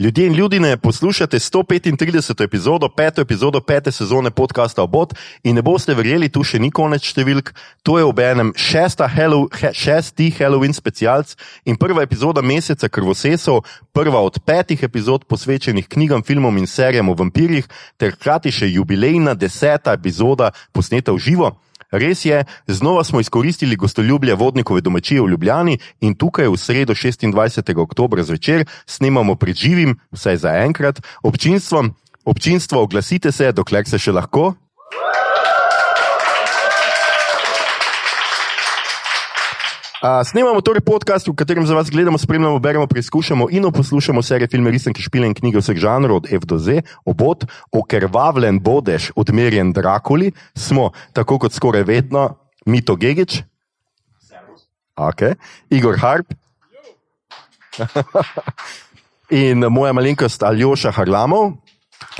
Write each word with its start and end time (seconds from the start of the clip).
Ljudje 0.00 0.26
in 0.26 0.34
ljudje, 0.34 0.76
poslušate 0.76 1.38
135. 1.38 2.44
epizodo, 2.44 2.88
peto 2.88 3.20
epizodo 3.20 3.60
pete 3.60 3.92
sezone 3.92 4.30
podcasta 4.30 4.82
Obot 4.82 5.14
in 5.42 5.54
ne 5.54 5.62
boste 5.62 5.94
verjeli, 5.94 6.28
tu 6.28 6.42
še 6.42 6.58
ni 6.58 6.72
konec 6.74 7.06
številk. 7.06 7.52
To 7.86 7.98
je 7.98 8.04
ob 8.04 8.18
enem 8.18 8.50
Hallow, 8.58 9.46
he, 9.54 9.70
šesti 9.72 10.32
Halloween 10.34 10.74
specialc 10.74 11.36
in 11.64 11.76
prva 11.76 12.02
epizoda 12.02 12.42
meseca 12.42 12.88
Krvosesov, 12.88 13.62
prva 13.92 14.18
od 14.18 14.42
petih 14.42 14.82
epizod 14.82 15.28
posvečenih 15.30 15.86
knjigam, 15.86 16.24
filmom 16.26 16.58
in 16.58 16.66
serijam 16.66 17.08
o 17.08 17.14
vampirjih, 17.14 17.68
ter 17.96 18.18
hkrati 18.18 18.50
še 18.50 18.66
jubilejna 18.66 19.34
deseta 19.34 19.94
epizoda 19.94 20.50
posneta 20.72 21.12
v 21.12 21.18
živo. 21.22 21.54
Res 21.94 22.24
je, 22.24 22.44
znova 22.66 23.04
smo 23.04 23.20
izkoristili 23.20 23.76
gostoljubje 23.76 24.34
vodnikove 24.34 24.80
domačije 24.80 25.22
v 25.22 25.28
Ljubljani 25.30 25.78
in 26.00 26.14
tukaj 26.14 26.48
v 26.48 26.56
sredo 26.58 26.94
26. 26.94 27.78
oktober 27.78 28.22
zvečer 28.22 28.66
snemamo 28.86 29.34
pred 29.34 29.54
živim, 29.56 29.98
vsaj 30.10 30.36
za 30.36 30.56
enkrat, 30.66 31.00
občinstvom. 31.22 31.94
Občinstvo, 32.24 32.82
oglasite 32.82 33.32
se, 33.32 33.52
dokler 33.52 33.86
se 33.86 33.98
še 33.98 34.12
lahko. 34.12 34.54
Snemamo 40.04 40.60
torej 40.60 40.84
podcast, 40.84 41.24
v 41.24 41.32
katerem 41.32 41.64
za 41.64 41.72
vas 41.72 41.88
gledamo, 41.88 42.20
spremljamo, 42.20 42.60
beremo, 42.60 42.84
preizkušamo 42.84 43.48
in 43.48 43.64
poslušamo 43.72 44.20
serije 44.22 44.48
filme, 44.52 44.68
risanke, 44.70 45.00
špile 45.00 45.26
in 45.26 45.34
knjige 45.34 45.64
vseh 45.64 45.80
žanrov, 45.80 46.16
od 46.16 46.26
F 46.28 46.44
do 46.44 46.58
Z, 46.60 46.84
obot, 47.08 47.48
okrvavljen 47.72 48.60
bodež, 48.60 49.16
odmerjen 49.16 49.72
Drakuli, 49.72 50.32
smo, 50.52 50.90
tako 51.16 51.38
kot 51.38 51.56
skoraj 51.56 51.88
vedno, 51.88 52.36
Mito 52.66 52.96
Gigič, 53.00 53.40
okay. 54.92 55.40
Igor 55.72 55.96
Harp 55.96 56.36
in 59.32 59.64
moja 59.72 59.96
malenkost 59.96 60.42
Aljoša 60.42 60.92
Harlamov. 60.92 61.56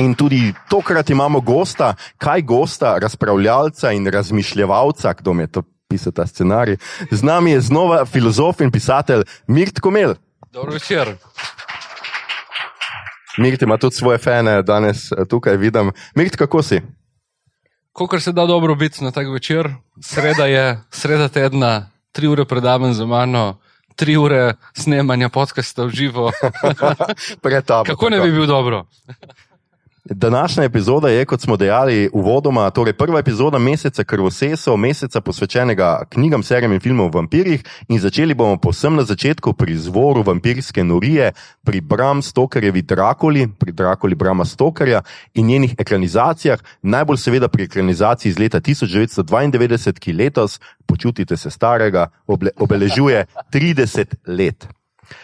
In 0.01 0.15
tudi 0.17 0.55
tokrat 0.71 1.11
imamo 1.11 1.41
gosta, 1.41 1.95
kaj 2.17 2.43
gosta, 2.43 2.97
razpravljalca 2.99 3.93
in 3.93 4.07
razmišljevalca, 4.07 5.13
kdo 5.13 5.33
mi 5.35 5.43
je 5.43 5.53
to 5.53 5.63
pisal 5.95 6.13
ta 6.13 6.27
scenarij. 6.27 6.77
Z 7.11 7.23
nami 7.23 7.55
je 7.55 7.61
znova 7.61 8.05
filozof 8.05 8.61
in 8.61 8.71
pisatelj 8.71 9.23
Mirt 9.47 9.81
Komel. 9.81 10.15
Dobro 10.53 10.73
večer. 10.73 11.17
Mirt 13.39 13.63
ima 13.63 13.79
tudi 13.79 13.95
svoje 13.95 14.19
fane, 14.19 14.63
danes 14.63 15.13
eh, 15.13 15.25
tukaj 15.29 15.57
vidim. 15.57 15.93
Mirt, 16.15 16.37
kako 16.37 16.63
si? 16.63 16.83
Kolikor 17.93 18.21
se 18.21 18.33
da 18.33 18.47
dobro 18.47 18.75
biti 18.75 19.05
na 19.05 19.11
tak 19.11 19.27
večer, 19.31 19.71
sreda 20.03 20.47
je, 20.47 20.81
sreda 20.91 21.29
tedna, 21.29 21.91
tri 22.13 22.27
ure 22.27 22.45
predavam 22.45 22.95
za 22.95 23.07
mano, 23.07 23.59
tri 23.95 24.17
ure 24.17 24.55
snemanja 24.75 25.29
podcasta 25.29 25.85
v 25.85 25.91
živo. 25.91 26.33
Kako 27.87 28.11
ne 28.11 28.21
bi 28.21 28.33
bil 28.33 28.47
dobro? 28.47 28.87
Današnja 30.11 30.65
epizoda 30.65 31.09
je, 31.09 31.25
kot 31.25 31.41
smo 31.41 31.57
dejali, 31.57 32.11
uvodoma, 32.13 32.71
torej 32.71 32.93
prva 32.93 33.19
epizoda 33.19 33.59
meseca 33.59 34.05
Krvosesov, 34.05 34.77
meseca 34.77 35.21
posvečenega 35.21 36.03
knjigam, 36.11 36.43
serijam 36.43 36.73
in 36.73 36.81
filmom 36.81 37.07
o 37.07 37.11
vampirjih. 37.15 37.65
In 37.89 38.01
začeli 38.01 38.35
bomo 38.35 38.57
posem 38.57 38.97
na 38.97 39.03
začetku 39.03 39.53
pri 39.53 39.73
izvoru 39.73 40.23
vampirske 40.23 40.85
norije, 40.85 41.33
pri 41.65 41.81
Bram 41.81 42.23
Stokerjevi 42.23 42.83
Drakoli, 42.83 43.49
pri 43.59 43.73
Drakoli 43.73 44.15
Brama 44.15 44.45
Stokerja 44.45 45.03
in 45.35 45.47
njenih 45.47 45.75
ekranizacijah. 45.79 46.61
Najbolj 46.83 47.17
seveda 47.17 47.49
pri 47.49 47.65
ekranizaciji 47.65 48.31
iz 48.31 48.39
leta 48.39 48.61
1992, 48.61 49.99
ki 49.99 50.13
letos, 50.13 50.61
počutite 50.87 51.37
se 51.37 51.51
starega, 51.51 52.11
obeležuje 52.57 53.27
30 53.53 54.15
let. 54.27 54.69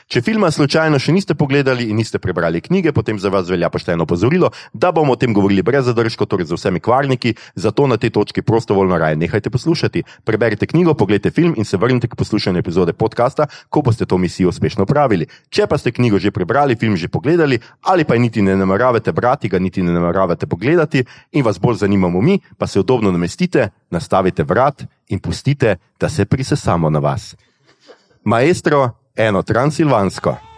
Če 0.06 0.23
filma 0.23 0.50
slučajno 0.50 0.98
še 0.98 1.12
niste 1.12 1.34
pogledali 1.34 1.89
in 1.91 1.97
niste 1.97 2.19
prebrali 2.19 2.61
knjige, 2.61 2.92
potem 2.92 3.19
za 3.19 3.28
vas 3.28 3.48
velja 3.48 3.70
pošteno 3.70 4.05
opozorilo, 4.05 4.50
da 4.73 4.92
bomo 4.92 5.12
o 5.12 5.17
tem 5.17 5.34
govorili 5.34 5.62
brez 5.62 5.84
zadržkov, 5.86 6.27
torej 6.27 6.50
z 6.50 6.59
vsemi 6.59 6.81
kvarniki, 6.81 7.34
zato 7.55 7.86
na 7.86 7.97
tej 7.97 8.11
točki 8.11 8.42
prostovoljno 8.42 8.98
raje 8.98 9.17
nehajte 9.17 9.51
poslušati. 9.51 10.03
Preberite 10.25 10.67
knjigo, 10.67 10.95
pogledajte 10.95 11.30
film 11.30 11.55
in 11.57 11.64
se 11.64 11.77
vrnite 11.77 12.08
k 12.08 12.17
poslušanju 12.17 12.58
epizode 12.58 12.92
podcasta, 12.92 13.46
ko 13.68 13.83
boste 13.83 14.07
to 14.07 14.18
misijo 14.18 14.48
uspešno 14.48 14.86
opravili. 14.89 15.27
Če 15.51 15.67
pa 15.67 15.79
ste 15.79 15.92
knjigo 15.92 16.18
že 16.18 16.30
prebrali, 16.30 16.77
film 16.77 16.97
že 16.97 17.08
pogledali 17.08 17.61
ali 17.83 18.05
pa 18.05 18.17
niti 18.17 18.42
ne 18.42 18.57
nameravate 18.57 19.12
brati, 19.12 19.48
ga 19.48 19.58
niti 19.58 19.83
ne 19.83 19.92
nameravate 19.92 20.47
pogledati 20.47 21.05
in 21.33 21.45
vas 21.45 21.58
bolj 21.58 21.77
zanimamo 21.77 22.20
mi, 22.20 22.39
pa 22.58 22.67
se 22.67 22.80
udobno 22.80 23.12
namestite, 23.12 23.68
nastavite 23.91 24.42
vrat 24.45 24.85
in 25.08 25.18
pustite, 25.18 25.77
da 26.01 26.08
se 26.08 26.24
prisesamo 26.24 26.91
na 26.91 26.98
vas. 26.98 27.36
Maestro, 28.24 28.99
eno 29.17 29.43
transilvansko. 29.43 30.49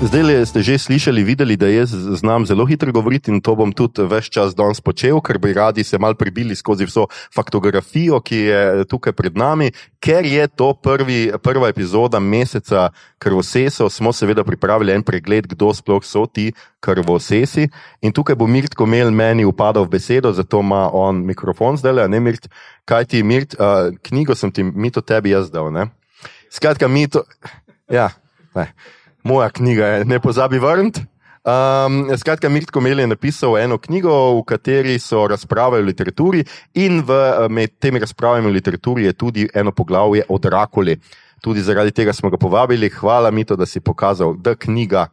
Zdaj 0.00 0.48
ste 0.48 0.64
že 0.64 0.80
slišali, 0.80 1.20
videli, 1.20 1.60
da 1.60 1.68
jaz 1.68 1.92
znam 1.92 2.48
zelo 2.48 2.64
hitro 2.64 2.88
govoriti 2.88 3.28
in 3.28 3.44
to 3.44 3.52
bom 3.52 3.68
tudi 3.68 4.00
več 4.08 4.30
čas 4.32 4.54
danes 4.56 4.80
počel, 4.80 5.20
ker 5.20 5.36
bi 5.36 5.52
radi 5.52 5.84
se 5.84 5.98
mal 6.00 6.16
prebili 6.16 6.56
skozi 6.56 6.86
vso 6.88 7.04
faktografijo, 7.28 8.16
ki 8.24 8.38
je 8.48 8.84
tukaj 8.88 9.12
pred 9.12 9.36
nami. 9.36 9.68
Ker 10.00 10.24
je 10.24 10.46
to 10.48 10.72
prvi, 10.72 11.28
prva 11.44 11.68
epizoda 11.68 12.16
meseca 12.16 12.88
krvosesov, 13.20 13.90
smo 13.92 14.08
seveda 14.08 14.40
pripravili 14.40 14.94
en 14.96 15.04
pregled, 15.04 15.50
kdo 15.52 15.68
sploh 15.76 16.00
so 16.00 16.24
ti 16.24 16.48
krvosesi. 16.80 17.68
In 18.00 18.16
tukaj 18.16 18.40
bo 18.40 18.48
Mirt 18.48 18.72
Komel 18.72 19.12
meni 19.12 19.44
upadal 19.44 19.84
v 19.84 20.00
besedo, 20.00 20.32
zato 20.32 20.64
ima 20.64 20.88
on 20.96 21.20
mikrofon 21.28 21.76
zdaj, 21.76 22.08
ne 22.08 22.22
Mirt. 22.24 22.48
Kaj 22.88 23.04
ti, 23.12 23.20
Mirt, 23.20 23.52
uh, 23.60 23.92
knjigo 24.00 24.32
sem 24.32 24.48
ti, 24.48 24.64
mi 24.64 24.88
to 24.88 25.04
tebi 25.04 25.36
jaz 25.36 25.52
dal, 25.52 25.68
ne? 25.68 25.90
Skratka, 26.48 26.88
mi 26.88 27.04
to. 27.04 27.20
Ja, 27.92 28.08
ne 28.56 28.72
moja 29.22 29.50
knjiga 29.50 29.86
je 29.86 30.04
Ne 30.04 30.20
pozabi 30.20 30.58
vrniti. 30.58 31.00
Um, 31.40 32.16
skratka, 32.16 32.48
Mirt 32.48 32.70
Komel 32.70 33.00
je 33.00 33.06
napisal 33.06 33.58
eno 33.58 33.78
knjigo, 33.78 34.12
v 34.36 34.42
kateri 34.44 34.98
so 34.98 35.22
razprave 35.28 35.78
o 35.78 35.84
literaturi, 35.84 36.44
in 36.74 37.00
v, 37.00 37.16
med 37.48 37.78
temi 37.80 37.98
razpravami 37.98 38.46
o 38.46 38.52
literaturi 38.52 39.04
je 39.04 39.12
tudi 39.12 39.48
eno 39.54 39.72
poglavje 39.72 40.26
o 40.28 40.38
Drakuli. 40.38 40.98
Tudi 41.40 41.62
zaradi 41.64 41.90
tega 41.96 42.12
smo 42.12 42.30
ga 42.30 42.36
povabili. 42.36 42.90
Hvala 42.90 43.30
mi 43.30 43.44
to, 43.44 43.56
da 43.56 43.66
si 43.66 43.80
pokazal, 43.80 44.34
da 44.36 44.54
knjiga, 44.54 45.06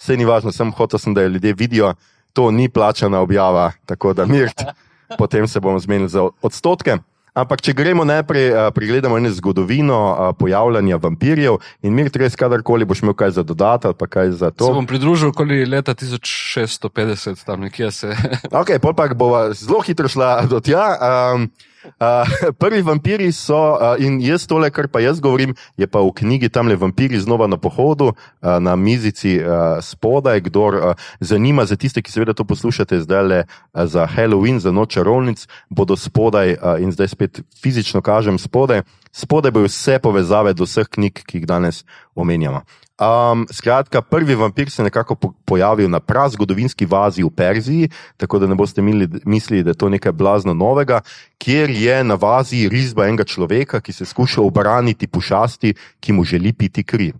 vse 0.00 0.16
ni 0.16 0.24
važno, 0.24 0.52
sem 0.52 0.72
hotel, 0.72 0.98
sem, 0.98 1.14
da 1.14 1.22
jo 1.22 1.34
ljudje 1.36 1.52
vidijo, 1.52 1.94
to 2.32 2.50
ni 2.50 2.68
plačana 2.68 3.20
objava, 3.20 3.72
tako 3.86 4.14
da 4.14 4.24
Mirt, 4.26 4.64
potem 5.20 5.48
se 5.48 5.60
bomo 5.60 5.78
zmenili 5.78 6.08
za 6.08 6.30
odstotke. 6.42 6.96
Ampak, 7.34 7.64
če 7.66 7.72
gremo 7.74 8.04
najprej, 8.06 8.44
uh, 8.52 8.68
pregledamo 8.70 9.18
eno 9.18 9.30
zgodovino 9.34 9.96
uh, 9.98 10.28
pojavljanja 10.38 11.00
vampirjev 11.02 11.56
in 11.82 11.96
mir, 11.96 12.06
res 12.14 12.38
kadarkoli 12.38 12.86
boš 12.86 13.02
imel 13.02 13.16
kaj 13.18 13.34
za 13.40 13.42
dodati 13.42 13.90
ali 13.90 14.08
kaj 14.10 14.30
za 14.38 14.52
to. 14.54 14.68
Se 14.70 14.76
bom 14.76 14.86
pridružil 14.86 15.32
okoli 15.34 15.64
leta 15.66 15.96
1650, 15.98 17.42
tam 17.42 17.66
nekje 17.66 17.90
se. 17.90 18.14
ok, 18.62 18.76
pol 18.78 18.94
pa 18.94 19.08
bo 19.10 19.32
zelo 19.50 19.82
hitro 19.82 20.08
šla 20.08 20.46
do 20.46 20.62
tja. 20.62 20.86
Um, 20.94 21.50
Uh, 21.84 22.28
prvi 22.60 22.82
vampiri 22.82 23.32
so, 23.32 23.56
uh, 23.74 23.94
in 23.98 24.20
jaz 24.24 24.46
tole, 24.46 24.70
kar 24.70 24.88
pa 24.88 25.00
jaz 25.00 25.20
govorim, 25.20 25.54
je 25.76 25.86
pa 25.86 26.00
v 26.00 26.12
knjigi 26.16 26.48
tam 26.48 26.68
le 26.68 26.76
vampiri 26.76 27.20
znova 27.20 27.46
na 27.46 27.56
pohodu, 27.56 28.12
uh, 28.12 28.16
na 28.60 28.76
mizici 28.76 29.36
uh, 29.38 29.78
spodaj. 29.84 30.40
Kdo 30.40 30.64
uh, 30.68 31.06
zanima, 31.20 31.64
za 31.64 31.76
tiste, 31.76 32.02
ki 32.02 32.12
seveda 32.12 32.34
to 32.34 32.44
poslušate 32.44 33.00
zdaj 33.04 33.24
le 33.24 33.40
uh, 33.44 33.84
za 33.86 34.06
Halloween, 34.06 34.60
za 34.60 34.72
noč 34.72 34.94
čarovnic, 34.94 35.46
bodo 35.68 35.96
spodaj 35.96 36.56
uh, 36.56 36.80
in 36.80 36.92
zdaj 36.92 37.08
spet 37.08 37.40
fizično 37.62 38.02
kažem 38.02 38.38
spodaj. 38.38 38.82
Spodaj 39.14 39.50
bojo 39.54 39.70
vse 39.70 39.98
povezave 40.02 40.54
do 40.54 40.66
vseh 40.66 40.88
knjig, 40.90 41.22
ki 41.22 41.38
jih 41.38 41.46
danes 41.46 41.84
omenjamo. 42.14 42.64
Um, 42.94 43.42
skratka, 43.50 44.02
prvi 44.02 44.34
vampir 44.34 44.70
se 44.70 44.82
je 44.82 44.84
nekako 44.84 45.14
po 45.14 45.32
pojavil 45.44 45.90
na 45.90 45.98
prazgodovinski 46.00 46.86
vazi 46.86 47.24
v 47.24 47.30
Perziji, 47.30 47.88
tako 48.16 48.38
da 48.38 48.46
ne 48.46 48.54
boste 48.54 48.82
mislili, 49.24 49.62
da 49.62 49.70
je 49.70 49.78
to 49.78 49.88
nekaj 49.88 50.12
blazno 50.12 50.54
novega, 50.54 51.00
kjer 51.38 51.70
je 51.70 52.04
na 52.04 52.14
vazi 52.14 52.68
risba 52.68 53.08
enega 53.08 53.24
človeka, 53.24 53.80
ki 53.80 53.92
se 53.92 54.06
skuša 54.06 54.42
obraniti 54.42 55.06
pošasti, 55.06 55.74
ki 56.00 56.12
mu 56.12 56.24
želi 56.24 56.52
piti 56.52 56.84
kri. 56.84 57.12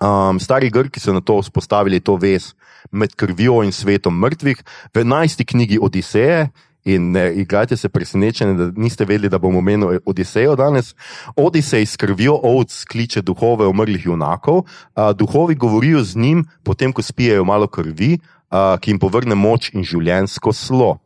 Um, 0.00 0.38
stari 0.40 0.70
Grki 0.70 1.00
so 1.00 1.12
na 1.12 1.20
to 1.20 1.40
vzpostavili 1.42 2.00
to 2.00 2.16
vez 2.16 2.54
med 2.90 3.14
krvjo 3.14 3.62
in 3.62 3.72
svetom 3.72 4.14
mrtvih. 4.18 4.62
V 4.94 5.00
enajsti 5.02 5.44
knjigi 5.44 5.78
Odiseje 5.82 6.48
In 6.84 7.10
ne 7.14 7.28
igrajte 7.34 7.76
se 7.76 7.88
presenečeni, 7.88 8.56
da 8.58 8.70
niste 8.76 9.04
vedeli, 9.04 9.28
da 9.28 9.38
bomo 9.38 9.58
omenili 9.58 10.00
Odisejo 10.06 10.56
danes. 10.56 10.94
Odisej 11.36 11.86
s 11.86 11.96
krvjo 11.96 12.34
ovc 12.42 12.84
kliče 12.84 13.22
duhove 13.22 13.66
umrlih 13.66 14.06
junakov. 14.06 14.64
A, 14.94 15.12
duhovi 15.12 15.54
govorijo 15.54 16.02
z 16.02 16.16
njim, 16.16 16.44
potem 16.62 16.92
ko 16.92 17.02
spijajo 17.02 17.44
malo 17.44 17.66
krvi. 17.66 18.18
uh, 18.52 18.76
ki 18.80 18.92
jim 18.92 19.00
povrne 19.02 19.36
moč 19.38 19.70
in 19.76 19.86
življensko 19.86 20.52
slo. 20.56 20.96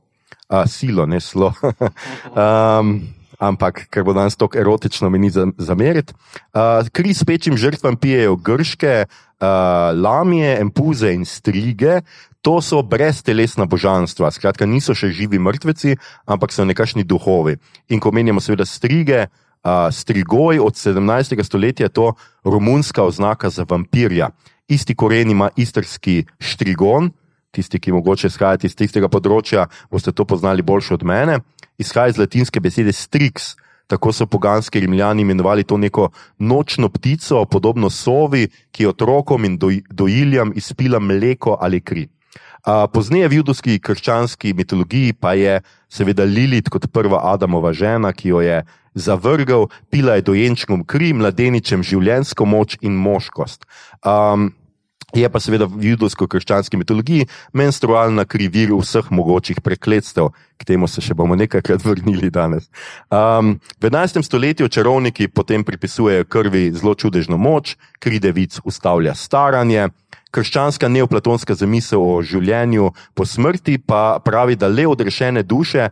Uh, 0.47 0.63
silo, 0.71 1.07
ne 1.11 1.21
slo. 1.23 1.53
um, 2.43 2.99
ampak, 3.43 3.87
ker 3.93 4.07
bo 4.07 4.15
danes 4.17 4.39
tako 4.39 4.61
erotično, 4.63 5.11
mi 5.13 5.21
ni 5.23 5.31
zameriti. 5.31 6.15
Uh, 6.55 6.87
kri 6.95 7.15
s 7.15 7.27
pečim 7.27 7.59
žrtvam 7.59 7.99
pijejo 8.01 8.37
grške, 8.39 8.95
uh, 9.07 9.49
lamije, 9.95 10.57
empuze 10.63 11.13
in 11.15 11.27
strige. 11.29 12.01
To 12.47 12.63
so 12.63 12.79
breztelesna 12.87 13.67
božanstva, 13.67 14.31
skratka, 14.31 14.71
niso 14.71 14.95
še 14.95 15.11
živi 15.11 15.35
mrtveci, 15.43 15.97
ampak 16.31 16.55
so 16.55 16.63
nekakšni 16.63 17.03
duhovi. 17.03 17.57
In 17.91 17.99
ko 17.99 18.15
menjamo, 18.15 18.39
seveda, 18.39 18.63
strige, 18.63 19.25
uh, 19.67 19.91
strigoj 19.91 20.63
od 20.63 20.79
17. 20.79 21.43
stoletja, 21.43 21.91
je 21.91 21.97
to 21.99 22.07
romunska 22.47 23.03
oznaka 23.03 23.51
za 23.51 23.67
vampirja. 23.67 24.31
Isti 24.71 24.95
koren 24.95 25.35
ima 25.35 25.51
istrski 25.59 26.23
štrigon, 26.39 27.11
tisti, 27.51 27.83
ki 27.83 27.99
mogoče 27.99 28.31
izhajate 28.31 28.71
iz 28.71 28.79
tistega 28.79 29.11
področja, 29.11 29.67
boste 29.91 30.15
to 30.15 30.23
poznali 30.23 30.63
boljše 30.63 31.01
od 31.01 31.03
mene. 31.03 31.43
Izhaja 31.83 32.15
iz 32.15 32.23
latinske 32.23 32.63
besede 32.63 32.95
strix. 32.95 33.57
Tako 33.91 34.15
so 34.15 34.27
poganski 34.31 34.87
rimljani 34.87 35.27
imenovali 35.27 35.67
to 35.67 35.79
neko 35.83 36.13
nočno 36.39 36.95
ptico, 36.95 37.43
podobno 37.51 37.91
sovi, 37.91 38.47
ki 38.71 38.87
otrokom 38.87 39.47
in 39.51 39.59
dojiljam 39.91 40.55
izpila 40.55 41.03
mleko 41.03 41.59
ali 41.59 41.83
kri. 41.83 42.07
Pozneje 42.65 43.29
v 43.29 43.41
judovski 43.41 43.79
krščanski 43.79 44.55
mitologiji 44.55 45.13
pa 45.13 45.35
je 45.39 45.61
seveda 45.89 46.25
Lilit 46.25 46.69
kot 46.73 46.89
prva 46.93 47.23
Adamova 47.33 47.73
žena, 47.73 48.13
ki 48.13 48.29
jo 48.35 48.41
je 48.45 48.63
zavrgel, 48.97 49.69
pila 49.91 50.17
je 50.17 50.27
dojenčkom 50.31 50.85
kri, 50.89 51.13
mladeničem 51.13 51.85
življensko 51.85 52.47
moč 52.49 52.79
in 52.81 52.97
moškost. 52.97 53.69
Um, 54.03 54.55
Je 55.15 55.29
pa 55.31 55.39
seveda 55.39 55.69
v 55.71 55.95
judovsko-krščanski 55.95 56.77
mitologiji 56.77 57.29
menstrualna 57.55 58.25
kri 58.27 58.49
vir 58.51 58.73
vseh 58.75 59.07
mogočih 59.15 59.61
prekletstev, 59.63 60.33
k 60.59 60.67
temu 60.67 60.89
se 60.91 61.01
še 61.01 61.15
bomo 61.15 61.39
nekajkrat 61.39 61.85
vrnili 61.89 62.29
danes. 62.35 62.67
Um, 63.07 63.57
v 63.79 63.87
11. 63.87 64.19
stoletju 64.27 64.69
čarovniki 64.69 65.31
potem 65.31 65.63
pripisujejo 65.65 66.27
krvi 66.27 66.73
zelo 66.75 66.97
čudežno 66.99 67.39
moč, 67.39 67.77
kri 68.03 68.19
devic 68.19 68.59
ustavlja 68.67 69.15
staranje. 69.15 69.89
Krščanska 70.37 70.91
neoplatonska 70.93 71.55
zamisel 71.57 72.03
o 72.05 72.21
življenju 72.21 72.91
po 73.17 73.25
smrti 73.25 73.79
pa 73.81 74.19
pravi, 74.21 74.59
da 74.61 74.69
le 74.69 74.85
odrešene 74.85 75.43
duše 75.43 75.89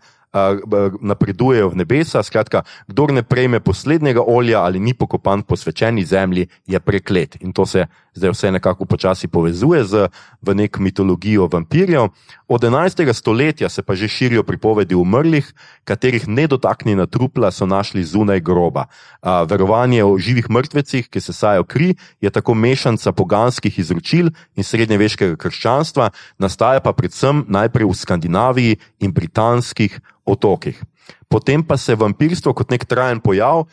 napredujejo 1.01 1.71
v 1.71 1.77
nebesa. 1.77 2.23
Skratka, 2.23 2.63
kdo 2.87 3.07
ne 3.07 3.23
prejme 3.23 3.61
poslednjega 3.61 4.23
olja 4.27 4.63
ali 4.63 4.81
ni 4.81 4.95
pokopan 4.95 5.43
po 5.43 5.57
svečeni 5.57 6.05
zemlji, 6.05 6.49
je 6.67 6.81
preklet. 6.81 7.37
In 7.41 7.53
to 7.53 7.67
se 7.67 7.87
zdaj 8.15 8.31
vse 8.31 8.51
nekako 8.51 8.85
počasi 8.85 9.29
povezuje 9.29 9.85
z 9.85 10.09
neko 10.43 10.81
mitologijo 10.81 11.49
vampirjev. 11.53 12.09
Od 12.49 12.63
11. 12.63 13.13
stoletja 13.13 13.69
se 13.69 13.83
pa 13.83 13.95
že 13.95 14.09
širijo 14.09 14.43
pripovedi 14.43 14.95
umrlih, 14.95 15.55
katerih 15.85 16.29
nedotaknjena 16.29 17.07
trupla 17.07 17.51
so 17.51 17.67
našli 17.67 18.05
zunaj 18.05 18.41
groba. 18.41 18.87
A, 19.23 19.43
verovanje 19.43 20.05
o 20.05 20.19
živih 20.19 20.51
mrtvecih, 20.51 21.09
ki 21.09 21.21
se 21.21 21.33
sajo 21.33 21.65
kri, 21.65 21.95
je 22.21 22.31
tako 22.31 22.55
mešanca 22.55 23.13
poganskih 23.13 23.79
izročil 23.79 24.31
in 24.57 24.65
srednjeveškega 24.65 25.37
krščanstva, 25.37 26.11
nastaja 26.39 26.81
pa 26.81 26.93
predvsem 26.93 27.45
najprej 27.49 27.89
v 27.89 27.95
Skandinaviji 27.95 28.77
in 29.01 29.13
britanskih 29.13 30.01
otokih. 30.27 30.83
Potem 31.29 31.63
pa 31.63 31.77
se 31.77 31.95
vampirstvo 31.95 32.55
kot 32.55 32.71
nek 32.71 32.85
trajen 32.85 33.21
pojav 33.21 33.67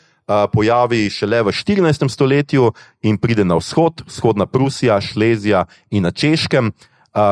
pojavi 0.54 1.10
šele 1.10 1.44
v 1.44 1.52
14. 1.52 2.10
stoletju 2.10 2.72
in 3.02 3.18
pride 3.18 3.46
na 3.46 3.58
vzhod, 3.60 4.04
vzhodna 4.08 4.46
Prusija, 4.46 5.02
Šlezija 5.02 5.66
in 5.92 6.04
na 6.04 6.12
Češkem. 6.12 6.72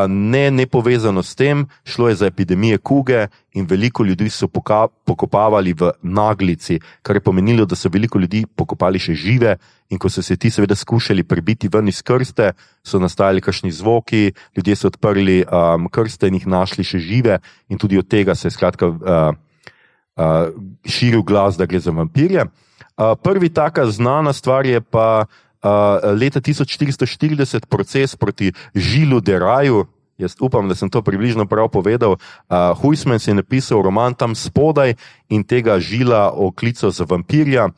Ne, 0.07 0.51
ne 0.51 0.65
povezano 0.67 1.23
s 1.23 1.35
tem, 1.35 1.63
šlo 1.87 2.09
je 2.09 2.15
za 2.15 2.25
epidemije 2.27 2.77
kuge 2.77 3.27
in 3.55 3.65
veliko 3.65 4.03
ljudi 4.03 4.29
so 4.29 4.47
pokopavali 5.05 5.73
v 5.73 5.91
naglici, 6.03 6.79
kar 7.01 7.15
je 7.15 7.23
pomenilo, 7.23 7.65
da 7.65 7.75
so 7.75 7.89
veliko 7.89 8.19
ljudi 8.19 8.43
pokopali 8.55 8.99
še 8.99 9.15
žive. 9.15 9.55
In 9.89 9.97
ko 9.97 10.09
so 10.09 10.21
se 10.21 10.35
ti, 10.35 10.51
seveda, 10.51 10.75
skušali 10.75 11.23
prebiti 11.23 11.69
ven 11.71 11.87
iz 11.87 12.01
krste, 12.03 12.51
so 12.83 12.99
nastajali 12.99 13.41
kakšni 13.41 13.71
zvoki, 13.71 14.33
ljudje 14.57 14.75
so 14.75 14.91
odprli 14.91 15.45
um, 15.47 15.87
krste 15.87 16.27
in 16.27 16.35
jih 16.35 16.47
našli 16.47 16.83
še 16.83 16.99
žive, 16.99 17.39
in 17.69 17.79
tudi 17.79 17.97
od 17.97 18.07
tega 18.07 18.35
se 18.35 18.47
je 18.47 18.51
skratka 18.51 18.91
uh, 18.91 18.99
uh, 19.31 20.51
širil 20.85 21.23
glas, 21.23 21.57
da 21.57 21.65
gre 21.65 21.79
za 21.79 21.95
vampirje 21.95 22.49
prvi 23.23 23.49
taka 23.49 23.85
znana 23.87 24.33
stvar 24.33 24.65
je 24.65 24.81
pa 24.81 25.23
uh, 25.23 25.48
leta 26.15 26.39
1440 26.39 27.65
proces 27.65 28.15
proti 28.15 28.53
Žilu 28.75 29.19
Deraju. 29.19 29.85
Jaz 30.19 30.35
upam, 30.39 30.67
da 30.67 30.75
sem 30.75 30.89
to 30.89 31.01
približno 31.01 31.45
prav 31.47 31.69
povedal. 31.71 32.11
Uh, 32.11 32.75
Huisman 32.81 33.19
je 33.23 33.33
napisal 33.33 33.81
roman 33.81 34.13
tam 34.13 34.35
spodaj 34.35 34.95
in 35.29 35.43
tega 35.43 35.79
žila 35.79 36.31
oklical 36.35 36.91
za 36.91 37.07
vampirja. 37.07 37.69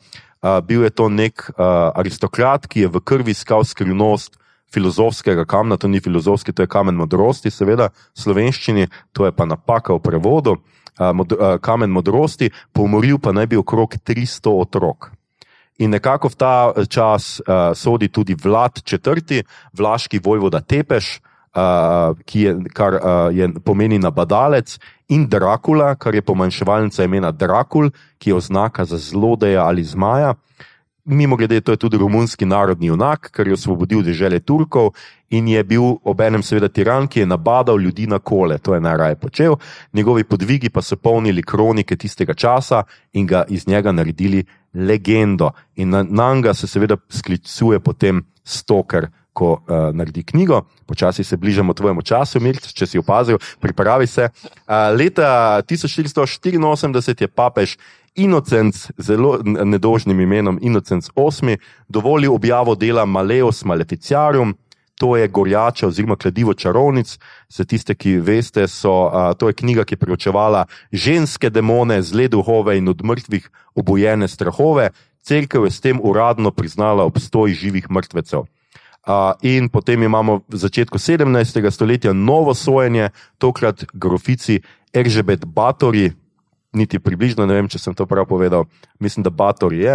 Uh, 0.42 0.58
bil 0.58 0.82
je 0.82 0.90
to 0.90 1.08
nek 1.08 1.50
uh, 1.50 1.94
aristokrat, 1.94 2.66
ki 2.66 2.80
je 2.80 2.88
v 2.90 3.00
krvi 3.00 3.30
iskal 3.30 3.62
skrivnost 3.64 4.38
filozofskega 4.74 5.44
kamna, 5.44 5.76
to 5.76 5.88
ni 5.88 6.00
filozofski, 6.00 6.52
to 6.52 6.62
je 6.62 6.66
kamen 6.66 6.96
modrosti, 6.96 7.50
seveda, 7.50 7.92
v 8.16 8.18
slovenščini, 8.18 8.88
to 9.12 9.28
je 9.28 9.32
pa 9.36 9.44
napaka 9.44 9.94
v 9.94 10.00
prevodu 10.00 10.56
mod, 11.12 11.34
kamen 11.60 11.92
modrosti, 11.92 12.48
pomoril 12.72 13.20
pa 13.20 13.36
naj 13.36 13.52
bi 13.52 13.60
okrog 13.60 14.00
300 14.00 14.48
otrok. 14.48 15.12
In 15.78 15.90
nekako 15.90 16.28
v 16.28 16.36
ta 16.36 16.72
čas 16.88 17.40
uh, 17.40 17.72
sodi 17.74 18.08
tudi 18.08 18.34
vlad 18.34 18.82
četrti, 18.84 19.42
vlaški 19.72 20.20
vojvoda 20.24 20.60
Tepeš, 20.60 21.20
uh, 21.56 22.16
ki 22.24 22.40
je, 22.40 22.56
kar 22.74 22.94
uh, 22.94 23.00
je 23.32 23.48
pomeni 23.64 23.98
nabadalec, 23.98 24.78
in 25.12 25.26
Drakula, 25.28 25.94
kar 25.94 26.14
je 26.14 26.22
pomanjševalnica 26.22 27.04
imena 27.04 27.32
Drakul, 27.32 27.90
ki 28.18 28.30
je 28.30 28.34
oznaka 28.34 28.84
za 28.84 28.98
zlodeja 28.98 29.64
ali 29.64 29.84
zmaja. 29.84 30.34
Mimo 31.04 31.36
grede, 31.36 31.60
to 31.60 31.72
je 31.72 31.76
tudi 31.82 31.98
romunski 31.98 32.46
narodni 32.46 32.86
junak, 32.86 33.30
ker 33.34 33.48
je 33.48 33.56
osvobodil 33.56 34.04
države 34.06 34.40
Turkov 34.40 34.92
in 35.30 35.48
je 35.48 35.64
bil 35.64 35.96
obenem 36.04 36.42
seveda 36.42 36.68
tiran, 36.68 37.08
ki 37.08 37.20
je 37.20 37.26
nabadal 37.26 37.80
ljudi 37.80 38.06
na 38.06 38.18
kole, 38.18 38.58
to 38.58 38.74
je 38.74 38.80
najraje 38.80 39.16
počel. 39.16 39.56
Njegovi 39.92 40.24
podvigi 40.24 40.70
pa 40.70 40.82
so 40.82 40.96
polnili 40.96 41.42
kronike 41.42 41.96
tistega 41.96 42.34
časa 42.34 42.84
in 43.12 43.26
ga 43.26 43.44
iz 43.48 43.66
njega 43.68 43.92
naredili 43.92 44.44
legendo. 44.74 45.50
In 45.76 45.90
na, 45.90 46.02
njega 46.34 46.54
se 46.54 46.66
seveda 46.66 46.96
sklicuje 47.08 47.80
potem 47.80 48.24
stoker. 48.44 49.08
Ko 49.32 49.52
uh, 49.52 49.94
naredi 49.96 50.20
knjigo, 50.28 50.58
počasi 50.86 51.24
se 51.24 51.36
bližamo 51.40 51.72
tvojemu 51.72 52.02
času, 52.02 52.40
Mirc, 52.40 52.66
če 52.76 52.84
si 52.86 52.98
opazil, 53.00 53.38
pripravi 53.64 54.04
se. 54.06 54.26
Uh, 54.28 54.90
leta 54.92 55.62
1484 55.64 57.24
je 57.24 57.28
papež 57.32 57.78
Inocenc, 58.14 58.90
zelo 58.98 59.38
nedožnim 59.42 60.20
imenom 60.20 60.58
Inocenc 60.60 61.08
VIII, 61.16 61.56
dovolil 61.88 62.34
objavo 62.34 62.74
dela 62.74 63.06
Maleus 63.08 63.64
Maleficiarum, 63.64 64.52
to 65.02 65.16
je 65.16 65.28
gorjača 65.28 65.86
oziroma 65.86 66.16
kladivo 66.16 66.54
čarovnic. 66.54 67.18
Za 67.48 67.64
tiste, 67.64 67.94
ki 67.98 68.20
veste, 68.22 68.68
so, 68.70 69.10
a, 69.10 69.34
to 69.34 69.48
je 69.50 69.56
knjiga, 69.58 69.82
ki 69.84 69.96
je 69.96 69.98
preučevala 69.98 70.66
ženske 70.92 71.50
demone, 71.50 71.96
zle 72.06 72.28
duhove 72.30 72.76
in 72.78 72.88
od 72.88 73.02
mrtvih 73.02 73.48
obojene 73.74 74.28
strahove. 74.28 74.92
Cerkev 75.26 75.66
je 75.66 75.70
s 75.74 75.82
tem 75.82 75.98
uradno 76.02 76.54
priznala 76.54 77.02
obstoj 77.04 77.50
živih 77.50 77.90
mrtvecev. 77.90 78.46
Uh, 79.02 79.34
in 79.42 79.66
potem 79.68 80.02
imamo 80.02 80.44
v 80.46 80.56
začetku 80.56 80.98
17. 80.98 81.70
stoletja 81.70 82.12
novo 82.12 82.54
sojenje, 82.54 83.10
tokrat 83.38 83.84
grofici 83.92 84.60
Eržebet 84.94 85.44
Batori, 85.44 86.12
niti 86.72 86.98
približno 86.98 87.46
ne 87.46 87.54
vem, 87.54 87.68
če 87.68 87.78
sem 87.78 87.94
to 87.94 88.06
prav 88.08 88.26
povedal, 88.28 88.64
mislim, 89.00 89.24
da 89.26 89.30
Bator 89.30 89.74
je, 89.76 89.92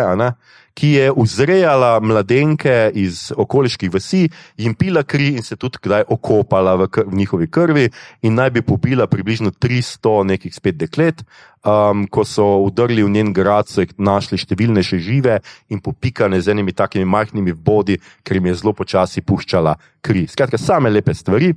ki 0.78 0.90
je 0.94 1.12
vzrejala 1.16 1.98
mladenke 2.06 2.92
iz 2.94 3.32
okoliških 3.34 3.90
vasi, 3.94 4.28
jim 4.62 4.76
pila 4.78 5.02
kri 5.04 5.34
in 5.40 5.44
se 5.44 5.58
tudi 5.58 5.82
kdaj 5.82 6.06
okopala 6.14 6.76
v, 6.78 6.90
kr 6.94 7.08
v 7.10 7.18
njihovi 7.18 7.50
krvi, 7.50 7.90
in 8.22 8.38
naj 8.38 8.54
bi 8.54 8.62
pobila 8.62 9.08
približno 9.10 9.52
300 9.52 10.24
nekih 10.34 10.54
spet 10.54 10.78
deklet. 10.78 11.26
Um, 11.68 12.06
ko 12.08 12.24
so 12.24 12.46
udrli 12.64 13.04
v 13.04 13.10
njen 13.12 13.34
grad, 13.36 13.68
so 13.68 13.82
jih 13.82 13.90
našli 14.00 14.38
številne 14.40 14.80
še 14.86 15.02
žive 15.04 15.42
in 15.74 15.82
popikane 15.84 16.38
z 16.40 16.54
enimi 16.54 16.72
takimi 16.72 17.04
majhnimi 17.04 17.52
vbodi, 17.58 17.98
ker 18.24 18.38
jim 18.38 18.48
je 18.48 18.60
zelo 18.62 18.72
počasi 18.78 19.26
puščala 19.26 19.74
kri. 20.06 20.28
Skratka, 20.32 20.62
same 20.62 20.94
lepe 20.94 21.18
stvari 21.18 21.52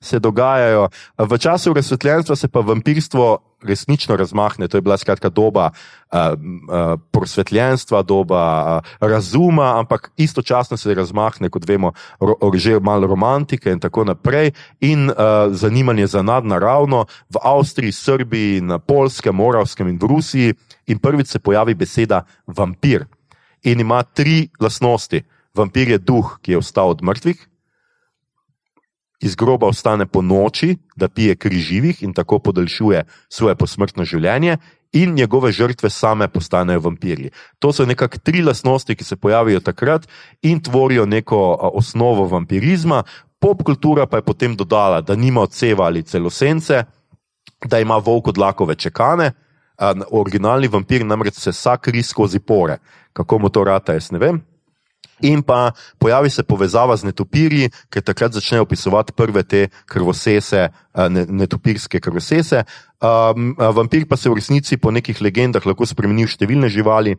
se 0.00 0.18
dogajajo. 0.18 0.88
V 1.18 1.38
času 1.38 1.72
razsvetljenstva 1.72 2.36
se 2.36 2.48
pa 2.48 2.60
vampirstvo 2.60 3.38
resnično 3.64 4.16
razmahne. 4.16 4.68
To 4.68 4.76
je 4.76 4.80
bila 4.80 4.96
skratka 4.96 5.28
doba 5.28 5.70
uh, 5.70 6.18
uh, 6.18 7.00
prosvetljenstva, 7.10 8.02
doba 8.02 8.42
uh, 8.76 9.08
razuma, 9.08 9.78
ampak 9.78 10.10
istočasno 10.16 10.76
se 10.76 10.94
razmahne, 10.94 11.48
kot 11.50 11.68
vemo, 11.68 11.92
ro, 12.20 12.36
že 12.54 12.80
malo 12.80 13.06
romantike 13.06 13.72
in 13.72 13.80
tako 13.80 14.04
naprej, 14.04 14.52
in 14.80 15.10
uh, 15.10 15.16
zanimanje 15.50 16.06
za 16.06 16.22
nadnaravno 16.22 17.06
v 17.30 17.36
Avstriji, 17.42 17.92
Srbiji, 17.92 18.60
na 18.60 18.78
Polskem, 18.78 19.34
Moravskem 19.34 19.88
in 19.88 19.98
v 19.98 20.06
Rusiji. 20.06 20.54
In 20.86 20.98
prvič 20.98 21.28
se 21.28 21.38
pojavi 21.38 21.74
beseda 21.74 22.24
vampir. 22.46 23.06
In 23.62 23.80
ima 23.80 24.02
tri 24.02 24.48
lastnosti. 24.60 25.22
Vampir 25.54 25.88
je 25.88 25.98
duh, 25.98 26.38
ki 26.42 26.52
je 26.52 26.58
vstal 26.58 26.90
od 26.90 27.02
mrtvih, 27.02 27.38
iz 29.24 29.34
groba 29.40 29.70
vstane 29.72 30.06
po 30.06 30.22
noči, 30.22 30.76
da 30.96 31.08
pije 31.08 31.36
kri 31.36 31.58
živih 31.58 32.02
in 32.02 32.12
tako 32.12 32.38
podaljšuje 32.38 33.04
svoje 33.28 33.54
posmrtno 33.56 34.04
življenje, 34.04 34.58
in 34.94 35.14
njegove 35.14 35.52
žrtve 35.52 35.90
same 35.90 36.28
postanejo 36.28 36.80
vampirji. 36.80 37.30
To 37.58 37.72
so 37.72 37.86
nekako 37.86 38.18
tri 38.18 38.42
lastnosti, 38.42 38.94
ki 38.94 39.04
se 39.04 39.16
pojavijo 39.16 39.60
takrat 39.60 40.06
in 40.42 40.60
tvorijo 40.62 41.06
neko 41.06 41.38
osnovo 41.74 42.28
vampirizma. 42.30 43.02
Popkultura 43.40 44.06
pa 44.06 44.20
je 44.20 44.22
potem 44.22 44.56
dodala, 44.56 45.00
da 45.00 45.16
nima 45.16 45.40
odseva 45.40 45.84
ali 45.84 46.02
celosence, 46.02 46.84
da 47.64 47.80
ima 47.80 47.96
volk 47.96 48.28
od 48.28 48.38
lakove 48.38 48.74
čekane. 48.74 49.32
Originalni 50.10 50.68
vampir 50.68 51.04
namreč 51.04 51.34
se 51.34 51.52
sakri 51.52 52.02
skozi 52.02 52.38
pore. 52.38 52.78
Kako 53.12 53.38
mu 53.38 53.48
to 53.48 53.64
rata, 53.64 53.92
jaz 53.92 54.12
ne 54.12 54.18
vem. 54.18 54.44
In 55.22 55.42
pa 55.42 55.72
pojavi 55.98 56.30
se 56.30 56.42
povezava 56.42 56.96
z 56.96 57.06
netopirji, 57.06 57.70
ker 57.90 58.02
takrat 58.02 58.34
začnejo 58.34 58.66
opisovati 58.66 59.12
prve 59.12 59.44
te 59.46 59.68
krvosese, 59.86 60.68
ne, 61.08 61.26
netopirske 61.28 62.00
krvosese. 62.00 62.64
Um, 62.98 63.54
vampir 63.58 64.08
pa 64.08 64.16
se 64.16 64.30
v 64.30 64.40
resnici 64.40 64.76
po 64.76 64.90
nekih 64.90 65.20
legendah 65.22 65.64
lahko 65.66 65.86
spremeni 65.86 66.26
v 66.26 66.34
številne 66.34 66.68
živali. 66.72 67.14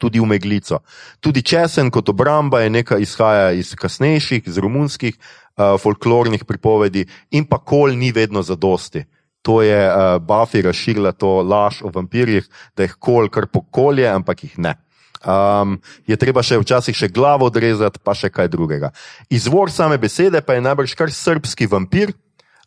Tudi 0.00 0.20
v 0.20 0.26
meglico. 0.28 0.80
Tudi 1.20 1.42
česen 1.44 1.90
kot 1.92 2.08
obramba 2.08 2.62
je 2.62 2.72
nekaj 2.72 3.04
izhaja 3.04 3.50
iz 3.52 3.74
kasnejših, 3.76 4.48
iz 4.48 4.56
romunskih 4.60 5.16
uh, 5.16 5.76
folklornih 5.80 6.44
pripovedi, 6.48 7.04
in 7.36 7.44
pa 7.44 7.60
kol 7.60 7.92
ni 7.96 8.12
vedno 8.12 8.40
zadosti. 8.40 9.04
To 9.44 9.60
je 9.64 9.76
uh, 9.76 10.20
Buffy 10.20 10.62
razširila 10.64 11.12
to 11.12 11.40
laž 11.42 11.82
o 11.84 11.92
vampirjih, 11.92 12.48
da 12.76 12.84
jih 12.84 12.96
kol 13.00 13.28
kar 13.32 13.48
pokolje, 13.48 14.08
ampak 14.08 14.44
jih 14.44 14.56
ne. 14.60 14.76
Um, 15.20 15.76
je 16.08 16.16
treba 16.16 16.40
še 16.40 16.56
včasih 16.62 16.96
še 16.96 17.08
glavo 17.12 17.50
odrezati, 17.50 18.00
pa 18.00 18.16
še 18.16 18.32
kaj 18.32 18.48
drugega. 18.48 18.88
Izvor 19.28 19.68
same 19.68 20.00
besede 20.00 20.40
pa 20.40 20.56
je 20.56 20.64
najbrž 20.64 20.96
kar 20.96 21.12
srpski 21.12 21.68
vampir, 21.68 22.14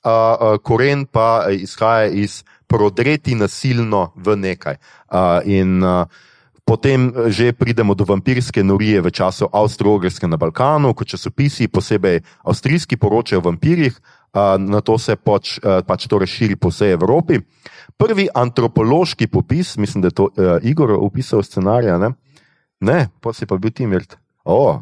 uh, 0.05 0.09
uh, 0.09 0.57
koren 0.61 1.07
pa 1.09 1.49
izhaja 1.49 2.13
iz 2.13 2.43
prodreti 2.69 3.33
nasilno 3.33 4.11
v 4.13 4.37
nekaj. 4.37 4.77
Uh, 5.09 5.41
in 5.49 5.81
uh, 5.81 6.05
potem 6.61 7.09
že 7.33 7.57
pridemo 7.57 7.97
do 7.97 8.05
vampirske 8.05 8.61
norije 8.63 9.01
v 9.01 9.09
času 9.09 9.49
Avstro-Ogrske 9.49 10.29
na 10.29 10.37
Balkanu, 10.37 10.93
ko 10.93 11.09
časopisi, 11.09 11.67
posebej 11.67 12.21
avstrijski, 12.45 13.01
poročajo 13.01 13.41
o 13.41 13.47
vampirjih, 13.49 13.97
uh, 13.97 14.61
na 14.61 14.85
to 14.85 15.01
se 15.01 15.17
poč, 15.17 15.57
uh, 15.57 15.81
pač 15.81 16.05
to 16.05 16.21
razširi 16.21 16.53
po 16.55 16.69
vsej 16.69 16.93
Evropi. 16.93 17.41
Prvi 17.97 18.29
antropološki 18.29 19.27
popis, 19.27 19.77
mislim, 19.77 20.01
da 20.01 20.13
je 20.13 20.17
to 20.17 20.29
uh, 20.29 20.61
Igor 20.61 20.93
opisal 21.01 21.43
scenarij. 21.43 21.97
Ne, 21.97 22.13
pa 23.21 23.33
si 23.33 23.45
pa 23.45 23.57
bil 23.57 23.71
ti 23.71 23.85
mirt. 23.85 24.17
Oh, 24.45 24.81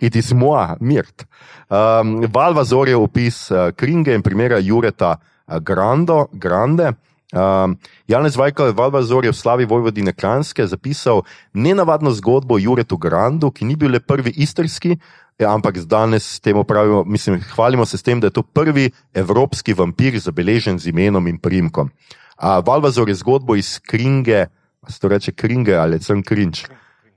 it 0.00 0.16
is 0.16 0.32
moja 0.32 0.76
mirt. 0.80 1.26
Um, 1.68 2.22
Valvazor 2.32 2.88
je 2.88 2.96
opis 2.96 3.50
uh, 3.50 3.70
Kringe 3.76 4.14
in 4.14 4.22
primera 4.22 4.58
Jureta 4.58 5.18
uh, 5.18 5.58
Grando, 5.58 6.28
Grande. 6.32 6.94
Um, 7.28 7.76
Janez 8.08 8.36
Vajkal 8.36 8.72
Valvazor 8.72 9.24
je 9.24 9.32
v 9.32 9.36
slavi 9.36 9.64
Vojvodine 9.68 10.14
Kranske 10.16 10.64
zapisal 10.64 11.26
nenavadno 11.52 12.10
zgodbo 12.10 12.56
o 12.56 12.58
Juretu 12.58 12.96
Grandu, 12.96 13.50
ki 13.52 13.68
ni 13.68 13.76
bil 13.76 13.92
le 13.92 14.00
prvi 14.00 14.32
istrski, 14.40 14.96
ja, 15.38 15.52
ampak 15.52 15.76
danes 15.84 16.40
temu 16.40 16.64
pravimo, 16.64 17.04
mislim, 17.04 17.42
hvalimo 17.52 17.84
se 17.86 17.98
s 17.98 18.02
tem, 18.02 18.20
da 18.20 18.26
je 18.26 18.38
to 18.40 18.42
prvi 18.42 18.90
evropski 19.12 19.74
vampir 19.76 20.16
zabeležen 20.18 20.78
z 20.78 20.88
imenom 20.88 21.28
in 21.28 21.36
primkom. 21.38 21.90
Uh, 22.38 22.64
Valvazor 22.64 23.08
je 23.08 23.20
zgodbo 23.20 23.56
iz 23.56 23.76
Kringe, 23.78 24.46
se 24.88 25.00
to 25.00 25.08
reče 25.08 25.32
Kringe 25.32 25.76
ali 25.76 26.00
Crn 26.00 26.22
Krinč. 26.22 26.64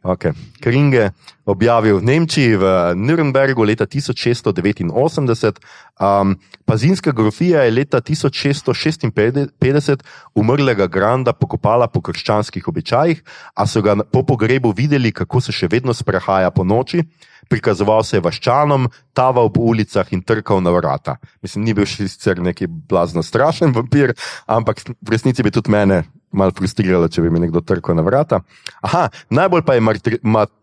Okay. 0.01 0.33
Kringe 0.57 1.13
objavil 1.45 2.01
v 2.01 2.09
Nemčiji, 2.09 2.57
v 2.57 2.97
Nürnbergu 2.97 3.61
leta 3.61 3.85
1689. 3.85 4.89
Um, 6.01 6.41
Pazinska 6.65 7.13
grofija 7.13 7.61
je 7.61 7.71
leta 7.71 8.01
1656 8.01 10.01
umrlega 10.33 10.87
Granda 10.87 11.33
pokopala 11.37 11.87
po 11.87 12.01
krščanskih 12.01 12.67
običajih, 12.67 13.21
a 13.53 13.67
so 13.69 13.81
ga 13.85 13.95
po 14.01 14.25
pogrebu 14.25 14.73
videli, 14.73 15.13
kako 15.13 15.41
se 15.41 15.53
še 15.53 15.69
vedno 15.69 15.93
sprehaja 15.93 16.49
po 16.49 16.65
noči. 16.65 17.05
Prikazoval 17.49 18.01
se 18.01 18.17
je 18.17 18.25
vaščanom, 18.25 18.89
taval 19.13 19.53
po 19.53 19.61
ulicah 19.69 20.09
in 20.17 20.25
trkal 20.25 20.65
na 20.65 20.73
vrata. 20.73 21.21
Mislim, 21.45 21.61
ni 21.67 21.77
bil 21.77 21.85
še 21.85 22.09
sicer 22.09 22.41
neki 22.41 22.65
blazno 22.65 23.21
strašen 23.21 23.69
vampir, 23.75 24.17
ampak 24.49 24.81
v 24.81 25.13
resnici 25.13 25.45
bi 25.45 25.53
tudi 25.53 25.69
mene 25.69 26.01
malo 26.31 26.51
frustriralo, 26.55 27.09
če 27.11 27.21
bi 27.21 27.29
mi 27.29 27.41
nekdo 27.43 27.61
trkal 27.61 27.95
na 27.95 28.05
vrata. 28.05 28.41
Aha, 28.81 29.07
najbolj 29.29 29.65
pa 29.67 29.75
je 29.75 29.83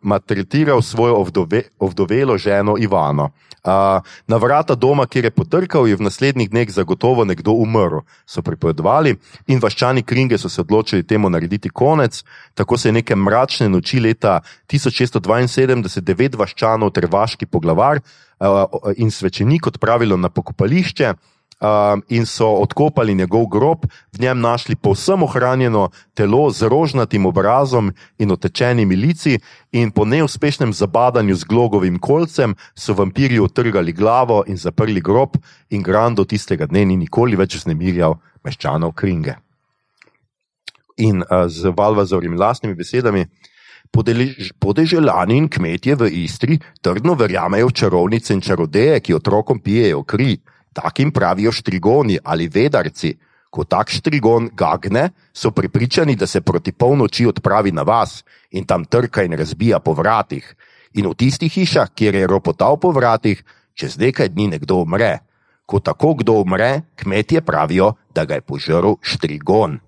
maltretiral 0.01 0.83
svojo 0.83 1.21
ovdove, 1.21 1.63
ovdovelo 1.79 2.39
ženo 2.39 2.77
Ivano. 2.79 3.31
Uh, 3.59 4.01
na 4.27 4.37
vrata 4.37 4.75
doma, 4.75 5.07
kjer 5.07 5.27
je 5.29 5.31
potrkal, 5.35 5.89
je 5.89 5.97
v 5.99 6.07
naslednjih 6.07 6.49
dneh 6.51 6.71
zagotovo 6.71 7.25
nekdo 7.27 7.53
umrl, 7.59 8.05
so 8.25 8.41
pripovedovali, 8.43 9.17
in 9.51 9.61
vaščani 9.61 10.05
Kringe 10.07 10.39
so 10.39 10.49
se 10.49 10.63
odločili 10.63 11.03
temu 11.03 11.29
narediti 11.31 11.69
konec. 11.69 12.23
Tako 12.55 12.79
se 12.79 12.89
je 12.89 12.93
neke 13.01 13.17
mračne 13.17 13.69
noči 13.69 14.01
leta 14.01 14.41
1672 14.73 16.01
devet 16.01 16.39
vaščanov 16.39 16.95
ter 16.95 17.09
vaški 17.11 17.47
poglavar 17.47 18.01
uh, 18.01 18.95
in 18.97 19.11
svečenik 19.11 19.67
odpravilo 19.67 20.17
na 20.17 20.31
pokopališče 20.31 21.15
um, 21.61 22.03
in 22.09 22.27
so 22.27 22.47
odkopali 22.47 23.15
njegov 23.15 23.47
grob, 23.47 23.87
v 24.13 24.21
njem 24.21 24.41
našli 24.41 24.77
povsem 24.77 25.23
ohranjeno 25.23 25.91
telo 26.15 26.51
z 26.51 26.69
rožnatim 26.69 27.27
obrazom 27.27 27.93
in 28.19 28.31
otečenimi 28.31 28.97
lici, 28.97 29.39
in 29.73 29.91
po 29.91 30.05
neuspešnem 30.05 30.73
zabadanju 30.73 31.35
z 31.35 31.45
glogovim 31.45 31.99
kolcem 31.99 32.55
so 32.75 32.95
vampirji 32.95 33.41
otrgali 33.41 33.93
glavo 33.93 34.45
in 34.47 34.57
zaprli 34.57 35.01
grob, 35.01 35.37
in 35.71 35.83
Grando 35.83 36.25
tistega 36.25 36.67
dne 36.67 36.85
ni 36.85 36.97
nikoli 36.97 37.37
več 37.37 37.57
vznemirjal 37.57 38.19
meščanov 38.45 38.95
Kringe. 38.95 39.39
In 40.99 41.23
uh, 41.23 41.47
z 41.47 41.75
Valvazorjem 41.77 42.39
lastnimi 42.39 42.75
besedami. 42.75 43.27
Podeželani 44.61 45.37
in 45.39 45.47
kmetje 45.49 45.95
v 45.97 46.09
Istri 46.27 46.59
trdno 46.85 47.15
verjamejo 47.17 47.71
v 47.71 47.73
čarovnice 47.73 48.35
in 48.35 48.43
čarodeje, 48.45 49.01
ki 49.01 49.15
otrokom 49.17 49.63
pijejo 49.65 50.03
kri. 50.05 50.37
Takim 50.73 51.13
pravijo 51.13 51.53
štrigoni 51.53 52.19
ali 52.25 52.49
vedarci. 52.49 53.17
Ko 53.51 53.65
tak 53.65 53.89
štrigon 53.89 54.51
gagne, 54.53 55.09
so 55.33 55.51
pripričani, 55.51 56.17
da 56.17 56.27
se 56.27 56.41
proti 56.41 56.73
polnoči 56.73 57.27
odpravi 57.27 57.73
na 57.73 57.83
vas 57.83 58.25
in 58.51 58.67
tam 58.67 58.85
trka 58.85 59.23
in 59.25 59.33
razbija 59.33 59.79
po 59.81 59.95
vratih. 59.97 60.55
In 60.95 61.09
v 61.09 61.15
tistih 61.15 61.53
hišah, 61.53 61.89
kjer 61.95 62.15
je 62.15 62.27
ropotal 62.27 62.77
po 62.77 62.93
vratih, 62.93 63.45
čez 63.75 63.97
nekaj 63.99 64.29
dni 64.29 64.49
nekdo 64.49 64.83
umre. 64.85 65.19
Ko 65.67 65.81
tako 65.81 66.15
kdo 66.15 66.41
umre, 66.45 66.83
kmetje 66.97 67.41
pravijo, 67.41 67.95
da 68.15 68.25
ga 68.25 68.35
je 68.35 68.45
požrl 68.45 68.97
štrigon. 69.03 69.79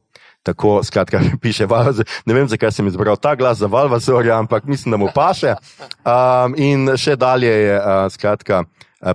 Tako, 0.42 0.80
skratka, 0.84 1.20
piše 1.42 1.66
Valvazor. 1.66 2.06
Ne 2.24 2.34
vem, 2.34 2.48
zakaj 2.48 2.72
sem 2.72 2.86
izbral 2.86 3.16
ta 3.16 3.34
glas 3.34 3.58
za 3.58 3.66
Valvazorja, 3.66 4.38
ampak 4.38 4.64
mislim, 4.64 4.90
da 4.90 4.96
mu 4.96 5.08
paše. 5.14 5.54
Um, 6.04 6.54
in 6.56 6.88
še 6.96 7.16
dalje 7.16 7.50
je, 7.50 7.76
uh, 7.76 8.06
skratka. 8.12 8.64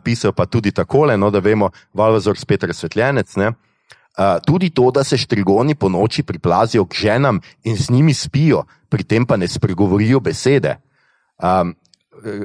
Pisal 0.04 0.34
pa 0.34 0.46
tudi 0.46 0.72
takole, 0.72 1.18
no, 1.18 1.30
da 1.32 1.40
vemo, 1.40 1.70
Valvazor 1.94 2.38
spet 2.38 2.64
razsvetljenec. 2.64 3.36
Ne? 3.38 3.52
Uh, 4.16 4.40
tudi 4.46 4.70
to, 4.70 4.92
da 4.92 5.04
se 5.04 5.18
štrigoni 5.18 5.76
po 5.76 5.90
noči 5.90 6.24
priplazijo 6.24 6.86
k 6.86 6.96
ženam 6.96 7.42
in 7.64 7.76
z 7.76 7.92
njimi 7.92 8.14
spijo, 8.14 8.64
pri 8.90 9.04
tem 9.04 9.26
pa 9.26 9.38
ne 9.38 9.48
spregovorijo 9.48 10.20
besede. 10.20 10.78
Um, 11.44 11.76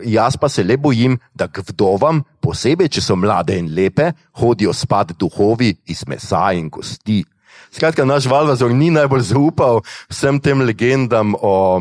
jaz 0.04 0.36
pa 0.36 0.48
se 0.48 0.64
le 0.64 0.76
bojim, 0.76 1.18
da 1.34 1.48
k 1.48 1.62
vdovam, 1.68 2.22
posebej 2.42 2.88
če 2.88 3.02
so 3.04 3.16
mlade 3.16 3.56
in 3.58 3.70
lepe, 3.74 4.12
hodijo 4.40 4.74
spat 4.74 5.14
duhovi 5.18 5.74
iz 5.86 6.04
mesa 6.08 6.50
in 6.52 6.70
kosti. 6.70 7.22
Skratka, 7.70 8.04
naš 8.04 8.26
Valvazor 8.26 8.74
ni 8.74 8.90
najbolj 8.90 9.28
zaupal 9.30 9.82
vsem 10.10 10.40
tem 10.42 10.60
legendam 10.66 11.36
o 11.38 11.78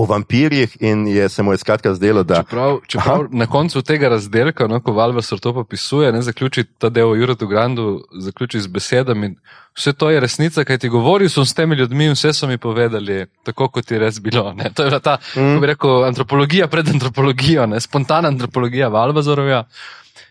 o 0.00 0.04
vampirjih 0.08 0.76
in 0.80 1.08
je 1.08 1.28
se 1.28 1.42
mu 1.42 1.52
je 1.52 1.58
skratka 1.58 1.94
zdelo, 1.94 2.22
da. 2.22 2.42
Čeprav, 2.42 2.78
čeprav 2.86 3.26
na 3.30 3.46
koncu 3.46 3.82
tega 3.82 4.08
razdelka, 4.08 4.66
no, 4.66 4.80
ko 4.80 4.92
Valvesor 4.96 5.40
to 5.40 5.52
popisuje, 5.54 6.12
ne 6.12 6.22
zaključi 6.22 6.64
ta 6.78 6.88
del 6.88 7.10
o 7.10 7.14
Juretu 7.14 7.46
Grandu, 7.46 8.00
zaključi 8.18 8.60
z 8.60 8.66
besedami. 8.66 9.34
Vse 9.76 9.92
to 9.92 10.10
je 10.10 10.20
resnica, 10.20 10.64
kaj 10.64 10.78
ti 10.78 10.88
govoril 10.88 11.28
sem 11.28 11.44
s 11.44 11.54
temi 11.54 11.76
ljudmi 11.76 12.08
in 12.08 12.16
vse 12.16 12.32
so 12.32 12.48
mi 12.48 12.58
povedali, 12.58 13.26
tako 13.44 13.68
kot 13.68 13.90
je 13.90 13.98
res 13.98 14.20
bilo. 14.20 14.52
Ne? 14.56 14.72
To 14.74 14.82
je 14.82 14.90
bila 14.90 15.00
ta, 15.00 15.18
mm. 15.20 15.34
kako 15.34 15.60
bi 15.60 15.66
rekel, 15.66 16.04
antropologija 16.04 16.68
pred 16.68 16.88
antropologijo, 16.88 17.66
ne? 17.66 17.80
spontana 17.80 18.28
antropologija 18.28 18.88
Valvezorovja. 18.88 19.64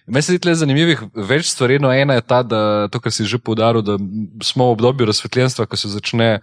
Meni 0.08 0.26
se 0.26 0.34
zdi 0.34 0.56
zanimivih 0.56 1.04
več 1.14 1.52
stvari. 1.54 1.78
No, 1.80 1.92
ena 1.94 2.18
je 2.18 2.26
ta, 2.26 2.42
da 2.44 2.88
to, 2.90 3.00
kar 3.00 3.14
si 3.14 3.30
že 3.30 3.38
poudaril, 3.38 3.86
da 3.86 4.00
smo 4.42 4.72
v 4.72 4.80
obdobju 4.80 5.06
razsvetljenstva, 5.06 5.70
ko 5.70 5.78
se 5.78 5.92
začne 5.94 6.40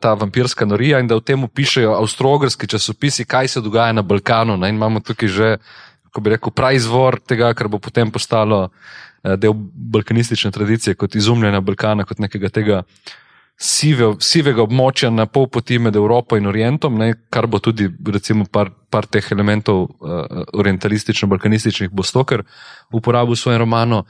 ta 0.00 0.14
vampirska 0.16 0.64
norija 0.64 0.98
in 1.00 1.08
da 1.08 1.18
v 1.18 1.20
tem 1.20 1.48
pišejo 1.48 1.98
avstrogrski 1.98 2.66
časopisi, 2.66 3.26
kaj 3.28 3.48
se 3.48 3.60
dogaja 3.60 3.92
na 3.92 4.02
Balkanu. 4.02 4.56
Ne? 4.56 4.68
In 4.72 4.78
imamo 4.80 5.00
tukaj 5.04 5.28
že, 5.28 5.56
kako 6.08 6.20
bi 6.20 6.30
rekel, 6.30 6.50
pravi 6.50 6.76
izvor 6.80 7.20
tega, 7.20 7.52
kar 7.54 7.68
bo 7.68 7.78
potem 7.78 8.10
postalo 8.10 8.62
uh, 8.64 9.04
del 9.36 9.52
balkanistične 9.56 10.50
tradicije, 10.50 10.94
kot 10.94 11.14
izumljena 11.14 11.60
Balkana, 11.60 12.04
kot 12.04 12.18
nekega 12.18 12.48
tega 12.48 12.82
sive, 13.56 14.10
sivega 14.20 14.64
območja 14.64 15.10
na 15.10 15.26
pol 15.26 15.46
poti 15.48 15.78
med 15.78 15.96
Evropo 15.96 16.36
in 16.36 16.46
Orientom, 16.50 16.98
ne, 16.98 17.14
kar 17.30 17.46
bo 17.46 17.60
tudi, 17.62 17.88
recimo, 18.12 18.44
par, 18.50 18.70
par 18.90 19.06
teh 19.06 19.24
elementov 19.32 19.84
uh, 19.84 20.44
orientalistično-balkanističnih 20.52 21.92
bo 21.92 22.02
stoker 22.02 22.44
uporabil 22.92 23.34
v 23.34 23.40
svojem 23.40 23.62
romanu. 23.64 24.04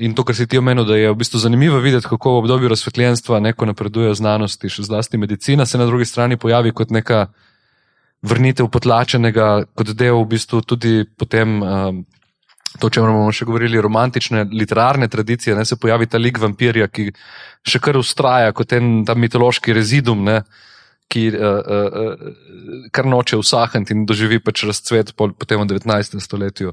In 0.00 0.14
to, 0.16 0.24
kar 0.24 0.36
si 0.36 0.46
ti 0.48 0.56
omenil, 0.56 0.86
da 0.88 0.96
je 0.96 1.10
v 1.12 1.18
bistvu 1.20 1.38
zanimivo 1.38 1.76
videti, 1.84 2.08
kako 2.08 2.30
v 2.30 2.42
obdobju 2.44 2.68
razsvetljenstva 2.72 3.42
neko 3.44 3.68
napreduje 3.68 4.14
znanosti, 4.16 4.70
še 4.72 4.86
zlasti 4.88 5.20
medicina, 5.20 5.66
se 5.68 5.78
na 5.78 5.84
drugi 5.84 6.08
strani 6.08 6.38
pojavi 6.40 6.72
kot 6.72 6.94
neka 6.96 7.26
vrnitev 8.24 8.70
potlačenega, 8.72 9.66
kot 9.76 9.92
del 9.92 10.16
v 10.22 10.30
bistvu 10.32 10.64
tudi 10.64 11.04
potem. 11.04 11.60
Um, 11.62 12.02
To, 12.80 12.88
če 12.88 13.02
bomo 13.04 13.28
še 13.36 13.44
govorili, 13.44 13.76
romantične 13.84 14.46
literarne 14.48 15.04
tradicije, 15.12 15.52
ne, 15.52 15.64
se 15.68 15.76
pojavi 15.76 16.06
ta 16.08 16.16
lik 16.16 16.38
vampirja, 16.40 16.86
ki 16.88 17.10
še 17.68 17.82
kar 17.84 17.98
ustraja 18.00 18.54
kot 18.56 18.72
en 18.72 19.02
ta 19.04 19.12
mitološki 19.12 19.74
rezidum, 19.76 20.22
ne, 20.24 20.38
ki 21.12 21.26
uh, 21.36 21.60
uh, 21.60 22.88
kar 22.94 23.08
noče 23.08 23.36
usahniti 23.40 23.92
in 23.92 24.06
doživi 24.08 24.40
pač 24.42 24.64
razcvet 24.68 25.12
po, 25.16 25.28
potem 25.36 25.60
v 25.60 25.68
19. 25.74 26.18
stoletju. 26.24 26.72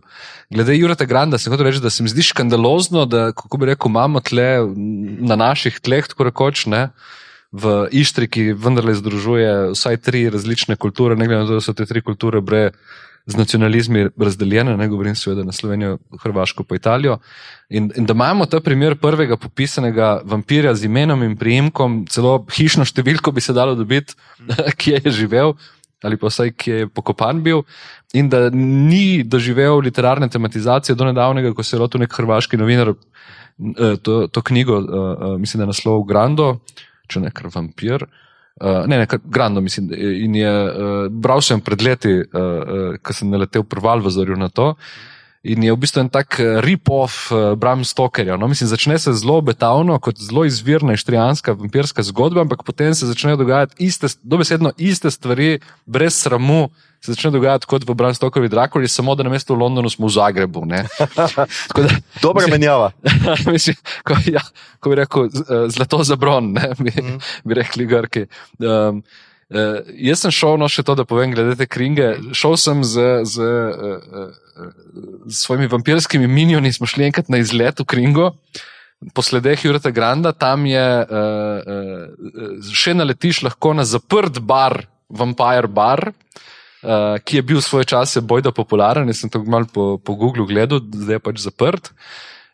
Glede 0.54 0.78
Jurata 0.78 1.08
Granda, 1.10 1.38
se 1.38 1.52
hoče 1.52 1.68
reči, 1.68 1.84
da 1.84 1.92
se 1.92 2.04
mi 2.04 2.12
zdi 2.12 2.24
škandalozno, 2.32 3.06
da, 3.10 3.30
kako 3.36 3.60
bi 3.60 3.72
rekel, 3.74 3.92
imamo 3.92 4.24
tle 4.24 4.50
na 5.32 5.36
naših 5.40 5.82
tleh, 5.84 6.08
tako 6.08 6.30
rekoč, 6.32 6.66
ne. 6.72 6.90
V 7.52 7.90
Ištri, 7.98 8.28
ki 8.30 8.52
vendarle 8.54 8.94
združuje 8.94 9.72
vsaj 9.74 9.98
tri 10.06 10.28
različne 10.30 10.78
kulture, 10.78 11.18
ne 11.18 11.26
glede 11.26 11.42
na 11.44 11.50
to, 11.50 11.58
da 11.58 11.66
so 11.66 11.74
te 11.74 11.88
tri 11.90 12.04
kulture 12.06 12.44
brez 12.46 12.78
z 13.30 13.38
nacionalizmi 13.38 14.08
razdeljene, 14.18 14.74
ne 14.78 14.88
govorim 14.90 15.16
seveda 15.16 15.44
na 15.46 15.54
Slovenijo, 15.54 15.98
Hrvaško, 16.24 16.64
pa 16.64 16.76
Italijo. 16.76 17.20
In, 17.70 17.92
in 17.96 18.06
da 18.10 18.14
imamo 18.18 18.46
ta 18.50 18.60
primer 18.60 18.96
prvega 18.98 19.38
popisanega 19.38 20.22
vampirja 20.26 20.74
z 20.76 20.90
imenom 20.90 21.24
in 21.24 21.36
prijemkom, 21.38 22.06
celo 22.10 22.40
hišno 22.56 22.88
številko 22.90 23.32
bi 23.32 23.42
se 23.46 23.54
dalo 23.54 23.76
dobiti, 23.78 24.18
kje 24.80 25.04
je 25.04 25.20
živel 25.24 25.54
ali 26.04 26.18
pa 26.18 26.30
vsaj 26.30 26.54
kje 26.56 26.76
je 26.76 26.88
pokopan 26.88 27.42
bil. 27.44 27.66
In 28.16 28.30
da 28.32 28.50
ni 28.54 29.24
doživel 29.24 29.82
literarne 29.84 30.30
tematizacije 30.30 30.96
do 30.96 31.06
nedavnega, 31.06 31.52
ko 31.54 31.64
se 31.64 31.76
je 31.76 31.80
lotil 31.82 32.00
nek 32.00 32.14
hrvaški 32.16 32.58
novinar 32.58 32.94
eh, 32.94 33.98
to, 34.04 34.22
to 34.32 34.42
knjigo, 34.42 34.80
eh, 34.80 34.86
eh, 34.86 35.38
mislim, 35.44 35.60
da 35.60 35.68
je 35.68 35.74
naslov 35.74 36.06
Grando, 36.08 36.54
če 37.12 37.20
ne 37.26 37.34
kar 37.36 37.52
vampir. 37.52 38.08
Uh, 38.60 38.84
ne, 38.88 38.98
ne, 38.98 39.08
grando, 39.24 39.62
mislim. 39.62 39.92
In 39.96 40.36
je 40.36 40.50
uh, 40.52 41.06
bral 41.12 41.42
sem 41.42 41.62
pred 41.62 41.82
leti, 41.82 42.12
uh, 42.20 42.26
uh, 42.34 42.98
ko 43.00 43.16
sem 43.16 43.30
naletel 43.32 43.64
prval 43.64 44.04
v 44.04 44.12
Zorju 44.12 44.36
na 44.36 44.50
to. 44.52 44.74
In 45.48 45.64
je 45.64 45.72
v 45.72 45.80
bistvu 45.80 46.02
en 46.04 46.10
tak 46.12 46.36
rip-off 46.66 47.32
uh, 47.32 47.56
Bram 47.56 47.86
Stokerja. 47.88 48.36
No? 48.36 48.50
Mislim, 48.52 48.68
začne 48.68 49.00
se 49.00 49.14
zelo 49.16 49.38
obetavno, 49.40 49.96
kot 50.04 50.20
zelo 50.20 50.44
izvirna 50.44 50.98
ištrijanska 50.98 51.56
vampirska 51.56 52.04
zgodba, 52.04 52.44
ampak 52.44 52.66
potem 52.68 52.92
se 52.92 53.08
začnejo 53.08 53.40
dogajati 53.40 53.80
iste, 53.80 54.12
dobesedno 54.24 54.76
iste 54.76 55.12
stvari, 55.12 55.62
brez 55.86 56.20
sramu, 56.20 56.68
se 57.02 57.14
začne 57.14 57.32
dogajati 57.32 57.68
kot 57.70 57.88
v 57.88 57.96
Bram 57.96 58.14
Stokerju 58.14 58.50
Drakuli, 58.50 58.88
samo 58.88 59.16
da 59.16 59.24
na 59.24 59.30
mestu 59.30 59.56
v 59.56 59.64
Londonu 59.64 59.90
smo 59.90 60.08
v 60.08 60.12
Zagrebu. 60.12 60.66
Dobra 62.26 62.48
menjava. 62.52 62.92
mislim, 63.54 63.76
ko, 64.04 64.20
ja, 64.28 64.44
ko 64.80 64.92
bi 64.92 65.00
rekel, 65.00 65.30
zlato 65.72 66.04
za 66.04 66.20
bron, 66.20 66.52
ne, 66.54 66.74
bi, 66.80 66.92
mm. 66.92 67.18
bi 67.44 67.60
rekli 67.60 67.86
Grki. 67.90 68.28
Um, 68.60 69.04
Uh, 69.50 69.80
jaz 69.98 70.20
sem 70.22 70.30
šel, 70.30 70.60
no 70.62 70.68
še 70.70 70.84
to, 70.86 70.94
da 70.94 71.08
povem, 71.10 71.32
glede 71.34 71.56
te 71.58 71.66
kringe. 71.66 72.12
Šel 72.38 72.54
sem 72.62 72.84
z, 72.86 73.06
z, 73.26 73.42
uh, 73.42 74.28
uh, 74.30 74.68
z 75.26 75.40
svojimi 75.40 75.66
vampirskimi 75.72 76.30
minioni, 76.30 76.70
smo 76.70 76.86
šli 76.86 77.08
enkrat 77.08 77.32
na 77.34 77.40
izlet 77.42 77.82
v 77.82 77.88
kringo, 77.90 78.28
po 79.18 79.26
sledeh 79.26 79.58
Jureta 79.66 79.90
Granda, 79.90 80.36
tam 80.38 80.70
je 80.70 80.86
uh, 81.02 81.66
uh, 81.66 82.70
še 82.70 82.94
naletiš 82.94 83.42
lahko 83.48 83.74
na 83.74 83.88
zaprt 83.90 84.38
bar, 84.38 84.84
Vampire 85.10 85.66
Bar. 85.66 86.12
Uh, 86.14 86.49
uh, 86.84 87.20
ki 87.24 87.40
je 87.40 87.46
bil 87.46 87.60
v 87.60 87.66
svoj 87.66 87.86
čas 87.88 88.18
bojda 88.22 88.52
popularen. 88.56 89.08
Jaz 89.08 89.24
sem 89.24 89.32
to 89.32 89.44
malo 89.44 89.68
po, 89.70 89.98
po 89.98 90.16
Googlu 90.16 90.48
gledal, 90.50 90.84
zdaj 90.84 91.20
je 91.20 91.24
pač 91.24 91.44
zaprt. 91.44 91.92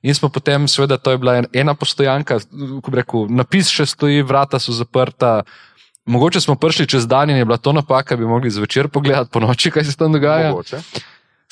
In 0.05 0.13
smo 0.13 0.29
potem, 0.29 0.67
seveda, 0.70 1.00
to 1.01 1.15
je 1.15 1.17
bila 1.17 1.41
ena 1.50 1.74
postojanka, 1.74 2.38
ko 2.53 2.94
bi 2.94 3.01
rekel, 3.01 3.25
napis 3.25 3.72
še 3.74 3.88
stoji, 3.89 4.22
vrata 4.22 4.62
so 4.62 4.75
zaprta. 4.75 5.41
Mogoče 6.05 6.38
smo 6.43 6.54
prišli 6.62 6.86
čez 6.86 7.08
dan 7.10 7.34
in 7.34 7.41
je 7.41 7.45
bila 7.45 7.58
to 7.58 7.73
napaka, 7.73 8.13
bi 8.13 8.30
mogli 8.30 8.54
zvečer 8.54 8.91
pogledati 8.93 9.34
po 9.34 9.41
noči, 9.41 9.73
kaj 9.73 9.89
se 9.89 9.97
tam 9.97 10.13
dogaja. 10.13 10.54
Mogoče. 10.54 10.84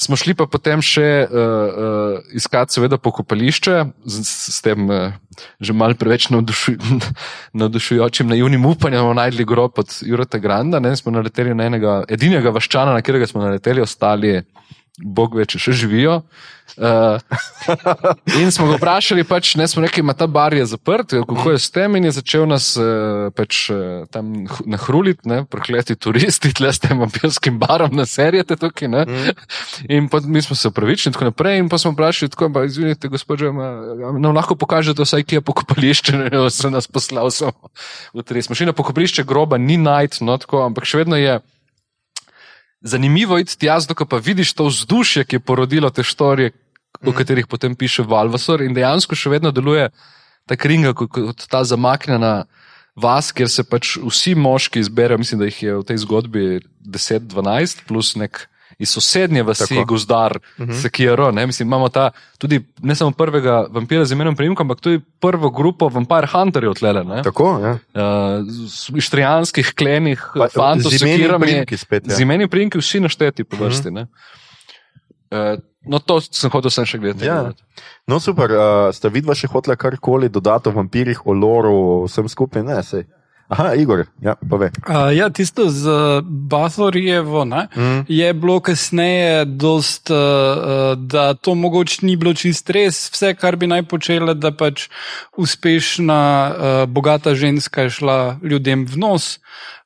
Smo 0.04 0.18
šli 0.20 0.36
pa 0.36 0.48
potem 0.52 0.82
še 0.84 1.08
uh, 1.24 1.38
uh, 1.40 2.34
iskati, 2.36 2.76
seveda, 2.76 2.98
pokopališče, 3.00 3.76
z, 4.04 4.24
s 4.28 4.60
tem 4.66 4.90
uh, 4.92 5.14
že 5.64 5.74
malce 5.74 6.00
preveč 6.02 6.28
navdušu, 6.34 6.76
navdušujočim 7.62 8.28
naivnim 8.32 8.66
upanjem, 8.68 9.00
da 9.00 9.06
bomo 9.06 9.16
najdli 9.22 9.46
grob 9.48 9.80
od 9.80 9.96
Jurata 10.04 10.42
Granda. 10.44 10.82
Ne, 10.84 10.96
smo 11.00 11.14
naleteli 11.16 11.56
na 11.56 11.70
enega, 11.72 12.02
edinega 12.12 12.52
vaščana, 12.54 12.94
na 12.94 13.02
katerega 13.06 13.30
smo 13.30 13.46
naleteli, 13.46 13.84
ostali. 13.84 14.36
Bog 15.02 15.34
ve, 15.34 15.48
če 15.50 15.58
še 15.58 15.74
živijo. 15.74 16.20
Uh, 16.78 17.18
in 18.40 18.52
smo 18.54 18.68
ga 18.70 18.76
vprašali, 18.78 19.26
pač, 19.26 19.52
ne 19.58 19.66
smo 19.70 19.82
rekli, 19.84 20.04
da 20.06 20.14
ta 20.14 20.28
bar 20.30 20.54
je 20.54 20.68
zaprt, 20.70 21.16
kako 21.26 21.54
je 21.54 21.62
s 21.62 21.74
tem, 21.74 21.98
in 21.98 22.06
je 22.06 22.14
začel 22.18 22.46
nas 22.50 22.72
uh, 22.78 23.34
pač, 23.34 23.68
uh, 23.74 24.06
tam 24.14 24.46
nahruliti, 24.70 25.42
prokleti 25.50 25.98
turisti, 25.98 26.54
tle 26.54 26.70
s 26.74 26.82
tem 26.82 27.02
vampirskim 27.02 27.58
barom 27.62 27.94
na 27.98 28.06
serijete 28.10 28.58
tukaj. 28.58 28.90
Mm. 28.90 29.34
In 29.90 30.10
pa, 30.14 30.22
mi 30.26 30.42
smo 30.46 30.58
se 30.58 30.70
upravičili 30.70 31.10
in 31.10 31.18
tako 31.18 31.30
naprej. 31.32 31.62
In 31.62 31.74
pa 31.74 31.82
smo 31.82 31.96
vprašali, 31.98 32.30
tako, 32.34 32.52
pa, 32.54 32.66
izvinite, 32.70 33.10
gospod, 33.10 33.42
nam 33.50 34.30
lahko 34.34 34.58
pokažete 34.58 35.06
vsaj, 35.06 35.26
kje 35.26 35.42
je 35.42 35.48
pokopališče, 35.50 36.20
ne 36.22 36.46
se 36.54 36.70
nas 36.70 36.86
poslal 36.86 37.34
samo 37.34 37.74
v 38.14 38.26
tri. 38.26 38.46
Smo 38.46 38.58
šli 38.58 38.70
na 38.70 38.78
pokopališče 38.78 39.26
groba, 39.26 39.58
ni 39.58 39.82
najt, 39.82 40.22
no, 40.22 40.38
tako, 40.38 40.62
ampak 40.70 40.86
še 40.86 41.02
vedno 41.02 41.18
je 41.18 41.42
zanimivo 42.84 43.38
je 43.38 43.48
iti 43.48 43.66
jaz, 43.66 43.88
ko 43.88 44.06
pa 44.06 44.18
vidiš 44.18 44.54
to 44.54 44.68
vzdušje, 44.68 45.24
ki 45.26 45.36
je 45.36 45.40
porodilo 45.40 45.90
te 45.90 46.04
storije, 46.04 46.52
mm. 46.52 47.10
o 47.10 47.12
katerih 47.12 47.48
potem 47.48 47.76
piše 47.76 48.04
Valvasor 48.04 48.62
in 48.62 48.74
dejansko 48.74 49.16
še 49.16 49.30
vedno 49.30 49.52
deluje 49.52 49.90
ta 50.46 50.56
kringa 50.60 50.94
kot, 50.94 51.12
kot 51.12 51.48
ta 51.50 51.64
zamaknjena 51.64 52.46
vas, 52.96 53.32
kjer 53.32 53.50
se 53.50 53.64
pač 53.64 53.96
vsi 53.98 54.36
moški 54.36 54.84
izberejo, 54.84 55.18
mislim, 55.18 55.40
da 55.40 55.50
jih 55.50 55.64
je 55.64 55.78
v 55.80 55.86
tej 55.88 56.04
zgodbi 56.04 56.44
10-12 56.86 57.88
plus 57.88 58.14
nek 58.20 58.46
iz 58.80 58.90
sosednje 58.90 59.44
vasi, 59.44 59.76
Tako. 59.76 59.86
gozdar, 59.86 60.38
uh 60.38 60.66
-huh. 60.68 60.82
Sekiro. 60.82 61.32
Ne? 61.32 61.46
Mislim, 61.48 61.68
imamo 61.68 61.90
ta, 61.90 62.12
tudi 62.38 62.62
ne 62.82 62.96
samo 62.96 63.12
prvega 63.12 63.66
vampira 63.70 64.06
z 64.06 64.12
imenom 64.12 64.36
Primka, 64.36 64.64
ampak 64.64 64.80
tudi 64.80 65.02
prvo 65.20 65.50
grupo 65.50 65.90
Vampire 65.90 66.28
Hunterjev 66.28 66.74
tlele. 66.74 67.24
Tako, 67.24 67.60
ja. 67.64 67.72
Uh, 67.72 69.00
Štrijanskih 69.00 69.74
klenih 69.76 70.22
fantov, 70.54 70.92
z 70.92 71.06
imenom 71.06 71.42
spet. 71.78 72.08
Ja. 72.08 72.16
Z 72.16 72.22
imenom 72.22 72.50
Primki 72.50 72.78
vsi 72.78 73.00
našteti 73.00 73.44
po 73.44 73.58
vrsti. 73.58 73.90
Uh 73.90 73.96
-huh. 73.96 74.08
uh, 75.54 75.60
no, 75.86 76.00
to 76.00 76.22
sem 76.22 76.52
hotel 76.52 76.72
sem 76.72 76.86
še 76.86 76.98
gledati. 76.98 77.26
Ja. 77.26 77.52
No, 78.08 78.20
super. 78.20 78.52
Uh, 78.52 78.96
ste 78.96 79.10
vidva 79.10 79.36
še 79.36 79.48
hotela 79.48 79.76
karkoli 79.76 80.30
dodati 80.30 80.70
o 80.70 80.72
vampirjih, 80.72 81.28
o 81.28 81.34
loru, 81.34 82.06
vsem 82.06 82.30
skupaj? 82.30 82.64
Ne, 82.64 82.84
sej. 82.84 83.04
Aha, 83.48 83.74
Igor, 83.76 84.06
ja, 84.22 84.36
pove. 84.50 84.72
Uh, 84.88 85.12
ja, 85.16 85.30
tisto 85.30 85.70
z 85.70 85.90
Bathorjevo 86.24 87.46
mm. 87.46 88.06
je 88.08 88.34
bilo 88.34 88.60
kasneje, 88.60 89.46
dost, 89.46 90.10
uh, 90.10 90.18
da 90.98 91.34
to 91.34 91.56
mogoče 91.56 92.06
ni 92.06 92.16
bilo 92.16 92.34
čist 92.34 92.70
res, 92.70 93.10
vse, 93.12 93.34
kar 93.36 93.56
bi 93.56 93.68
naj 93.68 93.84
počela, 93.84 94.34
da 94.34 94.52
pač 94.56 94.88
uspešna, 95.38 96.22
uh, 96.48 96.86
bogata 96.90 97.36
ženska 97.36 97.82
je 97.82 97.90
šla 97.90 98.40
ljudem 98.44 98.88
v 98.88 98.98
nos. 98.98 99.38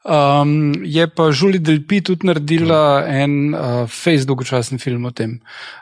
Um, 0.08 0.72
je 0.86 1.08
pa 1.12 1.32
Julie 1.34 1.60
Delpi 1.60 2.00
tudi 2.02 2.28
naredila 2.28 3.02
mm. 3.02 3.12
en 3.12 3.54
uh, 3.54 3.84
face 3.90 4.24
dolgočasen 4.26 4.80
film 4.80 5.06
o 5.06 5.12
tem, 5.12 5.40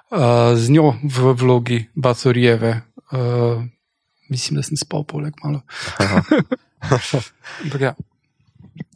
uh, 0.10 0.56
z 0.56 0.72
njo 0.74 0.96
v 1.04 1.36
vlogi 1.38 1.86
Bathorjeve. 1.94 2.82
Uh, 3.12 3.68
mislim, 4.30 4.60
da 4.60 4.64
sem 4.64 4.78
spal 4.78 5.04
poleg 5.04 5.34
malo. 5.44 5.62
ja. 7.80 7.96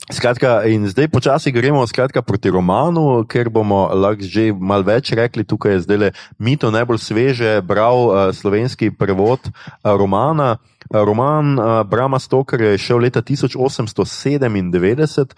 Skratka, 0.09 0.63
in 0.65 0.89
zdaj 0.89 1.07
počasi 1.07 1.51
gremo 1.51 1.87
skratka, 1.87 2.21
proti 2.25 2.49
romanu, 2.49 3.21
ker 3.29 3.49
bomo 3.53 3.93
lahko 3.93 4.25
že 4.25 4.49
malo 4.53 4.83
več 4.83 5.13
rekli. 5.13 5.45
Tukaj 5.45 5.71
je 5.71 5.79
zdaj 5.85 5.97
le 5.97 6.11
mito 6.41 6.71
najbolj 6.73 6.97
sveže, 6.97 7.61
bral 7.61 8.09
uh, 8.09 8.33
slovenski 8.33 8.89
prevod 8.89 9.39
uh, 9.45 9.53
romana. 9.93 10.57
Uh, 10.89 11.05
roman 11.05 11.59
uh, 11.59 11.83
Brama 11.85 12.19
Stoker 12.19 12.61
je 12.61 12.77
šel 12.81 12.97
leta 13.05 13.21
1897 13.21 15.29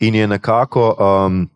in 0.00 0.14
je 0.14 0.26
nekako. 0.26 0.96
Um, 0.98 1.50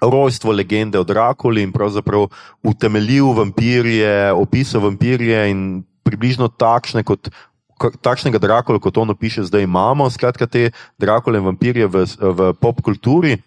Rojstvo 0.00 0.52
legende 0.56 0.96
o 0.96 1.04
Drakuli 1.04 1.60
in 1.60 1.74
pravzaprav 1.76 2.32
utemeljil 2.64 3.36
vampirje, 3.36 4.32
opisal 4.32 4.80
vampirje 4.80 5.50
in 5.50 5.84
približno 6.02 6.48
takšne 6.48 7.02
kot 7.02 7.32
takšnega 7.80 8.38
Drakula, 8.38 8.78
kot 8.78 8.98
ono 9.00 9.14
piše, 9.16 9.44
zdaj 9.44 9.64
imamo, 9.64 10.10
skratka, 10.10 10.46
te 10.46 10.70
Drakule 11.00 11.40
in 11.40 11.48
vampirje 11.48 11.88
v, 11.88 12.04
v 12.04 12.52
pop 12.60 12.82
kulturi. 12.84 13.40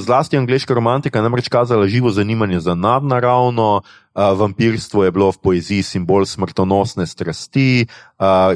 Zlasti 0.00 0.36
angliška 0.36 0.72
romantika 0.74 1.18
je 1.18 1.22
namreč 1.22 1.48
kazala 1.48 1.88
živo 1.88 2.10
zanimanje 2.10 2.60
za 2.60 2.74
nadnaravno, 2.74 3.82
vampirstvo 4.14 5.04
je 5.04 5.10
bilo 5.12 5.28
v 5.32 5.38
poeziji 5.38 5.82
simbol 5.82 6.24
smrtonosne 6.24 7.06
strasti, 7.06 7.86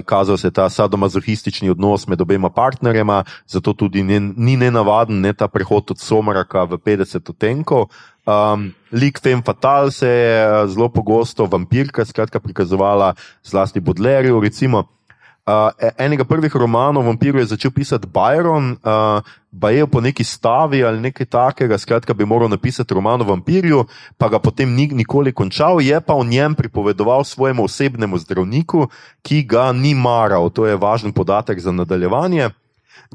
kazal 0.05 0.37
se 0.37 0.46
je 0.46 0.57
ta 0.57 0.70
sadomazohistični 0.70 1.70
odnos 1.70 2.09
med 2.09 2.20
obema 2.20 2.51
partnerjema, 2.51 3.25
zato 3.46 3.72
tudi 3.72 4.03
ni 4.03 4.57
nenavaden 4.57 5.20
ne 5.20 5.33
ta 5.33 5.48
prehod 5.48 5.90
od 5.90 6.01
somraka 6.01 6.64
v 6.64 6.81
50 6.81 7.31
odtenkov. 7.31 7.92
Um, 8.23 8.71
lik 8.93 9.19
Fem 9.19 9.43
Fatal 9.43 9.91
se 9.91 10.09
je 10.09 10.67
zelo 10.69 10.89
pogosto 10.89 11.47
vampirka 11.47 12.05
skratka, 12.05 12.41
prikazovala, 12.41 13.15
zlasti 13.43 13.81
Bodlerju. 13.81 14.41
Recimo, 14.41 14.89
Uh, 15.43 15.75
enega 15.99 16.23
prvih 16.23 16.55
romanov 16.55 17.03
o 17.03 17.07
vampiru 17.07 17.41
je 17.43 17.51
začel 17.51 17.71
pisati 17.75 18.07
Byron, 18.07 18.79
uh, 18.79 19.27
Bajev 19.51 19.89
po 19.91 20.01
neki 20.01 20.25
stavi 20.25 20.85
ali 20.85 21.01
nekaj 21.01 21.27
takega, 21.27 21.79
skratka, 21.79 22.15
bi 22.15 22.25
moral 22.25 22.49
napisati 22.49 22.95
roman 22.95 23.21
o 23.21 23.25
vampirju, 23.25 23.83
pa 24.19 24.29
ga 24.29 24.39
potem 24.39 24.71
ni 24.71 24.87
nikoli 24.87 25.33
končal, 25.33 25.83
je 25.83 26.01
pa 26.01 26.15
o 26.15 26.25
njem 26.25 26.55
pripovedoval 26.55 27.25
svojemu 27.25 27.65
osebnemu 27.65 28.19
zdravniku, 28.19 28.87
ki 29.23 29.43
ga 29.43 29.73
ni 29.73 29.95
maral. 29.95 30.47
To 30.51 30.67
je 30.67 30.77
važen 30.77 31.13
podatek 31.13 31.61
za 31.61 31.73
nadaljevanje. 31.73 32.51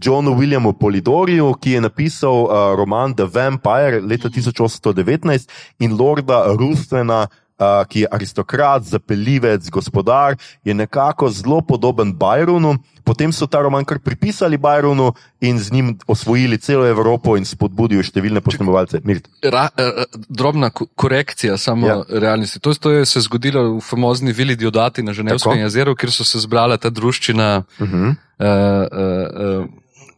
Johnu 0.02 0.36
Williamu 0.38 0.74
Polidorju, 0.74 1.54
ki 1.62 1.72
je 1.72 1.82
napisal 1.82 2.46
uh, 2.46 2.76
roman 2.78 3.16
The 3.16 3.26
Vampire 3.26 4.02
leta 4.02 4.30
1819 4.30 5.50
in 5.80 5.98
Lorda 5.98 6.46
Rustvena 6.54 7.28
uh, 7.58 7.86
ki 7.90 8.06
je 8.06 8.08
aristokrat, 8.12 8.84
zapeljivec, 8.84 9.70
gospodar, 9.70 10.38
je 10.64 10.74
nekako 10.74 11.30
zelo 11.30 11.62
podoben 11.62 12.14
Byronu. 12.14 12.78
Potem 13.08 13.32
so 13.32 13.48
ta 13.48 13.62
roman 13.64 13.86
kar 13.88 14.02
pripisali 14.04 14.58
Byronu 14.60 15.14
in 15.40 15.60
z 15.60 15.72
njim 15.72 15.94
osvojili 16.08 16.58
celo 16.60 16.84
Evropo 16.88 17.38
in 17.40 17.46
spodbudili 17.48 18.04
številne 18.04 18.42
posnemovalce. 18.44 19.00
Ra, 19.48 19.70
uh, 19.72 20.04
drobna 20.28 20.70
korekcija, 20.76 21.56
samo 21.58 21.88
ja. 21.88 21.98
realnosti. 22.10 22.60
To, 22.60 22.74
to 22.76 22.92
je 22.92 23.06
se 23.08 23.24
zgodilo 23.24 23.78
v 23.78 23.82
famozni 23.86 24.36
vili 24.36 24.58
Diodati 24.60 25.06
na 25.08 25.16
Ženevskem 25.16 25.64
jezeru, 25.64 25.96
kjer 25.96 26.12
so 26.12 26.28
se 26.28 26.44
zbrala 26.44 26.76
ta 26.78 26.92
druščina. 26.92 27.64
Uh 27.80 27.88
-huh. 27.88 28.12
uh, 28.44 29.66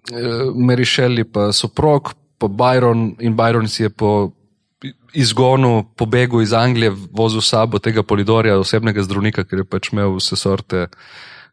uh, 0.10 0.73
uh, 0.73 0.86
Shelley, 0.89 1.23
pa 1.23 1.52
soprog, 1.54 2.13
pa 2.41 2.47
Byron 2.47 3.13
in 3.19 3.38
Byron 3.38 3.67
si 3.69 3.84
je 3.84 3.89
po 3.89 4.32
izgonu, 5.13 5.86
pobegu 5.95 6.41
iz 6.41 6.54
Anglije, 6.54 6.91
vozil 7.12 7.41
sabo 7.41 7.80
tega 7.80 8.04
polidorja, 8.04 8.60
osebnega 8.60 9.04
zdravnika, 9.04 9.43
ker 9.43 9.60
je 9.60 9.65
pač 9.65 9.91
imel 9.93 10.15
vse 10.17 10.36
sorte 10.36 10.88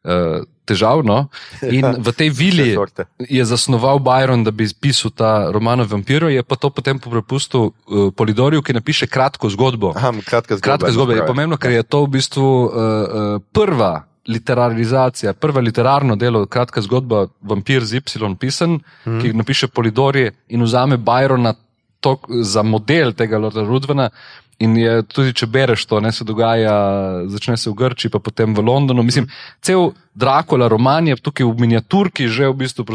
uh, 0.06 0.46
težav. 0.64 1.02
No? 1.02 1.26
In 1.66 1.98
v 1.98 2.08
tej 2.14 2.30
vili 2.30 2.78
je 3.26 3.42
zasnoval 3.42 3.98
Byron, 3.98 4.46
da 4.46 4.54
bi 4.54 4.66
pisal 4.70 5.10
ta 5.10 5.50
roman 5.50 5.82
o 5.82 5.86
vampiru, 5.86 6.30
je 6.30 6.42
pa 6.46 6.54
to 6.54 6.70
potem 6.70 7.02
prepustil 7.02 7.70
uh, 7.70 8.10
polidorju, 8.14 8.62
ki 8.62 8.78
napiše 8.78 9.10
kratko 9.10 9.50
zgodbo. 9.50 9.92
Aha, 9.98 10.14
kratka 10.22 10.56
zgodba. 10.56 10.66
Kratka 10.66 10.90
zgodba. 10.94 11.18
Je 11.18 11.26
pomembno, 11.26 11.58
ker 11.58 11.74
je 11.74 11.82
to 11.82 12.06
v 12.06 12.18
bistvu 12.18 12.46
uh, 12.46 12.70
uh, 12.70 13.40
prva. 13.50 14.06
Literarizacija, 14.26 15.36
prva 15.38 15.62
literarno 15.62 16.16
delo, 16.18 16.40
kratka 16.50 16.82
zgodba, 16.82 17.28
vampir 17.46 17.84
z 17.86 18.02
Y, 18.02 18.34
pisan, 18.34 18.80
mm. 19.06 19.20
ki 19.22 19.30
napiše 19.38 19.68
Polidori 19.70 20.24
in 20.50 20.66
vzame 20.66 20.98
Byrona 20.98 21.52
to, 22.06 22.42
za 22.46 22.62
model 22.62 23.12
tega 23.18 23.40
Lorda 23.42 23.66
Rudvena. 23.66 24.10
In 24.64 24.72
je 24.80 25.02
tudi, 25.04 25.34
če 25.36 25.50
bereš 25.52 25.82
to, 25.84 25.98
ne 26.00 26.08
se 26.16 26.24
dogaja, 26.24 26.72
začne 27.28 27.58
se 27.60 27.68
v 27.68 27.74
Grči, 27.76 28.08
pa 28.08 28.22
potem 28.24 28.54
v 28.56 28.62
Londonu. 28.64 29.02
Mislim, 29.04 29.26
cel 29.60 29.90
Dracula 30.16 30.70
roman 30.72 31.10
je 31.10 31.18
tukaj 31.20 31.44
v 31.44 31.66
miniaturki 31.66 32.24
že 32.32 32.48
v 32.48 32.62
bistvu 32.64 32.86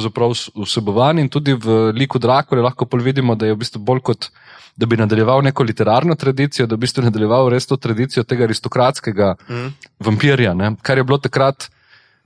vsebovan 0.65 1.21
in 1.21 1.29
tudi 1.29 1.53
v 1.53 1.93
liku 1.93 2.17
Dracula 2.17 2.65
lahko 2.65 2.89
vidimo, 2.97 3.37
da 3.37 3.45
je 3.45 3.53
v 3.53 3.61
bistvu 3.61 3.77
bolj 3.77 4.01
kot 4.01 4.31
da 4.75 4.85
bi 4.85 4.97
nadaljeval 4.97 5.41
neko 5.41 5.63
literarno 5.63 6.15
tradicijo, 6.15 6.65
da 6.65 6.75
bi 6.75 6.79
v 6.79 6.85
bistvu 6.87 7.03
nadaljeval 7.03 7.49
res 7.49 7.67
to 7.67 7.77
tradicijo 7.77 8.23
tega 8.23 8.47
aristokratskega 8.47 9.35
mm. 9.49 9.67
vampirja, 9.99 10.53
ne? 10.53 10.75
kar 10.81 10.97
je 10.97 11.03
bilo 11.03 11.17
takrat 11.17 11.67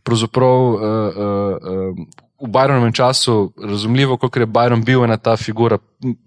pravzaprav 0.05 0.61
uh, 0.61 0.79
uh, 0.79 1.97
uh, 1.97 2.05
v 2.41 2.47
Byronovem 2.51 2.93
času 2.93 3.53
razumljivo, 3.57 4.17
kako 4.17 4.39
je 4.39 4.47
Byron 4.47 4.85
bil 4.85 5.03
ena 5.03 5.17
ta 5.17 5.37
figura, 5.37 5.77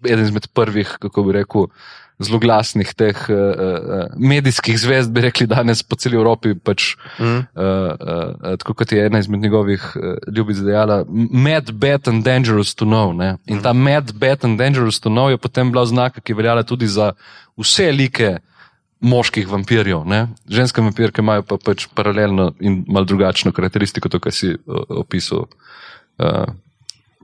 eden 0.04 0.24
izmed 0.24 0.46
prvih, 0.54 0.96
kako 1.00 1.22
bi 1.22 1.32
rekel, 1.32 1.68
zelo 2.18 2.38
glasnih 2.42 2.90
teh 2.98 3.14
uh, 3.30 3.36
uh, 3.38 4.16
medijskih 4.18 4.78
zvezd, 4.78 5.12
bi 5.14 5.22
rekli 5.28 5.46
danes 5.46 5.82
po 5.86 5.96
celi 5.96 6.18
Evropi. 6.18 6.54
Pač, 6.54 6.96
mm. 7.18 7.24
uh, 7.24 7.38
uh, 7.54 8.56
tako 8.58 8.74
kot 8.80 8.92
je 8.92 9.06
ena 9.06 9.20
izmed 9.22 9.40
njegovih 9.40 9.84
uh, 9.94 10.16
ljubic 10.34 10.58
dejala, 10.66 11.04
mad, 11.30 11.70
bad 11.72 12.08
and 12.08 12.24
dangerous 12.26 12.74
to 12.74 12.84
know. 12.84 13.12
Ne? 13.14 13.36
In 13.46 13.60
mm. 13.60 13.62
ta 13.62 13.72
mad, 13.72 14.12
bad 14.18 14.44
and 14.44 14.58
dangerous 14.58 15.00
to 15.00 15.10
know 15.14 15.30
je 15.30 15.38
potem 15.38 15.70
bila 15.72 15.86
znaka, 15.86 16.20
ki 16.20 16.34
je 16.34 16.36
veljala 16.36 16.62
tudi 16.62 16.86
za 16.86 17.12
vse 17.56 17.92
like. 17.92 18.38
Moških 18.98 19.46
vampirjev, 19.46 20.00
ne? 20.10 20.24
ženske 20.50 20.82
vampirke 20.82 21.22
imajo 21.22 21.44
pa 21.46 21.54
pač 21.62 21.84
paralelno 21.94 22.48
in 22.58 22.80
malo 22.90 23.06
drugačno 23.06 23.52
karakteristiko, 23.54 24.10
to, 24.10 24.18
kar 24.18 24.34
si 24.34 24.48
uh, 24.50 24.80
opisal. 24.90 25.44
Uh, 26.18 26.54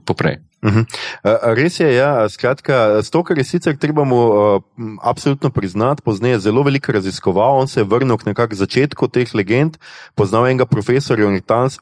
poprej. 0.05 0.37
Uh 0.65 0.71
-huh. 0.71 0.85
uh, 1.23 1.53
res 1.53 1.79
je, 1.79 1.93
ja, 1.93 2.29
skratka, 2.29 3.01
to, 3.11 3.23
kar 3.23 3.37
je 3.37 3.43
sicer 3.43 3.77
treba 3.77 4.03
mu 4.03 4.15
uh, 4.15 4.61
absolutno 5.01 5.49
priznati, 5.49 6.01
pozneje 6.01 6.39
zelo 6.39 6.63
veliko 6.63 6.91
raziskoval. 6.91 7.59
On 7.59 7.67
se 7.67 7.79
je 7.79 7.83
vrnil 7.83 8.17
k 8.17 8.25
nekakšnemu 8.25 8.59
začetku 8.59 9.07
teh 9.07 9.35
legend, 9.35 9.77
poznal 10.15 10.47
enega 10.47 10.65
profesorja 10.65 11.25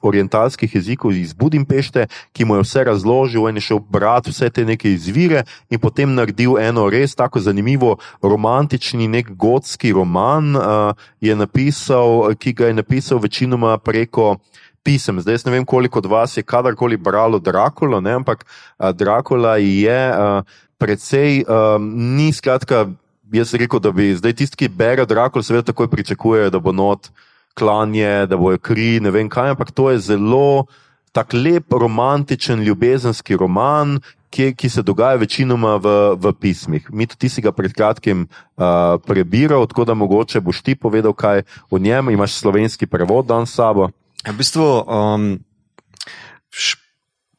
orientalskih 0.02 0.76
jezikov 0.76 1.12
iz 1.12 1.34
Budimpešte, 1.34 2.08
ki 2.34 2.46
mu 2.46 2.56
je 2.56 2.62
vse 2.62 2.84
razložil 2.84 3.50
in 3.50 3.56
je 3.56 3.62
šel 3.62 3.80
brati 3.80 4.30
vse 4.30 4.50
te 4.50 4.66
neke 4.66 4.92
izvire 4.92 5.44
in 5.70 5.80
potem 5.80 6.16
naredil 6.16 6.58
eno 6.58 6.90
res 6.90 7.16
tako 7.16 7.40
zanimivo, 7.40 7.98
romantični, 8.22 9.08
nek 9.08 9.32
gotski 9.32 9.92
roman, 9.92 10.56
uh, 10.56 10.92
napisal, 11.22 12.36
ki 12.36 12.54
ga 12.54 12.68
je 12.68 12.74
napisal 12.74 13.20
večinoma 13.20 13.78
preko 13.78 14.38
pisem. 14.84 15.22
Zdaj, 15.22 15.46
ne 15.46 15.52
vem, 15.58 15.66
koliko 15.66 16.00
od 16.00 16.06
vas 16.06 16.38
je 16.38 16.44
kadarkoli 16.44 16.98
bralo 16.98 17.40
Drakula, 17.40 18.02
ampak 18.16 18.46
Drakula 18.94 19.58
je 19.58 20.00
uh, 20.12 20.44
precej, 20.78 21.44
uh, 21.48 21.80
ni 21.80 22.34
skratka. 22.34 22.88
Jaz 23.34 23.54
rekel, 23.58 23.80
da 23.82 23.90
bi 23.92 24.12
zdaj 24.14 24.34
tisti, 24.38 24.58
ki 24.58 24.70
bere 24.70 25.06
Drakula, 25.10 25.44
seveda 25.44 25.72
takoj 25.72 25.90
pričakujejo, 25.90 26.52
da 26.54 26.60
bo 26.60 26.72
not 26.72 27.10
klanje, 27.58 28.28
da 28.30 28.38
bo 28.38 28.52
kri, 28.58 29.00
ne 29.02 29.10
vem 29.14 29.30
kaj, 29.30 29.56
ampak 29.56 29.72
to 29.72 29.90
je 29.92 30.04
zelo 30.14 30.66
tak 31.14 31.34
lep, 31.34 31.72
romantičen, 31.72 32.62
ljubezenski 32.62 33.38
roman. 33.38 34.00
Ki 34.34 34.70
se 34.70 34.82
dogaja 34.82 35.20
večinoma 35.22 35.76
v, 35.78 35.90
v 36.18 36.32
pismih. 36.34 36.88
Mi 36.90 37.06
tudi 37.06 37.30
si 37.30 37.38
ga 37.38 37.52
pred 37.54 37.70
kratkim 37.70 38.24
uh, 38.26 38.98
prebiral, 39.06 39.68
tako 39.70 39.86
da 39.86 39.94
mogoče 39.94 40.42
boš 40.42 40.64
ti 40.66 40.74
povedal 40.74 41.14
kaj 41.14 41.44
o 41.70 41.78
njem. 41.78 42.10
Imaš 42.10 42.40
slovenski 42.42 42.90
prevod 42.90 43.30
dan 43.30 43.46
s 43.46 43.54
sabo. 43.54 43.92
V 44.24 44.38
bistvu, 44.40 44.64
um, 44.88 45.40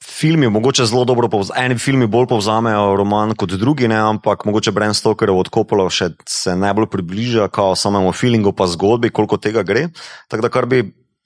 filmi, 0.04 0.48
mogoče 0.48 0.84
zelo 0.84 1.04
dobro, 1.04 1.28
eni 1.56 1.78
filmi 1.78 2.06
bolj 2.06 2.26
povzamejo 2.28 2.96
roman 2.96 3.34
kot 3.34 3.54
drugi, 3.58 3.88
ne, 3.88 3.96
ampak 3.96 4.44
mogoče 4.44 4.72
Bren 4.72 4.94
Stoker 4.94 5.30
od 5.30 5.48
Kopola 5.48 5.88
še 5.90 6.10
se 6.28 6.56
najbolj 6.56 6.90
približa 6.92 7.48
samemu 7.76 8.12
feelingu, 8.12 8.52
pa 8.52 8.66
zgodbi, 8.66 9.10
koliko 9.10 9.36
tega 9.36 9.62
gre. 9.62 9.88
Tako 10.28 10.46
da, 10.46 10.52
kar, 10.52 10.66
bi, 10.66 10.82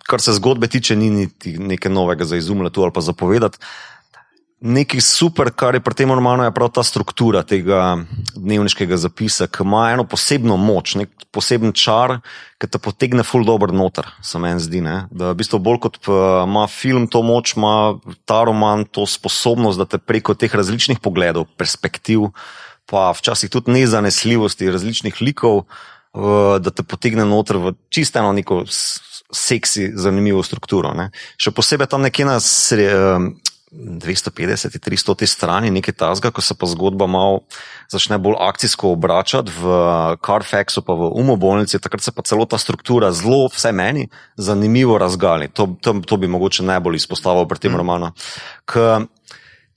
kar 0.06 0.22
se 0.22 0.36
zgodbe 0.38 0.70
tiče, 0.70 0.96
ni 0.96 1.10
niti 1.10 1.58
nekaj 1.58 1.92
novega 1.92 2.24
za 2.24 2.36
izumljati 2.36 2.80
ali 2.80 2.94
pa 2.94 3.00
zapovedati. 3.00 3.58
Nekaj 4.58 5.00
super, 5.06 5.52
kar 5.54 5.76
je 5.76 5.80
pri 5.80 5.94
tem 5.94 6.10
romanu, 6.10 6.42
je 6.42 6.50
prav 6.50 6.72
ta 6.74 6.82
struktura 6.82 7.44
tega 7.46 8.00
dnevniškega 8.34 8.96
zapisa, 8.98 9.46
ki 9.46 9.62
ima 9.62 9.84
eno 9.92 10.02
posebno 10.02 10.56
moč, 10.58 10.96
nek 10.98 11.12
poseben 11.30 11.70
čar, 11.70 12.16
ki 12.58 12.66
te 12.66 12.80
potegne 12.82 13.22
full 13.22 13.46
dobro 13.46 13.70
noter, 13.70 14.08
se 14.18 14.40
meni 14.42 14.58
zdi. 14.58 14.82
Ne? 14.82 14.96
Da, 15.14 15.30
v 15.30 15.38
bistvu, 15.38 15.62
bolj 15.62 15.78
kot 15.86 16.00
ima 16.10 16.66
film 16.66 17.06
to 17.06 17.22
moč, 17.22 17.54
ima 17.54 18.00
ta 18.26 18.40
roman 18.50 18.82
to 18.82 19.06
sposobnost, 19.06 19.78
da 19.78 19.86
te 19.86 20.02
preko 20.02 20.34
teh 20.34 20.50
različnih 20.50 20.98
pogledov, 20.98 21.46
perspektiv, 21.54 22.32
pa 22.90 23.12
včasih 23.14 23.54
tudi 23.54 23.78
nezanesljivosti 23.78 24.72
različnih 24.74 25.22
likov, 25.22 25.68
da 26.58 26.74
te 26.74 26.82
potegne 26.82 27.22
noter 27.22 27.62
v 27.62 27.76
čisto 27.94 28.18
eno 28.18 28.34
neko 28.34 28.64
seksi, 28.66 29.92
zanimivo 29.94 30.42
strukturo. 30.42 30.96
Ne? 30.98 31.12
Še 31.38 31.54
posebej 31.54 31.94
tam 31.94 32.02
nekje 32.02 32.26
na 32.26 32.40
sredi. 32.42 33.36
250, 33.72 34.78
300 34.80 35.26
strani, 35.26 35.70
nekaj 35.70 35.94
tasga, 35.94 36.30
ko 36.30 36.40
se 36.40 36.54
pa 36.56 36.66
zgodba 36.66 37.06
malo 37.06 37.42
začne 37.92 38.18
bolj 38.18 38.38
akcijsko 38.40 38.92
obračati 38.96 39.52
v 39.52 39.64
Carfaxu, 40.24 40.82
pa 40.84 40.96
v 40.96 41.10
umobolnici, 41.20 41.80
takrat 41.80 42.04
se 42.04 42.12
pa 42.12 42.24
celota 42.24 42.58
struktura 42.58 43.12
zelo, 43.12 43.48
vse 43.52 43.72
meni, 43.72 44.08
zanimivo 44.36 44.98
razgali. 44.98 45.48
To, 45.52 45.76
to, 45.80 46.00
to 46.00 46.16
bi 46.16 46.28
mogoče 46.28 46.64
najbolj 46.64 46.96
izpostavil 46.96 47.48
pri 47.48 47.58
tem 47.58 47.72
mm. 47.72 47.76
romanu. 47.76 48.12
K, 48.64 49.04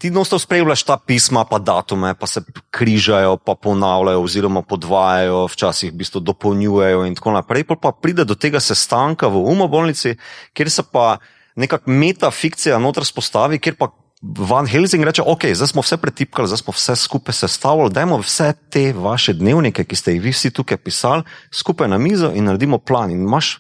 ti 0.02 0.10
nosto 0.10 0.40
spremljaš 0.40 0.84
ta 0.88 0.98
pisma, 0.98 1.44
pa 1.46 1.60
datume, 1.60 2.16
pa 2.16 2.28
se 2.28 2.42
križajo, 2.72 3.38
pa 3.38 3.56
ponavljajo, 3.56 4.24
oziroma 4.24 4.64
podvajajo, 4.64 5.46
včasih 5.52 5.92
v 5.92 6.00
bistvu 6.00 6.24
dopolnjujejo 6.26 7.04
in 7.06 7.20
tako 7.20 7.36
naprej. 7.36 7.68
Pa 7.76 7.92
pride 7.92 8.26
do 8.26 8.40
tega 8.40 8.64
sestanka 8.64 9.28
v 9.28 9.44
umobolnici, 9.52 10.16
kjer 10.58 10.72
se 10.72 10.88
pa 10.88 11.20
nekakšna 11.56 11.94
metafikcija 11.94 12.80
noter 12.80 13.06
spostavi, 13.06 13.60
kjer 13.60 13.76
pa 13.76 13.92
Van 14.22 14.68
Helsing 14.70 15.02
reče, 15.04 15.24
ok, 15.26 15.48
zdaj 15.58 15.68
smo 15.68 15.82
vse 15.82 15.98
pretipkali, 15.98 16.48
zdaj 16.48 16.58
smo 16.62 16.74
vse 16.76 16.96
skupaj 16.96 17.34
sestavili, 17.34 17.90
dajmo 17.90 18.20
vse 18.22 18.54
te 18.70 18.94
vaše 18.94 19.34
dnevnike, 19.34 19.84
ki 19.84 19.96
ste 19.98 20.14
jih 20.14 20.22
vi 20.22 20.30
vsi 20.36 20.52
tukaj 20.54 20.78
pisali, 20.78 21.24
skupaj 21.52 21.90
na 21.90 21.98
mizo 21.98 22.30
in 22.36 22.46
naredimo 22.46 22.78
plan. 22.78 23.10
In 23.12 23.24
imaš 23.26 23.56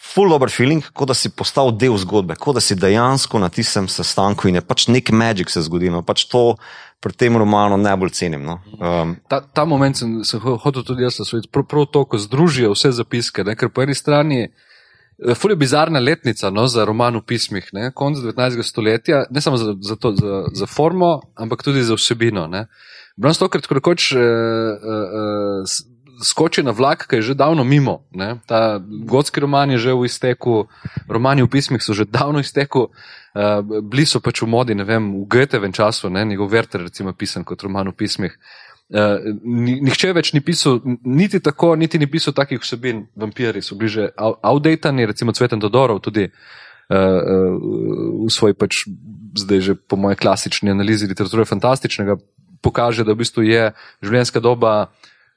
full 0.00 0.30
dober 0.32 0.48
feeling, 0.50 0.80
kot 0.94 1.08
da 1.08 1.14
si 1.14 1.28
postal 1.28 1.74
del 1.76 1.96
zgodbe, 2.00 2.38
kot 2.40 2.56
da 2.56 2.60
si 2.64 2.74
dejansko 2.74 3.38
na 3.38 3.48
tistem 3.52 3.88
sestanku 3.88 4.48
in 4.48 4.54
je 4.54 4.64
pač 4.64 4.88
nek 4.88 5.10
magic 5.12 5.52
se 5.52 5.60
zgodil. 5.66 5.92
No. 5.92 6.00
Pač 6.02 6.24
pri 7.00 7.12
tem 7.12 7.36
romanu 7.36 7.76
najbolj 7.76 8.10
cenim. 8.16 8.46
No. 8.48 8.60
Um, 8.80 9.16
Ta, 9.28 9.42
ta 9.44 9.64
moment 9.68 9.96
sem, 9.96 10.22
ho- 10.40 10.56
hotel 10.56 10.82
tudi 10.82 11.04
jaz 11.04 11.18
nasloviti, 11.20 11.50
prav, 11.52 11.66
prav 11.68 11.84
to, 11.92 12.04
ko 12.08 12.18
združijo 12.18 12.72
vse 12.72 12.92
zapiske. 12.96 13.44
Ne? 13.44 13.56
Ker 13.56 13.68
po 13.68 13.84
eni 13.84 13.94
strani 13.94 14.48
eh, 15.18 15.34
ful 15.34 15.50
je 15.50 15.56
bizarna 15.56 16.00
letnica 16.00 16.50
no, 16.50 16.66
za 16.66 16.84
roman 16.84 17.16
v 17.16 17.22
pismih, 17.22 17.68
ne? 17.72 17.90
konc 17.94 18.18
19. 18.18 18.62
stoletja, 18.62 19.24
ne 19.30 19.40
samo 19.40 19.56
za, 19.56 19.74
za, 19.80 19.96
to, 19.96 20.12
za, 20.12 20.44
za 20.52 20.66
formo, 20.66 21.20
ampak 21.34 21.62
tudi 21.62 21.82
za 21.82 21.94
vsebino. 21.94 22.46
ne. 22.46 22.66
Bram 23.16 23.34
Stoker 23.34 23.60
tako 23.60 23.74
rekoč 23.74 24.12
eh, 24.12 24.18
eh, 24.18 25.62
s- 25.64 25.84
skoči 26.22 26.62
na 26.62 26.70
vlak, 26.72 27.06
ki 27.08 27.16
je 27.16 27.22
že 27.22 27.34
davno 27.34 27.64
mimo. 27.64 28.04
Ne? 28.12 28.40
Ta 28.46 28.80
gotski 28.80 29.40
roman 29.40 29.70
je 29.70 29.78
že 29.78 29.92
v 29.92 30.04
izteku, 30.08 30.64
romani 31.08 31.42
v 31.44 31.48
pismih 31.52 31.82
so 31.82 31.92
že 31.92 32.04
davno 32.08 32.40
izteku, 32.40 32.88
uh, 32.88 33.60
bili 33.84 34.06
so 34.08 34.20
pač 34.20 34.40
v 34.40 34.48
modi, 34.48 34.72
ne 34.74 34.84
vem, 34.84 35.12
v 35.12 35.28
Goethevem 35.28 35.72
času, 35.72 36.08
ne? 36.08 36.24
njegov 36.24 36.48
Werther 36.48 36.88
recimo 36.88 37.12
pisan 37.12 37.44
kot 37.44 37.62
roman 37.62 37.88
v 37.92 37.96
pismih. 38.00 38.32
Ni- 39.42 39.80
nihče 39.82 40.12
več 40.14 40.32
ni 40.32 40.40
pisal, 40.40 40.80
niti 41.04 41.40
tako, 41.42 41.74
niti 41.76 41.98
ni 41.98 42.06
pisal 42.06 42.34
takih 42.34 42.60
vsebin, 42.62 43.06
vampiri 43.18 43.62
so 43.62 43.74
bili 43.74 43.90
že 43.90 44.08
out- 44.14 44.38
outdatani, 44.42 45.06
recimo 45.06 45.32
Cveten 45.32 45.58
Dodorov 45.58 46.00
tudi 46.00 46.28
uh, 46.28 46.96
uh, 46.96 48.26
v 48.26 48.30
svoji 48.30 48.54
pač 48.54 48.86
zdaj 49.36 49.60
že 49.60 49.74
po 49.74 49.96
moje 49.96 50.16
klasični 50.16 50.70
analizi 50.70 51.06
literature 51.10 51.44
fantastičnega 51.44 52.16
pokaže, 52.62 53.04
da 53.04 53.12
v 53.12 53.22
bistvu 53.22 53.42
je 53.46 53.72
življenjska 54.02 54.40
doba 54.40 54.90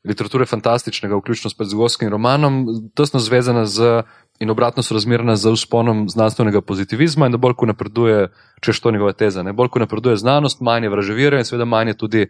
literature 0.08 0.46
fantastičnega, 0.46 1.18
vključno 1.20 1.50
s 1.52 1.58
predzogovskim 1.58 2.10
romanom, 2.10 2.66
tesno 2.96 3.20
zvezana 3.20 3.66
z 3.66 4.04
in 4.40 4.50
obratno 4.50 4.84
sorazmerna 4.84 5.36
z 5.36 5.52
usponom 5.52 6.06
znanstvenega 6.10 6.62
pozitivizma 6.62 7.28
in 7.28 7.36
da 7.36 7.38
bolj 7.38 7.58
ko 7.60 7.68
napreduje, 7.68 8.30
če 8.64 8.72
je 8.72 8.80
to 8.80 8.92
njegova 8.96 9.12
teza, 9.14 9.44
ne? 9.44 9.52
bolj 9.54 9.68
ko 9.74 9.84
napreduje 9.84 10.16
znanost, 10.16 10.62
manj 10.64 10.88
je 10.88 10.94
vraževira 10.94 11.42
in 11.42 11.46
seveda 11.46 11.68
manj 11.68 11.92
je 11.92 11.98
tudi 11.98 12.24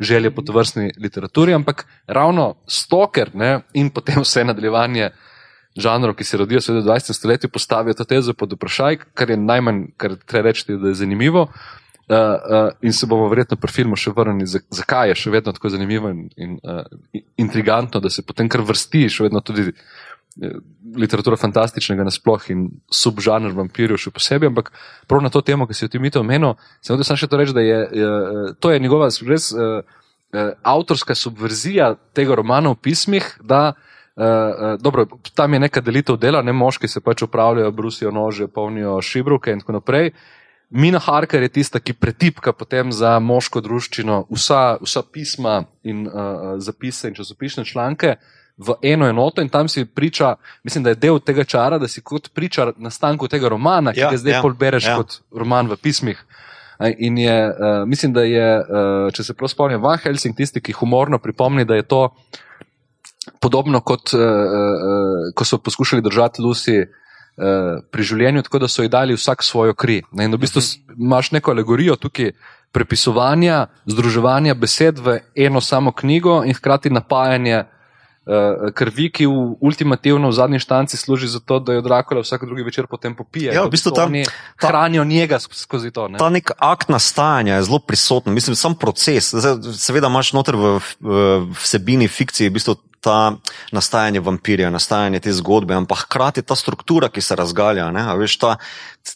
želje 0.00 0.30
po 0.30 0.42
tovrstni 0.42 0.90
literaturi, 0.98 1.54
ampak 1.54 1.86
ravno 2.06 2.54
stoker 2.66 3.30
ne? 3.34 3.60
in 3.74 3.90
potem 3.90 4.20
vse 4.22 4.44
nadaljevanje 4.44 5.10
žanrov, 5.76 6.14
ki 6.16 6.24
se 6.24 6.36
rodijo 6.36 6.60
v 6.60 6.82
20. 6.84 7.12
stoletju, 7.12 7.50
postavijo 7.52 7.94
to 7.94 8.04
tezo 8.04 8.34
pod 8.34 8.52
vprašaj, 8.52 8.96
kar 9.14 9.30
je 9.30 9.36
najmanj, 9.36 9.82
kar 9.96 10.16
treba 10.26 10.48
reči, 10.48 10.72
da 10.72 10.88
je 10.88 10.94
zanimivo. 10.94 11.48
Uh, 12.06 12.16
uh, 12.16 12.70
in 12.86 12.92
se 12.92 13.06
bomo 13.06 13.26
verjetno 13.28 13.56
pri 13.58 13.72
filmu 13.72 13.96
še 13.98 14.12
vrnili, 14.14 14.46
za- 14.46 14.62
zakaj 14.70 15.08
je 15.10 15.14
še 15.14 15.30
vedno 15.30 15.52
tako 15.52 15.72
zanimivo 15.74 16.08
in, 16.14 16.28
in 16.36 16.52
uh, 16.62 16.84
intrigantno, 17.36 17.98
da 18.00 18.10
se 18.10 18.22
potem 18.22 18.48
kar 18.48 18.62
vrsti, 18.62 19.08
še 19.10 19.24
vedno 19.26 19.42
tudi 19.42 19.72
literatura 20.96 21.36
fantastičnega 21.36 22.04
nasploh 22.04 22.50
in 22.52 22.68
subžanr 22.92 23.54
vampirjev 23.56 24.00
še 24.00 24.12
posebej, 24.12 24.50
ampak 24.52 24.70
prav 25.08 25.24
na 25.24 25.32
to 25.32 25.40
temo, 25.40 25.66
ki 25.66 25.76
si 25.76 25.86
jo 25.86 25.92
ti 25.92 26.00
mito 26.02 26.20
omenil, 26.20 26.56
sem 26.84 26.94
hotel 26.94 27.08
samo 27.08 27.20
še 27.20 27.28
to 27.32 27.40
reči, 27.40 27.56
da 27.56 27.64
je, 27.64 27.78
je 27.96 28.10
eh, 28.10 28.50
to 28.60 28.72
je 28.72 28.82
njegova 28.82 29.08
res 29.28 29.50
uh, 29.54 29.80
uh, 29.80 30.50
avtorska 30.62 31.16
subverzija 31.16 31.94
tega 32.16 32.36
romana 32.36 32.74
v 32.74 32.82
pismih, 32.88 33.36
da 33.42 33.74
Uh, 34.16 34.24
uh, 34.24 34.80
dobro, 34.80 35.04
tam 35.36 35.52
je 35.52 35.58
neka 35.60 35.82
delitev 35.84 36.16
dela, 36.16 36.40
ne 36.40 36.52
moški 36.56 36.88
se 36.88 37.02
pač 37.04 37.26
upravljajo, 37.26 37.68
brusijo 37.76 38.08
nože, 38.08 38.46
polnijo 38.48 38.94
šibruke 39.04 39.52
in 39.52 39.60
tako 39.60 39.74
naprej. 39.76 40.08
Mina 40.70 40.96
Harker 41.04 41.44
je 41.44 41.50
tista, 41.58 41.82
ki 41.84 41.92
pretipka 41.92 42.54
potem 42.56 42.94
za 42.96 43.18
moško 43.20 43.60
druščino 43.60 44.22
vsa, 44.32 44.78
vsa 44.80 45.02
pisma 45.12 45.58
in 45.84 46.06
uh, 46.08 46.56
zapise 46.56 47.12
in 47.12 47.18
časopisne 47.18 47.66
članke 47.68 48.14
v 48.58 48.74
eno 48.82 49.06
enoto 49.06 49.42
in 49.42 49.48
tam 49.48 49.68
si 49.68 49.84
priča, 49.84 50.34
mislim, 50.64 50.84
da 50.84 50.90
je 50.90 50.94
del 50.96 51.18
tega 51.20 51.44
čara, 51.44 51.78
da 51.78 51.88
si 51.88 52.00
kot 52.00 52.30
priča 52.32 52.72
nastanku 52.76 53.28
tega 53.28 53.48
romana, 53.48 53.92
ki 53.92 54.00
Ja, 54.00 54.10
ga 54.10 54.16
zdaj 54.16 54.32
ja, 54.32 54.42
bereš 54.58 54.86
ja. 54.86 54.96
kot 54.96 55.20
roman 55.32 55.68
v 55.68 55.76
pismih. 55.76 56.24
In 56.98 57.18
je, 57.18 57.48
uh, 57.48 57.54
mislim, 57.86 58.12
da 58.12 58.22
je, 58.22 58.48
uh, 58.58 59.12
če 59.12 59.22
se 59.22 59.34
prav 59.34 59.48
spomnim, 59.48 59.80
Van 59.80 59.98
Helsing 59.98 60.36
tisti, 60.36 60.60
ki 60.60 60.72
humorno 60.72 61.18
pripomni, 61.18 61.64
da 61.64 61.74
je 61.74 61.82
to 61.82 62.14
podobno 63.40 63.80
kot 63.80 64.12
uh, 64.12 64.20
uh, 64.20 65.32
ko 65.34 65.44
so 65.44 65.58
poskušali 65.58 66.02
držati 66.02 66.42
Lucy 66.42 66.76
uh, 66.82 66.88
pri 67.90 68.02
življenju, 68.02 68.42
tako 68.42 68.58
da 68.58 68.68
so 68.68 68.82
ji 68.82 68.88
dali 68.88 69.14
vsak 69.14 69.42
svojo 69.42 69.74
kri. 69.74 70.02
Ne? 70.12 70.24
In 70.24 70.32
v 70.32 70.38
bistvu 70.38 70.60
s- 70.60 70.76
imaš 70.96 71.32
neko 71.32 71.50
alegorijo 71.50 71.96
tukaj 71.96 72.32
prepisovanja, 72.72 73.66
združevanja 73.86 74.54
besed 74.54 74.98
v 74.98 75.18
eno 75.34 75.60
samo 75.60 75.92
knjigo 75.92 76.42
in 76.44 76.54
hkrati 76.54 76.90
napajanje 76.90 77.64
uh, 78.26 78.34
krvi, 78.70 79.10
ki 79.10 79.26
v 79.26 79.32
ultimativno 79.60 80.28
v 80.28 80.32
zadnji 80.32 80.58
štanci 80.58 80.96
služi 80.96 81.28
za 81.28 81.40
to, 81.40 81.58
da 81.58 81.72
jo 81.72 81.80
Dracula 81.80 82.20
vsak 82.20 82.44
drugi 82.44 82.62
večer 82.62 82.86
potem 82.86 83.14
popije. 83.14 83.54
Ja, 83.54 83.62
v 83.62 83.70
bistvu 83.70 83.90
ta- 83.92 84.04
oni 84.04 84.24
ta- 84.24 84.68
hranijo 84.68 85.04
njega 85.04 85.38
sk- 85.38 85.54
skozi 85.54 85.90
to. 85.90 86.08
Ne? 86.08 86.18
Ta 86.18 86.28
nek 86.28 86.50
akt 86.58 86.88
nastajanja 86.88 87.54
je 87.54 87.62
zelo 87.62 87.78
prisoten, 87.78 88.34
mislim, 88.34 88.56
sam 88.56 88.74
proces. 88.74 89.30
Zdaj, 89.30 89.62
seveda 89.72 90.06
imaš 90.06 90.32
noter 90.32 90.56
v, 90.56 90.78
v 91.00 91.10
vsebini 91.54 92.08
fikcije 92.08 92.50
v 92.50 92.52
bistvu 92.52 92.76
ta 93.06 93.36
nastajanje 93.76 94.20
vampirja, 94.26 94.72
nastajanje 94.74 95.22
te 95.22 95.34
zgodbe, 95.38 95.76
ampak 95.78 96.04
hkrati 96.08 96.42
ta 96.42 96.58
struktura, 96.58 97.08
ki 97.12 97.22
se 97.22 97.38
razgalja. 97.38 97.86
Ne, 97.94 98.02
veš, 98.18 98.36
ta, 98.42 98.56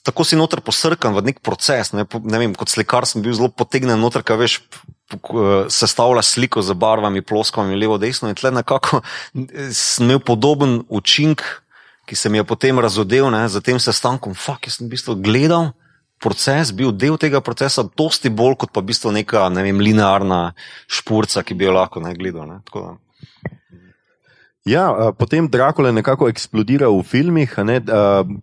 tako 0.07 0.24
si 0.24 0.38
noter 0.38 0.62
posrkan 0.62 1.16
v 1.18 1.26
nek 1.31 1.42
proces. 1.42 1.90
Ne, 1.96 2.07
ne 2.07 2.42
vem, 2.44 2.55
kot 2.55 2.70
slikar 2.70 3.09
sem 3.11 3.24
bil 3.24 3.35
zelo 3.35 3.50
potegnjen 3.50 3.98
noter, 3.98 4.22
kaj 4.22 4.40
veš. 4.44 4.59
p- 4.70 4.87
Sestavlja 5.74 6.22
sliko 6.22 6.62
z 6.62 6.70
barvami, 6.79 7.18
ploskvami, 7.26 7.74
levo, 7.74 7.96
desno, 7.98 8.29
in 8.31 8.37
tle 8.38 8.53
nekako 8.55 9.00
eh, 9.03 9.74
imel 9.98 10.20
podoben 10.22 10.85
učinek, 10.87 11.42
ki 12.07 12.14
se 12.14 12.31
mi 12.31 12.38
je 12.38 12.44
potem 12.46 12.79
razodel 12.79 13.26
ne, 13.35 13.42
za 13.50 13.59
tem 13.59 13.79
sestankom. 13.83 14.38
Fak, 14.38 14.68
jaz 14.70 14.79
sem 14.79 14.87
v 14.87 14.94
bistvu 14.94 15.18
gledal 15.18 15.72
proces, 16.22 16.70
bil 16.76 16.92
del 16.94 17.18
tega 17.18 17.40
procesa, 17.42 17.83
dosti 17.83 18.31
bolj 18.31 18.59
kot 18.62 18.70
pa 18.74 18.83
v 18.85 18.92
bistvu 18.92 19.11
neka 19.18 19.48
ne 19.50 19.66
vem, 19.66 19.83
linearna 19.83 20.53
špurca, 20.87 21.42
ki 21.42 21.59
bi 21.59 21.66
jo 21.66 21.74
lahko 21.74 22.03
ne 22.05 22.14
gledal. 22.14 22.46
Ne. 22.46 22.61
Tako 22.70 22.83
da. 22.87 22.92
Ja, 24.68 25.12
potem 25.16 25.49
Dracula 25.49 25.88
nekako 25.88 26.29
eksplodira 26.29 26.90
v 26.92 27.01
filmih. 27.01 27.49
Ne, 27.64 27.79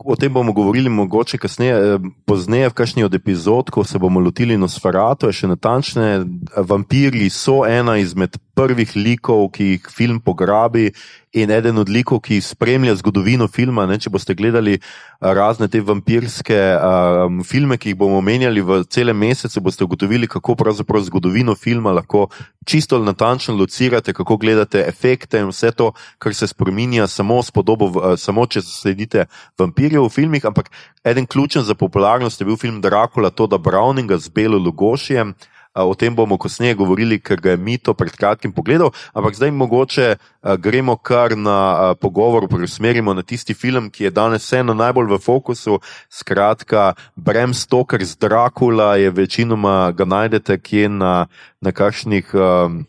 o 0.02 0.16
tem 0.18 0.34
bomo 0.34 0.54
govorili 0.54 0.90
mogoče 0.90 1.38
kasneje, 1.38 2.00
pozneje 2.26 2.72
v 2.72 2.74
kakšni 2.74 3.06
od 3.06 3.14
epizod, 3.14 3.70
ko 3.70 3.84
se 3.86 4.02
bomo 4.02 4.20
lotili 4.20 4.58
Nosferatu, 4.58 5.30
še 5.30 5.52
natančne. 5.54 6.26
Vampiri 6.58 7.30
so 7.30 7.62
ena 7.70 8.00
izmed 8.02 8.40
prvih 8.58 8.98
likov, 8.98 9.52
ki 9.54 9.76
jih 9.76 9.92
film 9.94 10.18
pograbi. 10.18 10.90
In 11.36 11.52
eden 11.52 11.78
od 11.78 11.90
likov, 11.92 12.22
ki 12.24 12.40
spremlja 12.42 12.94
zgodovino 12.96 13.50
filma. 13.52 13.84
Ne, 13.86 13.98
če 14.00 14.10
boste 14.10 14.32
gledali 14.38 14.78
a, 14.78 15.34
razne 15.36 15.68
te 15.68 15.82
vampirske 15.84 16.56
um, 16.56 17.42
filme, 17.44 17.76
ki 17.76 17.92
jih 17.92 17.98
bomo 18.00 18.22
omenjali 18.22 18.64
v 18.64 18.78
celem 18.88 19.20
mesecu, 19.20 19.60
boste 19.66 19.84
ugotovili, 19.84 20.30
kako 20.32 20.56
pravzaprav 20.56 21.04
zgodovino 21.10 21.56
filma 21.60 21.92
lahko 21.92 22.30
čisto 22.64 23.02
natančno 23.04 23.58
locirate, 23.60 24.16
kako 24.16 24.38
gledate 24.40 24.86
efekte 24.88 25.44
in 25.44 25.52
vse 25.52 25.74
to, 25.76 25.92
kar 26.18 26.36
se 26.36 26.48
spremenja 26.48 27.10
samo 27.12 27.42
s 27.44 27.52
podobo, 27.52 27.92
eh, 27.92 28.18
samo 28.18 28.48
če 28.48 28.64
sledite 28.64 29.28
vampirjev 29.60 30.08
v 30.08 30.16
filmih. 30.16 30.48
Ampak 30.48 30.72
eden 31.04 31.28
ključen 31.28 31.68
za 31.68 31.76
popularnost 31.76 32.40
je 32.40 32.48
bil 32.48 32.56
film 32.56 32.80
Dracula, 32.82 33.30
to 33.36 33.52
da 33.52 33.60
Browninga 33.60 34.18
z 34.18 34.32
Belo 34.32 34.58
Lugošijem. 34.58 35.36
O 35.78 35.94
tem 35.96 36.16
bomo 36.16 36.38
kasneje 36.38 36.76
govorili, 36.76 37.20
ker 37.20 37.42
ga 37.42 37.54
je 37.54 37.58
Mito 37.62 37.94
pred 37.94 38.16
kratkim 38.18 38.52
pogledal, 38.54 38.92
ampak 39.14 39.36
zdaj 39.38 39.52
mogoče 39.52 40.16
gremo 40.58 40.96
kar 40.98 41.38
na 41.38 41.94
pogovor, 42.02 42.48
preusmerimo 42.50 43.14
na 43.14 43.22
tisti 43.22 43.54
film, 43.54 43.90
ki 43.90 44.08
je 44.08 44.12
danes 44.12 44.46
vseeno 44.46 44.74
najbolj 44.74 45.12
v 45.14 45.20
fokusu. 45.22 45.80
Skratka, 46.10 46.94
Bram 47.16 47.54
Stoker 47.54 48.04
z 48.04 48.18
Dracula 48.18 48.96
je 48.96 49.12
večinoma 49.12 49.92
ga 49.92 50.06
najdete 50.06 50.58
kje 50.58 50.90
na, 50.90 51.28
na 51.62 51.72
kakšnih. 51.72 52.34
Um, 52.34 52.86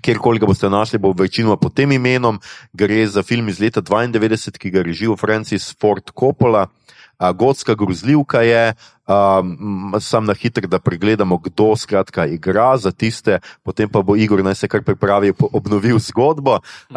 Kjerkoli 0.00 0.38
ga 0.38 0.46
boste 0.46 0.68
našli, 0.70 1.00
bo 1.02 1.10
večinoma 1.12 1.56
pod 1.60 1.74
tem 1.74 1.92
imenom. 1.92 2.38
Gre 2.72 3.06
za 3.10 3.22
film 3.26 3.48
iz 3.48 3.58
leta 3.60 3.82
92, 3.82 4.56
ki 4.56 4.70
ga 4.70 4.78
je 4.80 4.86
režiral 4.86 5.16
Francis 5.18 5.74
Ford 5.80 6.12
Coppola. 6.14 6.68
A, 7.20 7.32
Gotska 7.32 7.74
grozljivka 7.74 8.40
je, 8.40 8.72
um, 9.06 9.94
sam 10.00 10.24
na 10.24 10.34
hitro, 10.34 10.66
da 10.66 10.78
pregledamo, 10.78 11.38
kdo 11.38 11.76
skratka 11.76 12.26
igra 12.26 12.76
za 12.76 12.90
tiste, 12.90 13.38
potem 13.62 13.88
pa 13.88 14.02
bo 14.02 14.16
Igor 14.16 14.44
naj 14.44 14.54
se 14.54 14.68
kar 14.68 14.82
pripravi, 14.82 15.32
obnovil 15.52 15.98
zgodbo. 15.98 16.54
Uh, 16.90 16.96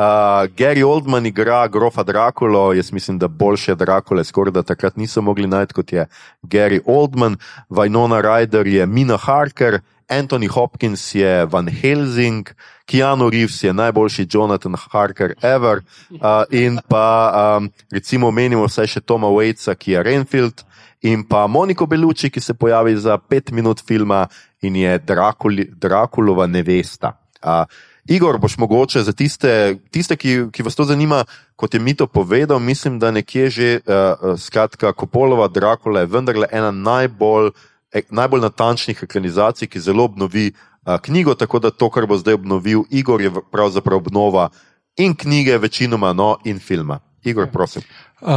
Gary 0.56 0.84
Oldman 0.86 1.26
igra 1.26 1.68
grofa 1.68 2.04
Drakulo, 2.04 2.74
jaz 2.74 2.92
mislim, 2.92 3.20
da 3.20 3.28
boljše 3.28 3.76
Drakule 3.76 4.24
skoraj 4.24 4.52
da 4.52 4.64
takrat 4.64 4.98
niso 4.98 5.22
mogli 5.22 5.48
najti 5.48 5.74
kot 5.74 5.94
je 5.94 6.08
Gary 6.44 6.80
Oldman, 6.86 7.38
Vajnona 7.70 8.22
Ryder 8.22 8.68
je 8.68 8.86
Mina 8.86 9.18
Harker. 9.18 9.82
Anthony 10.10 10.48
Hopkins 10.48 11.16
je 11.16 11.46
Van 11.46 11.68
Helsing, 11.68 12.50
Keanu 12.86 13.30
Reeves 13.30 13.64
je 13.64 13.74
najboljši 13.74 14.28
Jonathan 14.32 14.76
Harker 14.92 15.34
ever, 15.42 15.82
uh, 16.10 16.44
in 16.52 16.80
pa 16.88 17.32
um, 17.58 17.70
recimo 17.92 18.32
menimo 18.32 18.68
vsaj 18.68 18.88
še 18.88 19.02
Toma 19.02 19.28
Waitsa, 19.32 19.76
ki 19.76 19.96
je 19.96 20.04
Renfield, 20.04 20.66
in 21.02 21.24
pa 21.28 21.48
Moniko 21.48 21.88
Beluči, 21.88 22.30
ki 22.30 22.42
se 22.42 22.54
pojavi 22.54 22.96
za 22.98 23.18
pet 23.18 23.52
minut 23.52 23.82
filma 23.88 24.28
in 24.62 24.76
je 24.76 25.00
Drakuli, 25.00 25.70
Drakulova 25.76 26.48
nevesta. 26.48 27.16
Uh, 27.44 27.64
Igor, 28.08 28.38
boš 28.38 28.58
mogoče 28.60 29.04
za 29.04 29.14
tiste, 29.16 29.78
tiste 29.92 30.16
ki, 30.20 30.50
ki 30.52 30.64
vas 30.64 30.76
to 30.76 30.84
zanima, 30.84 31.24
kot 31.56 31.74
je 31.74 31.80
Mito 31.80 32.08
povedal, 32.08 32.60
mislim, 32.60 33.00
da 33.00 33.12
nekje 33.12 33.50
že 33.50 33.70
uh, 33.80 34.36
skratka 34.40 34.92
Kopolova 34.94 35.48
Drakula 35.48 36.04
je 36.04 36.12
vendarle 36.12 36.48
ena 36.52 36.72
najbolj, 36.72 37.52
eh, 37.94 38.04
najbolj 38.10 38.42
natančnih 38.42 39.04
ekranizacij, 39.04 39.72
ki 39.72 39.80
zelo 39.80 40.04
obnovi 40.04 40.52
uh, 40.52 40.73
knjigo, 41.02 41.36
tako 41.36 41.60
da 41.60 41.72
to, 41.72 41.90
kar 41.90 42.08
bo 42.08 42.18
zdaj 42.18 42.34
obnovil 42.34 42.84
Igor, 42.90 43.22
je 43.22 43.32
pravzaprav 43.52 43.98
obnova 43.98 44.50
in 44.98 45.16
knjige, 45.16 45.58
večinoma, 45.58 46.14
no, 46.14 46.38
in 46.46 46.60
filma. 46.60 47.00
Igor, 47.24 47.48
prosim. 47.52 47.82
Uh, 48.22 48.30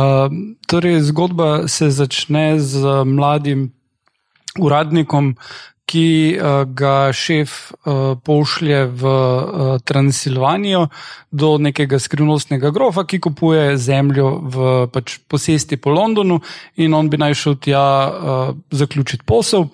torej, 0.66 1.00
zgodba 1.00 1.68
se 1.68 1.90
začne 1.90 2.58
z 2.58 3.02
mladim 3.04 3.72
uradnikom, 4.58 5.34
ki 5.86 6.34
uh, 6.34 6.64
ga 6.66 7.12
šef 7.14 7.70
uh, 7.70 8.18
pošlje 8.18 8.86
v 8.86 9.06
uh, 9.06 9.78
Transilvanijo 9.86 10.88
do 11.30 11.58
nekega 11.62 11.98
skrivnostnega 12.02 12.70
grofa, 12.74 13.04
ki 13.06 13.20
kupuje 13.22 13.76
zemljo 13.78 14.30
v 14.42 14.70
pač, 14.90 15.18
posesti 15.30 15.78
po 15.78 15.94
Londonu, 15.94 16.40
in 16.76 16.94
on 16.94 17.10
bi 17.10 17.20
naj 17.22 17.38
šel 17.38 17.58
tja 17.62 17.86
uh, 18.06 18.54
zaključiti 18.70 19.26
posel. 19.26 19.68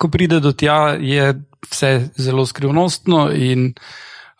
Ko 0.00 0.08
pride 0.08 0.40
do 0.40 0.52
tja, 0.52 0.96
je 0.96 1.34
vse 1.70 2.10
zelo 2.16 2.46
skrivnostno 2.46 3.30
in 3.32 3.72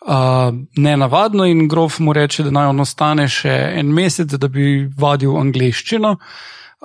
uh, 0.05 0.53
nenavadno, 0.75 1.45
in 1.45 1.67
grof 1.67 1.99
mu 1.99 2.13
reče, 2.13 2.43
da 2.43 2.51
naj 2.51 2.71
on 2.73 2.79
ostane 2.79 3.27
še 3.27 3.55
en 3.79 3.93
mesec, 3.93 4.37
da 4.37 4.47
bi 4.47 4.85
vadil 4.97 5.37
angliščino. 5.37 6.17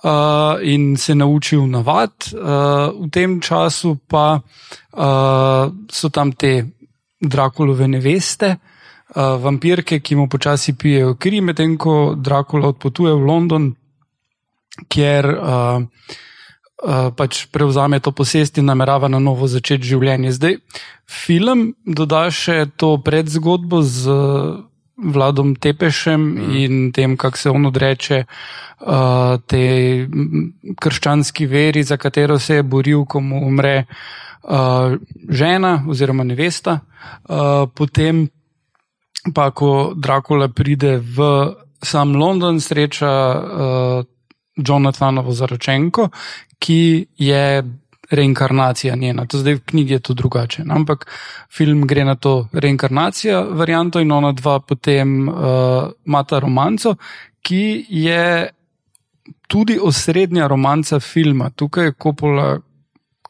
Uh, 0.01 0.57
in 0.65 0.95
se 0.97 1.13
naučil 1.15 1.67
navad, 1.69 2.15
uh, 2.33 2.89
v 2.89 3.09
tem 3.13 3.37
času 3.45 3.99
pa 4.09 4.41
uh, 4.41 5.73
so 5.93 6.09
tam 6.09 6.33
te 6.33 6.65
Drakulove 7.21 7.85
neveste, 7.85 8.55
uh, 8.57 9.37
vampirke, 9.43 9.99
ki 10.01 10.17
mu 10.17 10.25
počasi 10.29 10.73
pijejo 10.73 11.19
kri, 11.21 11.43
medtem 11.45 11.77
ko 11.77 12.15
Drakula 12.17 12.71
odpotuje 12.73 13.13
v 13.13 13.27
London, 13.29 13.69
kjer 14.89 15.29
uh, 15.29 15.85
pač 17.17 17.45
prevzame 17.53 18.01
to 18.01 18.13
posest 18.13 18.59
in 18.59 18.65
namerava 18.65 19.09
na 19.09 19.19
novo 19.21 19.45
začeti 19.47 19.85
življenje. 19.85 20.33
Zdaj, 20.33 20.57
film 21.05 21.75
doda 21.85 22.25
še 22.33 22.71
to 22.81 22.97
predzgodbo 23.05 23.83
z 23.85 24.09
uh, 24.09 24.65
Vladom 25.01 25.55
Tepešem 25.57 26.21
mm. 26.21 26.57
in 26.57 26.93
tem, 26.93 27.17
kako 27.17 27.37
se 27.37 27.51
on 27.51 27.67
odreče 27.67 28.25
uh, 28.25 29.41
tej 29.47 30.09
krščanski 30.77 31.47
veri, 31.47 31.83
za 31.83 31.97
katero 31.97 32.39
se 32.39 32.61
je 32.61 32.63
boril, 32.63 33.05
ko 33.05 33.21
mu 33.21 33.41
umre 33.47 33.85
uh, 33.85 34.97
žena 35.29 35.85
oziroma 35.89 36.25
nevesta. 36.25 36.81
Uh, 37.25 37.65
potem 37.75 38.29
pa, 39.35 39.51
ko 39.51 39.93
Drakula 39.97 40.49
pride 40.49 40.99
v 41.01 41.29
sam 41.81 42.17
London, 42.17 42.61
sreča 42.61 43.09
uh, 43.09 44.05
Jonathanovo 44.57 45.33
zaročenko, 45.33 46.09
ki 46.59 47.07
je 47.19 47.63
reinkarnacija 48.11 48.97
njena. 48.97 49.27
To 49.27 49.39
zdaj 49.39 49.55
v 49.55 49.61
knjigi 49.61 49.93
je 49.93 50.01
to 50.01 50.15
drugače. 50.15 50.63
Ampak 50.69 51.07
film 51.57 51.87
gre 51.87 52.05
na 52.05 52.15
to 52.15 52.49
reinkarnacija 52.53 53.41
varianto 53.41 54.01
in 54.01 54.13
ona 54.13 54.33
dva 54.33 54.61
potem 54.61 55.29
uh, 55.29 55.35
mata 56.05 56.39
romanco, 56.39 56.97
ki 57.43 57.87
je 57.89 58.51
tudi 59.49 59.79
osrednja 59.83 60.47
romanca 60.47 61.01
filma. 61.01 61.51
Tukaj 61.51 61.85
je 61.85 61.93
Kopola 61.93 62.59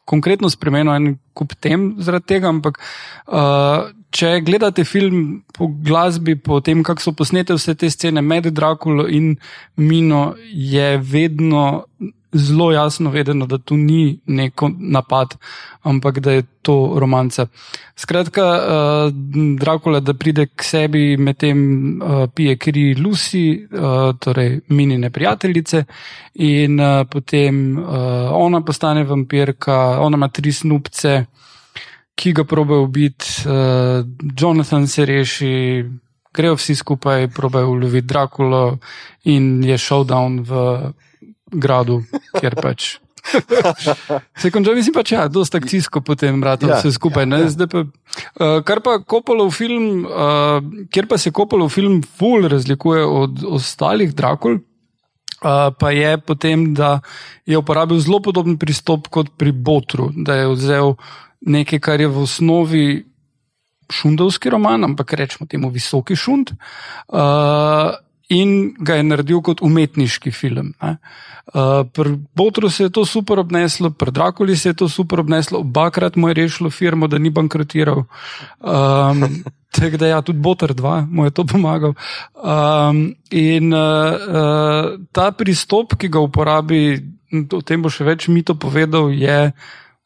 konkretno 0.05 0.49
spremenil 0.49 0.93
en 0.93 1.17
kup 1.33 1.53
tem 1.59 1.95
zaradi 1.99 2.25
tega, 2.25 2.49
ampak 2.49 2.79
uh, 3.27 3.91
če 4.11 4.41
gledate 4.45 4.83
film 4.83 5.43
po 5.55 5.67
glasbi, 5.67 6.35
po 6.35 6.59
tem, 6.59 6.83
kako 6.83 7.01
so 7.01 7.13
posnete 7.17 7.55
vse 7.55 7.75
te 7.75 7.89
scene 7.89 8.21
med 8.21 8.51
Drakulo 8.51 9.07
in 9.07 9.35
Mino, 9.77 10.33
je 10.51 10.97
vedno 10.97 11.85
zelo 12.33 12.71
jasno 12.71 13.09
vedeno, 13.11 13.45
da 13.45 13.57
tu 13.57 13.75
ni 13.77 14.19
neko 14.25 14.71
napad, 14.79 15.35
ampak 15.83 16.19
da 16.19 16.31
je 16.31 16.43
to 16.61 16.93
romanca. 16.99 17.47
Skratka, 17.95 18.43
uh, 18.43 19.13
Dracula, 19.59 19.99
da 19.99 20.13
pride 20.13 20.45
k 20.55 20.63
sebi, 20.63 21.17
medtem 21.17 21.59
uh, 22.01 22.29
pije 22.35 22.55
kri 22.57 22.95
Lucy, 22.95 23.67
uh, 23.67 24.15
torej 24.19 24.59
minine 24.67 25.09
prijateljice, 25.09 25.83
in 26.33 26.79
uh, 26.79 27.07
potem 27.09 27.77
uh, 27.77 27.85
ona 28.31 28.61
postane 28.61 29.03
vampirka, 29.03 29.99
ona 29.99 30.17
ima 30.17 30.27
tri 30.27 30.51
snupce, 30.51 31.25
ki 32.21 32.33
ga 32.37 32.45
probejo 32.45 32.85
ubiti, 32.85 33.25
uh, 33.49 34.05
Jonathan 34.37 34.87
se 34.87 35.05
reši. 35.05 35.53
Grejo 36.31 36.55
vsi 36.55 36.75
skupaj, 36.79 37.27
probejo 37.35 37.73
uloviti 37.73 38.07
Drakulo, 38.07 38.77
in 39.27 39.63
je 39.67 39.75
showdown 39.77 40.37
v 40.47 40.61
gradu, 41.51 41.97
kjer 42.39 42.55
pač. 42.55 42.93
Se 44.41 44.49
konča, 44.51 44.73
mislim 44.73 44.95
pač, 44.95 45.11
ja, 45.13 45.27
dosta 45.29 45.59
akcijsko 45.61 46.01
potem, 46.05 46.39
brate, 46.41 46.65
ja, 46.69 46.79
vse 46.79 46.93
skupaj. 46.95 47.27
Ja, 47.27 47.41
ja. 47.43 47.67
Pa, 47.69 47.83
uh, 47.83 48.55
kar 48.65 48.81
pa 48.85 48.97
Kopolov 49.03 49.51
film, 49.55 50.05
uh, 50.07 50.87
kjer 50.93 51.09
pa 51.11 51.19
se 51.21 51.33
Kopolov 51.35 51.69
film 51.73 51.99
full 52.01 52.47
razlikuje 52.49 53.03
od 53.05 53.43
ostalih 53.59 54.15
Drakul, 54.17 54.57
uh, 54.57 55.67
pa 55.77 55.91
je 55.93 56.15
potem, 56.17 56.71
da 56.77 56.99
je 57.45 57.59
uporabil 57.59 57.99
zelo 58.01 58.21
podoben 58.23 58.57
pristop 58.61 59.11
kot 59.11 59.35
pri 59.37 59.51
Botru, 59.51 60.09
da 60.15 60.41
je 60.41 60.49
vzel 60.55 60.95
nekaj, 61.41 61.79
kar 61.79 62.01
je 62.01 62.07
v 62.07 62.21
osnovi 62.21 62.85
šundovski 63.91 64.49
roman, 64.49 64.83
ampak 64.83 65.13
rečemo 65.13 65.47
temu 65.47 65.69
visoki 65.69 66.15
šund. 66.15 66.53
Uh, 67.07 67.91
in 68.31 68.73
ga 68.79 68.95
je 68.95 69.03
naredil 69.03 69.41
kot 69.43 69.61
umetniški 69.61 70.31
film. 70.31 70.71
Uh, 70.79 71.83
pri 71.91 72.15
Botru 72.35 72.69
se 72.69 72.87
je 72.87 72.89
to 72.89 73.05
super 73.05 73.39
obneslo, 73.39 73.91
pri 73.91 74.11
Drakuli 74.11 74.55
se 74.55 74.69
je 74.69 74.73
to 74.73 74.89
super 74.89 75.19
obneslo, 75.19 75.59
obakrat 75.59 76.15
mu 76.15 76.29
je 76.29 76.33
rešilo 76.33 76.69
firmo, 76.69 77.07
da 77.07 77.17
ni 77.17 77.29
bankrotiral. 77.29 78.05
Um, 78.59 79.43
Tako 79.71 79.97
da, 79.97 80.07
ja, 80.07 80.21
tudi 80.21 80.39
Botr 80.39 80.73
2 80.73 81.07
mu 81.11 81.25
je 81.25 81.31
to 81.31 81.45
pomagal. 81.45 81.93
Um, 82.35 83.15
in 83.31 83.73
uh, 83.73 83.79
uh, 83.79 84.99
ta 85.11 85.31
pristop, 85.31 85.95
ki 85.95 86.09
ga 86.11 86.19
uporabi, 86.19 86.99
o 87.31 87.61
tem 87.63 87.79
bo 87.79 87.87
še 87.87 88.03
več 88.03 88.27
mi 88.27 88.43
to 88.43 88.57
povedal, 88.59 89.07
je 89.15 89.53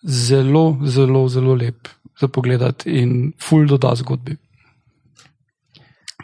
zelo, 0.05 0.77
zelo, 0.85 1.27
zelo 1.27 1.55
lep 1.55 1.87
za 2.19 2.27
pogled 2.27 2.61
in 2.85 3.33
full 3.41 3.67
doda 3.67 3.95
zgodbi. 3.95 4.37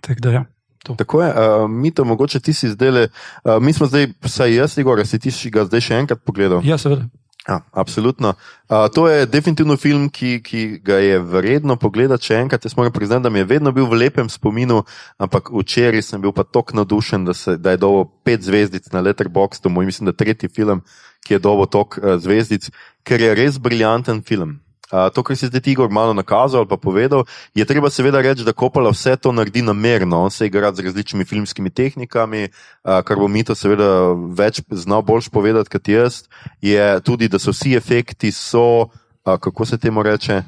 Tako 0.01 0.19
da, 0.21 0.31
ja. 0.31 0.45
To. 0.83 0.95
Tako 0.95 1.21
je, 1.21 1.29
uh, 1.29 1.69
mi 1.69 1.91
to 1.91 2.05
mogoče 2.05 2.39
ti 2.39 2.53
si 2.53 2.69
zdaj 2.69 2.91
le. 2.91 3.07
Uh, 3.43 3.61
mi 3.61 3.73
smo 3.73 3.85
zdaj, 3.85 4.07
vsaj 4.23 4.55
jaz, 4.55 4.77
Igor, 4.77 5.05
si 5.07 5.19
ti 5.19 5.31
si 5.31 5.49
ga 5.49 5.65
zdaj 5.65 5.81
še 5.81 5.99
enkrat 6.01 6.23
pogledal. 6.25 6.63
Ja, 6.65 6.77
seveda. 6.81 7.05
Ja, 7.47 7.59
absolutno. 7.71 8.33
Uh, 8.69 8.85
to 8.93 9.07
je 9.09 9.25
definitivno 9.25 9.77
film, 9.77 10.09
ki, 10.09 10.41
ki 10.45 10.81
ga 10.85 10.97
je 11.01 11.19
vredno 11.19 11.75
pogledati 11.75 12.31
še 12.31 12.39
enkrat. 12.41 12.65
Jaz 12.65 12.77
moram 12.77 12.93
priznati, 12.93 13.23
da 13.23 13.29
mi 13.29 13.41
je 13.41 13.49
vedno 13.49 13.71
bil 13.73 13.85
v 13.89 13.97
lepem 14.03 14.29
spominu, 14.29 14.83
ampak 15.21 15.49
včeraj 15.53 16.01
sem 16.05 16.21
bil 16.21 16.33
pa 16.33 16.45
tako 16.45 16.81
navdušen, 16.81 17.25
da, 17.25 17.33
se, 17.37 17.57
da 17.57 17.73
je 17.73 17.81
dobil 17.81 18.09
pet 18.25 18.45
zvezdic 18.45 18.89
na 18.93 19.01
Letterboxdu, 19.05 19.69
moj 19.69 19.89
mislim, 19.89 20.09
da 20.09 20.17
tretji 20.17 20.49
film, 20.49 20.81
ki 21.25 21.37
je 21.37 21.39
dobil 21.39 21.69
toliko 21.71 22.01
uh, 22.01 22.17
zvezdic, 22.21 22.69
ker 23.03 23.21
je 23.21 23.35
res 23.35 23.57
briljanten 23.57 24.21
film 24.25 24.59
to, 24.91 25.23
kar 25.23 25.37
si 25.37 25.47
zdaj 25.47 25.63
Igor 25.65 25.89
malo 25.89 26.13
nakazal 26.13 26.61
ali 26.61 26.67
pa 26.67 26.77
povedal, 26.77 27.23
je 27.55 27.65
treba 27.65 27.89
seveda 27.89 28.21
reči, 28.21 28.43
da 28.43 28.53
Kopala 28.53 28.91
vse 28.91 29.15
to 29.15 29.31
naredi 29.31 29.61
namerno. 29.61 30.23
On 30.23 30.31
se 30.31 30.45
igra 30.45 30.73
z 30.73 30.79
različnimi 30.79 31.25
filmskimi 31.25 31.69
tehnikami, 31.69 32.49
a, 32.83 33.01
kar 33.01 33.17
bo 33.17 33.27
mi 33.27 33.43
to 33.43 33.55
seveda 33.55 34.11
več 34.35 34.61
znal 34.69 35.01
boljš 35.01 35.29
povedati 35.29 35.69
kot 35.69 35.87
jaz. 35.87 36.23
Je 36.61 36.99
tudi, 37.01 37.27
da 37.27 37.39
so 37.39 37.55
vsi 37.55 37.75
efekti, 37.75 38.31
so, 38.31 38.91
a, 39.23 39.37
kako 39.37 39.65
se 39.65 39.77
temu 39.77 40.03
reče. 40.03 40.43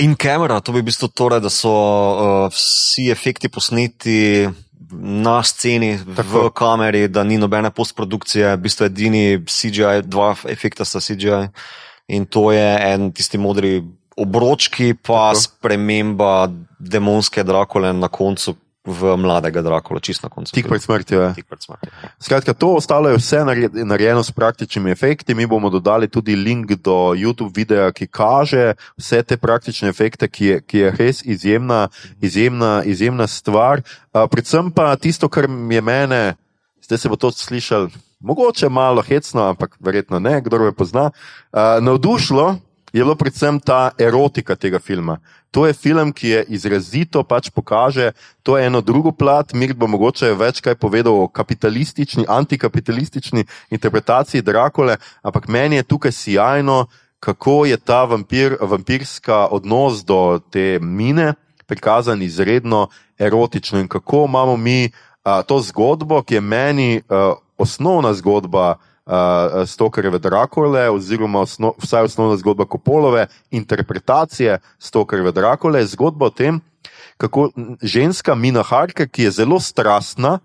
In 0.00 0.14
kamera, 0.16 0.60
to 0.60 0.72
bi 0.72 0.80
v 0.80 0.88
bistvu 0.88 1.08
torej, 1.08 1.40
da 1.40 1.52
so 1.52 1.72
uh, 1.72 2.52
vsi 2.52 3.10
efekti 3.12 3.48
posneti 3.48 4.48
na 4.92 5.42
sceni, 5.42 5.98
Tako. 6.16 6.48
v 6.48 6.50
kameri, 6.54 7.08
da 7.08 7.24
ni 7.24 7.38
nobene 7.38 7.70
postprodukcije, 7.70 8.56
v 8.56 8.60
bistvu 8.60 8.86
edini 8.86 9.24
CGI, 9.46 10.02
dva 10.04 10.34
efekta 10.48 10.84
sta 10.84 11.00
CGI. 11.00 11.48
In 12.08 12.26
to 12.26 12.52
je 12.52 12.92
en 12.92 13.10
tisti 13.12 13.38
modri 13.38 13.82
obročki, 14.16 14.94
pa 14.94 15.32
Tako. 15.32 15.40
sprememba 15.40 16.48
demonske 16.78 17.42
Drakule 17.42 17.92
na 17.92 18.08
koncu. 18.08 18.56
V 18.86 19.16
mladega 19.18 19.62
Drakula, 19.66 20.00
čist 20.00 20.22
na 20.22 20.30
koncu. 20.30 20.54
Tik 20.54 20.68
pred 20.70 20.82
smrtjo. 20.82 21.18
Ja. 21.20 21.30
Tik 21.34 21.48
pred 21.50 21.62
smrtjo. 21.62 21.90
Skratka, 22.22 22.54
to 22.54 22.70
ostalo 22.78 23.10
je 23.10 23.18
vse 23.18 23.42
narejeno 23.84 24.22
s 24.22 24.30
praktičnimi 24.30 24.94
efekti. 24.94 25.34
Mi 25.34 25.46
bomo 25.46 25.70
dodali 25.70 26.08
tudi 26.08 26.36
link 26.36 26.72
do 26.78 27.12
YouTube 27.18 27.50
videa, 27.56 27.90
ki 27.92 28.06
kaže 28.06 28.76
vse 28.94 29.22
te 29.26 29.36
praktične 29.36 29.90
efekte, 29.90 30.30
ki 30.30 30.46
je, 30.46 30.60
ki 30.62 30.78
je 30.78 30.94
res 30.98 31.24
izjemna, 31.26 31.88
izjemna, 32.22 32.82
izjemna 32.86 33.26
stvar. 33.26 33.82
Uh, 34.14 34.24
predvsem 34.30 34.70
pa 34.70 34.94
tisto, 34.96 35.28
kar 35.28 35.50
je 35.50 35.82
mene, 35.82 36.36
zdaj 36.86 36.98
se 37.02 37.10
bo 37.10 37.18
to 37.18 37.34
slišal 37.34 37.90
mogoče 38.20 38.68
malo 38.68 39.02
hecno, 39.02 39.48
ampak 39.50 39.76
verjetno 39.80 40.18
ne, 40.18 40.40
kdo 40.40 40.58
me 40.58 40.72
pozna. 40.72 41.10
Uh, 41.52 41.60
navdušilo 41.80 42.56
je 42.92 43.04
bilo 43.04 43.14
predvsem 43.14 43.60
ta 43.60 43.90
erotika 43.98 44.56
tega 44.56 44.78
filma. 44.78 45.18
To 45.50 45.66
je 45.66 45.72
film, 45.72 46.12
ki 46.12 46.28
je 46.28 46.44
izrazito 46.48 47.22
pač 47.24 47.50
pokaže, 47.50 48.12
to 48.42 48.58
eno 48.58 48.80
drugo 48.80 49.12
plat, 49.12 49.54
mir 49.54 49.74
bo 49.74 49.86
mogoče 49.88 50.34
več 50.36 50.60
kaj 50.60 50.76
povedal 50.76 51.14
o 51.16 51.28
kapitalistični, 51.28 52.26
antikapitalistični 52.28 53.46
interpretaciji 53.70 54.42
Drakole, 54.42 54.98
ampak 55.22 55.48
meni 55.48 55.80
je 55.80 55.88
tukaj 55.88 56.12
sjajno, 56.12 56.86
kako 57.20 57.64
je 57.64 57.76
ta 57.76 58.04
vampir, 58.04 58.56
vampirska 58.60 59.46
odnos 59.50 60.04
do 60.04 60.40
te 60.50 60.78
mine 60.82 61.34
prikazan 61.66 62.22
izredno 62.22 62.88
erotično 63.18 63.80
in 63.80 63.88
kako 63.88 64.24
imamo 64.28 64.56
mi 64.56 64.90
a, 65.22 65.42
to 65.42 65.60
zgodbo, 65.60 66.22
ki 66.22 66.34
je 66.34 66.40
meni 66.40 67.02
a, 67.08 67.34
osnovna 67.58 68.14
zgodba 68.14 68.76
uh, 69.06 69.64
Stokerjeve 69.66 70.18
Drakole, 70.18 70.90
oziroma 70.90 71.40
osno, 71.40 71.72
vsaj 71.82 72.10
osnovna 72.10 72.36
zgodba 72.36 72.66
Kopolove, 72.66 73.26
interpretacije 73.50 74.58
Stokerjeve 74.78 75.32
Drakole, 75.32 75.80
je 75.80 75.86
zgodba 75.86 76.26
o 76.26 76.30
tem, 76.30 76.60
kako 77.16 77.50
ženska 77.82 78.34
Mina 78.34 78.62
Harke, 78.62 79.08
ki 79.08 79.22
je 79.22 79.30
zelo 79.30 79.60
strastna, 79.60 80.38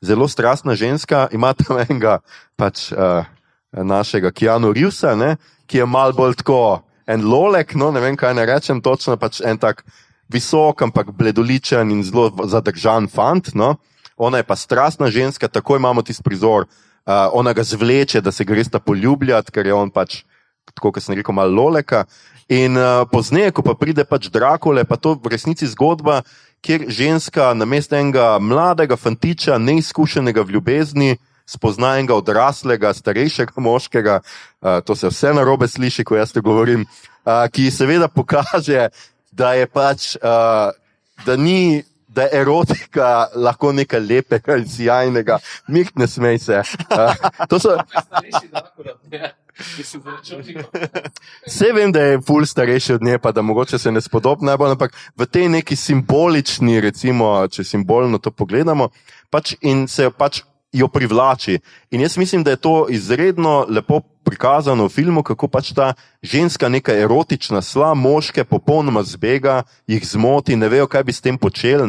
zelo 0.00 0.28
strastna 0.28 0.74
ženska, 0.74 1.28
ima 1.32 1.52
tam 1.52 1.78
enega 1.78 2.18
pač, 2.56 2.92
uh, 2.92 3.24
našega 3.72 4.30
Keanu 4.30 4.72
Rivsa, 4.72 5.16
ne, 5.16 5.36
ki 5.66 5.78
je 5.78 5.86
mal 5.86 6.12
bolj 6.12 6.36
tako 6.42 6.82
en 7.06 7.24
lolek, 7.24 7.74
no 7.74 7.90
ne 7.90 8.00
vem 8.00 8.16
kaj 8.16 8.34
ne 8.34 8.46
rečem, 8.46 8.82
točno 8.84 9.16
pač 9.16 9.40
en 9.44 9.58
tak 9.58 9.84
visok, 10.32 10.82
ampak 10.82 11.12
bledoličen 11.16 11.90
in 11.90 12.04
zelo 12.04 12.30
zadržan 12.48 13.08
fant. 13.08 13.52
No. 13.54 13.76
Ona 14.16 14.40
je 14.40 14.46
pa 14.46 14.56
strastna 14.56 15.10
ženska, 15.10 15.48
tako 15.48 15.76
imamo 15.76 16.02
tisti 16.02 16.22
prizor, 16.22 16.68
uh, 17.06 17.28
ona 17.32 17.52
ga 17.52 17.62
zvleče, 17.62 18.20
da 18.20 18.32
se 18.32 18.44
gre 18.44 18.64
sta 18.64 18.78
poljubljati, 18.78 19.52
ker 19.52 19.66
je 19.66 19.74
on 19.74 19.90
pač, 19.90 20.22
kot 20.80 21.02
sem 21.02 21.16
rekel, 21.18 21.34
malo 21.34 21.52
loleka. 21.62 22.04
In 22.48 22.76
uh, 22.76 23.04
pozneje, 23.10 23.52
ko 23.52 23.62
pa 23.62 23.74
pride 23.78 24.04
pač 24.04 24.28
Drakole, 24.32 24.84
pa 24.84 24.96
to 24.96 25.14
v 25.16 25.32
resnici 25.32 25.66
zgodba, 25.66 26.22
kjer 26.62 26.86
ženska 26.88 27.52
na 27.54 27.66
mestu 27.66 27.96
enega 27.98 28.36
mladega 28.38 28.96
fantiča, 28.96 29.58
neizkušenega 29.58 30.42
v 30.42 30.58
ljubezni, 30.58 31.16
spozna 31.46 31.96
enega 31.98 32.14
odraslega, 32.14 32.92
starejšega 32.94 33.56
moškega, 33.56 34.20
uh, 34.22 34.78
to 34.86 34.96
se 34.96 35.10
vse 35.10 35.34
na 35.34 35.46
robe 35.46 35.68
sliši, 35.68 36.04
ko 36.04 36.16
jaz 36.16 36.32
to 36.32 36.42
govorim, 36.42 36.86
uh, 37.24 37.46
ki 37.50 37.70
seveda 37.70 38.08
pokaže, 38.08 38.90
da 39.32 39.54
je 39.56 39.66
pač, 39.66 40.14
uh, 40.20 40.76
da 41.26 41.36
ni 41.36 41.82
da 42.14 42.22
je 42.22 42.40
erotika 42.40 43.26
lahko 43.34 43.72
nekaj 43.72 44.00
lepega 44.00 44.56
in 44.56 44.68
sjajnega, 44.68 45.38
mi 45.68 45.84
ne 45.94 46.06
smej 46.06 46.38
se. 46.38 46.62
Uh, 46.92 47.58
so... 47.58 47.76
Vse 51.46 51.72
vem, 51.74 51.92
da 51.92 52.00
je 52.00 52.20
ful 52.26 52.46
starejši 52.46 52.94
od 52.94 53.02
nje, 53.02 53.18
pa 53.18 53.32
da 53.32 53.42
mogoče 53.42 53.78
se 53.78 53.92
ne 53.92 54.00
spodobi 54.00 54.46
najbolj, 54.46 54.70
ampak 54.70 54.96
v 55.16 55.26
tej 55.26 55.48
neki 55.48 55.76
simbolični, 55.76 56.80
recimo, 56.80 57.34
če 57.48 57.64
simbolno 57.64 58.18
to 58.18 58.30
pogledamo, 58.30 58.88
pač 59.30 59.54
in 59.60 59.86
se 59.88 60.10
pač 60.10 60.42
jo 60.72 60.88
privlači. 60.88 61.58
In 61.90 62.00
jaz 62.00 62.16
mislim, 62.16 62.44
da 62.44 62.50
je 62.50 62.62
to 62.64 62.86
izredno 62.88 63.66
lepo 63.68 64.00
prikazano 64.24 64.86
v 64.86 64.92
filmu, 64.92 65.22
kako 65.22 65.48
pač 65.48 65.72
ta 65.74 65.92
ženska, 66.22 66.68
neka 66.68 66.94
erotična 66.94 67.62
sla, 67.62 67.92
moške 67.94 68.44
popolnoma 68.44 69.02
zbega, 69.02 69.62
jih 69.86 70.02
zmoti, 70.06 70.56
ne 70.56 70.68
vejo, 70.68 70.86
kaj 70.86 71.04
bi 71.04 71.12
s 71.12 71.20
tem 71.20 71.38
počeli, 71.38 71.86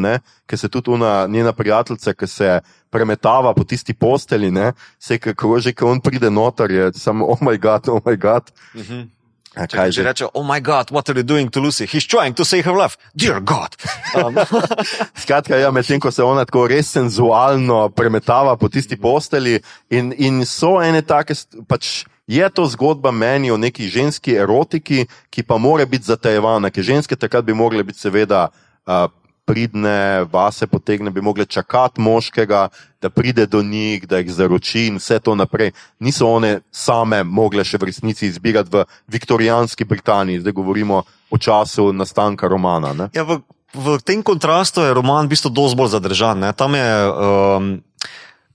ker 0.49 0.59
se 0.59 0.69
tudi 0.69 0.91
ona, 0.93 1.27
njena 1.27 1.53
prijateljica, 1.53 2.13
ki 2.13 2.27
se 2.27 2.59
premetava 2.89 3.53
po 3.53 3.63
tisti 3.63 3.93
posteli, 3.93 4.51
se 4.99 5.17
kako 5.17 5.59
že, 5.59 5.73
ko 5.73 5.91
on 5.91 6.01
pride 6.01 6.29
noter, 6.29 6.71
je 6.71 6.93
samo, 6.93 7.25
oh 7.25 7.41
moj 7.41 7.57
bog, 7.57 7.89
oh 7.89 8.01
moj 8.05 8.17
bog. 8.17 8.49
Uh 8.73 8.81
-huh. 8.81 9.07
A, 9.53 9.67
kaj 9.67 9.91
že 9.91 10.03
reče? 10.03 10.25
Oh, 10.34 10.45
moj 10.45 10.61
bog, 10.61 10.89
what 10.89 11.09
are 11.09 11.19
you 11.19 11.23
doing 11.23 11.51
to 11.51 11.59
Lucy? 11.61 11.86
He's 11.86 12.07
trying 12.09 12.34
to 12.34 12.45
save 12.45 12.65
her 12.65 12.73
life. 12.73 12.97
Dear 13.15 13.39
God. 13.39 13.75
Um. 14.13 14.36
Skratka, 15.23 15.55
ja, 15.57 15.71
medtem 15.71 15.99
ko 15.99 16.11
se 16.11 16.23
ona 16.23 16.45
tako 16.45 16.67
res 16.67 16.91
senzualno 16.93 17.89
premetava 17.89 18.53
po 18.57 18.69
tisti 18.69 18.93
posteli, 18.97 19.57
in, 19.89 20.13
in 20.17 20.45
so 20.45 20.77
ene 20.81 21.01
take, 21.01 21.34
pač 21.67 22.05
je 22.28 22.49
to 22.49 22.65
zgodba 22.65 23.11
meni 23.11 23.51
o 23.51 23.57
neki 23.57 23.88
ženski 23.88 24.36
erotiki, 24.36 25.05
ki 25.30 25.43
pa 25.43 25.57
mora 25.57 25.86
biti 25.86 26.05
zatajevana, 26.05 26.69
ker 26.69 26.84
ženske 26.84 27.15
takrat 27.15 27.45
bi 27.45 27.53
morale 27.53 27.84
biti 27.84 27.99
seveda. 27.99 28.47
Uh, 28.86 29.11
pridne, 29.45 30.24
vase 30.32 30.67
potegne, 30.67 31.11
bi 31.11 31.21
mogli 31.21 31.45
čakati 31.45 32.01
moškega, 32.01 32.67
da 33.01 33.09
pride 33.09 33.45
do 33.45 33.61
njih, 33.61 34.07
da 34.07 34.17
jih 34.17 34.32
zaroči 34.32 34.86
in 34.88 34.97
vse 34.97 35.19
to 35.19 35.36
naprej. 35.36 35.71
Niso 35.99 36.28
one 36.28 36.59
same 36.71 37.24
mogle 37.24 37.63
še 37.63 37.78
v 37.78 37.89
resnici 37.91 38.28
izbirati 38.28 38.69
v 38.71 38.86
viktorijanski 39.07 39.84
Britaniji, 39.84 40.39
zdaj 40.39 40.55
govorimo 40.55 41.03
o 41.30 41.38
času 41.38 41.91
nastanka 41.93 42.47
romana. 42.47 43.09
Ja, 43.13 43.24
v, 43.28 43.41
v 43.74 43.97
tem 44.05 44.24
kontrastu 44.24 44.82
je 44.82 44.93
roman 44.93 45.28
v 45.28 45.36
bistvu 45.36 45.51
dosti 45.51 45.78
bolj 45.78 45.95
zadržan. 45.97 46.39
Ne? 46.39 46.53
Tam 46.53 46.76
je. 46.76 46.88
Um... 47.11 47.74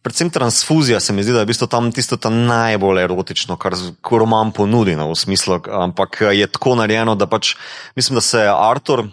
Predvsem 0.02 0.30
transfuzija 0.30 1.00
se 1.00 1.12
mi 1.12 1.22
zdi, 1.22 1.32
da 1.32 1.40
je 1.40 1.66
tam 1.68 1.92
tisto 1.92 2.30
najbolj 2.30 3.02
erotično, 3.02 3.56
kar 3.56 3.74
roman 4.10 4.52
ponudi, 4.52 4.96
no, 4.96 5.10
v 5.10 5.16
smislu, 5.18 5.60
ampak 5.68 6.20
je 6.32 6.46
tako 6.46 6.74
narejeno, 6.78 7.14
da 7.14 7.26
pač 7.26 7.56
mislim, 7.96 8.14
da 8.14 8.20
se 8.20 8.44
Artur, 8.46 9.08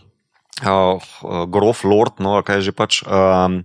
uh, 0.63 1.01
grof, 1.47 1.83
lord, 1.83 2.19
no, 2.19 2.39
kaj 2.45 2.61
že 2.61 2.71
pač. 2.71 3.03
Um, 3.03 3.63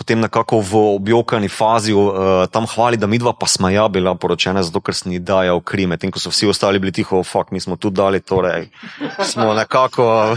Potem 0.00 0.16
nekako 0.16 0.64
v 0.64 0.96
objokani 0.96 1.52
fazi 1.52 1.92
uh, 1.92 2.48
tam 2.48 2.64
hvali, 2.64 2.96
da 2.96 3.04
mi 3.04 3.20
dva 3.20 3.36
pa 3.36 3.44
smo 3.44 3.68
ja 3.68 3.84
bila 3.92 4.14
poročena, 4.16 4.62
zato 4.64 4.80
ker 4.80 4.96
smo 4.96 5.12
ji 5.12 5.20
dajali 5.20 5.60
krime, 5.60 6.00
tem 6.00 6.08
ko 6.08 6.16
so 6.16 6.32
vsi 6.32 6.48
ostali 6.48 6.80
bili 6.80 6.88
tiho, 6.88 7.20
fuck, 7.20 7.52
mi 7.52 7.60
smo 7.60 7.76
tu 7.76 7.92
dali, 7.92 8.24
torej 8.24 8.72
smo 9.20 9.52
nekako 9.52 10.32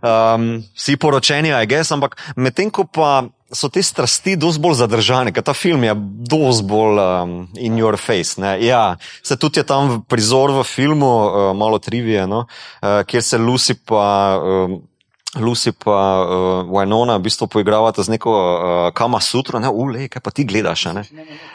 um, 0.00 0.64
vsi 0.72 0.96
poročeni, 0.96 1.52
aj 1.52 1.68
gess, 1.68 1.92
ampak 1.92 2.16
medtem 2.40 2.72
ko 2.72 2.88
pa 2.88 3.28
so 3.52 3.68
te 3.68 3.82
strasti 3.84 4.36
dosti 4.40 4.62
bolj 4.62 4.80
zadržane, 4.80 5.32
ker 5.32 5.44
ta 5.44 5.54
film 5.56 5.84
je 5.84 5.94
dosti 6.32 6.66
bolj 6.68 7.00
um, 7.02 7.34
in 7.60 7.76
your 7.80 7.98
face. 8.00 8.40
Ne? 8.40 8.56
Ja, 8.64 8.96
se 9.22 9.36
tudi 9.36 9.60
je 9.60 9.66
tam 9.68 10.00
prizor 10.08 10.54
v 10.56 10.64
filmu, 10.64 11.10
uh, 11.10 11.50
malo 11.56 11.78
trivije, 11.78 12.26
no? 12.26 12.46
uh, 12.46 13.02
kjer 13.06 13.22
se 13.22 13.38
Lucy 13.38 13.78
pa. 13.84 14.40
Um, 14.40 14.80
Lucy 15.32 15.72
pa 15.72 16.20
uh, 16.20 16.68
Winona 16.68 17.16
v 17.16 17.24
bistvu 17.24 17.46
poigravata 17.48 18.04
z 18.04 18.12
neko 18.12 18.28
uh, 18.28 18.80
kama 18.92 19.16
sutro, 19.16 19.56
ne, 19.64 19.70
ule, 19.72 20.04
kaj 20.12 20.20
pa 20.20 20.28
ti 20.28 20.44
gledaš, 20.44 20.92
ne? 20.92 21.06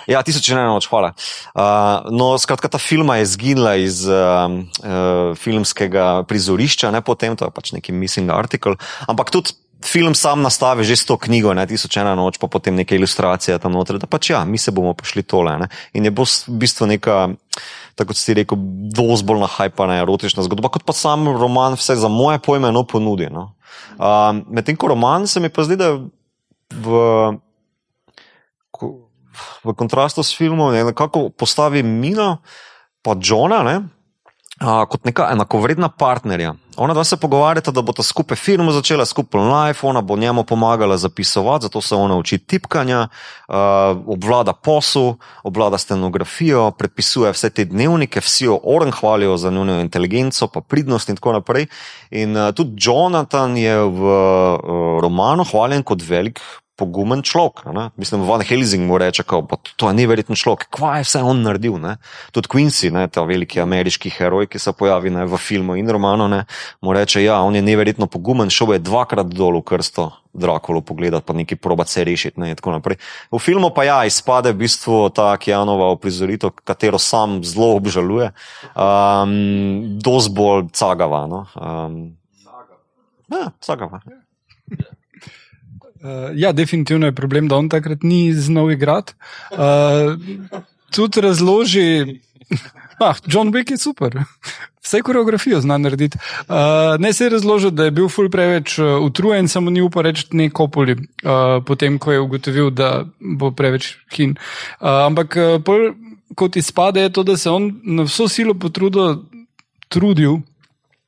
Ja, 0.10 0.24
tisoč 0.26 0.50
ena 0.50 0.66
noč, 0.66 0.90
hvala. 0.90 1.12
Uh, 1.54 2.10
no, 2.10 2.34
skratka, 2.42 2.74
ta 2.74 2.82
filma 2.82 3.20
je 3.22 3.30
zginila 3.30 3.76
iz 3.78 4.02
uh, 4.10 4.50
uh, 4.50 5.38
filmskega 5.38 6.26
prizorišča, 6.26 6.90
ne 6.90 7.06
potem, 7.06 7.38
to 7.38 7.46
je 7.46 7.54
pač 7.54 7.70
neki 7.78 7.94
missing 7.94 8.34
article, 8.34 8.82
ampak 9.06 9.30
tudi 9.30 9.54
film 9.86 10.16
sam 10.16 10.42
nastavi 10.42 10.84
že 10.84 10.96
s 10.96 11.06
to 11.06 11.18
knjigo, 11.18 11.54
ne, 11.54 11.68
tisoč 11.68 11.98
ena 12.02 12.16
noč, 12.18 12.38
pa 12.42 12.48
potem 12.48 12.76
neke 12.76 12.96
ilustracije 12.96 13.58
tam 13.62 13.78
noter, 13.78 14.00
da 14.02 14.08
pač 14.10 14.32
ja, 14.34 14.46
mi 14.46 14.58
se 14.58 14.72
bomo 14.72 14.94
pošli 14.98 15.24
tole, 15.24 15.58
ne. 15.58 15.68
In 15.94 16.06
je 16.06 16.12
bo 16.12 16.26
v 16.26 16.58
bistvu 16.62 16.88
neka, 16.90 17.18
tako 17.96 18.14
kot 18.14 18.18
si 18.20 18.34
rekel, 18.38 18.58
dosti 18.94 19.28
bolj 19.28 19.44
nahajpana 19.46 20.02
erotična 20.02 20.46
zgodba, 20.46 20.72
kot 20.74 20.86
pa 20.88 20.94
sam 20.98 21.30
roman 21.30 21.78
vse 21.78 21.98
za 22.00 22.10
moje 22.10 22.40
pojme 22.40 22.72
no 22.72 22.84
ponudi, 22.84 23.30
no. 23.30 23.54
Um, 23.98 24.46
Medtem 24.54 24.78
ko 24.78 24.94
roman 24.94 25.28
se 25.28 25.40
mi 25.40 25.50
pa 25.50 25.66
zdi, 25.66 25.78
da 25.78 25.94
v, 26.74 26.94
v 29.64 29.76
kontrastu 29.78 30.24
s 30.26 30.34
filmom 30.34 30.74
nekako 30.74 31.30
postavi 31.30 31.84
Mina 31.84 32.38
pa 33.02 33.16
Johna 33.22 33.62
ne, 33.64 33.76
a, 34.60 34.86
kot 34.90 35.06
neka 35.06 35.30
enakovredna 35.34 35.90
partnerja. 35.94 36.56
Ona 36.78 36.94
dva 36.94 37.04
se 37.04 37.18
pogovarjata, 37.18 37.72
da 37.72 37.82
bo 37.82 37.94
ta 37.94 38.04
skupaj 38.04 38.38
firmo 38.38 38.72
začela, 38.72 39.06
skupaj 39.06 39.42
life, 39.42 39.88
ona 39.88 40.02
bo 40.02 40.18
njemu 40.18 40.44
pomagala 40.44 40.98
zapisovati, 40.98 41.64
zato 41.64 41.82
se 41.82 41.96
ona 41.96 42.18
uči 42.18 42.38
tipkanja, 42.38 43.08
uh, 43.48 43.56
obvlada 44.06 44.54
posel, 44.54 45.14
obvlada 45.44 45.78
stenografijo, 45.78 46.72
predpisuje 46.72 47.32
vse 47.34 47.50
te 47.50 47.66
dnevnike, 47.66 48.22
vsi 48.22 48.46
jo 48.46 48.60
oren 48.64 48.92
hvalijo 48.92 49.38
za 49.38 49.52
njeno 49.52 49.80
inteligenco, 49.82 50.48
pa 50.48 50.62
pridnost 50.62 51.10
in 51.10 51.16
tako 51.16 51.34
naprej. 51.34 51.66
In 52.12 52.38
uh, 52.38 52.54
tudi 52.54 52.78
Jonathan 52.78 53.58
je 53.58 53.78
v 53.82 54.14
uh, 54.14 55.02
romanu 55.02 55.44
hvaljen 55.50 55.84
kot 55.84 56.06
velik 56.06 56.42
pogumen 56.78 57.26
človek. 57.26 57.66
Mislim, 57.98 58.22
Van 58.28 58.42
Helsing 58.46 58.86
mu 58.88 58.98
reče, 58.98 59.24
da 59.26 59.58
to 59.76 59.90
je 59.90 59.98
neverjeten 59.98 60.38
človek, 60.38 60.68
kva 60.70 60.98
je 60.98 61.08
vse 61.08 61.24
on 61.26 61.42
naredil. 61.42 61.80
Ne? 61.82 61.98
Tudi 62.32 62.50
Quincy, 62.54 62.92
ne, 62.94 63.08
ta 63.10 63.26
veliki 63.26 63.62
ameriški 63.62 64.14
heroj, 64.14 64.48
ki 64.52 64.62
se 64.62 64.74
pojavi 64.78 65.12
ne, 65.14 65.26
v 65.26 65.40
filmu 65.42 65.78
in 65.80 65.90
romanu, 65.90 66.30
ne, 66.30 66.44
mu 66.82 66.94
reče, 66.94 67.24
ja, 67.24 67.42
on 67.42 67.58
je 67.58 67.64
neverjetno 67.66 68.08
pogumen, 68.08 68.54
šel 68.54 68.78
je 68.78 68.86
dvakrat 68.86 69.34
dol 69.34 69.60
v 69.62 69.66
krsto. 69.74 70.12
Drakolo 70.38 70.84
pogledati, 70.86 71.26
pa 71.26 71.34
nekaj 71.34 71.58
probati 71.58 71.90
se 71.90 72.04
rešiti. 72.06 72.38
Ne, 72.38 72.54
v 72.54 73.40
filmu 73.42 73.72
pa 73.74 73.88
ja, 73.88 73.96
izpade 74.06 74.52
v 74.54 74.60
bistvu 74.60 75.08
ta 75.10 75.32
Kijanova 75.42 75.88
oprizoritev, 75.96 76.54
katero 76.62 77.00
sam 77.02 77.40
zelo 77.42 77.72
obžaluje, 77.80 78.30
um, 78.78 79.34
dosti 79.98 80.36
bolj 80.38 80.70
cagava. 80.78 81.26
No? 81.26 81.42
Um, 81.58 81.98
ja, 83.34 83.50
cagava. 83.66 84.04
Ja. 84.06 84.22
Uh, 86.08 86.32
ja, 86.36 86.52
definitivno 86.52 87.06
je 87.06 87.16
problem, 87.16 87.48
da 87.48 87.56
on 87.56 87.70
takrat 87.70 88.04
ni 88.04 88.34
znal 88.34 88.72
igrati. 88.72 89.14
Uh, 89.52 89.60
tudi 90.96 91.22
razloži. 91.22 91.90
Ah, 93.00 93.14
John 93.28 93.52
Wick 93.54 93.70
je 93.72 93.78
super. 93.78 94.16
Vse 94.82 95.02
koreografijo 95.02 95.60
zna 95.62 95.78
narediti. 95.78 96.18
Uh, 96.50 96.56
ne 97.00 97.12
se 97.14 97.26
je 97.26 97.30
razložil, 97.30 97.70
da 97.70 97.86
je 97.86 97.92
bil 97.92 98.08
ful 98.10 98.30
preveč 98.30 98.80
utrujen, 98.80 99.48
samo 99.48 99.70
ni 99.70 99.82
upal 99.82 100.02
reči 100.04 100.26
neko 100.32 100.66
poli, 100.68 100.96
uh, 100.98 101.62
potem 101.66 102.00
ko 102.00 102.12
je 102.12 102.20
ugotovil, 102.20 102.72
da 102.74 103.06
bo 103.20 103.52
preveč 103.52 103.92
hin. 104.16 104.34
Uh, 104.82 105.06
ampak 105.06 105.38
pol, 105.66 105.92
kot 106.36 106.58
izpade, 106.58 107.06
je 107.06 107.14
to, 107.14 107.24
da 107.24 107.38
se 107.38 107.54
on 107.54 107.70
na 107.84 108.08
vso 108.10 108.26
silo 108.28 108.58
potrudil, 108.58 109.20
trudil 109.94 110.42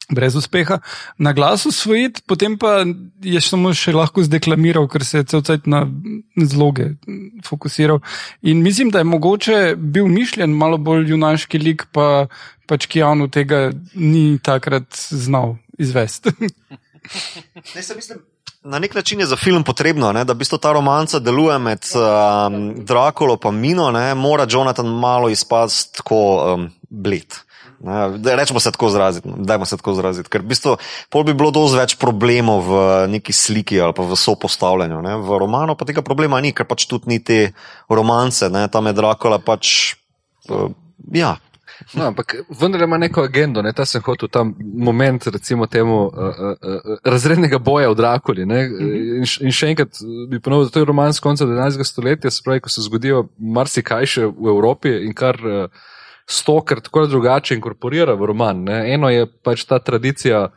brez 0.10 0.36
uspeha, 0.36 0.80
na 1.18 1.34
glas 1.34 1.66
usvojiti, 1.66 2.22
potem 2.28 2.58
pa 2.58 2.84
je 3.24 3.42
samo 3.42 3.74
še 3.78 3.94
lahko 3.94 4.24
zdeklamiral, 4.26 4.88
ker 4.90 5.06
se 5.06 5.22
je 5.22 5.30
cel 5.34 5.44
cel 5.46 5.62
na 5.70 5.84
zloge 6.50 6.92
fokusiral. 7.46 8.02
In 8.42 8.64
mislim, 8.66 8.90
da 8.90 9.04
je 9.04 9.10
mogoče 9.10 9.60
bil 9.78 10.10
mišljen 10.10 10.56
malo 10.56 10.78
bolj 10.78 11.14
junaški 11.14 11.62
lik, 11.62 11.88
pa 11.94 12.28
pač 12.70 12.90
ki 12.90 13.04
javno 13.04 13.30
tega 13.34 13.70
ni 13.94 14.40
takrat 14.44 14.94
znal 15.10 15.58
izvesti. 15.78 16.34
Na 18.64 18.80
nek 18.80 18.96
način 18.96 19.20
je 19.20 19.26
za 19.26 19.38
film 19.40 19.64
potrebno, 19.64 20.12
ne, 20.12 20.26
da 20.28 20.34
bi 20.34 20.46
ta 20.62 20.74
romanca 20.76 21.20
deluje 21.20 21.60
med 21.60 21.86
um, 21.96 22.74
Drakulo 22.86 23.38
in 23.46 23.56
Mino, 23.56 23.92
ne, 23.92 24.16
mora 24.16 24.46
Jonathan 24.50 24.86
malo 24.86 25.30
izpasti 25.30 25.98
tako 25.98 26.20
um, 26.54 26.70
bled. 26.90 27.40
Ne, 27.80 28.36
rečemo 28.36 28.60
se 28.60 28.72
tako 28.72 28.88
izraziti, 28.88 29.28
no, 29.28 29.36
dajmo 29.38 29.66
se 29.66 29.78
tako 29.78 29.92
izraziti. 29.92 30.30
Ker 30.30 30.42
v 30.42 30.52
bistvu 30.52 30.76
pol 31.10 31.24
bi 31.24 31.34
bilo 31.34 31.52
dosti 31.56 31.80
več 31.80 31.96
problemov 32.00 32.66
v 32.68 32.80
neki 33.16 33.34
sliki 33.34 33.80
ali 33.80 33.96
pa 33.96 34.04
v 34.04 34.18
sopostavljanju. 34.20 35.02
Ne. 35.06 35.16
V 35.24 35.40
romanu 35.40 35.78
pa 35.80 35.88
tega 35.88 36.04
problema 36.04 36.42
ni, 36.44 36.52
ker 36.52 36.68
pač 36.68 36.90
tudi 36.92 37.08
ni 37.08 37.22
te 37.24 37.54
romance, 37.88 38.50
ne, 38.52 38.68
tam 38.68 38.92
je 38.92 38.98
Dracula 39.00 39.40
pač. 39.40 39.96
Uh, 40.50 40.68
ja. 41.16 41.38
No, 41.96 42.10
ampak 42.10 42.36
vendar 42.60 42.82
ima 42.84 42.98
neko 43.00 43.24
agendo, 43.24 43.62
ne? 43.64 43.72
ta 43.72 43.86
sem 43.88 44.04
hotel 44.04 44.28
ta 44.28 44.44
moment, 44.60 45.28
recimo, 45.32 45.68
temu 45.72 46.02
uh, 46.08 46.12
uh, 46.12 46.58
uh, 46.60 46.98
razrednega 47.08 47.62
boja 47.64 47.90
v 47.90 47.96
Drakuli. 47.96 48.46
Mm 48.46 48.52
-hmm. 48.52 49.16
in, 49.18 49.26
in 49.48 49.52
še 49.52 49.70
enkrat 49.72 50.02
bi 50.30 50.40
ponovil, 50.40 50.66
da 50.66 50.72
to 50.72 50.80
je 50.80 50.86
roman 50.86 51.14
z 51.14 51.20
konca 51.20 51.46
19. 51.46 51.84
stoletja, 51.84 52.32
se 52.32 52.42
pravi, 52.44 52.60
ko 52.60 52.70
se 52.70 52.82
zgodijo 52.82 53.30
marsikaj 53.40 54.06
še 54.06 54.26
v 54.26 54.52
Evropi 54.52 54.90
in 55.06 55.14
kar. 55.14 55.40
Uh, 55.46 55.88
stokrat 56.30 56.84
tako 56.84 57.00
ali 57.00 57.10
drugače 57.10 57.56
inkorporira 57.56 58.14
v 58.14 58.26
roman. 58.26 58.64
Ne. 58.64 58.94
Eno 58.94 59.10
je 59.10 59.26
pač 59.44 59.66
ta 59.66 59.80
tradicija, 59.80 60.50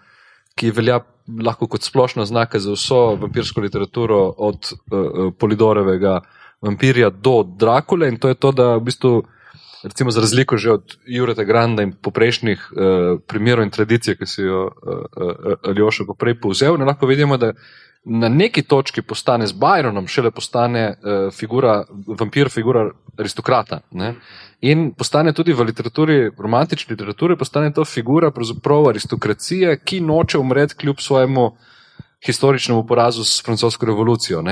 ki 0.55 0.71
velja 0.71 1.01
lahko 1.43 1.67
kot 1.71 1.87
splošno 1.87 2.25
znaka 2.29 2.61
za 2.61 2.75
vso 2.77 3.15
vampirsko 3.21 3.61
literaturo, 3.65 4.21
od 4.37 4.73
uh, 4.73 5.33
Polidorevega 5.39 6.21
vampirja 6.63 7.11
do 7.11 7.43
Drakule 7.59 8.09
in 8.09 8.19
to 8.19 8.29
je 8.29 8.35
to, 8.35 8.53
da 8.53 8.75
v 8.77 8.91
bistvu. 8.91 9.23
Recimo 9.83 10.13
za 10.15 10.21
razliko 10.23 10.57
že 10.57 10.71
od 10.71 10.93
Jureta 11.11 11.43
Granda 11.45 11.83
in 11.83 11.93
poprejšnjih 11.93 12.61
uh, 12.71 13.19
primerov 13.27 13.65
in 13.67 13.71
tradicij, 13.71 14.15
ki 14.15 14.27
si 14.27 14.45
jo 14.45 14.69
uh, 14.69 14.93
uh, 14.95 15.57
Aljoša 15.67 16.05
poprej 16.07 16.37
povzel, 16.41 16.79
lahko 16.79 17.07
vidimo, 17.11 17.37
da 17.37 17.51
na 18.05 18.29
neki 18.29 18.63
točki 18.63 19.03
postane 19.03 19.47
z 19.47 19.53
Byronom, 19.53 20.07
šele 20.07 20.31
postane 20.31 20.89
uh, 20.89 21.35
figura, 21.35 21.85
vampir, 22.19 22.51
figura 22.51 22.91
aristokrata. 23.19 23.81
Ne? 23.91 24.15
In 24.61 24.91
postane 24.99 25.33
tudi 25.33 25.53
v 25.53 25.67
literaturi, 25.69 26.31
romantični 26.39 26.97
literaturi, 26.97 27.37
postane 27.37 27.73
to 27.73 27.85
figura 27.85 28.33
aristokracije, 28.89 29.77
ki 29.85 30.01
noče 30.01 30.39
umreti 30.39 30.77
kljub 30.77 31.01
svojemu 31.01 31.53
historičnemu 32.27 32.87
porazu 32.87 33.25
s 33.25 33.43
francosko 33.45 33.87
revolucijo. 33.87 34.43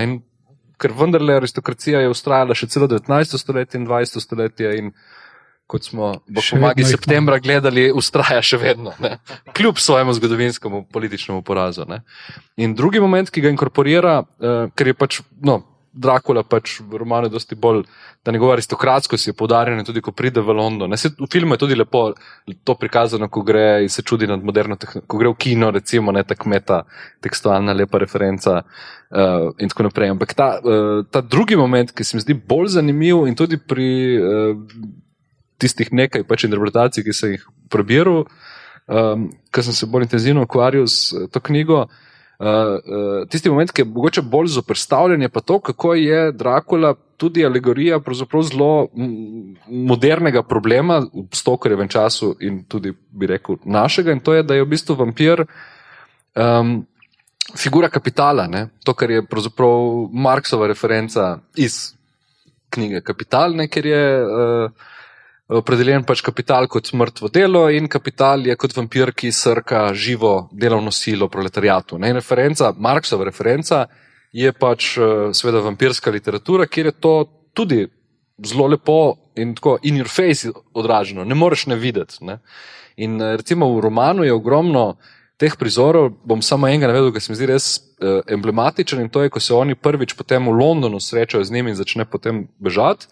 Ker 0.79 0.93
vendarle 0.99 1.37
aristokracija 1.37 2.01
je 2.01 2.09
ustrajala 2.09 2.55
še 2.55 2.67
celo 2.67 2.87
19. 2.89 3.39
stoletje 3.39 3.81
in 3.81 3.87
20. 3.87 4.21
stoletje 4.21 4.79
in 4.79 4.93
kot 5.71 5.87
smo 5.87 6.13
v 6.27 6.43
pomagi 6.51 6.85
septembra 6.89 7.39
gledali, 7.39 7.89
ustraja 7.95 8.43
še 8.43 8.59
vedno, 8.59 8.95
ne? 8.99 9.19
kljub 9.57 9.79
svojemu 9.79 10.15
zgodovinskemu 10.19 10.85
političnemu 10.93 11.43
porazu. 11.47 11.87
Ne? 11.89 12.03
In 12.59 12.75
drugi 12.75 13.03
moment, 13.03 13.31
ki 13.31 13.45
ga 13.47 13.53
inkorporira, 13.55 14.21
uh, 14.23 14.65
ker 14.75 14.91
je 14.91 14.97
pač, 14.99 15.21
no, 15.47 15.63
Drakula 15.91 16.45
pač 16.47 16.77
v 16.87 17.01
romanu 17.03 17.27
je 17.27 17.35
dosti 17.35 17.57
bolj, 17.59 17.81
da 18.23 18.31
njegova 18.31 18.53
aristokratskost 18.55 19.27
je 19.27 19.33
podarjena 19.35 19.83
tudi, 19.83 19.99
ko 20.01 20.13
pride 20.15 20.39
v 20.41 20.55
London. 20.55 20.95
Se, 20.95 21.11
v 21.19 21.27
filmu 21.27 21.57
je 21.57 21.63
tudi 21.65 21.75
lepo 21.75 22.13
to 22.65 22.77
prikazano, 22.79 23.27
ko 23.27 23.43
gre 23.43 23.83
in 23.83 23.91
se 23.91 24.05
čudi 24.07 24.29
nad 24.31 24.39
moderno 24.39 24.79
tehnologijo, 24.79 25.09
ko 25.11 25.19
gre 25.19 25.33
v 25.33 25.39
kino, 25.43 25.73
recimo, 25.75 26.15
ne 26.15 26.23
tako 26.23 26.53
meta, 26.55 26.85
tekstualna 27.27 27.75
lepa 27.75 27.99
referenca 27.99 28.61
uh, 28.63 29.51
in 29.59 29.73
tako 29.73 29.89
naprej. 29.91 30.15
Ampak 30.15 30.35
ta, 30.39 30.49
uh, 30.63 31.03
ta 31.11 31.27
drugi 31.27 31.59
moment, 31.59 31.91
ki 31.91 32.07
se 32.07 32.17
mi 32.17 32.23
zdi 32.23 32.39
bolj 32.39 32.77
zanimiv 32.79 33.27
in 33.27 33.35
tudi 33.35 33.59
pri 33.59 33.91
uh, 34.15 34.55
tistih 35.61 35.93
nekaj 35.93 36.25
pač 36.29 36.47
interpretacij, 36.49 37.05
ki 37.07 37.17
sem 37.17 37.35
jih 37.37 37.45
prebiral, 37.73 38.25
um, 38.89 39.29
ker 39.53 39.67
sem 39.67 39.77
se 39.77 39.89
bolj 39.91 40.09
intenzivno 40.09 40.47
ukvarjal 40.49 40.89
s 40.89 41.29
to 41.33 41.43
knjigo. 41.51 41.87
Uh, 42.41 42.47
uh, 42.49 43.29
tisti 43.29 43.51
moment, 43.53 43.69
ki 43.69 43.83
je 43.83 43.89
mogoče 43.93 44.23
bolj 44.25 44.55
zoprstavljen, 44.55 45.23
je 45.23 45.29
pa 45.29 45.43
to, 45.45 45.59
kako 45.61 45.95
je 45.95 46.33
Dracula 46.33 46.95
tudi 47.21 47.45
alegorija 47.45 48.01
zelo 48.43 48.89
modernega 49.69 50.43
problema 50.43 51.01
v 51.01 51.37
stokorjevem 51.37 51.89
času 51.89 52.37
in 52.41 52.65
tudi, 52.65 52.95
bi 53.11 53.27
rekel, 53.27 53.59
našega. 53.65 54.13
In 54.13 54.21
to 54.21 54.35
je, 54.35 54.43
da 54.43 54.55
je 54.55 54.65
v 54.65 54.69
bistvu 54.69 54.97
vampir 54.97 55.45
um, 56.35 56.87
figura 57.57 57.89
kapitala, 57.89 58.47
ne? 58.47 58.69
to, 58.85 58.95
kar 58.95 59.11
je 59.11 59.27
pravzaprav 59.27 60.09
Marksova 60.13 60.67
referenca 60.67 61.39
iz 61.57 61.93
knjige 62.71 63.03
Kapital, 63.05 63.53
ne? 63.55 63.69
ker 63.69 63.87
je. 63.87 64.05
Uh, 64.25 64.89
opredeljen 65.51 66.05
pač 66.07 66.23
kapital 66.23 66.69
kot 66.71 66.93
mrtvo 66.95 67.29
delo 67.33 67.65
in 67.75 67.89
kapital 67.91 68.47
je 68.47 68.55
kot 68.59 68.75
vampir, 68.77 69.13
ki 69.13 69.33
srka 69.35 69.89
živo 69.95 70.49
delovno 70.53 70.93
silo 70.95 71.29
proletariatu. 71.29 71.99
Ne, 71.99 72.13
referenca, 72.15 72.73
Marksova 72.79 73.27
referenca 73.27 73.87
je 74.33 74.53
pač 74.53 74.93
eh, 74.97 75.31
seveda 75.35 75.65
vampirska 75.65 76.13
literatura, 76.15 76.69
kjer 76.71 76.93
je 76.93 76.99
to 77.03 77.15
tudi 77.55 77.87
zelo 78.47 78.69
lepo 78.71 79.01
in 79.37 79.55
tako 79.55 79.79
in 79.83 79.99
your 79.99 80.09
face 80.09 80.51
odraženo, 80.75 81.25
ne 81.25 81.35
moreš 81.35 81.67
ne 81.67 81.77
videti. 81.77 82.23
Ne. 82.25 82.39
In 82.97 83.19
eh, 83.21 83.37
recimo 83.41 83.73
v 83.75 83.83
romanu 83.83 84.25
je 84.25 84.33
ogromno 84.35 84.95
teh 85.41 85.57
prizorov, 85.57 86.13
bom 86.25 86.43
samo 86.45 86.69
enega 86.69 86.91
navedel, 86.91 87.11
ki 87.17 87.21
se 87.25 87.33
mi 87.33 87.39
zdi 87.39 87.47
res 87.49 87.67
uh, 87.81 88.19
emblematičen 88.29 89.01
in 89.01 89.07
to 89.09 89.23
je, 89.25 89.31
ko 89.33 89.41
se 89.41 89.55
oni 89.57 89.73
prvič 89.73 90.13
potem 90.13 90.45
v 90.45 90.53
Londonu 90.53 91.01
srečajo 91.01 91.41
z 91.49 91.55
njimi 91.55 91.73
in 91.73 91.79
začne 91.79 92.05
potem 92.05 92.43
bežati 92.61 93.09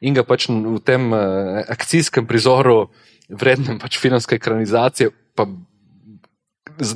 in 0.00 0.16
ga 0.16 0.24
pač 0.24 0.48
v 0.48 0.78
tem 0.84 1.12
uh, 1.12 1.60
akcijskem 1.68 2.26
prizoru, 2.26 2.88
vrednem 3.28 3.78
pač 3.78 3.98
filmske 4.00 4.40
ekranizacije. 4.40 5.12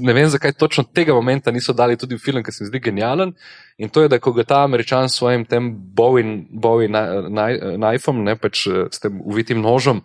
Ne 0.01 0.13
vem, 0.17 0.29
zakaj 0.33 0.55
točno 0.57 0.85
tega 0.85 1.13
momenta 1.13 1.53
niso 1.53 1.75
dali 1.77 1.97
tudi 2.01 2.17
v 2.17 2.23
film, 2.23 2.43
ki 2.45 2.53
se 2.53 2.65
mi 2.65 2.69
zdi 2.71 2.81
genijalen. 2.81 3.35
In 3.77 3.91
to 3.93 4.05
je, 4.05 4.09
da 4.09 4.19
ko 4.19 4.33
ga 4.33 4.45
ta 4.45 4.63
američan 4.65 5.09
s 5.09 5.19
svojim 5.19 5.45
tem 5.45 5.73
Bowie 5.75 6.89
knifom, 6.89 8.23
ne 8.25 8.37
pač 8.37 8.67
eh, 8.67 8.87
s 8.91 9.03
tem 9.03 9.21
uvitim 9.21 9.61
nožem, 9.61 10.01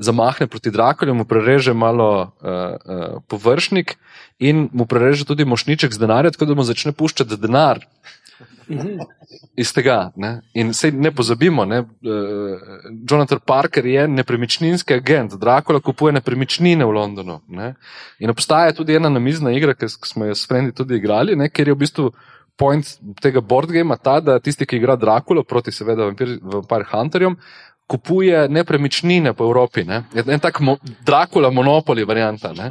zamahne 0.00 0.46
proti 0.46 0.70
Drakulju, 0.70 1.14
mu 1.14 1.24
prereže 1.28 1.74
malo 1.76 2.32
uh, 2.40 2.48
uh, 2.48 3.20
površnik 3.28 3.98
in 4.40 4.70
mu 4.72 4.86
prereže 4.88 5.26
tudi 5.28 5.44
mošniček 5.44 5.92
z 5.92 6.00
denarjem, 6.00 6.32
tako 6.32 6.48
da 6.48 6.56
mu 6.56 6.64
začne 6.64 6.94
puščati 6.96 7.36
denar 7.36 7.82
iz 9.56 9.72
tega. 9.72 10.10
Ne? 10.16 10.40
In 10.54 10.72
se 10.74 10.90
ne 10.92 11.10
pozabimo, 11.14 11.64
ne? 11.64 11.80
Uh, 11.80 12.58
Jonathan 13.10 13.38
Parker 13.46 13.86
je 13.86 14.08
nepremičninski 14.08 14.94
agent, 14.94 15.34
Dracula 15.40 15.80
kupuje 15.80 16.12
nepremičnine 16.18 16.84
v 16.84 16.96
Londonu. 16.96 17.40
Ne? 17.48 17.74
In 18.18 18.30
obstaja 18.30 18.72
tudi 18.76 18.94
ena 18.94 19.08
namizna 19.08 19.52
igra, 19.52 19.74
ki 19.74 19.88
smo 19.88 20.28
jo 20.30 20.34
s 20.34 20.48
Frendi 20.48 20.74
tudi 20.76 20.96
igrali, 21.00 21.36
ne? 21.36 21.48
ker 21.48 21.68
je 21.68 21.74
v 21.74 21.82
bistvu 21.84 22.12
point 22.60 22.84
tega 23.22 23.40
board 23.40 23.72
gamea 23.72 23.96
ta, 23.96 24.18
da 24.20 24.38
tisti, 24.38 24.66
ki 24.68 24.80
igra 24.80 24.96
Dracula 25.00 25.44
proti 25.48 25.72
seveda 25.72 26.10
vampir, 26.10 26.36
vampir 26.42 26.84
Hunterjem, 26.92 27.38
kupuje 27.90 28.48
nepremičnine 28.48 29.32
po 29.34 29.44
Evropi. 29.44 29.82
Ne? 29.84 30.04
En 30.14 30.40
tak 30.40 30.60
mo 30.62 30.76
Dracula 31.06 31.50
monopoli 31.50 32.04
varianta. 32.06 32.52
Ne? 32.54 32.70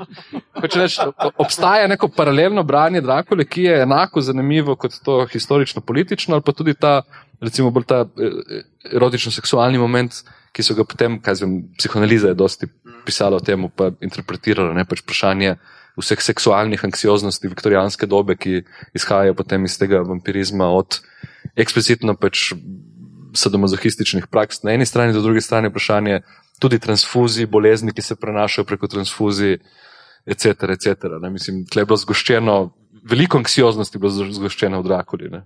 Reč, 0.64 0.96
obstaja 1.36 1.90
neko 1.92 2.08
paralelno 2.08 2.64
branje 2.64 3.02
Dracula, 3.04 3.44
ki 3.44 3.68
je 3.68 3.82
enako 3.84 4.24
zanimivo 4.24 4.78
kot 4.80 4.96
to 5.04 5.26
historično-politično, 5.28 6.38
ali 6.38 6.46
pa 6.46 6.56
tudi 6.56 6.74
ta, 6.74 7.02
recimo, 7.44 7.72
bolj 7.72 7.88
ta 7.90 8.06
e, 8.06 8.30
e, 8.30 8.62
erotično-seksualni 8.96 9.82
moment, 9.82 10.22
ki 10.56 10.64
so 10.64 10.78
ga 10.78 10.88
potem, 10.88 11.20
kaj 11.24 11.42
zvem, 11.42 11.60
psihoanaliza 11.78 12.32
je 12.32 12.40
dosti 12.40 12.72
pisala 13.06 13.38
o 13.38 13.44
tem, 13.44 13.68
pa 13.76 13.92
interpretirala, 14.00 14.72
ne 14.78 14.88
pač 14.88 15.04
vprašanje 15.04 15.58
vseh 16.00 16.22
seksualnih 16.24 16.84
anksioznosti 16.88 17.52
viktorijanske 17.52 18.08
dobe, 18.08 18.38
ki 18.40 18.64
izhajajo 18.96 19.36
potem 19.36 19.68
iz 19.68 19.76
tega 19.82 20.00
vampirizma 20.08 20.72
od 20.72 21.02
eksplicitno 21.60 22.16
pač 22.16 22.54
sadomazohističnih 23.40 24.28
praks 24.32 24.64
na 24.64 24.74
eni 24.76 24.86
strani, 24.86 25.14
na 25.14 25.22
drugi 25.24 25.42
strani 25.42 25.70
vprašanje 25.70 26.22
tudi 26.60 26.80
transfuzij, 26.80 27.48
bolezni, 27.48 27.94
ki 27.96 28.02
se 28.02 28.16
prenašajo 28.16 28.66
preko 28.66 28.88
transfuzij, 28.88 29.58
etc. 30.26 30.68
etc. 30.76 31.08
Mislim, 31.32 31.64
tle 31.66 31.82
je 31.82 31.90
bilo 31.90 31.98
zgoščeno, 31.98 32.58
veliko 33.10 33.40
anksioznosti 33.40 33.98
je 33.98 34.02
bilo 34.04 34.32
zgoščeno 34.40 34.82
v 34.82 34.88
Drakuli. 34.88 35.32
Ne? 35.32 35.44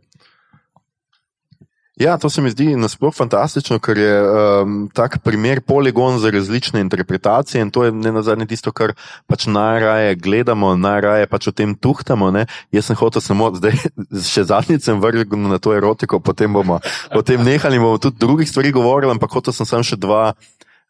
Ja, 1.99 2.17
to 2.17 2.29
se 2.29 2.41
mi 2.41 2.49
zdi 2.49 2.71
nasploh 2.73 3.13
fantastično, 3.13 3.77
ker 3.77 3.99
je 4.01 4.13
um, 4.25 4.77
tak 4.93 5.19
primer 5.21 5.59
poligon 5.61 6.17
za 6.19 6.31
različne 6.33 6.81
interpretacije 6.81 7.61
in 7.61 7.69
to 7.71 7.83
je 7.85 7.91
ne 7.91 8.11
nazadnje 8.11 8.47
tisto, 8.49 8.71
kar 8.73 8.95
pač 9.29 9.45
najraje 9.45 10.15
gledamo, 10.15 10.71
najraje 10.75 11.27
pač 11.29 11.47
o 11.47 11.53
tem 11.53 11.75
tuhtamo. 11.75 12.31
Ne? 12.33 12.47
Jaz 12.73 12.89
sem 12.89 12.97
hotel 12.97 13.21
samo, 13.21 13.51
zdaj 13.53 13.77
še 14.33 14.47
zadnjič 14.49 14.89
sem 14.89 14.97
vrgel 14.97 15.37
na 15.45 15.61
to 15.61 15.75
erotiko, 15.77 16.17
potem 16.17 16.53
bomo 16.53 16.79
o 17.13 17.21
tem 17.21 17.45
nehali, 17.45 17.77
bomo 17.77 18.01
tudi 18.01 18.17
drugih 18.17 18.49
stvari 18.49 18.73
govorili, 18.73 19.13
ampak 19.13 19.37
hotel 19.37 19.53
sem 19.53 19.69
samo 19.69 19.85
še 19.85 20.01
dva. 20.01 20.33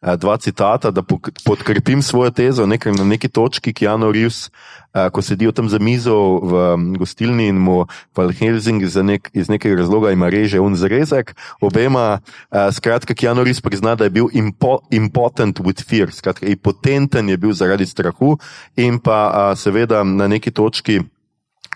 Eh, 0.04 0.16
dva 0.16 0.36
citata, 0.36 0.90
da 0.90 1.02
podkrepim 1.44 2.02
svojo 2.02 2.30
tezo 2.30 2.66
nekaj, 2.66 2.92
na 2.92 3.04
neki 3.04 3.28
točki, 3.28 3.72
ki 3.72 3.84
Jano 3.84 4.10
Rius, 4.12 4.50
eh, 4.94 5.10
ko 5.10 5.22
sedijo 5.22 5.52
tam 5.52 5.68
za 5.68 5.78
mizo 5.78 6.40
v 6.44 6.76
gostilni 6.98 7.48
in 7.48 7.56
mu 7.56 7.86
v 8.16 8.32
Helsinki 8.32 8.84
nek, 9.02 9.30
iz 9.32 9.48
nekega 9.48 9.76
razloga 9.80 10.10
ima 10.10 10.28
reže 10.28 10.60
un 10.60 10.76
zrezek, 10.76 11.34
obema, 11.60 12.20
eh, 12.52 12.72
skratka, 12.72 13.14
ki 13.14 13.26
Jano 13.26 13.44
Rius 13.44 13.60
prizna, 13.60 13.94
da 13.94 14.04
je 14.04 14.10
bil 14.10 14.28
impo, 14.32 14.78
impotent 14.90 15.60
with 15.60 15.80
fear, 15.88 16.12
skratka, 16.12 16.46
impotenten 16.46 17.28
je 17.28 17.36
bil 17.36 17.52
zaradi 17.52 17.86
strahu 17.86 18.36
in 18.76 18.98
pa 18.98 19.54
seveda 19.56 20.04
na 20.04 20.28
neki 20.28 20.50
točki 20.50 21.00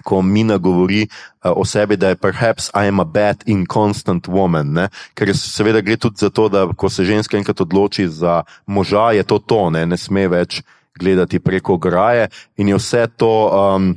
ko 0.04 0.22
Mina 0.22 0.58
govori 0.58 1.06
uh, 1.08 1.52
o 1.56 1.64
sebi, 1.64 1.96
da 1.96 2.08
je 2.08 2.16
perhaps 2.16 2.70
I 2.74 2.88
am 2.88 3.00
a 3.00 3.04
bad 3.04 3.44
inconstant 3.46 4.28
woman. 4.28 4.72
Ne? 4.72 4.88
Ker 5.14 5.32
seveda 5.36 5.80
gre 5.80 5.96
tudi 5.96 6.20
za 6.24 6.30
to, 6.30 6.48
da 6.48 6.66
ko 6.76 6.90
se 6.90 7.04
ženska 7.04 7.38
enkrat 7.38 7.60
odloči 7.60 8.08
za 8.08 8.42
moža, 8.66 9.12
je 9.12 9.22
to 9.22 9.38
to, 9.38 9.70
ne, 9.70 9.86
ne 9.86 9.96
sme 9.96 10.28
več 10.28 10.62
gledati 10.98 11.38
preko 11.38 11.76
graje 11.76 12.28
in 12.56 12.68
je 12.68 12.76
vse 12.76 13.06
to. 13.16 13.32
Um, 13.52 13.96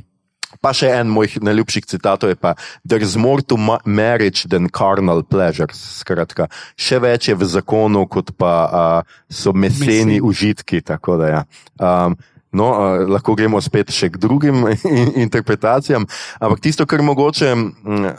Pa 0.62 0.70
še 0.76 0.92
en 0.94 1.08
mojih 1.10 1.40
najljubših 1.42 1.86
citatov 1.90 2.30
je 2.30 2.36
pa: 2.38 2.52
There's 2.86 3.16
more 3.18 3.42
to 3.42 3.56
marriage 3.84 4.46
than 4.46 4.68
carnal 4.68 5.24
pleasures. 5.26 5.80
Skratka, 6.02 6.46
še 6.78 7.00
več 7.02 7.30
je 7.32 7.34
v 7.34 7.48
zakonu, 7.48 8.04
kot 8.06 8.30
pa 8.38 8.52
uh, 8.68 9.16
so 9.26 9.50
meseni 9.50 10.20
užitki. 10.22 10.82
Da, 10.86 11.00
ja. 11.26 11.42
um, 11.80 12.14
No, 12.52 12.68
uh, 12.68 13.06
lahko 13.08 13.34
gremo 13.38 13.60
spet 13.64 13.92
še 13.94 14.10
k 14.12 14.20
drugim 14.20 14.66
interpretacijam, 15.24 16.04
ampak 16.40 16.60
tisto, 16.60 16.86
kar 16.86 17.04
mogoče. 17.04 17.52
Um, 17.52 18.10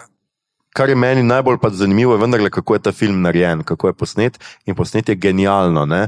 kar 0.74 0.90
je 0.90 0.96
meni 0.96 1.24
najbolj 1.24 1.58
zanimivo, 1.72 2.14
je 2.14 2.20
vendarle, 2.20 2.50
kako 2.50 2.74
je 2.74 2.80
ta 2.80 2.92
film 2.92 3.22
narejen, 3.22 3.64
kako 3.64 3.88
je 3.88 3.94
posnet. 3.94 4.40
In 4.66 4.76
posnet 4.76 5.10
je 5.10 5.16
genialno. 5.16 5.86
Ne? 5.86 6.08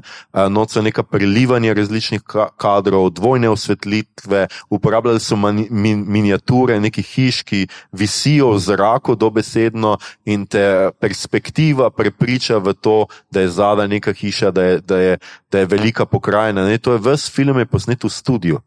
Noč 0.49 0.71
so 0.71 0.81
neka 0.81 1.03
prelivanja 1.03 1.73
različnih 1.73 2.21
kadrov, 2.57 3.09
dvojne 3.09 3.49
osvetlitve, 3.49 4.47
uporabljali 4.69 5.19
so 5.19 5.35
mani, 5.35 5.67
min, 5.69 6.03
miniature 6.07 6.79
nekih 6.79 7.05
hiš, 7.05 7.43
ki 7.43 7.67
visijo 7.91 8.51
v 8.55 8.59
zraku, 8.59 9.15
dobesedno 9.15 9.97
in 10.25 10.45
te 10.45 10.91
perspektiva 10.99 11.89
prepriča 11.89 12.57
v 12.57 12.73
to, 12.73 13.05
da 13.31 13.41
je 13.41 13.49
zadaj 13.49 13.87
neka 13.87 14.13
hiša, 14.13 14.51
da 14.51 14.63
je, 14.63 14.79
da 14.79 14.97
je, 14.97 15.17
da 15.51 15.59
je 15.59 15.65
velika 15.65 16.05
pokrajina. 16.05 16.65
Ne? 16.65 16.77
To 16.77 16.93
je 16.93 16.99
vse 16.99 17.31
film 17.31 17.59
je 17.59 17.65
posnet 17.65 18.03
v 18.03 18.09
studiu. 18.09 18.61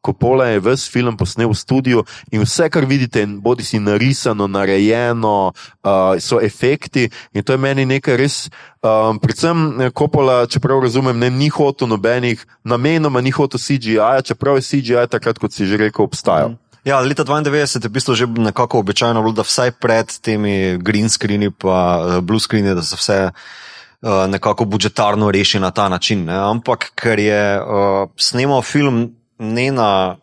Kopola 0.00 0.46
je 0.46 0.60
ves 0.60 0.88
film 0.88 1.16
posnel 1.16 1.50
v 1.50 1.56
studiu 1.56 2.04
in 2.32 2.40
vse, 2.40 2.70
kar 2.72 2.88
vidite, 2.88 3.26
bodi 3.26 3.64
si 3.64 3.78
narisano, 3.78 4.48
narejeno, 4.48 5.52
uh, 5.52 6.16
so 6.16 6.40
efekti. 6.40 7.10
In 7.36 7.44
to 7.44 7.52
je 7.52 7.60
meni 7.60 7.84
nekaj 7.84 8.16
res. 8.16 8.48
Um, 8.80 9.20
predvsem 9.20 9.92
Kopola, 9.92 10.46
čeprav 10.48 10.80
razumem, 10.80 11.18
ne, 11.18 11.30
ni 11.30 11.52
hotel 11.52 11.88
nobenih 11.88 12.40
namenoma, 12.64 13.20
ni 13.20 13.30
hotel 13.30 13.60
CGI, 13.60 14.24
čeprav 14.24 14.56
je 14.56 14.64
CGI 14.64 15.04
takrat, 15.10 15.38
kot 15.38 15.52
si 15.52 15.68
že 15.68 15.76
rekel, 15.76 16.08
obstajal. 16.08 16.56
Mm. 16.56 16.70
Ja, 16.84 17.00
leta 17.04 17.24
92 17.28 17.84
je 17.84 17.88
v 17.88 17.92
bistvu 17.92 18.14
že 18.16 18.24
nekako 18.26 18.80
običajno 18.80 19.20
bilo, 19.20 19.36
da 19.36 19.44
vsaj 19.44 19.76
pred 19.76 20.08
temi 20.24 20.80
green 20.80 21.12
screeni 21.12 21.52
in 21.52 22.24
blue 22.24 22.40
screeni, 22.40 22.74
da 22.74 22.82
se 22.82 22.96
vse 22.96 23.18
uh, 23.28 24.24
nekako 24.28 24.64
budžetarno 24.64 25.30
reši 25.30 25.60
na 25.60 25.70
ta 25.70 25.88
način. 25.88 26.24
Ne? 26.24 26.32
Ampak 26.32 26.92
ker 26.96 27.18
je 27.18 27.60
uh, 27.60 28.08
snemal 28.16 28.62
film 28.62 29.19
ne 29.40 29.72
na 29.72 30.20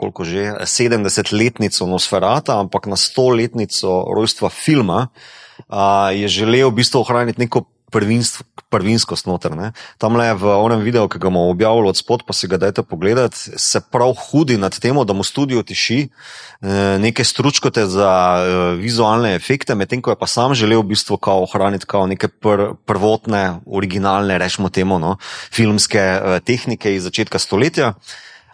koliko 0.00 0.24
že 0.24 0.64
70-letnico 0.64 1.84
Nosferata, 1.84 2.56
ampak 2.56 2.88
na 2.88 2.96
100-letnico 2.96 4.08
rojstva 4.08 4.48
filma, 4.48 5.12
a, 5.68 6.10
je 6.16 6.24
želel 6.24 6.72
v 6.72 6.80
bistvu 6.80 7.04
ohraniti 7.04 7.44
neko 7.44 7.68
prvinskost 7.90 9.26
noter. 9.26 9.54
Ne. 9.56 9.72
Tam 9.98 10.16
le 10.16 10.30
v 10.38 10.54
onem 10.54 10.84
videu, 10.86 11.08
ki 11.10 11.18
ga 11.18 11.28
bomo 11.28 11.48
objavili 11.50 11.90
od 11.90 11.98
spod, 11.98 12.24
pa 12.26 12.36
si 12.36 12.48
ga 12.50 12.60
dajte 12.60 12.84
pogledati, 12.86 13.58
se 13.58 13.80
prav 13.80 14.14
hudi 14.30 14.56
nad 14.60 14.74
tem, 14.78 14.96
da 15.06 15.16
mu 15.16 15.26
studio 15.26 15.62
tiši 15.66 16.00
e, 16.06 16.08
neke 17.02 17.24
stručkote 17.24 17.86
za 17.90 18.10
e, 18.10 18.56
vizualne 18.80 19.34
efekte, 19.34 19.74
medtem 19.74 20.02
ko 20.02 20.14
je 20.14 20.20
pa 20.20 20.26
sam 20.30 20.54
želel 20.54 20.84
v 20.84 20.94
bistvu 20.94 21.18
kao 21.18 21.42
ohraniti 21.42 21.86
kao 21.86 22.06
neke 22.06 22.28
pr, 22.28 22.74
prvotne, 22.86 23.60
originalne, 23.66 24.38
rečemo 24.38 24.68
temu, 24.68 24.98
no, 24.98 25.16
filmske 25.52 26.00
e, 26.00 26.40
tehnike 26.46 26.94
iz 26.94 27.08
začetka 27.08 27.38
stoletja. 27.38 27.94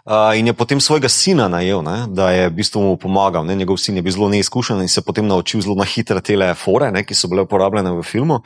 Uh, 0.07 0.39
in 0.39 0.47
je 0.47 0.53
potem 0.55 0.79
svojega 0.79 1.09
sina 1.11 1.49
najel, 1.51 1.81
ne, 1.83 2.05
da 2.07 2.29
je 2.31 2.47
v 2.47 2.53
bistvu 2.55 2.79
mu 2.79 2.93
pomagal. 2.95 3.43
Ne. 3.43 3.57
Njegov 3.59 3.75
sin 3.75 3.99
je 3.99 4.01
bil 4.01 4.13
zelo 4.15 4.29
neizkušen 4.31 4.79
in 4.79 4.87
se 4.87 5.03
potem 5.03 5.27
naučil 5.27 5.59
zelo 5.59 5.75
na 5.75 5.83
hitre 5.83 6.21
telefone, 6.23 7.03
ki 7.03 7.11
so 7.11 7.27
bile 7.27 7.43
uporabljene 7.43 7.91
v 7.91 8.05
filmu. 8.07 8.39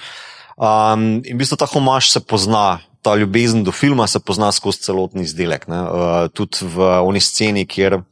Um, 0.58 1.22
in 1.24 1.36
v 1.36 1.40
bistvu 1.42 1.58
ta 1.58 1.68
homaž 1.70 2.12
se 2.12 2.20
pozna, 2.20 2.82
ta 3.02 3.16
ljubezen 3.16 3.64
do 3.64 3.72
filma 3.72 4.08
se 4.08 4.20
pozna 4.20 4.52
skozi 4.52 4.84
celotni 4.86 5.24
izdelek. 5.24 5.68
Uh, 5.68 6.28
tudi 6.34 6.68
v 6.68 7.02
oni 7.02 7.22
sceni, 7.24 7.66
kjer 7.66 8.02
uh, 8.02 8.04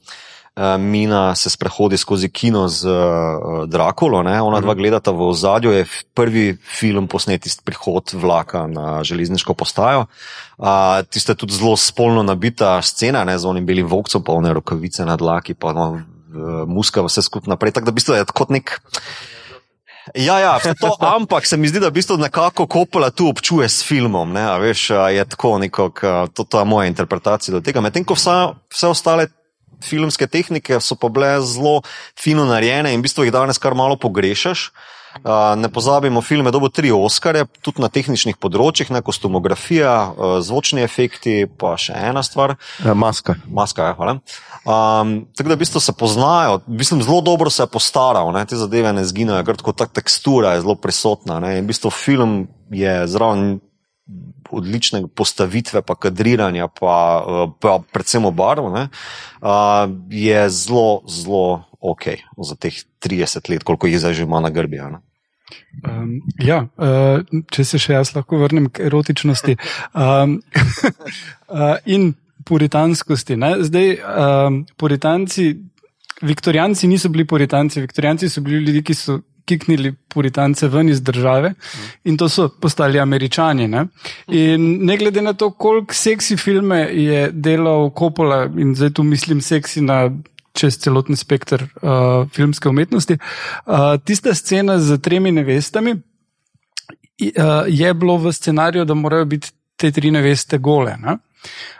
Mina 0.79 1.35
se 1.35 1.49
sprehodi 1.49 1.97
skozi 1.97 2.29
kino 2.29 2.67
z 2.67 2.87
uh, 2.87 3.65
Drakulo, 3.67 4.23
ne? 4.23 4.41
ona 4.41 4.59
dva 4.59 4.73
mhm. 4.73 4.79
gledata 4.79 5.11
v 5.11 5.29
ozadju, 5.29 5.71
je 5.71 5.87
prvi 6.13 6.57
film 6.57 7.07
posnet 7.07 7.45
iz 7.45 7.59
prihod 7.61 8.13
vlaka 8.13 8.67
na 8.67 9.03
železniško 9.03 9.53
postajo. 9.53 10.07
Uh, 10.57 11.01
Tiste 11.09 11.35
tudi 11.35 11.53
zelo 11.53 11.77
spolno 11.77 12.23
nabita 12.23 12.81
scena, 12.81 13.23
ne? 13.23 13.37
z 13.39 13.45
onim 13.45 13.65
belim 13.65 13.87
vokcem, 13.87 14.23
pa 14.23 14.33
one 14.33 14.53
rokavice 14.53 15.05
na 15.05 15.15
dlaki, 15.15 15.53
pa 15.53 15.73
no, 15.73 16.01
muska 16.67 17.01
vse 17.01 17.21
skupaj 17.21 17.49
naprej. 17.49 17.71
Tako 17.75 17.85
da 17.85 17.91
v 17.91 17.99
bistvu 17.99 18.17
je 18.17 18.25
kot 18.33 18.49
nek. 18.49 18.79
Ja, 20.15 20.39
ja 20.39 20.73
to, 20.79 20.95
ampak 21.01 21.45
se 21.45 21.57
mi 21.57 21.67
zdi, 21.67 21.79
da 21.79 21.89
v 21.89 21.99
bistvu 21.99 22.17
nekako 22.17 22.67
kopola 22.67 23.11
tu 23.11 23.27
občuje 23.29 23.69
s 23.69 23.83
filmom. 23.85 24.31
Ne, 24.33 24.45
veš, 24.59 24.89
je 25.13 25.25
tako, 25.25 25.57
nekak, 25.61 26.01
to, 26.33 26.43
to 26.43 26.59
je 26.59 26.65
moja 26.65 26.87
interpretacija 26.89 27.53
do 27.53 27.61
tega. 27.61 27.81
Medtem 27.81 28.05
ko 28.07 28.17
vsa, 28.17 28.55
vse 28.73 28.89
ostale 28.89 29.27
filmske 29.83 30.27
tehnike 30.27 30.79
so 30.83 30.97
pa 30.99 31.09
bile 31.09 31.37
zelo 31.45 31.81
fino 32.19 32.45
narejene 32.47 32.93
in 32.93 32.99
v 32.99 33.07
bistvu 33.07 33.27
jih 33.27 33.35
danes 33.35 33.61
kar 33.61 33.77
malo 33.77 33.99
pogrešaš. 33.99 34.69
Uh, 35.23 35.57
ne 35.57 35.67
pozabimo, 35.73 36.21
film 36.21 36.45
je 36.45 36.51
dobil 36.53 36.69
tri 36.69 36.91
Oscare, 36.93 37.47
tudi 37.65 37.81
na 37.81 37.89
tehničnih 37.89 38.37
področjih, 38.37 38.91
ne 38.93 39.01
kostumografija, 39.01 39.93
uh, 40.13 40.35
zvočni 40.45 40.83
efekti, 40.85 41.47
pa 41.49 41.73
še 41.81 41.97
ena 41.97 42.21
stvar. 42.23 42.53
Ja, 42.85 42.93
maska. 42.93 43.39
Maska, 43.49 43.89
ja, 43.89 43.97
hvala. 43.97 44.19
Um, 44.65 45.27
tako 45.35 45.49
da 45.49 45.55
v 45.55 45.61
bistvu 45.63 45.79
se 45.79 45.93
poznajo, 45.95 46.59
bistvu 46.67 47.01
zelo 47.01 47.21
dobro 47.21 47.49
se 47.49 47.63
je 47.63 47.71
postaral, 47.71 48.31
ne, 48.35 48.43
te 48.45 48.59
zadeve 48.59 48.91
ne 48.93 49.05
zginejo, 49.07 49.43
ker 49.47 49.57
tako 49.57 49.71
ta 49.71 49.87
tekstura 49.87 50.53
je 50.53 50.61
zelo 50.65 50.75
prisotna. 50.75 51.39
Ne, 51.39 51.57
in 51.57 51.63
v 51.63 51.71
bistvu 51.71 51.91
film 51.95 52.47
je 52.71 53.07
zraven 53.07 53.59
odlične 54.49 55.03
postavitve, 55.15 55.81
pa 55.85 55.95
kadriranja, 55.95 56.67
pa, 56.67 56.93
pa 57.61 57.79
predvsem 57.93 58.25
obarv, 58.25 58.71
ne, 58.73 58.87
je 60.09 60.49
zelo, 60.49 61.03
zelo 61.07 61.63
ok 61.79 62.03
za 62.43 62.55
teh 62.55 62.73
30 63.05 63.49
let, 63.49 63.63
koliko 63.63 63.87
jih 63.87 63.99
zdaj 63.99 64.13
že 64.13 64.23
ima 64.23 64.39
na 64.39 64.49
grbi. 64.49 64.81
Um, 65.87 66.19
ja, 66.37 66.65
uh, 66.77 67.21
če 67.51 67.63
se 67.65 67.79
še 67.79 67.93
jaz 67.93 68.13
lahko 68.15 68.41
vrnem 68.41 68.67
k 68.69 68.89
erotičnosti 68.89 69.55
um, 69.93 70.41
uh, 71.47 71.77
in 71.95 72.13
puritanskosti. 72.45 73.37
Ne? 73.37 73.55
Zdaj, 73.63 73.97
um, 73.99 74.65
puritanci, 74.77 75.55
viktorijanci 76.21 76.87
niso 76.87 77.09
bili 77.09 77.25
puritanci, 77.25 77.81
viktorijanci 77.81 78.29
so 78.29 78.41
bili 78.41 78.63
ljudje, 78.65 78.83
ki 78.83 78.93
so 78.93 79.19
kiknili 79.49 79.93
puritance 80.13 80.67
ven 80.67 80.89
iz 80.89 81.01
države 81.01 81.53
in 82.03 82.17
to 82.17 82.29
so 82.29 82.49
postali 82.61 82.99
američani. 82.99 83.67
Ne? 83.67 83.85
In 84.27 84.85
ne 84.85 84.97
glede 84.97 85.21
na 85.21 85.33
to, 85.33 85.51
koliko 85.51 85.93
seksi 85.93 86.37
filme 86.37 86.79
je 86.93 87.29
delal 87.31 87.89
Coppola 87.99 88.43
in 88.57 88.75
zdaj 88.75 88.93
tu 88.93 89.03
mislim 89.03 89.41
seksi 89.41 89.81
na. 89.81 90.09
Čez 90.59 90.79
celoten 90.81 91.15
spektr 91.15 91.61
uh, 91.63 92.25
filmske 92.33 92.69
umetnosti. 92.69 93.15
Uh, 93.15 93.75
tista 94.03 94.33
scena 94.35 94.79
z 94.81 94.97
tremi 94.97 95.31
nevestami 95.31 95.91
uh, 95.93 96.01
je 97.67 97.93
bilo 97.93 98.17
v 98.17 98.33
scenariju, 98.33 98.85
da 98.85 98.93
morajo 98.93 99.25
biti 99.25 99.51
te 99.77 99.91
tri 99.91 100.11
neveste 100.11 100.57
gole. 100.57 100.97
Ne? 100.99 101.15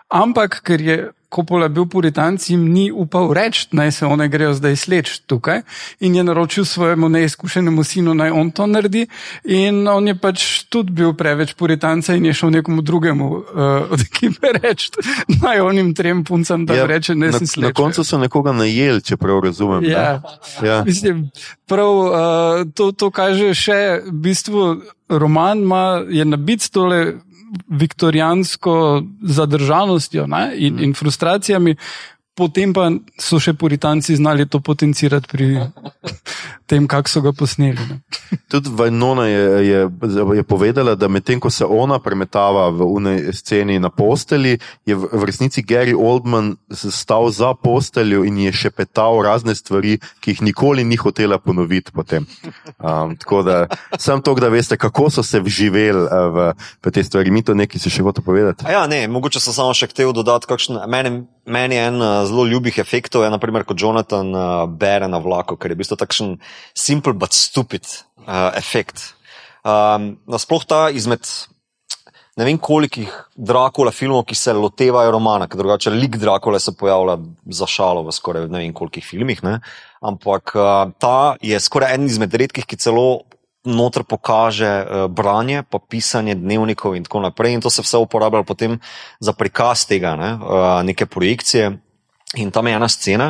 Ampak, 0.09 0.61
ker 0.65 0.81
je 0.81 0.97
Kopola 1.29 1.67
bil 1.69 1.85
puritanc, 1.85 2.41
jim 2.49 2.63
ni 2.73 2.87
upal 2.91 3.29
reči, 3.33 3.67
naj 3.77 3.91
se 3.91 4.05
one 4.05 4.25
grejo 4.27 4.53
zdaj 4.57 4.75
sleč 4.75 5.11
tukaj 5.29 5.61
in 5.99 6.15
je 6.15 6.23
naročil 6.23 6.65
svojemu 6.65 7.09
neizkušenemu 7.09 7.83
sinu, 7.83 8.13
naj 8.13 8.31
on 8.31 8.49
to 8.51 8.65
naredi. 8.67 9.05
In 9.43 9.87
on 9.87 10.07
je 10.07 10.15
pač 10.17 10.63
tudi 10.73 10.91
bil 10.91 11.13
preveč 11.13 11.53
puritanca 11.53 12.15
in 12.17 12.25
je 12.25 12.33
šel 12.33 12.49
nekomu 12.49 12.81
drugemu 12.81 13.29
uh, 13.29 13.45
od 13.93 14.01
ekipe 14.01 14.55
reči, 14.57 14.89
naj 15.43 15.61
onim 15.61 15.93
trem 15.93 16.23
puncam 16.23 16.65
da 16.65 16.81
ja, 16.81 16.89
reče, 16.89 17.15
ne 17.15 17.29
si 17.33 17.47
sleč. 17.47 17.69
Na 17.69 17.73
koncu 17.77 18.03
so 18.03 18.17
nekoga 18.17 18.51
najeli, 18.51 19.05
če 19.05 19.17
prav 19.17 19.43
razumem. 19.45 19.85
Ja, 19.85 20.21
ja. 20.65 20.81
Mislim, 20.85 21.27
prav, 21.69 21.93
uh, 21.93 22.65
to, 22.73 22.89
to 22.91 23.13
kaže 23.13 23.53
še 23.53 24.01
v 24.07 24.17
bistvu 24.25 24.81
roman 25.09 25.61
ima, 25.61 26.01
je 26.09 26.25
nabit 26.25 26.65
s 26.65 26.73
tole 26.73 27.19
viktorijansko 27.69 29.03
zadržanostjo 29.21 30.27
ne, 30.27 30.51
in, 30.55 30.75
mm. 30.75 30.83
in 30.83 30.93
frustracijami, 30.93 31.75
potem 32.37 32.73
pa 32.73 32.89
so 33.19 33.39
še 33.41 33.53
puritanci 33.53 34.15
znali 34.15 34.47
to 34.47 34.61
potencirati 34.63 35.27
pri 35.27 35.47
tem, 36.69 36.87
kako 36.87 37.09
so 37.09 37.21
ga 37.25 37.33
posneli. 37.33 37.77
Ne. 37.89 37.99
Tudi 38.51 38.69
Vajnona 38.73 39.25
je, 39.25 39.45
je, 39.67 39.79
je 40.37 40.43
povedala, 40.43 40.95
da 40.95 41.07
medtem 41.07 41.39
ko 41.41 41.49
se 41.49 41.65
ona 41.65 41.99
premetava 41.99 42.69
v 42.69 42.85
unej 42.85 43.33
sceni 43.33 43.79
na 43.79 43.89
posteli, 43.89 44.57
je 44.85 44.95
v, 44.95 45.09
v 45.09 45.23
resnici 45.25 45.63
Gary 45.65 45.95
Oldman 45.97 46.55
stal 46.69 47.29
za 47.33 47.53
posteljo 47.53 48.23
in 48.25 48.37
je 48.37 48.53
šepetal 48.53 49.21
razne 49.25 49.55
stvari, 49.55 49.97
ki 50.21 50.37
jih 50.37 50.41
nikoli 50.51 50.85
ni 50.85 50.97
hotela 50.97 51.39
ponoviti. 51.41 51.91
Um, 51.93 53.15
tako 53.17 53.43
da 53.43 53.67
sem 53.97 54.21
to, 54.21 54.33
da 54.37 54.49
veste, 54.49 54.77
kako 54.77 55.09
so 55.09 55.23
se 55.23 55.41
vživeli 55.41 56.05
uh, 56.05 56.29
v, 56.33 56.51
v 56.85 56.93
te 56.93 57.03
stvari. 57.03 57.31
Mi 57.31 57.43
to 57.43 57.53
nekaj 57.57 57.81
si 57.81 57.89
še 57.89 58.03
hočemo 58.03 58.25
povedati. 58.25 58.65
Ja, 58.69 58.87
ne, 58.87 59.07
mogoče 59.07 59.41
sem 59.41 59.53
samo 59.53 59.73
še 59.73 59.89
hotel 59.89 60.13
dodati, 60.13 60.49
kakšen 60.49 60.83
meni. 60.87 61.25
Meni 61.49 61.79
je 61.79 61.85
en 61.89 61.95
uh, 61.97 62.27
zelo 62.29 62.43
ljubih 62.45 62.75
efektov, 62.77 63.23
je 63.25 63.29
naprimer 63.33 63.63
kot 63.65 63.79
Jonathan 63.81 64.27
uh, 64.37 64.67
bere 64.69 65.07
na 65.09 65.17
vlaku, 65.17 65.55
ker 65.57 65.73
je 65.73 65.77
v 65.77 65.81
bistvu 65.81 65.97
takšen 65.97 66.35
simple 66.73 67.13
but 67.13 67.33
stupid 67.33 67.85
uh, 68.27 68.51
efekt. 68.55 69.13
Um, 69.63 70.17
Nasploh 70.29 70.63
ta 70.65 70.87
izmed 70.89 71.27
ne 72.39 72.45
vem 72.47 72.57
kolikih 72.57 73.11
Drakula 73.35 73.91
filmov, 73.91 74.23
ki 74.29 74.35
se 74.37 74.53
lotevajo 74.55 75.11
romana, 75.11 75.47
ker 75.47 75.59
drugače 75.59 75.91
lik 75.91 76.15
Drakula 76.21 76.59
se 76.59 76.71
pojavlja 76.77 77.17
za 77.59 77.67
šalo 77.67 78.05
v 78.07 78.13
skoraj 78.15 78.47
ne 78.47 78.63
vem 78.63 78.73
kolikih 78.73 79.03
filmih, 79.03 79.43
ne? 79.43 79.59
ampak 79.99 80.55
uh, 80.55 80.93
ta 80.99 81.35
je 81.43 81.59
skoraj 81.59 81.97
en 81.97 82.07
izmed 82.07 82.33
redkih, 82.33 82.63
ki 82.63 82.79
celo 82.79 83.25
noter 83.67 84.05
pokaže 84.07 84.69
uh, 84.69 85.07
branje, 85.11 85.65
pa 85.67 85.81
pisanje 85.83 86.37
dnevnikov 86.39 86.95
in 86.95 87.03
tako 87.03 87.25
naprej. 87.27 87.57
In 87.57 87.61
to 87.61 87.69
se 87.69 87.83
vse 87.83 87.99
uporablja 87.99 88.45
potem 88.47 88.79
za 89.19 89.35
prikaz 89.35 89.83
tega, 89.89 90.15
ne? 90.15 90.31
Uh, 90.39 90.79
neke 90.87 91.05
projekcije. 91.05 91.73
In 92.37 92.51
tam 92.53 92.67
je 92.67 92.75
ena 92.77 92.85
scena, 92.85 93.27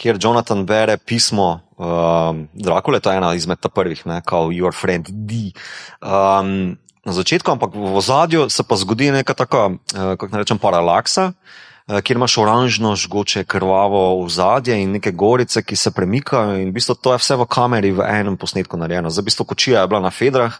kjer 0.00 0.16
Jonathan 0.16 0.62
bere 0.64 0.96
pismo 0.96 1.60
uh, 1.76 2.32
Drakule, 2.56 3.00
to 3.00 3.12
je 3.12 3.20
ena 3.20 3.34
izmed 3.36 3.60
prvih, 3.74 4.00
ne, 4.08 4.22
kot 4.24 4.54
Your 4.56 4.72
Friend 4.72 5.04
D. 5.28 5.52
Um, 6.00 6.78
na 7.04 7.12
začetku, 7.12 7.52
ampak 7.52 7.76
v 7.76 7.92
ozadju 8.00 8.48
se 8.48 8.64
pa 8.64 8.80
zgodi 8.80 9.10
neka 9.12 9.36
taka, 9.36 9.66
uh, 9.68 10.16
kako 10.16 10.32
naj 10.32 10.40
rečem, 10.40 10.60
paralaksa, 10.62 11.34
uh, 11.36 12.00
kjer 12.00 12.16
imaš 12.16 12.38
oranžno 12.40 12.94
žgoče 12.96 13.44
krvavo 13.44 14.24
ozadje 14.24 14.80
in 14.80 14.96
neke 14.96 15.12
gorice, 15.12 15.60
ki 15.60 15.76
se 15.76 15.92
premikajo. 15.92 16.56
In 16.64 16.72
v 16.72 16.78
bistvu 16.80 16.96
to 16.96 17.12
je 17.12 17.20
vse 17.20 17.36
v 17.36 17.44
kameri 17.44 17.92
v 17.92 18.08
enem 18.08 18.40
posnetku 18.40 18.80
narejeno. 18.80 19.12
Za 19.12 19.20
bistvo 19.20 19.44
kočija 19.44 19.84
je 19.84 19.92
bila 19.92 20.00
na 20.00 20.10
fedrah. 20.10 20.56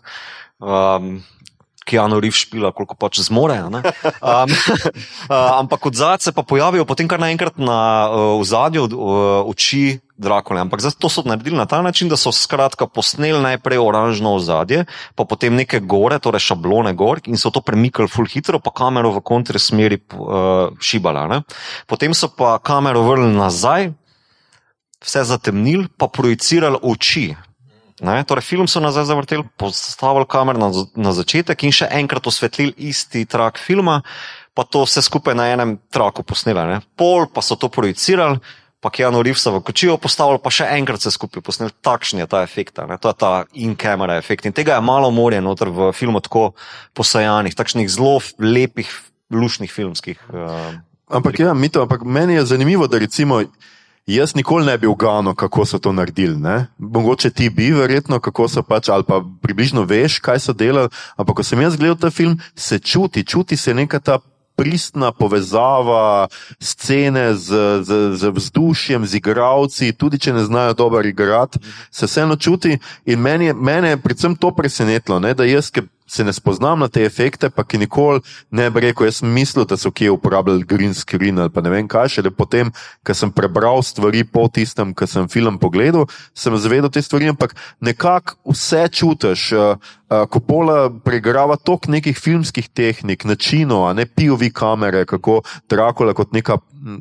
Um, 0.61 1.25
ki 1.91 1.99
Anu 1.99 2.21
Riv 2.23 2.37
špila, 2.39 2.71
koliko 2.77 2.95
pač 2.95 3.19
zmore. 3.27 3.59
Um, 3.67 3.75
uh, 3.75 5.51
ampak 5.61 5.91
od 5.91 5.99
zadaj 5.99 6.31
se 6.31 6.33
pa 6.37 6.47
pojavijo 6.47 6.87
potem 6.87 7.11
kar 7.11 7.19
naenkrat 7.19 7.59
na 7.59 7.81
uh, 8.07 8.47
zadju 8.47 8.87
uh, 8.87 9.51
oči 9.51 9.99
Drakule. 10.21 10.61
Ampak 10.61 10.85
to 11.01 11.09
so 11.09 11.25
naredili 11.25 11.57
na 11.57 11.65
ta 11.65 11.81
način, 11.83 12.11
da 12.13 12.17
so 12.21 12.29
skratka 12.33 12.85
posneli 12.87 13.41
najprej 13.41 13.81
oranžno 13.81 14.35
ozadje, 14.37 14.85
pa 15.17 15.25
potem 15.25 15.57
neke 15.57 15.81
gore, 15.81 16.19
torej 16.21 16.45
šablone 16.45 16.93
gor 16.93 17.25
in 17.25 17.41
so 17.41 17.49
to 17.49 17.65
premikali 17.65 18.09
full 18.09 18.29
hitro, 18.29 18.61
pa 18.61 18.69
kamero 18.69 19.15
v 19.17 19.25
kontre 19.25 19.57
smeri 19.59 19.97
uh, 19.97 20.77
šibala. 20.77 21.25
Ne? 21.25 21.41
Potem 21.89 22.13
so 22.13 22.29
pa 22.29 22.59
kamero 22.61 23.07
vrnili 23.09 23.33
nazaj, 23.33 23.95
vse 25.01 25.25
zatemnili, 25.25 25.89
pa 25.97 26.13
projicirali 26.13 26.77
oči. 26.83 27.33
Torej, 28.01 28.45
film 28.45 28.69
so 28.69 28.81
nazaj 28.81 29.05
zavrteli, 29.05 29.45
postavili 29.61 30.25
kamer 30.29 30.59
na, 30.59 30.71
na 30.97 31.13
začetek 31.13 31.65
in 31.69 31.75
še 31.75 31.89
enkrat 32.01 32.27
osvetlili 32.27 32.73
isti 32.89 33.27
trak 33.29 33.61
filma, 33.61 34.01
pa 34.57 34.65
to 34.65 34.87
vse 34.87 35.05
skupaj 35.05 35.37
na 35.37 35.51
enem 35.53 35.77
traku 35.93 36.25
posneli. 36.25 36.65
Ne. 36.71 36.81
Pol 36.97 37.29
pa 37.29 37.45
so 37.45 37.59
to 37.61 37.69
projicirali, 37.69 38.41
pa 38.81 38.89
Keanu 38.89 39.21
Reevesa 39.21 39.53
v 39.53 39.61
kočijo 39.61 39.99
postavili, 40.01 40.41
pa 40.41 40.53
še 40.53 40.71
enkrat 40.79 41.05
se 41.05 41.13
skupaj 41.13 41.45
posneli. 41.45 41.77
Takšen 41.85 42.25
je 42.25 42.29
ta 42.31 42.41
efekt, 42.47 42.81
ne. 42.89 42.97
to 42.97 43.13
je 43.13 43.19
ta 43.21 43.33
in-camera 43.53 44.17
efekt. 44.17 44.49
In 44.49 44.57
tega 44.57 44.79
je 44.79 44.85
malo 44.85 45.13
morje 45.13 45.43
noter 45.45 45.69
v 45.69 45.93
filmu 45.93 46.25
tako 46.25 46.55
posajanih, 46.97 47.53
takšnih 47.53 47.91
zelo 47.93 48.17
lepih, 48.41 48.89
lušnih 49.31 49.69
filmskih. 49.69 50.25
Uh, 50.33 50.81
ampak 51.13 51.37
ja, 51.45 51.53
mito, 51.53 51.85
ampak 51.85 52.03
meni 52.09 52.41
je 52.41 52.49
zanimivo, 52.57 52.89
da 52.89 52.99
recimo. 52.99 53.45
Jaz 54.11 54.35
nikoli 54.35 54.67
ne 54.67 54.79
bi 54.79 54.87
uganil, 54.87 55.35
kako 55.35 55.65
so 55.67 55.79
to 55.79 55.93
naredili. 55.93 56.37
Ne? 56.37 56.67
Mogoče 56.79 57.31
ti 57.31 57.51
bi, 57.51 57.71
verjetno, 57.71 58.19
kako 58.21 58.49
so 58.49 58.63
pač, 58.63 58.89
ali 58.89 59.05
pa 59.07 59.21
približno 59.43 59.85
veš, 59.87 60.19
kaj 60.19 60.41
so 60.43 60.53
delali. 60.53 60.91
Ampak 61.17 61.37
ko 61.37 61.47
sem 61.47 61.63
jaz 61.63 61.77
gledal 61.79 61.97
ta 61.97 62.11
film, 62.11 62.41
se 62.57 62.79
čuti, 62.79 63.23
čuti 63.25 63.57
se 63.57 63.75
neka 63.75 64.01
ta 64.01 64.19
pristna 64.59 65.13
povezava 65.13 66.29
scene 66.61 67.35
z, 67.35 67.55
z, 67.87 68.01
z 68.19 68.33
vzdušjem, 68.35 69.07
z 69.07 69.15
igravci, 69.15 69.93
tudi 69.93 70.19
če 70.19 70.35
ne 70.37 70.45
znajo 70.45 70.75
dobro 70.75 71.07
igrati, 71.07 71.63
se 71.91 72.07
vseeno 72.11 72.37
čuti. 72.37 72.79
In 73.07 73.23
meni 73.23 73.47
je, 73.49 73.55
meni 73.55 73.95
je 73.95 74.03
predvsem 74.03 74.35
to 74.37 74.51
presenetilo, 74.51 75.21
ne? 75.21 75.35
da 75.35 75.47
jaz, 75.47 75.71
ki 75.71 75.87
se 76.11 76.25
ne 76.25 76.33
spoznam 76.33 76.83
na 76.83 76.89
te 76.89 77.05
efekte, 77.07 77.51
pa 77.55 77.63
ki 77.65 77.79
nikoli 77.79 78.25
ne 78.51 78.67
bi 78.71 78.83
rekel, 78.83 79.07
jaz 79.07 79.21
sem 79.21 79.31
mislil, 79.31 79.65
da 79.71 79.79
so 79.79 79.93
kje 79.95 80.11
uporabljali 80.11 80.67
green 80.67 80.95
screen 80.95 81.39
ali 81.39 81.53
pa 81.55 81.63
ne 81.63 81.71
vem 81.71 81.89
kaj, 81.89 82.17
še 82.17 82.35
potem, 82.35 82.73
ko 83.07 83.15
sem 83.15 83.31
prebral 83.31 83.83
stvari 83.87 84.25
po 84.27 84.49
tistem, 84.51 84.95
ko 84.95 85.07
sem 85.07 85.31
film 85.31 85.61
pogledal, 85.63 86.09
sem 86.35 86.57
zavedel 86.59 86.91
te 86.91 87.03
stvari, 87.03 87.31
ampak 87.31 87.55
nekako 87.81 88.55
vse 88.55 88.89
čutiš. 88.91 89.49
Uh, 89.55 89.97
Ko 90.11 90.41
pola 90.43 90.89
pregrava 90.91 91.55
tok 91.55 91.85
nekih 91.87 92.17
filmskih 92.19 92.67
tehnik, 92.75 93.23
načinov, 93.31 93.85
ne 93.95 94.09
POV 94.11 94.49
kamere, 94.51 95.05
kako 95.07 95.37
Dracula 95.71 96.17
kot 96.19 96.35
neka 96.35 96.57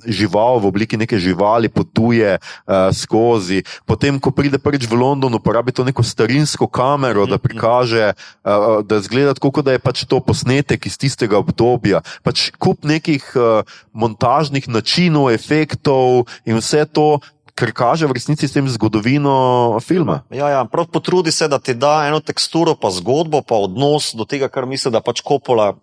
žival 0.05 0.59
v 0.59 0.69
obliki 0.69 0.97
neke 0.99 1.19
živali 1.19 1.69
potuje 1.69 2.37
uh, 2.37 2.91
skozi. 2.91 3.63
Potem, 3.85 4.19
ko 4.19 4.31
pride 4.35 4.59
prvič 4.59 4.85
v 4.89 4.99
London, 4.99 5.33
uporabi 5.33 5.71
to 5.71 5.87
neko 5.87 6.03
starinsko 6.03 6.67
kamero, 6.67 7.25
da 7.25 7.39
prikaže, 7.39 8.13
uh, 8.43 8.83
da 8.83 8.99
zgleda 8.99 9.33
tako, 9.33 9.63
da 9.63 9.75
je 9.75 9.83
pač 9.83 10.05
to 10.05 10.19
posnetek 10.19 10.85
iz 10.85 10.99
tistega 10.99 11.39
obdobja. 11.39 12.03
Pač 12.23 12.51
kup 12.59 12.83
nekih 12.83 13.23
uh, 13.35 13.63
montažnih 13.95 14.67
načinov, 14.67 15.31
efektov 15.31 16.27
in 16.45 16.59
vse 16.59 16.85
to. 16.91 17.19
Ker 17.59 17.75
kaže 17.75 18.07
v 18.07 18.15
resnici 18.15 18.47
s 18.47 18.55
tem 18.55 18.63
zgodovino 18.71 19.75
filma. 19.83 20.23
Ja, 20.31 20.47
ja, 20.47 20.61
prav 20.63 20.87
potrudi 20.87 21.27
se, 21.27 21.43
da 21.51 21.59
ti 21.59 21.75
da 21.75 22.07
eno 22.07 22.23
teksturo, 22.23 22.79
pa 22.79 22.87
zgodbo, 22.87 23.43
pa 23.43 23.59
odnos 23.59 24.15
do 24.15 24.23
tega, 24.23 24.47
kar 24.47 24.63
misli, 24.63 24.87
da 24.87 25.03
pač 25.03 25.19
Kopola 25.19 25.75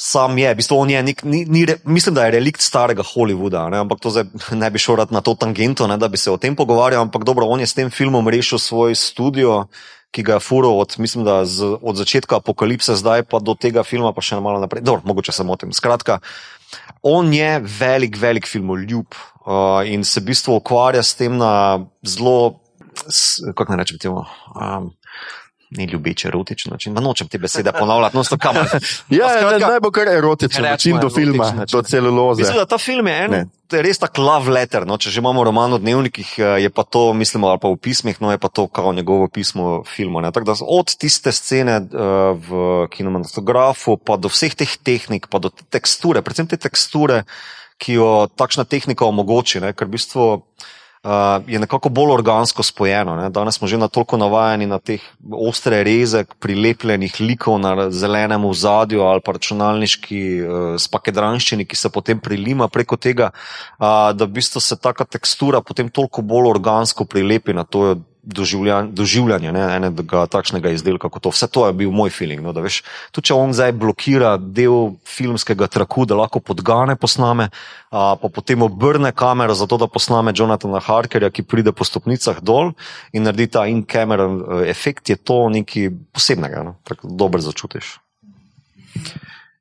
sam 0.00 0.38
je. 0.38 0.48
V 0.54 0.56
bistvu 0.56 0.80
je 0.88 1.02
nek, 1.04 1.22
ni, 1.28 1.44
ni, 1.44 1.66
mislim, 1.84 2.14
da 2.16 2.24
je 2.24 2.38
relikt 2.38 2.64
starega 2.64 3.04
Hollywooda, 3.04 3.68
ne? 3.68 3.84
ampak 3.84 4.00
to 4.00 4.10
zdaj 4.10 4.30
ne 4.62 4.70
bi 4.72 4.80
šel 4.80 5.04
na 5.12 5.20
to 5.20 5.34
tangento, 5.36 5.86
ne? 5.86 6.00
da 6.00 6.08
bi 6.08 6.16
se 6.16 6.32
o 6.32 6.40
tem 6.40 6.56
pogovarjal. 6.56 7.04
Ampak 7.04 7.24
dobro, 7.24 7.46
on 7.46 7.60
je 7.60 7.68
s 7.68 7.76
tem 7.76 7.90
filmom 7.90 8.28
rešil 8.28 8.58
svoj 8.58 8.94
studio 8.94 9.66
ki 10.10 10.24
ga 10.26 10.38
je 10.38 10.42
furo 10.42 10.70
od, 10.82 10.94
mislim, 10.98 11.26
z, 11.44 11.76
od 11.82 11.96
začetka 11.96 12.40
apokalipse 12.42 12.96
zdaj 12.98 13.22
pa 13.30 13.38
do 13.38 13.54
tega 13.54 13.84
filma, 13.86 14.12
pa 14.12 14.22
še 14.24 14.40
malo 14.42 14.58
naprej. 14.62 14.82
Dobro, 14.82 15.06
mogoče 15.06 15.32
se 15.32 15.46
motim. 15.46 15.72
Skratka, 15.72 16.18
on 17.02 17.30
je 17.32 17.60
velik, 17.62 18.18
velik 18.18 18.48
filmoljub 18.50 19.06
uh, 19.06 19.86
in 19.86 20.04
se 20.04 20.20
v 20.20 20.32
bistvu 20.32 20.58
ukvarja 20.58 21.02
s 21.06 21.14
tem 21.14 21.38
na 21.38 21.86
zelo, 22.02 22.58
kako 23.54 23.70
naj 23.70 23.82
rečem, 23.84 24.02
temu. 24.02 24.26
Um, 24.54 24.90
ni 25.70 25.84
ljubeče, 25.84 26.28
erotičen 26.28 26.72
način. 26.72 26.94
Da 26.94 27.00
nočem 27.00 27.28
te 27.28 27.38
besede 27.38 27.72
ponavljati, 27.72 28.16
no, 28.16 28.22
kam. 28.40 28.56
ja, 29.20 29.28
skratka, 29.36 29.66
naj 29.66 29.80
bo 29.80 29.90
kar 29.90 30.08
erotičen 30.08 30.64
način 30.64 30.98
do 31.00 31.10
filma, 31.10 31.52
do 31.72 31.82
celuloze. 31.82 32.42
Mislim, 32.42 32.58
da 32.58 32.66
ta 32.66 32.78
film 32.78 33.06
je 33.06 33.24
en. 33.24 33.50
Res 33.70 34.00
tako 34.02 34.22
love 34.26 34.50
letter. 34.50 34.86
No? 34.86 34.96
Če 34.98 35.12
že 35.14 35.20
imamo 35.22 35.44
roman 35.46 35.76
o 35.76 35.78
dnevnikih, 35.78 36.32
eh, 36.38 36.56
je 36.64 36.70
pa 36.74 36.82
to, 36.82 37.12
mislim, 37.14 37.44
ali 37.46 37.60
pa 37.62 37.70
v 37.70 37.78
pismih, 37.78 38.18
no 38.20 38.32
je 38.34 38.38
pa 38.38 38.48
to 38.48 38.66
kao 38.66 38.92
njegovo 38.92 39.28
pismo 39.28 39.84
filmu. 39.86 40.18
Od 40.60 40.96
tiste 40.98 41.32
scene 41.32 41.76
uh, 41.78 42.34
v 42.34 42.88
kinematografu, 42.90 43.96
pa 43.96 44.16
do 44.16 44.28
vseh 44.28 44.54
teh 44.54 44.76
tehnik, 44.82 45.30
pa 45.30 45.38
do 45.38 45.54
te 45.54 45.62
teksture, 45.70 46.22
predvsem 46.22 46.50
te 46.50 46.58
teksture, 46.58 47.22
ki 47.78 47.94
jo 47.94 48.10
takšna 48.36 48.64
tehnika 48.64 49.06
omogoči. 49.06 49.62
Ne? 49.62 49.72
Ker 49.72 49.86
v 49.86 49.94
bistvu 49.94 50.26
uh, 50.34 50.42
je 51.46 51.58
nekako 51.58 51.88
bolj 51.88 52.12
organsko 52.12 52.62
spojeno. 52.62 53.16
Ne? 53.16 53.30
Danes 53.30 53.56
smo 53.56 53.68
že 53.68 53.78
na 53.78 53.88
toliko 53.88 54.16
navajeni 54.16 54.66
na 54.66 54.78
teh 54.78 55.00
ostre 55.32 55.82
reze, 55.84 56.24
prilepljenih 56.38 57.20
likov 57.20 57.58
na 57.58 57.90
zelenem 57.90 58.44
zadju 58.54 59.00
ali 59.02 59.20
pa 59.24 59.32
računalniški 59.32 60.20
uh, 60.40 60.76
spakedranščini, 60.78 61.64
ki 61.64 61.76
se 61.76 61.88
potem 61.88 62.20
prilima 62.20 62.68
preko 62.68 62.96
tega, 62.96 63.30
uh, 63.32 64.12
da 64.12 64.24
v 64.24 64.40
bistvu 64.40 64.60
se 64.60 64.76
taka 64.76 65.04
tekstura 65.04 65.60
potem 65.60 65.88
toliko 65.88 66.22
bolj 66.22 66.50
organsko 66.50 67.04
prilepi 67.04 67.56
na 67.56 67.64
to 67.64 67.96
doživljanje, 68.22 69.52
ne, 69.52 69.62
enega 69.76 70.26
takšnega 70.30 70.72
izdelka 70.74 71.08
kot 71.08 71.22
to. 71.24 71.32
Vse 71.32 71.48
to 71.48 71.66
je 71.66 71.76
bil 71.76 71.92
moj 71.94 72.12
feeling. 72.12 72.42
No, 72.44 72.52
tudi 72.52 73.30
če 73.30 73.36
on 73.36 73.54
zdaj 73.56 73.72
blokira 73.80 74.34
del 74.36 74.94
filmskega 75.08 75.70
traku, 75.72 76.04
da 76.08 76.18
lahko 76.20 76.42
podgane 76.44 76.96
posname, 77.00 77.48
a, 77.90 78.14
pa 78.20 78.28
potem 78.28 78.62
obrne 78.66 79.12
kamero 79.16 79.56
za 79.56 79.66
to, 79.70 79.80
da 79.80 79.88
posname 79.88 80.34
Jonathana 80.36 80.82
Harkerja, 80.84 81.32
ki 81.32 81.46
pride 81.48 81.72
po 81.72 81.86
stopnicah 81.88 82.42
dol 82.44 82.74
in 83.16 83.24
naredi 83.24 83.50
ta 83.56 83.66
in-camera 83.70 84.28
e, 84.28 84.62
efekt, 84.70 85.08
je 85.08 85.16
to 85.16 85.48
nekaj 85.48 85.90
posebnega. 86.12 86.64
No, 86.66 86.76
tako 86.84 87.08
dobro 87.16 87.40
začutiš. 87.40 87.96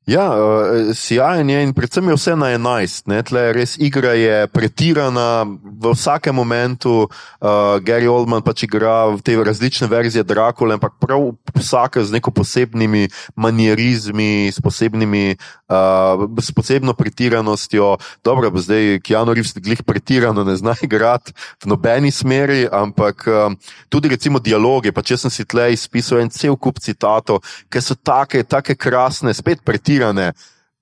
Ja, 0.10 0.26
uh, 0.34 0.96
sjajen 0.96 1.50
je 1.50 1.64
in 1.64 1.74
predvsem 1.74 2.08
je 2.10 2.16
vse 2.16 2.34
na 2.36 2.48
11. 2.50 3.04
Ne? 3.12 3.20
Tle 3.24 3.44
res 3.54 3.76
igra 3.78 4.16
je 4.18 4.48
pretirana 4.50 5.46
v 5.46 5.92
vsakem 5.94 6.34
momentu. 6.36 7.06
Uh, 7.38 7.78
Gary 7.86 8.10
Oldman 8.10 8.42
pač 8.42 8.64
igra 8.66 9.06
te 9.22 9.36
različne 9.38 9.86
verzije 9.88 10.24
Drakula, 10.26 10.80
ampak 10.80 10.96
prav 10.98 11.28
vsaka 11.54 12.02
z 12.02 12.18
neko 12.18 12.34
posebnimi 12.34 13.06
manierizmi, 13.38 14.50
s, 14.50 14.58
posebnimi, 14.66 15.38
uh, 15.70 16.26
s 16.42 16.56
posebno 16.58 16.98
pretiranostjo. 16.98 18.00
Dobro, 18.26 18.50
zdaj 18.58 19.04
Keanu 19.06 19.38
Reeves 19.38 19.54
glih 19.62 19.86
pretirano 19.86 20.42
ne 20.44 20.58
zna 20.58 20.74
igrati 20.88 21.38
v 21.62 21.70
nobeni 21.70 22.10
smeri, 22.10 22.66
ampak 22.66 23.28
uh, 23.30 23.54
tudi 23.94 24.10
recimo 24.10 24.42
dialoge, 24.42 24.90
pa 24.90 25.06
če 25.06 25.22
sem 25.22 25.38
si 25.38 25.46
tle 25.46 25.70
izpisal 25.78 26.26
en 26.26 26.34
cel 26.34 26.58
kup 26.58 26.82
citatov, 26.82 27.46
ki 27.70 27.78
so 27.78 27.94
take, 27.94 28.42
take 28.50 28.74
krasne, 28.74 29.38
spet 29.38 29.62
pretirane 29.62 29.99
pretirane, 30.00 30.34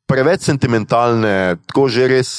preveč 0.07 0.45
sentimentalne, 0.45 1.57
tako 1.67 1.89
že 1.89 2.07
res 2.07 2.31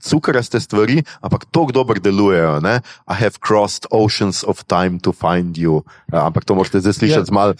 cukraste 0.00 0.60
stvari, 0.60 1.02
ampak 1.20 1.44
tako 1.50 1.72
dobro 1.72 2.00
delujejo. 2.00 2.60
Ne? 2.60 2.80
I 3.08 3.14
have 3.14 3.38
crossed 3.46 3.86
oceans 3.90 4.44
of 4.44 4.64
time 4.64 4.98
to 5.00 5.12
find 5.12 5.56
you. 5.56 5.82
Ja, 6.12 6.26
ampak 6.26 6.44
to 6.44 6.54
morate 6.54 6.80
zdaj 6.80 6.92
slišati 6.92 7.20
ja. 7.20 7.24
z 7.24 7.30
mal 7.30 7.50
uh, 7.50 7.56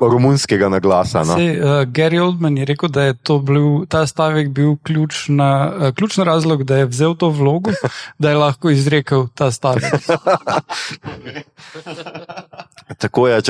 romunskega 0.00 0.68
naglasa. 0.68 1.24
No? 1.24 1.36
Sej, 1.36 1.60
uh, 1.60 1.84
Gary 1.86 2.20
Oldman 2.20 2.56
je 2.58 2.64
rekel, 2.64 2.88
da 2.88 3.02
je 3.02 3.14
bil, 3.42 3.86
ta 3.88 4.06
stavek 4.06 4.48
bil 4.48 4.76
ključna, 4.82 5.72
uh, 5.76 5.94
ključni 5.94 6.24
razlog, 6.24 6.64
da 6.64 6.76
je 6.76 6.86
vzel 6.86 7.14
to 7.14 7.28
vlogo, 7.28 7.70
da 8.22 8.30
je 8.30 8.36
lahko 8.36 8.70
izrekel 8.70 9.28
ta 9.34 9.50
stavek. 9.50 9.84
Tako 12.98 13.28
je, 13.28 13.42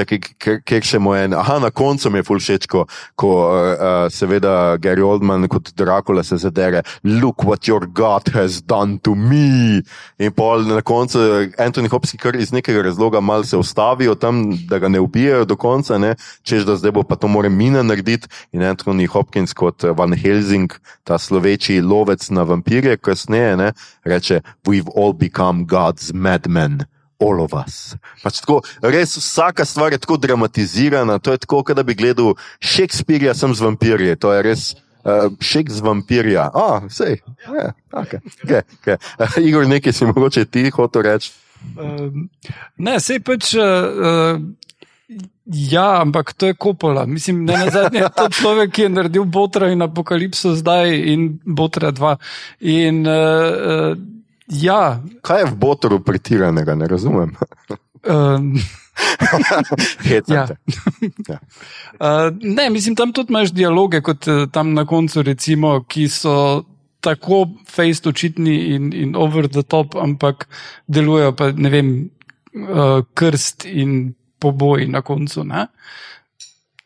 ker 0.64 0.84
še 0.84 0.98
mu 1.02 1.14
je. 1.14 1.28
Aha, 1.36 1.58
na 1.58 1.70
koncu 1.70 2.10
mi 2.10 2.18
je 2.20 2.26
fulšeč, 2.26 2.66
ko, 2.70 2.84
ko 3.18 3.30
uh, 3.48 4.06
seveda 4.12 4.76
Gary 4.82 5.02
Oldman 5.02 5.48
kot 5.50 5.72
Dracula 5.76 6.22
se 6.22 6.36
zadere. 6.38 6.82
Look 7.04 7.44
what 7.44 7.68
your 7.68 7.83
God 7.86 8.28
has 8.34 8.62
done 8.62 8.98
to 8.98 9.14
me. 9.14 9.82
In 10.18 10.32
pol 10.32 10.64
na 10.68 10.80
koncu 10.82 11.18
Anthony 11.58 11.88
Hopkins, 11.88 12.16
kar 12.20 12.36
iz 12.36 12.52
nekega 12.52 12.82
razloga 12.82 13.20
malo 13.20 13.44
se 13.44 13.56
ustavijo 13.56 14.14
tam, 14.14 14.56
da 14.68 14.78
ga 14.78 14.88
ne 14.88 15.00
ubijajo 15.00 15.44
do 15.44 15.56
konca, 15.56 15.98
ne? 15.98 16.14
čež 16.42 16.64
da 16.64 16.76
zdaj 16.76 16.92
bo 16.92 17.02
pa 17.02 17.16
to 17.16 17.28
more 17.28 17.48
mina 17.48 17.82
narediti. 17.82 18.28
In 18.52 18.62
Anthony 18.62 19.06
Hopkins 19.06 19.52
kot 19.52 19.82
Van 19.82 20.12
Helsing, 20.12 20.72
ta 21.04 21.18
sloveči 21.18 21.80
lovec 21.80 22.30
na 22.30 22.42
vampirje, 22.42 22.96
kasneje 22.96 23.56
ne? 23.56 23.72
reče: 24.04 24.40
We've 24.66 24.90
all 24.96 25.12
become 25.12 25.64
God's 25.66 26.12
madmen 26.14 26.84
all 27.18 27.40
of 27.40 27.54
us. 27.54 27.94
Pač 28.22 28.40
tako, 28.42 28.60
res 28.82 29.16
vsaka 29.18 29.64
stvar 29.68 29.94
je 29.94 30.00
tako 30.02 30.18
dramatizirana, 30.20 31.18
to 31.18 31.34
je 31.34 31.42
tako, 31.44 31.62
kot 31.64 31.78
da 31.78 31.84
bi 31.86 31.96
gledal 31.96 32.34
Shakespearea 32.60 33.34
sem 33.34 33.54
z 33.54 33.64
vampirji, 33.64 34.18
to 34.20 34.32
je 34.34 34.42
res. 34.44 34.64
Uh, 35.04 35.30
Šek 35.40 35.70
z 35.70 35.84
vampirja, 35.84 36.48
ah, 36.54 36.84
vse. 36.88 37.18
Yeah, 37.44 37.72
okay, 37.92 38.20
okay, 38.44 38.62
okay. 38.80 38.96
uh, 39.20 39.38
Igor, 39.38 39.68
nekaj 39.68 39.92
si 39.92 40.08
mogoče 40.08 40.44
ti 40.48 40.70
hotel 40.72 41.04
reči. 41.04 41.32
Uh, 41.76 42.08
ne, 42.76 42.98
sej 43.00 43.20
pač. 43.24 43.54
Uh, 43.56 44.40
Ja, 45.44 46.00
ampak 46.00 46.32
to 46.40 46.48
je 46.48 46.54
kopola. 46.56 47.02
Mislim, 47.04 47.42
ne 47.44 47.52
na 47.52 47.68
zadnje, 47.68 48.06
to 48.16 48.30
človek, 48.32 48.70
ki 48.72 48.86
je 48.86 48.88
naredil 48.88 49.26
Botra 49.28 49.68
in 49.68 49.84
Apokalipso 49.84 50.54
zdaj 50.56 50.88
in 50.88 51.26
Botra 51.44 51.92
2. 51.92 52.14
In 52.72 53.04
uh, 53.04 53.92
Ja. 54.48 55.00
Kaj 55.22 55.40
je 55.40 55.50
v 55.50 55.56
Botoru 55.56 56.00
pretiranega, 56.04 56.74
ne 56.74 56.88
razumem. 56.88 57.32
Um, 58.04 58.54
ja. 60.10 60.20
ja. 60.28 60.46
uh, 62.00 62.36
ne, 62.42 62.70
mislim, 62.70 62.96
tam 62.96 63.12
tudi 63.12 63.32
imaš 63.32 63.52
dialoge, 63.52 64.00
kot 64.00 64.28
uh, 64.28 64.44
tam 64.52 64.74
na 64.74 64.86
koncu, 64.86 65.22
recimo, 65.22 65.80
ki 65.88 66.08
so 66.08 66.64
tako 67.04 67.44
face 67.68 68.08
očitni 68.08 68.56
in, 68.74 68.92
in 68.92 69.16
over 69.16 69.48
the 69.48 69.62
top, 69.62 69.96
ampak 69.96 70.48
delujejo 70.86 71.34
pa 71.36 71.50
ne 71.52 71.70
vem, 71.70 71.90
uh, 72.54 73.02
krst 73.14 73.66
in 73.68 74.14
poboj 74.38 74.86
na 74.88 75.02
koncu. 75.02 75.44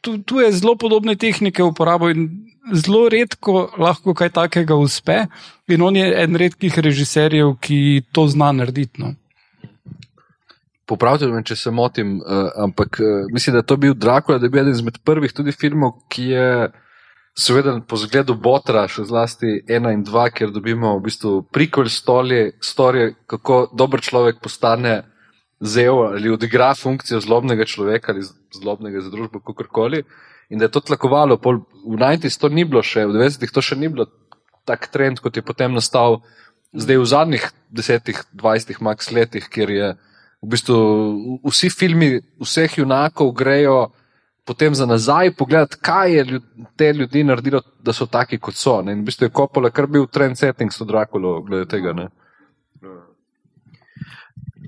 Tu, 0.00 0.18
tu 0.22 0.40
je 0.40 0.52
zelo 0.52 0.76
podobne 0.76 1.16
tehnike 1.16 1.62
uporabo 1.62 2.10
in 2.10 2.28
zelo 2.74 3.08
redko 3.08 3.68
lahko 3.78 4.14
kaj 4.14 4.30
takega 4.34 4.76
uspe, 4.76 5.26
in 5.68 5.82
on 5.82 5.96
je 5.96 6.08
en 6.22 6.36
redkih 6.36 6.78
režiserjev, 6.78 7.56
ki 7.60 8.02
to 8.12 8.28
zna 8.28 8.52
narediti. 8.52 9.02
No. 9.02 9.14
Popravite 10.88 11.28
me, 11.28 11.42
če 11.44 11.56
se 11.56 11.70
motim, 11.74 12.18
uh, 12.22 12.48
ampak 12.64 13.00
uh, 13.02 13.26
mislim, 13.32 13.56
da 13.56 13.62
je 13.62 13.68
to 13.68 13.76
bil 13.76 13.94
Dracula, 13.94 14.38
da 14.38 14.48
je 14.48 14.52
bil 14.54 14.62
eden 14.62 14.76
izmed 14.76 15.00
prvih 15.04 15.34
tudi 15.36 15.52
filmov, 15.52 15.98
ki 16.08 16.30
je, 16.32 16.46
seveda, 17.38 17.76
po 17.84 17.98
zgledu 18.00 18.34
Botra, 18.34 18.86
še 18.88 19.04
zlasti 19.08 19.58
ena 19.68 19.92
in 19.92 20.02
dva, 20.06 20.30
ker 20.32 20.50
dobimo 20.54 20.94
v 20.96 21.04
bistvu 21.10 21.34
prikol 21.52 21.90
storje, 21.92 23.12
kako 23.28 23.60
dober 23.76 24.02
človek 24.02 24.40
postane 24.42 25.02
zel 25.60 25.98
ali 26.06 26.30
odigra 26.30 26.74
funkcijo 26.74 27.20
zlobnega 27.20 27.66
človeka 27.66 28.12
ali 28.12 28.22
zlobnega 28.54 29.02
za 29.02 29.10
družbo, 29.10 29.42
kakorkoli. 29.44 30.04
In 30.48 30.58
da 30.58 30.68
je 30.68 30.72
to 30.72 30.80
tlakovalo, 30.80 31.36
pol, 31.36 31.60
v 31.84 31.98
90-ih 31.98 32.40
to 32.40 32.48
ni 32.48 32.64
bilo 32.64 32.82
še, 32.82 33.04
v 33.04 33.18
90-ih 33.18 33.52
to 33.52 33.60
še 33.60 33.76
ni 33.76 33.90
bilo 33.92 34.08
tak 34.64 34.88
trend, 34.92 35.20
kot 35.20 35.36
je 35.36 35.44
potem 35.44 35.72
nastal 35.72 36.22
zdaj 36.72 37.00
v 37.00 37.08
zadnjih 37.08 37.44
10-20 37.72 38.80
max 38.84 39.12
letih, 39.12 39.44
kjer 39.48 39.70
je 39.72 39.88
v 40.42 40.50
bistvu 40.54 40.76
vsi 41.46 41.70
filmi 41.70 42.20
vseh 42.40 42.78
junakov 42.78 43.32
grejo 43.34 43.88
potem 44.48 44.74
za 44.74 44.86
nazaj 44.86 45.34
pogledati, 45.36 45.76
kaj 45.80 46.14
je 46.16 46.24
ljud, 46.24 46.44
te 46.76 46.92
ljudi 46.92 47.24
naredilo, 47.24 47.60
da 47.84 47.92
so 47.92 48.06
taki, 48.06 48.38
kot 48.38 48.56
so. 48.56 48.78
Ne? 48.82 48.94
In 48.96 49.02
v 49.02 49.10
bistvu 49.10 49.28
je 49.28 49.34
Kopola 49.34 49.70
kar 49.70 49.86
bil 49.86 50.06
trend 50.06 50.38
setting 50.40 50.72
s 50.72 50.86
Drakulo 50.88 51.42
glede 51.44 51.68
tega. 51.68 51.92
Ne? 51.92 52.08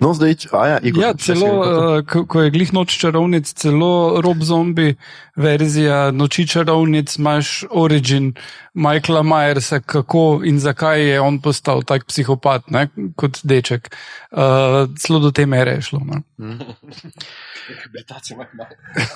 No, 0.00 0.12
zdaj, 0.16 0.34
ja, 0.52 0.78
Igor, 0.82 1.02
ja, 1.02 1.14
celo, 1.16 1.48
uh, 1.60 1.96
ko, 2.08 2.22
ko 2.24 2.44
je 2.44 2.52
glih 2.52 2.70
noč 2.72 2.94
čarovnic, 3.00 3.48
celo 3.52 4.20
rob 4.24 4.44
zombi 4.44 4.94
verzija 5.40 6.10
noči 6.10 6.46
čarovnic, 6.48 7.16
imaš 7.18 7.64
origin 7.70 8.32
Michaela 8.74 9.22
Myersa, 9.22 9.80
kako 9.80 10.40
in 10.44 10.60
zakaj 10.60 11.02
je 11.08 11.20
on 11.20 11.40
postal 11.40 11.82
tak 11.82 12.06
psihopat 12.06 12.70
ne, 12.70 12.86
kot 13.16 13.40
deček. 13.42 13.90
Uh, 14.30 14.86
celo 14.98 15.18
do 15.18 15.30
te 15.34 15.46
mere 15.46 15.72
je 15.80 15.82
šlo. 15.82 16.00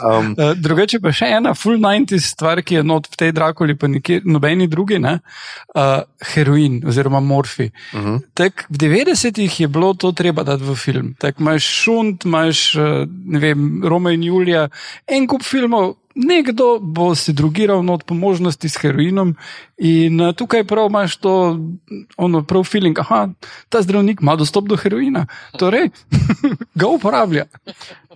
um, 0.03 0.35
uh, 0.35 0.53
drugače 0.59 0.99
pa 1.03 1.13
še 1.15 1.29
ena 1.37 1.55
full 1.55 1.79
90 1.79 2.19
stvar, 2.19 2.63
ki 2.67 2.81
je 2.81 2.85
not 2.87 3.07
v 3.13 3.21
tej 3.23 3.33
Drakuli, 3.37 3.79
pa 3.79 3.87
nikjer, 3.91 4.27
nobeni 4.27 4.67
drugi, 4.71 4.99
ne, 4.99 5.21
uh, 5.75 6.03
heroin 6.35 6.81
oziroma 6.87 7.21
morfi. 7.21 7.71
Uh 7.93 8.01
mhm. 8.01 8.15
-huh. 8.15 8.21
tak, 8.35 8.67
v 8.71 8.79
90-ih 8.79 9.61
je 9.61 9.69
bilo 9.69 9.95
to 9.95 10.13
treba 10.13 10.43
dati 10.43 10.65
v 10.65 10.75
film. 10.75 11.15
Tak 11.19 11.41
imaš 11.41 11.63
šunt, 11.63 12.25
imaš 12.25 12.75
Rome 13.83 14.15
in 14.15 14.23
Julija, 14.23 14.69
en 15.07 15.27
kup 15.27 15.43
filmov. 15.43 15.95
Nekdo 16.15 16.79
bo 16.81 17.15
se 17.15 17.33
drugiral 17.33 17.83
not 17.83 18.05
po 18.07 18.15
možnosti 18.15 18.69
s 18.69 18.79
heroinom, 18.83 19.35
in 19.77 20.21
uh, 20.21 20.35
tukaj 20.35 20.65
prav 20.65 20.87
imaš 20.87 21.17
to, 21.17 21.59
ono, 22.17 22.43
prav 22.45 22.65
feeling, 22.65 22.97
da 22.97 23.29
ta 23.69 23.83
zdravnik 23.83 24.21
ima 24.23 24.37
dostop 24.37 24.69
do 24.69 24.77
heroina, 24.77 25.27
torej 25.59 25.91
ga 26.81 26.87
uporablja. 26.87 27.47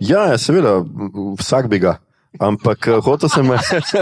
Ja, 0.01 0.25
ja, 0.31 0.39
seveda, 0.39 0.85
vsak 1.39 1.69
bi 1.69 1.79
ga. 1.79 1.99
Ampak 2.37 2.87
eh, 2.87 3.01
hotel 3.01 3.29
sem, 3.33 3.49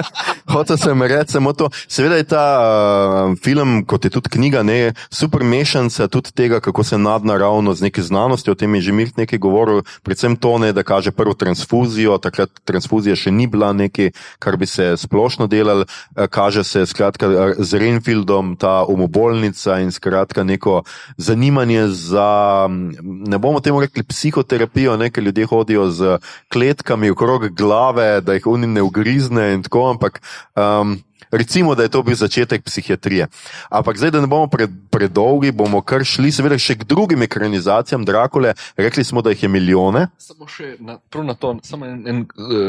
hotel 0.54 0.74
sem 0.74 1.02
reči 1.02 1.38
samo 1.38 1.54
to. 1.54 1.70
Seveda 1.86 2.18
je 2.18 2.26
ta 2.26 2.44
uh, 2.58 3.38
film, 3.38 3.86
kot 3.86 4.02
je 4.02 4.10
tudi 4.10 4.34
knjiga, 4.34 4.66
ne, 4.66 4.98
super 5.14 5.46
mešanca 5.46 6.08
tudi 6.10 6.34
tega, 6.34 6.58
kako 6.60 6.82
se 6.82 6.98
nadnaravno 6.98 7.70
z 7.74 7.86
neki 7.86 8.02
znanostjo, 8.02 8.52
o 8.52 8.58
tem 8.58 8.74
je 8.74 8.90
že 8.90 8.92
Mirt 8.92 9.16
nekaj 9.16 9.38
govoril, 9.38 9.86
predvsem 10.02 10.34
to, 10.36 10.58
ne, 10.58 10.72
da 10.74 10.82
kaže 10.82 11.14
prvo 11.14 11.38
transfuzijo, 11.38 12.18
takrat 12.18 12.50
transfuzija 12.66 13.14
še 13.14 13.30
ni 13.30 13.46
bila 13.46 13.70
nekaj, 13.72 14.10
kar 14.42 14.58
bi 14.58 14.66
se 14.66 14.96
splošno 14.98 15.46
delal, 15.46 15.86
uh, 15.86 16.26
kaže 16.26 16.66
se 16.66 16.82
skratka 16.86 17.54
z 17.62 17.78
Renfieldom 17.78 18.56
ta 18.58 18.82
umobolnica 18.90 19.78
in 19.78 19.94
skratka 19.94 20.42
neko 20.42 20.82
zanimanje 21.16 21.86
za, 21.94 22.66
ne 23.02 23.38
bomo 23.38 23.62
temu 23.62 23.80
rekli 23.86 24.02
psihoterapijo, 24.02 24.98
ne, 24.98 25.14
ker 25.14 25.22
ljudje 25.22 25.46
hodijo 25.46 25.88
z 25.94 26.18
kletkami 26.50 27.14
okrog 27.14 27.48
glave, 27.54 28.15
da 28.20 28.36
jih 28.36 28.46
oni 28.46 28.66
ne 28.66 28.82
ugrizne 28.82 29.52
in 29.54 29.62
tako, 29.62 29.88
ampak 29.90 30.20
um, 30.54 30.98
recimo, 31.30 31.74
da 31.74 31.82
je 31.82 31.88
to 31.88 32.02
bil 32.02 32.14
začetek 32.14 32.64
psihiatrije. 32.64 33.28
Ampak 33.70 33.96
zdaj, 33.96 34.10
da 34.10 34.20
ne 34.20 34.26
bomo 34.26 34.46
pred, 34.46 34.70
predolgi, 34.90 35.52
bomo 35.52 35.82
kar 35.82 36.04
šli, 36.04 36.32
seveda, 36.32 36.58
še 36.58 36.78
k 36.80 36.88
drugim 36.88 37.22
ekranizacijam 37.22 38.04
Drakule. 38.04 38.54
Rekli 38.76 39.04
smo, 39.04 39.22
da 39.22 39.30
jih 39.30 39.42
je 39.42 39.48
milijone. 39.48 40.06
Samo 40.18 40.48
še 40.48 40.76
na, 40.80 40.98
na 41.22 41.34
to, 41.34 41.56
samo 41.62 41.86
en, 41.86 42.02
en, 42.06 42.26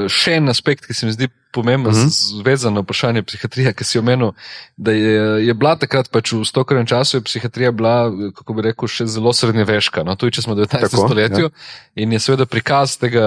še 0.10 0.40
en 0.42 0.50
aspekt, 0.54 0.88
ki 0.88 0.98
se 0.98 1.10
mi 1.10 1.16
zdi 1.16 1.30
pomemben, 1.58 1.94
uh 1.94 2.00
-huh. 2.00 2.44
vezan 2.46 2.74
na 2.74 2.80
vprašanje 2.80 3.24
psihiatrije, 3.24 3.74
ki 3.74 3.84
si 3.84 4.00
omenil, 4.00 4.32
da 4.78 4.92
je, 4.92 5.46
je 5.48 5.54
bila 5.54 5.76
takrat 5.76 6.12
pač 6.12 6.34
v 6.34 6.46
stokrem 6.46 6.86
času, 6.86 7.18
je 7.18 7.22
psihiatrija 7.22 7.72
bila, 7.72 8.12
kako 8.36 8.54
bi 8.54 8.62
rekel, 8.62 8.88
še 8.88 9.06
zelo 9.06 9.34
srednjeveška. 9.34 10.04
No, 10.04 10.16
tudi 10.16 10.36
če 10.36 10.42
smo 10.42 10.54
v 10.54 10.68
19. 10.68 10.82
Tako, 10.82 11.08
stoletju 11.08 11.46
ja. 11.46 11.50
in 11.96 12.14
je 12.14 12.20
seveda 12.20 12.46
prikaz 12.46 12.98
tega 12.98 13.26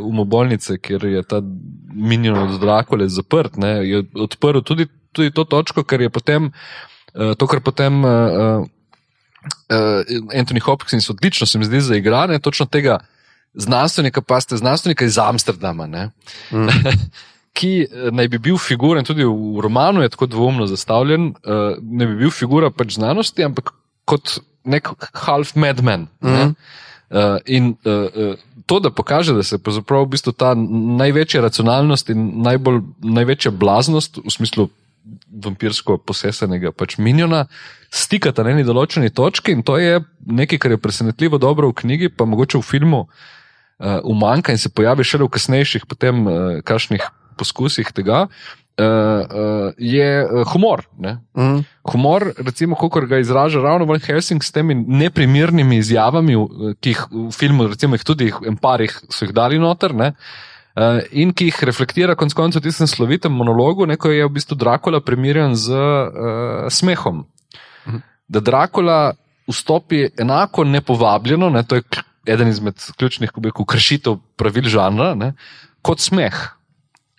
umobolnice, 0.00 0.78
kjer 0.78 1.04
je 1.04 1.22
ta 1.22 1.42
minion 1.88 2.38
od 2.38 2.60
Drakule 2.60 3.08
zaprt, 3.08 3.56
ne, 3.56 3.70
je 3.88 4.02
odprl 4.14 4.60
tudi, 4.60 4.88
tudi 5.12 5.32
to 5.34 5.44
točko, 5.44 5.84
ker 5.84 6.00
je 6.06 6.10
potem, 6.10 6.50
uh, 7.14 7.34
to, 7.38 7.46
kar 7.46 7.60
potem 7.64 8.04
uh, 8.04 8.66
uh, 9.72 10.28
Anthony 10.34 10.60
Hopkins 10.64 11.10
odlično 11.10 11.46
se 11.46 11.58
mi 11.58 11.64
zdi 11.64 11.80
za 11.80 11.96
igranje, 11.96 12.38
točno 12.38 12.66
tega 12.66 12.98
znanstvenika, 13.54 14.22
pa 14.22 14.40
ste 14.40 14.56
znanstvenika 14.56 15.04
iz 15.04 15.18
Amsterdama. 15.18 15.86
Mm. 15.86 16.68
ki 17.58 17.72
eh, 17.82 18.10
naj 18.14 18.28
bi 18.28 18.38
bil 18.38 18.58
figura, 18.62 19.02
in 19.02 19.08
tudi 19.08 19.26
v 19.26 19.62
romanu 19.64 20.04
je 20.04 20.12
tako 20.14 20.28
dvomno 20.30 20.68
zastavljen, 20.70 21.32
uh, 21.32 21.78
ne 21.82 22.06
bi 22.06 22.20
bil 22.22 22.30
figura 22.34 22.70
pač 22.70 22.94
znanosti, 22.98 23.44
ampak 23.44 23.72
kot 24.08 24.38
nek 24.68 24.90
half 25.26 25.54
madman. 25.56 26.08
Mm 26.20 26.28
-hmm. 26.28 26.54
uh, 27.10 27.38
in 27.46 27.76
uh, 27.84 28.34
to, 28.66 28.80
da 28.80 28.90
pokaže, 28.90 29.32
da 29.32 29.42
se 29.42 29.58
pravzaprav 29.58 30.04
v 30.04 30.12
bistvu 30.14 30.32
ta 30.32 30.54
največja 31.00 31.40
racionalnost 31.40 32.10
in 32.10 32.42
najbolj, 32.42 32.82
največja 33.00 33.50
blaznost 33.50 34.20
v 34.24 34.30
smislu 34.30 34.68
vampirsko 35.44 35.98
posesenega 35.98 36.72
pač 36.72 36.98
minjona 36.98 37.46
stikata 37.90 38.44
na 38.44 38.52
eni 38.52 38.64
določeni 38.64 39.10
točki, 39.10 39.54
in 39.56 39.62
to 39.64 39.78
je 39.80 40.00
nekaj, 40.26 40.58
kar 40.58 40.70
je 40.70 40.80
presenetljivo 40.82 41.38
dobro 41.38 41.70
v 41.70 41.78
knjigi, 41.80 42.08
pa 42.08 42.24
mogoče 42.24 42.58
v 42.58 42.62
filmu. 42.62 43.08
Uh, 43.78 44.00
umanka 44.02 44.52
in 44.52 44.58
se 44.58 44.68
pojavi 44.68 45.04
šele 45.06 45.24
v 45.24 45.32
kasnejših, 45.36 45.86
potem, 45.86 46.26
uh, 46.26 46.60
kakšnih 46.66 47.04
poskusih 47.38 47.92
tega. 47.94 48.26
Uh, 48.78 48.84
uh, 48.84 49.72
je 49.74 50.22
uh, 50.22 50.44
humor. 50.52 50.84
Mm. 51.34 51.64
Humor, 51.82 52.28
recimo, 52.38 52.76
kot 52.78 53.08
ga 53.10 53.18
izraža 53.18 53.58
ravno 53.58 53.88
Van 53.90 53.98
Helsing 53.98 54.44
s 54.44 54.52
temi 54.54 54.74
neprimernimi 54.74 55.80
izjavami, 55.82 56.36
ki 56.78 56.92
jih 56.92 57.00
v 57.10 57.32
filmu, 57.34 57.66
recimo, 57.72 57.98
jih 57.98 58.04
tudi 58.06 58.28
en 58.46 58.54
parih 58.54 58.94
so 59.10 59.26
jih 59.26 59.32
dali 59.34 59.58
noter. 59.58 59.90
Ne? 59.98 60.12
In 61.10 61.32
ki 61.34 61.48
jih 61.48 61.58
reflektira 61.66 62.14
konec 62.14 62.36
koncev 62.38 62.62
v 62.62 62.68
tistem 62.68 62.86
slovitem 62.86 63.34
monologu, 63.34 63.82
neko 63.82 64.12
je 64.14 64.28
v 64.28 64.34
bistvu 64.36 64.54
Dracula 64.54 65.00
primerjan 65.02 65.58
z 65.58 65.74
uh, 65.74 66.68
smehom. 66.70 67.24
Mhm. 67.88 67.98
Da 68.30 68.44
Dracula 68.46 69.00
vstopi 69.50 70.04
enako 70.14 70.64
nepovabljeno, 70.64 71.50
ne, 71.50 71.64
to 71.66 71.80
je 71.80 71.82
eden 72.30 72.48
izmed 72.48 72.78
ključnih 72.94 73.34
kršitev 73.66 74.20
pravil 74.36 74.70
žanra, 74.70 75.16
ne, 75.18 75.32
kot 75.82 75.98
smeh 75.98 76.38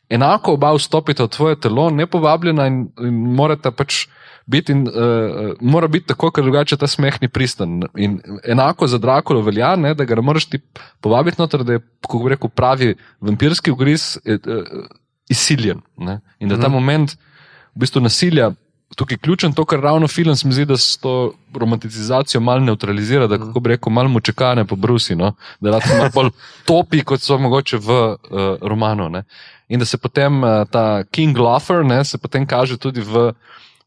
enako 0.10 0.54
oba 0.58 0.74
vstopita 0.74 1.24
v 1.28 1.34
tvoje 1.36 1.60
telo, 1.62 1.90
ne 1.90 2.08
povabljena 2.08 2.68
in, 2.68 2.88
in 3.06 3.20
morata 3.36 3.72
pač 3.72 4.08
biti, 4.50 4.74
in, 4.74 4.88
uh, 4.88 5.52
mora 5.62 5.88
biti 5.88 6.10
tako, 6.10 6.32
ker 6.34 6.44
drugače 6.44 6.78
ta 6.82 6.88
smeh 6.90 7.20
ni 7.22 7.30
pristan. 7.30 7.84
In 7.98 8.18
enako 8.44 8.88
za 8.90 8.98
Drakulo 8.98 9.44
velja, 9.46 9.76
ne, 9.76 9.94
da 9.94 10.08
ga 10.10 10.18
ne 10.18 10.26
moreš 10.26 10.50
ti 10.50 10.60
povabiti 11.02 11.42
noter, 11.42 11.64
da 11.64 11.78
je, 11.78 11.84
kako 12.02 12.24
bi 12.24 12.34
rekel, 12.34 12.50
pravi 12.50 12.96
vampirski 13.22 13.72
ugriz 13.72 14.16
uh, 14.26 14.88
izsiljen. 15.30 15.84
Ne. 15.98 16.20
In 16.40 16.50
da 16.50 16.58
ta 16.58 16.68
mhm. 16.68 16.74
moment 16.74 17.14
v 17.14 17.86
bistvu 17.86 18.02
nasilja. 18.02 18.52
Tukaj 18.98 19.14
je 19.14 19.22
ključen 19.22 19.54
to, 19.54 19.66
kar 19.70 19.80
ravno 19.86 20.08
film 20.10 20.36
se 20.36 20.48
mi 20.48 20.54
zdi, 20.54 20.64
da 20.66 20.78
s 20.78 20.98
to 20.98 21.34
romanticizacijo 21.54 22.42
malo 22.42 22.60
neutralizira, 22.66 23.28
da 23.28 23.38
kako 23.38 23.60
bi 23.60 23.70
rekel, 23.70 23.94
malo 23.94 24.10
mučekane 24.10 24.66
po 24.66 24.76
brusi, 24.76 25.16
no? 25.16 25.36
da 25.62 25.76
lahko 25.76 25.98
malo 25.98 26.10
bolj 26.14 26.32
topi, 26.70 27.04
kot 27.06 27.22
so 27.22 27.38
mogoče 27.38 27.78
v 27.78 28.00
uh, 28.02 28.18
romanu. 28.62 29.10
Ne? 29.10 29.24
In 29.70 29.80
da 29.80 29.86
se 29.86 29.98
potem 29.98 30.44
uh, 30.44 30.66
ta 30.70 31.04
King 31.12 31.38
Loffer, 31.38 31.86
ne, 31.86 32.04
se 32.04 32.18
potem 32.18 32.46
kaže 32.46 32.78
tudi 32.82 33.02
v 33.06 33.30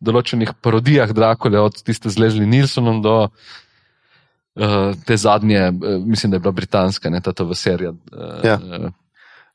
določenih 0.03 0.55
parodijah 0.62 1.11
Drakule, 1.14 1.61
od 1.62 1.83
tiste 1.83 2.11
z 2.11 2.18
Leslie 2.18 2.47
Nilsonom 2.47 3.03
do 3.03 3.16
uh, 3.26 4.95
te 5.07 5.16
zadnje, 5.18 5.70
uh, 5.70 5.99
mislim, 6.07 6.30
da 6.30 6.39
je 6.39 6.47
bila 6.47 6.55
britanska, 6.55 7.11
ne 7.11 7.20
ta 7.20 7.35
v 7.35 7.59
seriji. 7.59 7.95
Uh, 8.14 8.43
ja. 8.47 8.59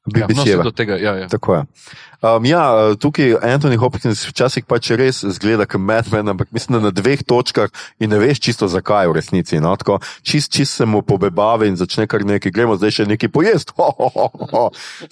Uh, 0.08 0.14
BBC. 0.14 0.48
Ja, 0.48 0.72
tega, 0.72 0.98
ja, 0.98 1.16
ja. 1.16 1.28
Tako 1.28 1.56
je. 1.56 1.66
Um, 2.18 2.46
ja, 2.46 2.96
tukaj 2.98 3.36
Anthony 3.46 3.78
Hopkins 3.78 4.24
včasih 4.26 4.66
pač 4.66 4.90
res 4.98 5.20
zgleda 5.22 5.68
kot 5.70 5.78
Madman, 5.78 6.32
ampak 6.34 6.50
mislim, 6.50 6.80
da 6.80 6.88
na 6.88 6.92
dveh 6.92 7.22
točkah 7.22 7.70
in 8.02 8.10
ne 8.10 8.18
veš 8.18 8.42
čisto 8.42 8.66
zakaj 8.66 9.06
v 9.12 9.20
resnici. 9.20 9.60
No? 9.62 9.76
Tako, 9.78 10.00
čist, 10.26 10.50
čist 10.50 10.80
se 10.80 10.86
mu 10.90 11.04
pobebave 11.06 11.70
in 11.70 11.78
začne 11.78 12.08
kar 12.10 12.26
nekaj, 12.26 12.50
gremo 12.50 12.74
zdaj 12.74 12.96
še 12.96 13.06
nekaj 13.12 13.30
pojesti. 13.30 13.76
Ho, 13.78 13.92
ho, 13.94 14.10
ho, 14.10 14.48
ho. 14.50 14.64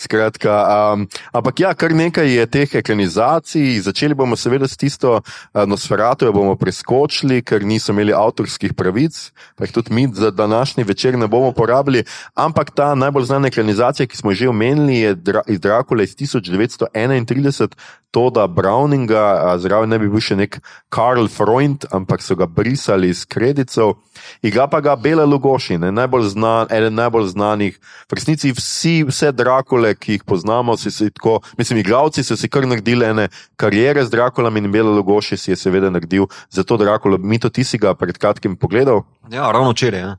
Skratka, 0.02 0.56
um, 0.96 1.06
ampak 1.30 1.62
ja, 1.62 1.76
kar 1.78 1.93
nekaj 1.93 2.26
je 2.26 2.46
teh 2.50 2.74
ekranizacij. 2.82 3.78
Začeli 3.86 4.18
bomo 4.18 4.34
seveda 4.34 4.66
s 4.66 4.74
tisto 4.74 5.20
uh, 5.20 5.62
Nosferatu, 5.70 6.26
jo 6.26 6.34
bomo 6.34 6.56
preskočili, 6.58 7.43
ker 7.46 7.62
niso 7.62 7.93
imeli 7.93 8.16
avtorskih 8.18 8.74
pravic, 8.74 9.14
pa 9.54 9.70
jih 9.70 9.76
tudi 9.78 9.93
mi 9.93 10.08
za 10.10 10.32
današnji 10.34 10.84
večer 10.84 11.20
ne 11.22 11.30
bomo 11.30 11.54
porabili. 11.54 12.02
Ampak 12.34 12.74
ta 12.74 12.96
najbolj 12.98 13.30
znana 13.30 13.54
ekranizacija, 13.54 14.10
ki 14.10 14.18
smo 14.18 14.34
že 14.34 14.50
omenili, 14.50 14.85
je 14.90 15.16
iz 15.48 15.60
Drakula 15.60 16.04
iz 16.04 16.16
1900. 16.16 16.86
31, 16.94 17.76
to, 18.16 18.30
da 18.30 18.48
Browninga, 18.48 19.58
zraven 19.60 19.90
ne 19.90 19.98
bi 20.00 20.08
bil 20.08 20.22
še 20.24 20.38
nek 20.40 20.62
Karl 20.94 21.28
Freund, 21.28 21.84
ampak 21.92 22.24
so 22.24 22.38
ga 22.40 22.48
brisali 22.48 23.10
iz 23.12 23.26
kreditov, 23.28 23.98
igra 24.46 24.70
pa 24.72 24.80
ga 24.80 24.96
Bela 24.96 25.26
Lugoši, 25.28 25.76
ne, 25.82 25.92
najbolj 25.92 26.30
znan, 26.32 26.72
eden 26.72 26.96
najbolj 26.96 27.28
znanih. 27.34 27.76
V 28.08 28.16
resnici 28.16 28.54
vsi, 28.56 28.96
vse 29.10 29.34
Drakule, 29.36 29.92
ki 30.00 30.16
jih 30.16 30.24
poznamo, 30.24 30.78
si 30.80 30.94
si 30.96 31.10
tako, 31.12 31.42
mislim, 31.60 31.84
igravci 31.84 32.24
so 32.24 32.40
si 32.40 32.48
kar 32.48 32.68
naredili 32.68 33.10
ene 33.10 33.28
karijere 33.60 34.06
z 34.08 34.16
Drakulami 34.16 34.64
in 34.64 34.72
Bela 34.72 34.96
Lugoši 34.96 35.38
si 35.38 35.52
je 35.52 35.60
seveda 35.60 35.92
naredil 35.92 36.30
za 36.50 36.64
to 36.64 36.80
Drakulo. 36.80 37.20
Mi 37.20 37.40
to 37.40 37.52
ti 37.52 37.68
si 37.68 37.82
ga 37.82 37.98
pred 38.00 38.16
kratkim 38.16 38.56
pogledal? 38.56 39.04
Ja, 39.28 39.52
ravno 39.52 39.76
včeraj. 39.76 40.00
Ja. 40.00 40.16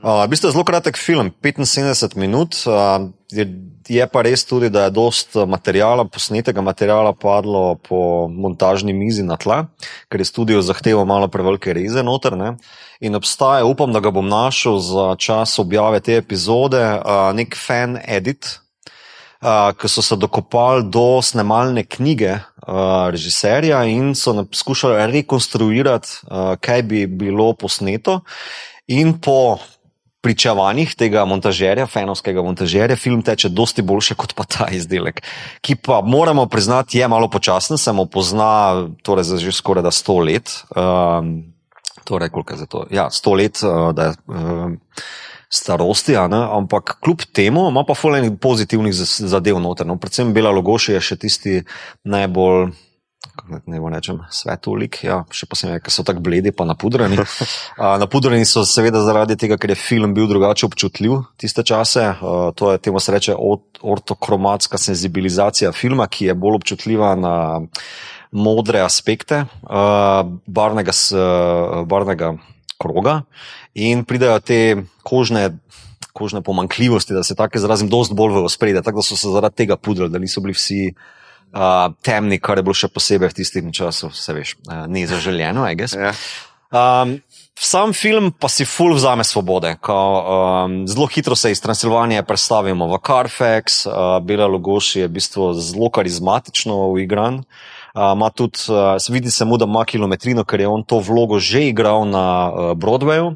Uh, 0.00 0.24
v 0.24 0.32
bistvu 0.32 0.48
je 0.48 0.52
zelo 0.56 0.64
kratek 0.64 0.96
film, 0.96 1.32
75 1.40 2.16
minut. 2.16 2.56
Uh, 2.64 3.08
je, 3.32 3.44
je 3.90 4.06
pa 4.06 4.22
res 4.22 4.44
tudi, 4.46 4.70
da 4.70 4.86
je 4.86 4.94
dosta 4.94 5.44
materijala, 5.50 6.04
posnetega 6.06 6.62
materijala 6.62 7.12
padlo 7.12 7.74
po 7.88 8.28
montažni 8.30 8.94
mizi 8.94 9.24
na 9.26 9.36
tla, 9.36 9.64
ker 10.08 10.22
je 10.22 10.28
studio 10.28 10.62
zahteval 10.62 11.06
malo 11.08 11.28
prevelike 11.28 11.74
reze 11.74 12.04
noter. 12.06 12.36
Ne? 12.38 12.54
In 13.00 13.18
obstaja, 13.18 13.66
upam, 13.66 13.92
da 13.92 14.00
ga 14.00 14.12
bom 14.14 14.28
našel 14.28 14.78
za 14.84 15.14
čas 15.18 15.58
objave 15.58 16.00
te 16.00 16.18
epizode, 16.20 16.80
uh, 16.80 17.30
nek 17.34 17.56
fan 17.58 17.98
edit. 18.06 18.58
Uh, 19.40 19.70
ki 19.72 19.88
so 19.88 20.02
se 20.04 20.18
dokopali 20.20 20.82
do 20.92 21.22
snemalne 21.24 21.86
knjige 21.88 22.34
uh, 22.34 23.06
režiserja 23.08 23.78
in 23.88 24.10
so 24.12 24.34
poskušali 24.44 25.06
rekonstruirati, 25.14 26.08
uh, 26.28 26.58
kaj 26.60 26.82
bi 26.82 27.06
bilo 27.06 27.54
posneto. 27.56 28.18
In 28.92 29.14
po 29.16 29.56
pričevanjih 30.20 30.94
tega 30.98 31.24
montažerja, 31.24 31.86
fenovskega 31.88 32.42
montažerja, 32.44 32.96
film 32.96 33.22
teče 33.24 33.48
dosti 33.48 33.82
boljše 33.82 34.16
kot 34.20 34.34
pa 34.36 34.44
ta 34.44 34.68
izdelek, 34.72 35.22
ki 35.64 35.78
pa 35.80 36.00
moramo 36.04 36.46
priznati, 36.46 36.98
je 36.98 37.08
malo 37.08 37.30
počasen, 37.30 37.78
se 37.78 37.92
mu 37.92 38.06
pozna 38.06 38.86
torej 39.02 39.24
za 39.24 39.38
že 39.40 39.52
skoraj 39.52 39.82
da 39.82 39.90
sto 39.90 40.18
let. 40.18 40.52
Um, 40.76 41.54
torej, 42.04 42.28
koliko 42.28 42.52
je 42.52 42.58
za 42.58 42.66
to? 42.66 42.86
Ja, 42.90 43.10
sto 43.10 43.34
let, 43.34 43.62
uh, 43.64 43.94
da 43.94 44.10
je. 44.10 44.14
Um, 44.28 44.78
Starosti, 45.52 46.14
ampak 46.16 47.00
kljub 47.02 47.24
temu 47.34 47.68
ima 47.68 47.82
pa 47.82 47.94
fulejnih 47.94 48.36
pozitivnih 48.40 48.94
zadev 48.94 49.58
noter. 49.58 49.86
No, 49.86 49.96
predvsem 49.98 50.30
Bela 50.30 50.52
Logoša 50.54 50.92
je 50.92 51.00
še 51.02 51.16
tisti 51.18 51.54
najbolj 52.06 52.68
ne 53.66 53.80
bo 53.80 53.90
rečem, 53.92 54.20
svetovlik, 54.32 55.00
ja, 55.04 55.20
še 55.34 55.46
posebej, 55.50 55.80
ker 55.84 55.92
so 55.92 56.04
tako 56.06 56.22
bledi, 56.24 56.52
pa 56.56 56.66
napudrani. 56.68 57.20
Uh, 57.80 57.96
napudrani 57.96 58.44
so 58.44 58.60
seveda 58.68 59.00
zaradi 59.00 59.36
tega, 59.40 59.56
ker 59.56 59.72
je 59.72 59.78
film 59.78 60.12
bil 60.12 60.26
drugače 60.28 60.66
občutljiv 60.66 61.14
tiste 61.40 61.62
čase. 61.64 62.02
Uh, 62.20 62.50
to 62.52 62.72
je 62.74 62.80
temu 62.84 63.00
se 63.00 63.14
reče 63.14 63.36
ortokromatska 63.80 64.76
senzibilizacija 64.78 65.72
filma, 65.72 66.04
ki 66.12 66.28
je 66.28 66.34
bolj 66.36 66.58
občutljiva 66.58 67.14
na 67.16 67.34
modre 68.36 68.82
aspekte 68.84 69.46
uh, 69.46 70.20
barvnega, 70.44 70.92
uh, 70.92 71.80
barvnega 71.88 72.34
kroga 72.80 73.22
in 73.74 74.04
pridejo 74.04 74.40
te 74.44 74.60
kožne. 75.02 75.50
Kožne 76.10 76.40
pomankljivosti, 76.42 77.14
da 77.14 77.22
se 77.24 77.36
tako 77.38 77.56
izrazim, 77.56 77.88
dosti 77.88 78.16
bolj 78.18 78.34
v 78.34 78.40
ospredje. 78.44 78.80
Tako 78.82 78.98
da 78.98 79.04
so 79.06 79.16
se 79.16 79.30
zaradi 79.30 79.62
tega 79.62 79.76
pudrili, 79.78 80.10
da 80.10 80.18
niso 80.18 80.42
bili 80.42 80.52
vsi 80.52 80.88
uh, 81.52 81.60
uh, 81.60 81.92
temni, 82.02 82.38
kar 82.38 82.58
je 82.58 82.66
bilo 82.66 82.76
še 82.76 82.90
posebej 82.92 83.32
v 83.32 83.38
tistem 83.40 83.72
času, 83.74 84.10
se 84.14 84.34
veš, 84.34 84.56
uh, 84.68 84.86
ni 84.90 85.06
zaželjeno, 85.10 85.64
aj 85.66 85.76
gess. 85.78 85.98
Ja. 85.98 86.14
Um, 86.70 87.18
sam 87.58 87.92
film 87.96 88.30
pa 88.30 88.46
si 88.46 88.64
full 88.68 88.94
vzame 88.94 89.26
svobode. 89.26 89.74
Ko, 89.82 89.96
um, 89.96 90.76
zelo 90.90 91.08
hitro 91.10 91.34
se 91.34 91.50
iz 91.50 91.62
Transilvanije 91.62 92.22
predstavimo 92.26 92.86
v 92.92 93.00
Carfax, 93.02 93.84
uh, 93.86 94.18
Bela 94.22 94.46
Lugoši 94.46 95.04
je 95.04 95.10
v 95.10 95.16
bistvu 95.18 95.52
zelo 95.58 95.90
karizmatično 95.90 96.78
uigran. 96.94 97.42
Ima 97.94 98.30
tudi, 98.30 98.58
vidi 99.10 99.30
se 99.30 99.44
mu, 99.44 99.56
da 99.56 99.64
ima 99.64 99.84
kilometrino, 99.84 100.44
ker 100.44 100.60
je 100.60 100.68
on 100.68 100.82
to 100.82 101.00
vlogo 101.00 101.38
že 101.38 101.66
igral 101.68 102.06
na 102.08 102.52
Broadwayu. 102.74 103.34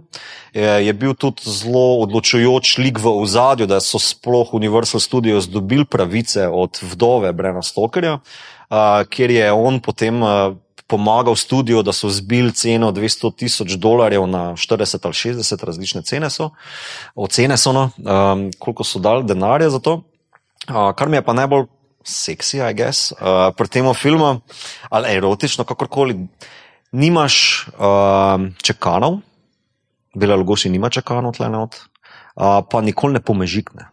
Je, 0.55 0.87
je 0.87 0.93
bil 0.93 1.15
tudi 1.15 1.43
zelo 1.51 1.99
odločujoč 2.07 2.79
lik 2.79 2.99
v 3.03 3.11
ozadju, 3.11 3.67
da 3.67 3.81
so 3.81 3.99
sploh 3.99 4.55
Universal 4.55 5.01
Studios 5.01 5.49
dobili 5.51 5.85
pravice 5.85 6.49
od 6.49 6.79
vdove 6.83 7.33
Brena 7.33 7.63
Stokerja, 7.63 8.21
kjer 9.11 9.31
je 9.31 9.53
on 9.53 9.81
potem 9.81 10.23
pomagal 10.87 11.37
studiu, 11.37 11.83
da 11.83 11.93
so 11.93 12.11
zbili 12.11 12.53
ceno 12.53 12.93
200 12.93 13.33
tisoč 13.37 13.77
dolarjev 13.81 14.27
na 14.27 14.53
40 14.53 14.99
ali 15.05 15.15
60 15.15 15.65
različne 15.65 16.03
cene. 16.03 16.31
So. 16.31 16.51
Ocene 17.15 17.57
so, 17.57 17.73
no, 17.73 17.91
um, 17.99 18.51
koliko 18.59 18.85
so 18.85 18.99
dali 18.99 19.25
denarja 19.25 19.71
za 19.71 19.79
to. 19.79 20.03
Uh, 20.69 20.93
kar 20.97 21.09
mi 21.09 21.17
je 21.17 21.25
pa 21.25 21.33
najbolj 21.33 21.67
seksi, 22.05 22.61
I 22.61 22.75
guess, 22.77 23.13
uh, 23.17 23.51
pri 23.57 23.69
tem 23.69 23.89
filmu, 23.95 24.41
ali 24.91 25.17
erotično, 25.17 25.65
kakorkoli, 25.65 26.29
nimaš 26.93 27.67
uh, 27.75 28.45
čakanov. 28.63 29.21
Bela 30.15 30.37
Lugoši 30.39 30.71
nima 30.71 30.91
čakano 30.95 31.33
tle 31.35 31.49
not, 31.51 31.75
pa 32.71 32.81
nikoli 32.87 33.19
ne 33.19 33.21
pomežikne. 33.21 33.89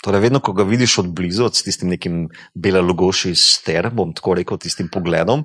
Torej, 0.00 0.20
vedno, 0.20 0.40
ko 0.40 0.54
ga 0.56 0.64
vidiš 0.64 0.98
od 1.02 1.08
blizu, 1.12 1.50
s 1.52 1.62
tistim 1.62 1.90
nekim 1.92 2.28
bela 2.54 2.80
Lugoši 2.80 3.34
ster, 3.36 3.90
bom 3.92 4.14
tako 4.16 4.32
rekel, 4.38 4.56
tistim 4.56 4.88
pogledom, 4.88 5.42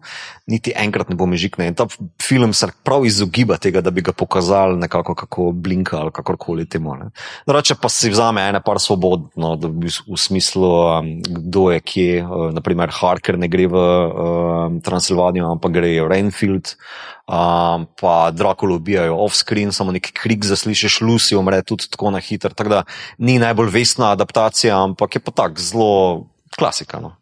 niti 0.48 0.72
enkrat 0.72 1.10
ne 1.12 1.18
pomežikne. 1.20 1.68
In 1.68 1.76
ta 1.76 1.88
film 2.24 2.54
se 2.56 2.70
prav 2.84 3.04
izogiba 3.06 3.58
tega, 3.60 3.82
da 3.84 3.92
bi 3.92 4.02
ga 4.02 4.14
pokazali 4.16 4.80
nekako 4.80 5.16
kako 5.16 5.50
blinka 5.52 6.00
ali 6.00 6.14
kakorkoli 6.16 6.66
temu. 6.70 6.96
Drugače 7.48 7.76
pa 7.82 7.90
si 7.90 8.10
vzame 8.10 8.48
ene 8.48 8.62
par 8.64 8.80
svobodno, 8.80 9.56
da 9.60 9.68
bi 9.68 9.92
v 9.92 10.20
smislu, 10.20 10.72
um, 10.72 11.12
kdo 11.26 11.72
je 11.74 11.80
kje, 11.80 12.24
uh, 12.24 12.48
naprimer 12.56 12.96
Harker 12.96 13.40
ne 13.40 13.52
gre 13.52 13.68
v 13.68 13.76
uh, 13.76 14.80
Transilvanijo, 14.84 15.52
ampak 15.52 15.76
gre 15.76 15.98
v 16.00 16.08
Rainfield. 16.08 16.78
Um, 17.26 17.88
pa 17.98 18.30
Drakula 18.32 18.76
ubijajo 18.76 19.16
off-screen, 19.18 19.72
samo 19.72 19.92
neki 19.92 20.12
krik 20.14 20.46
zaslišiš, 20.46 21.00
Lucy 21.02 21.34
umre 21.38 21.64
tudi 21.66 21.90
tako 21.90 22.12
na 22.14 22.20
hitro. 22.20 22.54
Tako 22.54 22.70
da 22.70 22.84
ni 23.18 23.40
najbolj 23.42 23.72
vesna 23.74 24.12
adaptacija, 24.14 24.78
ampak 24.84 25.16
je 25.16 25.20
pa 25.20 25.32
tako 25.32 25.62
zelo 25.62 26.26
klasika. 26.58 27.00
No. 27.02 27.16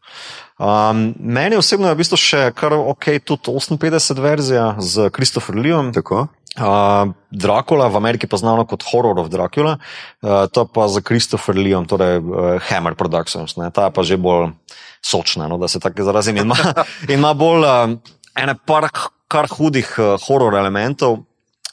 Um, 0.60 1.14
meni 1.20 1.56
osebno 1.56 1.88
je 1.88 1.96
v 1.96 2.02
bistvu 2.04 2.20
še 2.20 2.42
kar 2.56 2.76
ok, 2.76 3.18
tudi 3.24 3.56
58 3.56 4.20
verzija 4.20 4.66
z 4.80 5.10
Christopher 5.16 5.56
Leom. 5.56 5.94
Tako. 5.96 6.28
Uh, 6.54 7.10
Dracula 7.32 7.88
v 7.90 7.98
Ameriki 7.98 8.28
je 8.30 8.38
znano 8.38 8.68
kot 8.70 8.84
Horror 8.86 9.18
of 9.18 9.32
Dracula, 9.34 9.80
uh, 10.22 10.46
to 10.52 10.68
pa 10.70 10.86
za 10.86 11.02
Christopher 11.02 11.58
Leom, 11.58 11.88
torej 11.90 12.22
uh, 12.22 12.62
Hammer 12.70 12.94
Productions, 12.94 13.58
ne, 13.58 13.72
ta 13.74 13.90
je 13.90 13.96
pa 13.96 14.04
že 14.06 14.22
bolj 14.22 14.54
sočna, 15.02 15.50
no, 15.50 15.58
da 15.58 15.66
se 15.66 15.82
tako 15.82 16.06
izrazim. 16.06 16.38
In 16.38 16.46
ima, 16.46 16.60
ima 17.18 17.34
bolj 17.34 17.66
uh, 17.66 17.98
ene 18.38 18.54
par 18.70 18.86
kar 19.34 19.50
hudih 19.50 19.90
uh, 19.98 20.16
horor 20.28 20.54
elementov, 20.62 21.24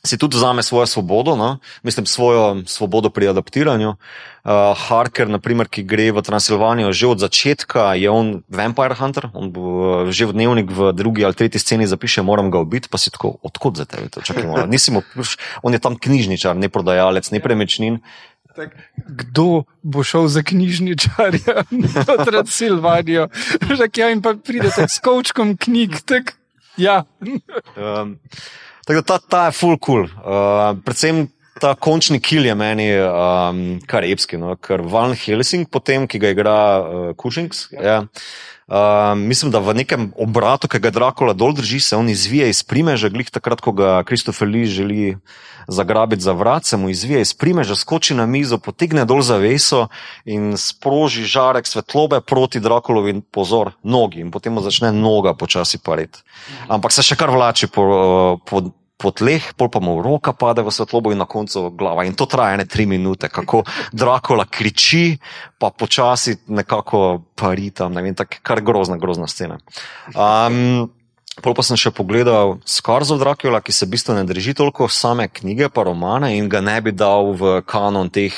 si 0.01 0.17
tudi 0.17 0.41
vzame 0.41 0.65
svojo 0.65 0.87
svobodo, 0.87 1.37
no? 1.37 1.59
mislim, 1.83 2.07
svojo 2.07 2.65
svobodo 2.65 3.11
pri 3.13 3.29
adaptiranju. 3.29 4.01
Uh, 4.41 4.73
Harker, 4.73 5.29
naprimer, 5.29 5.69
ki 5.69 5.85
gre 5.85 6.09
v 6.17 6.25
Transilvanijo 6.25 6.97
že 6.97 7.13
od 7.13 7.21
začetka, 7.21 7.93
je 8.01 8.09
on 8.09 8.41
Vampire 8.49 8.97
Hunter, 8.97 9.29
on 9.37 9.53
bo, 9.53 9.61
uh, 9.61 10.09
že 10.09 10.25
v 10.25 10.33
dnevnik 10.33 10.73
v 10.73 10.97
drugi 10.97 11.21
ali 11.21 11.37
tretji 11.37 11.61
sceni 11.61 11.85
zapiše: 11.85 12.25
Moram 12.25 12.49
ga 12.49 12.65
ubiti, 12.65 12.89
pa 12.89 12.97
si 12.97 13.13
tako, 13.13 13.37
odkud 13.45 13.77
za 13.77 13.85
tebe 13.85 14.09
to 14.09 14.25
čakamo. 14.25 14.57
On 15.61 15.73
je 15.77 15.81
tam 15.85 16.01
knjižničar, 16.01 16.57
ne 16.57 16.73
prodajalec, 16.73 17.29
ne 17.29 17.41
premičnin. 17.45 18.01
Tak, 18.57 18.73
kdo 18.97 19.69
bo 19.85 20.01
šel 20.01 20.33
za 20.33 20.41
knjižničarja 20.41 21.69
v 22.09 22.25
Transilvanijo? 22.25 23.29
Že 23.69 23.93
kaj 23.93 24.09
jim 24.09 24.25
pa 24.25 24.33
pride 24.33 24.73
s 24.73 24.97
kočkom 25.05 25.61
knjig. 25.61 26.01
Tak. 26.09 26.40
Ja. 26.77 27.05
um, 27.77 28.19
tako 28.87 29.01
da 29.01 29.03
ta, 29.03 29.19
ta 29.19 29.45
je 29.49 29.57
full 29.59 29.79
cool. 29.85 30.07
Uh, 30.07 30.77
predvsem 30.85 31.27
ta 31.61 31.75
končni 31.75 32.21
kill 32.25 32.47
je 32.47 32.55
meni 32.57 32.89
um, 33.05 33.65
kar 33.87 34.07
epski, 34.07 34.39
no? 34.41 34.57
ker 34.57 34.83
Van 34.89 35.13
Helsing, 35.17 35.69
potem, 35.71 36.07
ki 36.09 36.21
ga 36.23 36.33
igra 36.33 36.61
uh, 36.81 37.11
Cushings. 37.21 37.67
Ja. 37.75 37.83
Ja. 37.83 37.99
Uh, 38.71 39.19
mislim, 39.19 39.51
da 39.51 39.59
v 39.59 39.75
nekem 39.75 40.13
obratu, 40.15 40.69
ki 40.71 40.79
ga 40.79 40.93
Dracula 40.95 41.33
dol 41.35 41.51
drži, 41.59 41.81
se 41.83 41.97
on 41.99 42.07
izvije 42.09 42.53
iz 42.53 42.63
primeža, 42.63 43.09
glih 43.11 43.27
takrat, 43.27 43.59
ko 43.61 43.73
ga 43.75 44.05
Kristofer 44.07 44.47
Lee 44.47 44.71
želi 44.71 45.17
zagrabiti 45.67 46.23
za 46.23 46.33
vrat, 46.33 46.65
se 46.65 46.77
mu 46.77 46.89
izvije 46.89 47.21
iz 47.21 47.35
primeža, 47.35 47.75
skoči 47.75 48.15
na 48.15 48.27
mizo, 48.27 48.59
potegne 48.59 49.05
dol 49.05 49.23
zaveso 49.27 49.89
in 50.25 50.55
sproži 50.57 51.27
žarek 51.27 51.67
svetlobe 51.67 52.21
proti 52.21 52.61
Draculovi 52.61 53.11
in 53.11 53.23
pozor, 53.23 53.73
nogi 53.83 54.21
in 54.21 54.31
potem 54.31 54.55
mu 54.55 54.63
začne 54.63 54.93
noga 54.93 55.35
počasi 55.35 55.83
pariti. 55.83 56.23
Ampak 56.69 56.95
se 56.95 57.03
še 57.03 57.19
kar 57.19 57.35
vlači 57.35 57.67
po, 57.67 58.39
po, 58.47 58.71
po 59.01 59.11
tleh, 59.17 59.41
pol 59.57 59.73
pa 59.73 59.81
mu 59.81 59.97
roka 60.05 60.37
pade 60.37 60.61
v 60.61 60.69
svetlobo 60.69 61.15
in 61.15 61.19
na 61.19 61.27
koncu 61.27 61.73
glava. 61.73 62.05
In 62.05 62.13
to 62.13 62.29
traja 62.29 62.61
ne 62.61 62.69
tri 62.69 62.85
minute, 62.85 63.33
kako 63.33 63.65
Dracula 63.97 64.45
kriči, 64.45 65.17
pa 65.57 65.73
počasi 65.73 66.37
nekako 66.53 67.25
pari 67.35 67.73
tam, 67.73 67.97
ne 67.97 68.05
vem, 68.05 68.15
tako 68.15 68.45
kar 68.45 68.61
grozna, 68.61 69.01
grozna 69.01 69.27
scena. 69.31 69.57
Um, 70.13 70.91
Pol 71.41 71.55
pa 71.57 71.63
sem 71.65 71.79
še 71.79 71.93
pogledal 71.95 72.59
Skarzov 72.69 73.21
Dracula, 73.23 73.63
ki 73.65 73.73
se 73.73 73.87
v 73.87 73.95
bistvu 73.95 74.17
ne 74.19 74.27
drži 74.29 74.53
toliko 74.59 74.91
same 74.93 75.25
knjige, 75.31 75.71
pa 75.73 75.87
romane 75.87 76.35
in 76.37 76.51
ga 76.53 76.61
ne 76.61 76.75
bi 76.85 76.93
dal 76.93 77.33
v 77.39 77.63
kanon 77.65 78.11
teh 78.13 78.35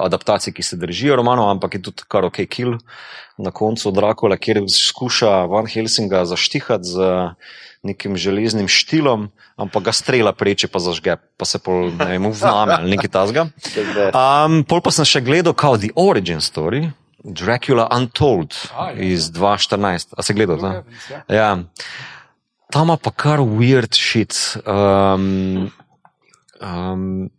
adaptacij, 0.00 0.54
ki 0.56 0.62
se 0.62 0.76
držijo 0.80 1.16
romanov, 1.16 1.50
ampak 1.50 1.74
je 1.74 1.82
tudi 1.82 2.06
kar 2.08 2.24
ok 2.24 2.44
kill 2.48 2.78
na 3.38 3.50
koncu 3.50 3.90
Dracula, 3.90 4.36
kjer 4.36 4.62
skuša 4.70 5.44
Van 5.50 5.66
Helsinga 5.66 6.24
zaštihati 6.24 6.84
z 6.84 6.98
nekim 7.84 8.16
železnim 8.16 8.68
štilom, 8.68 9.28
ampak 9.60 9.90
ga 9.90 9.92
strela 9.92 10.32
preče, 10.32 10.70
pa 10.72 10.80
zažge, 10.80 11.18
pa 11.36 11.44
se 11.44 11.60
pol, 11.60 11.90
ne 11.92 12.06
vem, 12.14 12.30
vname 12.32 12.78
ali 12.78 12.94
nekaj 12.96 13.12
tasga. 13.12 13.48
Um, 14.08 14.62
pol 14.64 14.80
pa 14.80 14.94
sem 14.94 15.04
še 15.08 15.20
gledal 15.24 15.52
kao 15.52 15.76
The 15.76 15.92
Origin 16.00 16.40
Story, 16.40 16.86
Dracula 17.24 17.88
Untold 17.92 18.56
ah, 18.72 18.92
ja. 18.92 19.00
iz 19.00 19.30
2014. 19.32 20.16
A 20.16 20.24
se 20.24 20.36
gledal? 20.36 20.60
Ja. 20.60 21.20
ja. 21.28 21.50
Tam 22.72 22.92
pa 23.00 23.12
kar 23.12 23.40
weird 23.44 23.96
shit. 23.96 24.36
Um, 24.64 25.70
um, 26.60 27.30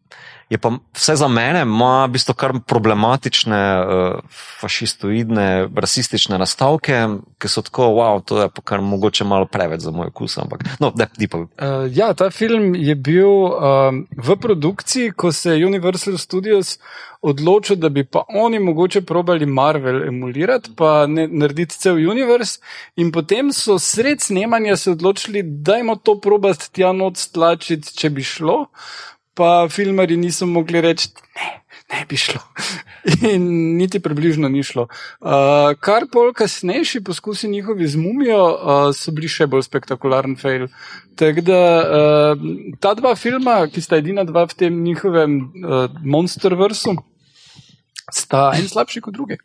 je 0.49 0.57
pa 0.57 0.71
vse 0.93 1.15
za 1.15 1.27
mene, 1.27 1.61
ima 1.61 2.05
v 2.05 2.11
bistvu 2.15 2.33
kar 2.37 2.53
problematične, 2.67 3.61
uh, 3.81 4.41
fašistoidne, 4.61 5.69
rasistične 5.75 6.37
nastavke, 6.37 6.99
ki 7.41 7.49
so 7.49 7.63
tako, 7.65 7.89
wow, 7.97 8.21
to 8.21 8.43
je 8.43 8.49
pa 8.53 8.61
kar 8.61 8.81
mogoče 8.81 9.25
malo 9.25 9.49
preveč 9.49 9.81
za 9.81 9.91
moj 9.91 10.11
okus. 10.13 10.37
Ampak, 10.37 10.63
no, 10.79 10.91
da, 10.95 11.07
di 11.17 11.27
pa. 11.27 11.37
Uh, 11.37 11.47
ja, 11.89 12.13
ta 12.13 12.29
film 12.29 12.75
je 12.75 12.95
bil 12.95 13.29
um, 13.29 14.05
v 14.17 14.37
produkciji, 14.41 15.11
ko 15.17 15.31
se 15.31 15.57
je 15.57 15.65
Universal 15.65 16.17
Studios 16.17 16.77
odločil, 17.25 17.79
da 17.81 17.89
bi 17.89 18.03
pa 18.05 18.21
oni 18.29 18.59
mogoče 18.59 19.01
probali 19.01 19.45
Marvel 19.45 20.03
emulirati, 20.07 20.75
pa 20.77 21.07
ne, 21.07 21.27
narediti 21.27 21.79
cel 21.79 21.97
univerz. 21.97 22.59
In 23.01 23.11
potem 23.11 23.49
so 23.53 23.79
sred 23.81 24.21
snemanja 24.21 24.77
se 24.77 24.91
odločili, 24.91 25.41
da 25.43 25.79
jim 25.81 25.89
to 26.03 26.19
probati 26.21 26.69
tja 26.71 26.93
noč 26.93 27.31
tlačiti, 27.33 27.95
če 27.97 28.09
bi 28.13 28.23
šlo 28.23 28.67
pa 29.35 29.67
filmari 29.69 30.17
niso 30.17 30.47
mogli 30.47 30.81
reči, 30.81 31.09
ne, 31.35 31.49
ne 31.93 32.05
bi 32.09 32.17
šlo. 32.17 32.39
In 33.33 33.47
niti 33.77 33.99
približno 33.99 34.49
ni 34.49 34.63
šlo. 34.63 34.87
Uh, 35.19 35.75
kar 35.79 36.07
pol 36.11 36.31
kasnejši 36.33 37.03
poskusi 37.05 37.49
njihovi 37.51 37.87
z 37.87 37.99
mumijo 38.01 38.41
uh, 38.45 38.85
so 38.95 39.13
bili 39.15 39.29
še 39.29 39.47
bolj 39.51 39.67
spektakularen 39.67 40.37
fail. 40.39 40.69
Tako 41.19 41.43
da 41.45 41.59
uh, 41.83 42.47
ta 42.79 42.95
dva 42.97 43.15
filma, 43.19 43.65
ki 43.67 43.83
sta 43.83 43.99
edina 44.01 44.23
dva 44.25 44.47
v 44.47 44.57
tem 44.63 44.79
njihovem 44.87 45.37
uh, 45.43 45.85
monster 46.03 46.55
vrsu. 46.55 46.95
Sta 48.13 48.51
en 48.57 48.67
slabši 48.69 49.01
kot 49.01 49.15
drugi. 49.15 49.37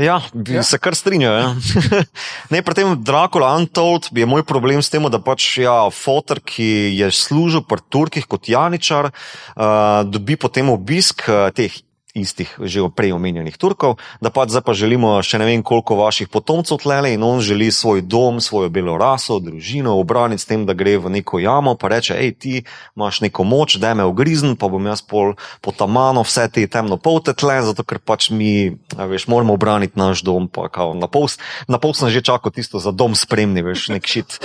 Ja, 0.00 0.18
bi 0.34 0.58
ja. 0.58 0.64
se 0.66 0.78
kar 0.82 0.96
strinjal. 0.96 1.38
Ja. 1.38 2.02
ne, 2.52 2.62
pri 2.64 2.76
tem 2.76 2.96
Dracula 3.00 3.52
Untold 3.56 4.10
je 4.12 4.26
moj 4.28 4.44
problem 4.48 4.82
s 4.82 4.92
tem, 4.92 5.04
da 5.10 5.20
pač 5.22 5.46
ja, 5.62 5.76
fotor, 5.92 6.42
ki 6.44 6.92
je 6.98 7.08
služil 7.12 7.64
pri 7.68 7.84
Turkih 7.92 8.28
kot 8.28 8.50
Janičar, 8.52 9.12
uh, 9.12 10.02
dobi 10.08 10.36
potem 10.36 10.72
obisk 10.72 11.24
uh, 11.28 11.48
teh 11.54 11.80
istih, 12.12 12.52
že 12.60 12.84
prej 12.92 13.16
omenjenih 13.16 13.56
Turkov, 13.56 13.96
da 14.20 14.28
pa 14.28 14.44
zdaj 14.44 14.60
pa 14.68 14.72
želimo 14.76 15.16
še 15.24 15.40
ne 15.40 15.48
vem 15.48 15.62
koliko 15.64 15.96
vaših 15.96 16.28
potomcev 16.28 16.84
tlele 16.84 17.14
in 17.16 17.24
on 17.24 17.40
želi 17.40 17.72
svoj 17.72 18.04
dom, 18.04 18.40
svojo 18.40 18.68
belo 18.68 18.98
raso, 19.00 19.40
družino 19.40 19.96
obraniti 19.96 20.44
s 20.44 20.48
tem, 20.48 20.66
da 20.68 20.76
gre 20.76 20.98
v 21.00 21.08
neko 21.08 21.40
jamo, 21.40 21.72
pa 21.80 21.88
reče, 21.88 22.18
hej, 22.20 22.34
ti 22.36 22.54
imaš 22.96 23.22
neko 23.24 23.48
moč, 23.48 23.78
da 23.80 23.94
me 23.96 24.04
ogrizn, 24.04 24.60
pa 24.60 24.68
bom 24.68 24.84
jaz 24.84 25.00
pol 25.00 25.34
potamano 25.64 26.20
vse 26.20 26.48
te 26.52 26.66
temno 26.68 27.00
polte 27.00 27.32
tle, 27.32 27.62
zato 27.64 27.80
ker 27.80 27.96
pač 27.96 28.28
mi, 28.28 28.76
veš, 28.92 29.26
moramo 29.32 29.56
obraniti 29.56 29.96
naš 29.96 30.20
dom, 30.20 30.52
pa 30.52 30.68
kao 30.68 30.92
na 30.92 31.08
pol, 31.08 31.32
na 31.64 31.80
pol 31.80 31.96
sem 31.96 32.12
že 32.12 32.20
čakal 32.20 32.52
tisto 32.52 32.76
za 32.76 32.92
dom 32.92 33.16
spremni, 33.16 33.64
veš, 33.64 33.88
nek 33.88 34.04
šit. 34.04 34.36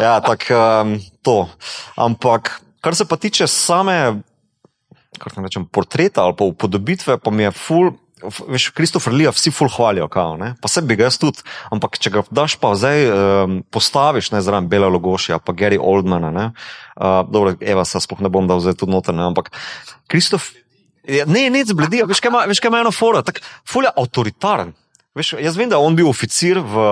Ja, 0.00 0.24
tak 0.24 0.48
um, 0.48 0.96
to. 1.20 1.52
Ampak, 2.00 2.64
kar 2.80 2.96
se 2.96 3.04
pa 3.04 3.20
tiče 3.20 3.44
same 3.44 4.24
ne 5.18 5.42
rečem, 5.42 5.66
portreta 5.66 6.22
ali 6.22 6.36
pa 6.38 6.44
upodobitve, 6.44 7.18
pa 7.18 7.30
mi 7.30 7.48
je 7.48 7.50
ful. 7.50 7.92
Veš, 8.20 8.68
Kristofer 8.76 9.14
Lija 9.16 9.30
vsi 9.32 9.48
ful 9.48 9.70
hvalijo, 9.72 10.04
kao, 10.12 10.36
pa 10.60 10.68
se 10.68 10.82
bi 10.84 10.92
ga 10.96 11.06
jaz 11.06 11.16
tudi, 11.16 11.40
ampak 11.72 11.96
če 11.96 12.10
ga 12.12 12.22
daš 12.28 12.58
pa 12.60 12.74
zdaj 12.76 13.06
um, 13.08 13.54
postaviš, 13.72 14.28
ne 14.34 14.42
zraven 14.44 14.68
Bela 14.68 14.90
Logošija, 14.92 15.38
pa 15.40 15.54
Gary 15.56 15.78
Oldmana, 15.80 16.28
ne, 16.28 16.44
uh, 17.00 17.22
dobro, 17.24 17.54
Eva, 17.64 17.86
se 17.88 17.96
sploh 18.04 18.20
ne 18.20 18.28
bom 18.28 18.44
dal 18.44 18.60
zdaj 18.60 18.76
tudi 18.76 18.92
noter, 18.92 19.16
ne, 19.16 19.24
ampak 19.24 19.48
Kristof, 20.04 20.50
ne, 21.08 21.46
ne, 21.48 21.64
zbledi, 21.64 22.04
veš, 22.04 22.20
kaj 22.20 22.68
ima 22.68 22.84
eno 22.84 22.92
fora, 22.92 23.24
tako 23.24 23.40
ful 23.64 23.88
je 23.88 23.94
avtoritaren. 23.96 24.76
Veš, 25.10 25.32
jaz 25.42 25.56
vem, 25.58 25.66
da 25.66 25.74
je 25.74 25.82
on 25.82 25.96
bil 25.98 26.06
oficir 26.06 26.60
v 26.62 26.82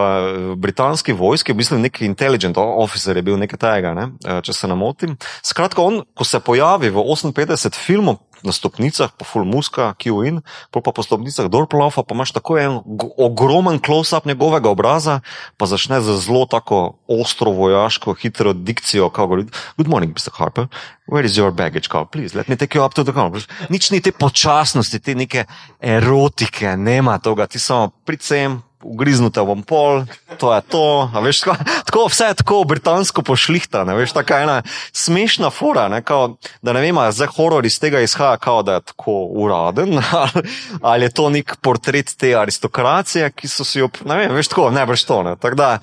britanski 0.58 1.14
vojski, 1.14 1.54
v 1.54 1.60
bistvu 1.60 1.76
nek 1.78 2.00
intelligent 2.02 2.58
officer 2.58 3.14
je 3.14 3.22
bil 3.22 3.36
nekaj 3.38 3.60
tega, 3.62 3.92
ne? 3.94 4.08
Eh, 4.26 4.40
če 4.42 4.56
se 4.56 4.66
ne 4.66 4.74
motim. 4.74 5.14
Skratka, 5.46 5.84
on, 5.86 6.00
ko 6.18 6.26
se 6.26 6.40
pojavi 6.42 6.90
v 6.90 7.04
58 7.14 7.78
filmov, 7.78 8.18
na 8.42 8.52
stopnicah, 8.52 9.10
pa 9.16 9.24
full 9.24 9.44
muska, 9.44 9.94
QIN, 9.98 10.42
pa 10.70 10.80
po 10.80 11.02
stopnicah 11.02 11.48
Dorplaufa, 11.48 12.02
pa 12.02 12.14
imaš 12.14 12.32
tako 12.36 12.58
en 12.58 12.80
ogromen 13.18 13.78
close-up 13.78 14.26
njegovega 14.26 14.70
obraza, 14.70 15.20
pa 15.56 15.66
začne 15.66 16.00
z 16.00 16.18
zelo 16.22 16.46
tako 16.46 16.98
ostro 17.08 17.50
vojaško, 17.50 18.14
hitro 18.14 18.52
dikcijo, 18.52 19.10
kao 19.10 19.26
govori, 19.26 19.46
good 19.76 19.88
morning, 19.88 20.14
Mr. 20.14 20.30
Harper, 20.32 20.66
where 21.06 21.26
is 21.26 21.36
your 21.36 21.50
baggage, 21.50 21.88
kao, 21.88 22.04
please, 22.04 22.36
let 22.36 22.48
me 22.48 22.56
take 22.56 22.78
you 22.78 22.84
up 22.84 22.94
to 22.94 23.04
the 23.04 23.12
car. 23.12 23.30
Nič 23.68 23.90
ni 23.90 24.00
te 24.00 24.12
počasnosti, 24.12 25.00
te 25.00 25.14
neke 25.14 25.44
erotike, 25.80 26.76
nema 26.76 27.18
toga, 27.18 27.46
ti 27.46 27.58
samo 27.58 27.90
pricem, 28.04 28.62
ugriznute 28.82 29.42
bom 29.42 29.62
pol, 29.62 30.04
to 30.38 30.52
je 30.54 30.60
to. 30.70 31.10
Veš, 31.22 31.40
tako, 31.40 31.56
tako 31.86 32.04
vse 32.06 32.24
je 32.24 32.34
tako 32.34 32.64
britansko 32.64 33.22
pošlihta, 33.22 33.84
ne 33.84 33.94
veš, 33.98 34.12
tako 34.16 34.34
ena 34.34 34.62
smešna 34.92 35.50
fora, 35.50 35.88
ne, 35.88 36.02
kao, 36.02 36.36
da 36.62 36.72
ne 36.72 36.80
vem, 36.80 36.98
zdaj 37.12 37.32
horor 37.36 37.66
iz 37.66 37.80
tega 37.80 38.00
izhaja, 38.00 38.36
kao, 38.36 38.62
da 38.62 38.78
je 38.78 38.86
tako 38.92 39.16
uraden, 39.42 39.98
ali, 40.22 40.44
ali 40.82 41.04
je 41.04 41.14
to 41.14 41.30
nek 41.30 41.56
portret 41.62 42.14
te 42.16 42.34
aristokracije, 42.36 43.30
ki 43.30 43.48
so 43.48 43.64
si 43.64 43.82
jo, 43.82 43.90
ne 44.04 44.16
vem, 44.22 44.34
veš, 44.34 44.52
tako, 44.54 44.70
ne 44.70 44.86
veš 44.86 45.04
to, 45.04 45.22
ne, 45.22 45.36
tako 45.36 45.56
da 45.56 45.78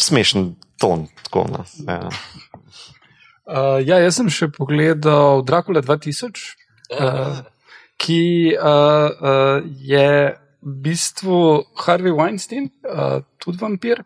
smešen 0.00 0.54
ton, 0.80 1.06
tako, 1.24 1.46
ne. 1.52 1.92
Ja. 1.92 2.08
Uh, 3.50 3.80
ja, 3.82 3.98
jaz 3.98 4.20
sem 4.20 4.28
še 4.30 4.46
pogledal 4.54 5.42
Dracula 5.42 5.82
2000, 5.82 6.38
uh, 6.94 7.40
ki 8.00 8.54
uh, 8.54 8.62
uh, 8.62 9.64
je 9.82 10.38
v 10.62 10.74
bistvu 10.84 11.64
Harvey 11.86 12.12
Weinstein, 12.12 12.70
uh, 12.84 13.22
tudi 13.38 13.58
vampir, 13.60 14.02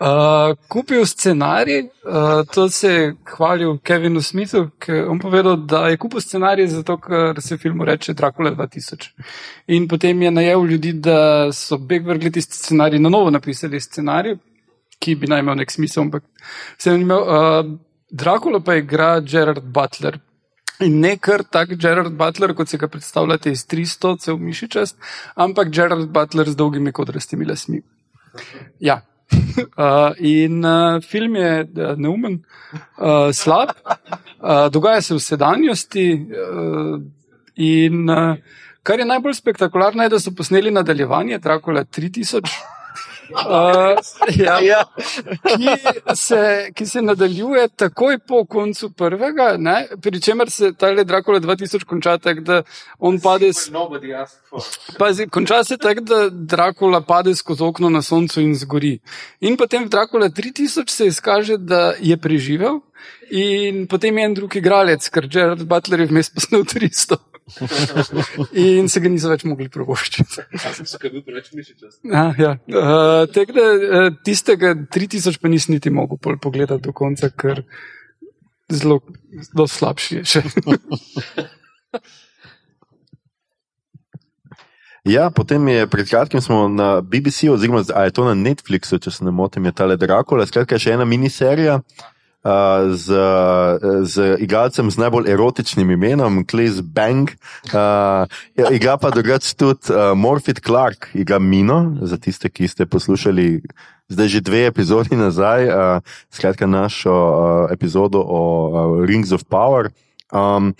uh, 0.00 0.54
kupil 0.68 1.06
scenarij. 1.06 1.90
Uh, 2.04 2.42
to 2.52 2.68
se 2.68 2.92
je 2.92 3.14
hvalil 3.36 3.78
Kevinu 3.78 4.22
Smithu, 4.22 4.70
ki 4.78 4.92
je 4.92 5.18
povedal, 5.22 5.56
da 5.56 5.88
je 5.88 5.96
kupil 5.96 6.20
scenarij 6.20 6.66
zato, 6.66 6.96
ker 6.98 7.40
se 7.42 7.58
filmu 7.58 7.84
reče 7.84 8.14
Dracula 8.14 8.50
2000. 8.50 9.08
In 9.66 9.86
potem 9.88 10.22
je 10.22 10.30
najel 10.30 10.66
ljudi, 10.66 10.92
da 10.92 11.52
so 11.52 11.78
beg 11.78 12.06
vrgli 12.06 12.32
tisti 12.32 12.56
scenarij, 12.56 12.98
na 12.98 13.08
novo 13.08 13.30
napisali 13.30 13.80
scenarij, 13.80 14.36
ki 14.98 15.14
bi 15.14 15.30
naj 15.30 15.40
imel 15.40 15.62
nek 15.62 15.70
smisel. 15.70 16.02
Ampak 16.02 16.24
se 16.78 16.90
je 16.90 17.00
imel. 17.00 17.22
Uh, 17.22 17.78
Dracula 18.12 18.60
pa 18.60 18.74
igra 18.76 19.20
Gerard 19.24 19.62
Butler, 19.72 20.18
In 20.82 20.98
ne 21.00 21.16
kar 21.16 21.44
tak 21.44 21.76
Gerard 21.78 22.16
Butler, 22.18 22.54
kot 22.58 22.70
si 22.70 22.78
ga 22.78 22.88
predstavljate 22.90 23.52
iz 23.54 23.64
300, 23.70 24.16
cel 24.24 24.38
mišičast, 24.42 24.96
ampak 25.44 25.70
Gerard 25.70 26.08
Butler 26.14 26.50
z 26.50 26.58
dolgimi 26.58 26.92
kodrastimi 26.92 27.48
lasmi. 27.48 27.82
Ja. 28.80 29.02
Uh, 29.32 30.12
in 30.20 30.64
uh, 30.64 31.00
film 31.00 31.36
je 31.36 31.50
uh, 31.64 31.92
neumen, 31.96 32.34
uh, 32.98 33.30
slab, 33.32 33.70
uh, 33.86 34.68
dogaja 34.72 35.00
se 35.00 35.14
v 35.14 35.20
sedanjosti. 35.24 36.04
Uh, 36.12 37.00
in 37.56 38.10
uh, 38.12 38.36
kar 38.82 39.00
je 39.00 39.08
najbolj 39.08 39.34
spektakularno, 39.40 40.04
je, 40.04 40.12
da 40.12 40.20
so 40.20 40.34
posneli 40.36 40.70
nadaljevanje 40.70 41.38
Dracula 41.38 41.84
3000. 41.84 42.52
Uh, 43.32 43.96
ja, 44.44 44.60
ja. 44.60 44.84
Ki, 45.42 45.68
se, 46.16 46.70
ki 46.74 46.86
se 46.86 47.02
nadaljuje 47.02 47.68
takoj 47.68 48.18
po 48.28 48.44
koncu 48.44 48.90
prvega, 48.90 49.56
pri 50.02 50.20
čemer 50.20 50.50
se 50.50 50.72
ta 50.72 50.90
le 50.90 51.04
Dracula 51.04 51.40
2000 51.40 51.84
konča 51.84 52.18
tako, 52.18 52.40
da 52.40 52.62
on 52.98 53.20
pade. 53.20 53.52
Pazi, 54.98 55.26
konča 55.28 55.64
se 55.64 55.76
tako, 55.76 56.00
da 56.00 56.28
Dracula 56.30 57.00
pade 57.00 57.34
skozi 57.34 57.62
okno 57.62 57.88
na 57.88 58.02
soncu 58.02 58.40
in 58.40 58.54
zgori. 58.54 58.98
In 59.40 59.56
potem 59.56 59.84
v 59.84 59.88
Dracula 59.88 60.28
3000 60.28 60.90
se 60.90 61.06
izkaže, 61.06 61.56
da 61.56 61.92
je 62.00 62.16
preživel, 62.16 62.80
in 63.30 63.86
potem 63.86 64.18
je 64.18 64.24
en 64.24 64.34
drugi 64.34 64.58
igralec, 64.58 65.08
ker 65.08 65.26
Gerard 65.28 65.64
Butler 65.68 66.04
je 66.04 66.12
vmes 66.12 66.30
posnel 66.30 66.64
300. 66.64 67.31
In 68.64 68.88
se 68.88 69.00
ga 69.02 69.10
niso 69.12 69.30
več 69.32 69.44
mogli 69.48 69.68
provoščiti. 69.72 70.44
Ja, 72.08 72.26
ja. 72.38 72.52
uh, 72.68 73.24
da, 73.28 73.66
uh, 73.68 74.08
tistega 74.24 74.74
3000 74.96 75.40
pa 75.42 75.52
nisi 75.52 75.72
niti 75.74 75.92
mogel 75.92 76.20
pogledati 76.20 76.82
do 76.84 76.94
konca, 76.96 77.30
ker 77.30 77.64
zelo, 78.72 79.00
zelo 79.52 79.68
slabši 79.68 80.20
je 80.20 80.24
še. 80.34 80.44
Ja, 85.02 85.32
potem 85.34 85.66
je 85.66 85.86
pred 85.90 86.06
kratkim 86.06 86.38
smo 86.40 86.68
na 86.70 87.00
BBC, 87.00 87.48
oziroma 87.50 87.82
je 87.82 88.12
to 88.14 88.22
na 88.22 88.36
Netflixu, 88.38 89.00
če 89.02 89.10
se 89.10 89.24
ne 89.26 89.32
motim, 89.34 89.64
je 89.66 89.72
ta 89.74 89.88
Le 89.90 89.96
Dracula, 89.98 90.46
skratka, 90.46 90.78
še 90.78 90.94
ena 90.94 91.02
miniserija 91.02 91.80
z, 92.90 93.06
z 94.02 94.14
igralcem 94.42 94.90
z 94.90 94.98
najbolj 94.98 95.30
erotičnim 95.30 95.90
imenom, 95.90 96.42
Kliz 96.46 96.80
Bang. 96.80 97.30
Uh, 97.70 98.26
igra 98.74 98.96
pa 98.98 99.10
drugače 99.14 99.54
tudi 99.54 99.94
uh, 99.94 100.18
Morfit 100.18 100.58
Clark, 100.60 101.12
igra 101.14 101.38
Mino, 101.38 101.96
za 102.02 102.18
tiste, 102.18 102.50
ki 102.50 102.68
ste 102.68 102.86
poslušali 102.86 103.62
zdaj 104.12 104.28
že 104.28 104.40
dve 104.44 104.66
epizodi 104.66 105.16
nazaj, 105.16 105.60
uh, 105.68 105.74
skratka 106.30 106.66
našo 106.66 107.12
uh, 107.12 107.72
epizodo 107.72 108.20
o 108.20 108.40
uh, 108.42 109.06
Rings 109.06 109.32
of 109.32 109.46
Power. 109.48 109.94
Um, 110.32 110.74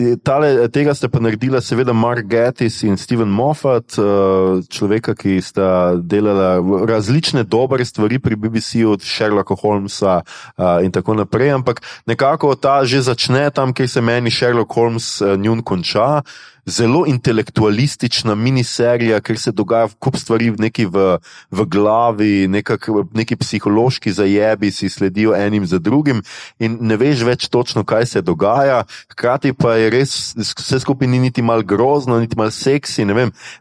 Tale, 0.00 0.68
tega 0.72 0.94
ste 0.96 1.10
pa 1.12 1.20
naredila, 1.20 1.60
seveda, 1.60 1.92
Mark 1.92 2.24
Gettis 2.24 2.80
in 2.88 2.96
Steven 2.96 3.28
Moffat, 3.28 3.98
eh, 4.00 4.64
človeka, 4.64 5.12
ki 5.12 5.40
sta 5.44 5.92
delala 6.00 6.56
različne 6.88 7.44
dobre 7.44 7.84
stvari 7.84 8.16
pri 8.18 8.36
BBC-u, 8.36 8.96
od 8.96 9.04
Sherlocka 9.04 9.54
Holmesa 9.60 10.22
eh, 10.22 10.84
in 10.88 10.92
tako 10.92 11.20
naprej. 11.20 11.52
Ampak 11.60 11.84
nekako 12.08 12.56
ta 12.56 12.80
že 12.84 13.04
začne 13.04 13.50
tam, 13.52 13.76
kjer 13.76 13.88
se 13.88 14.00
meni 14.00 14.30
Sherlock 14.30 14.72
Holmes 14.72 15.20
njun 15.20 15.60
konča 15.62 16.22
zelo 16.70 17.04
intelektualistična 17.06 18.34
miniserija, 18.34 19.20
ker 19.20 19.38
se 19.38 19.52
dogaja 19.52 19.88
kup 19.98 20.16
stvari 20.16 20.50
v 20.50 20.70
v, 20.86 21.18
v 21.50 21.66
glavi, 21.66 22.48
nekak, 22.48 22.88
neki 23.14 23.36
psihološki 23.36 24.12
zajebi 24.12 24.70
si 24.70 24.88
sledijo 24.88 25.34
enim 25.34 25.66
za 25.66 25.78
drugim 25.78 26.22
in 26.58 26.78
ne 26.80 26.96
veš 26.96 27.24
več 27.26 27.48
točno, 27.48 27.84
kaj 27.84 28.06
se 28.06 28.22
dogaja. 28.22 28.84
Hkrati 29.12 29.52
pa 29.52 29.74
je 29.76 29.90
res 29.90 30.34
vse 30.36 30.80
skupaj 30.80 31.08
ni 31.08 31.18
niti 31.18 31.42
mal 31.42 31.62
grozno, 31.62 32.20
niti 32.20 32.36
mal 32.36 32.50
seksi. 32.50 33.04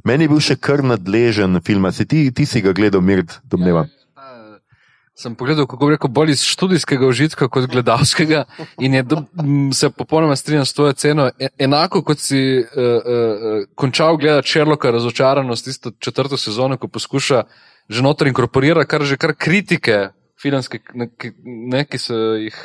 Meni 0.03 0.25
je 0.25 0.29
bil 0.29 0.39
še 0.39 0.55
kar 0.55 0.83
nadležen 0.83 1.61
film, 1.65 1.91
si 1.91 2.05
ti, 2.05 2.29
ti 2.31 2.45
si 2.45 2.61
ga 2.61 2.73
gledal, 2.73 3.01
mir, 3.01 3.25
domnevam. 3.49 3.98
Sem 5.19 5.33
pogledal, 5.35 5.65
kako 5.67 5.85
bi 5.85 5.95
rekel, 5.97 6.11
bolj 6.15 6.31
iz 6.31 6.43
študijskega 6.47 7.07
užitka 7.07 7.49
kot 7.51 7.65
gledalskega 7.67 8.45
in 8.79 8.93
je, 8.95 9.01
se 9.75 9.89
popolnoma 9.89 10.35
strinjam 10.39 10.65
s 10.65 10.73
to 10.73 10.91
ceno. 10.93 11.25
E, 11.39 11.49
enako 11.59 12.01
kot 12.07 12.21
si 12.23 12.39
uh, 12.59 12.63
uh, 12.63 13.65
končal 13.75 14.17
gledati 14.17 14.47
Sherlocka 14.47 14.91
razočaranost 14.95 15.65
tisto 15.65 15.91
četrto 15.99 16.37
sezono, 16.37 16.77
ko 16.77 16.87
poskuša 16.87 17.43
že 17.89 18.03
noter 18.05 18.27
inkorporirati 18.27 18.87
kar 18.87 19.03
že 19.03 19.17
kar 19.17 19.33
kritike 19.33 20.09
filmske, 20.41 20.79
ne, 21.43 21.83
ki 21.83 21.99
so 21.99 22.15
jih 22.39 22.55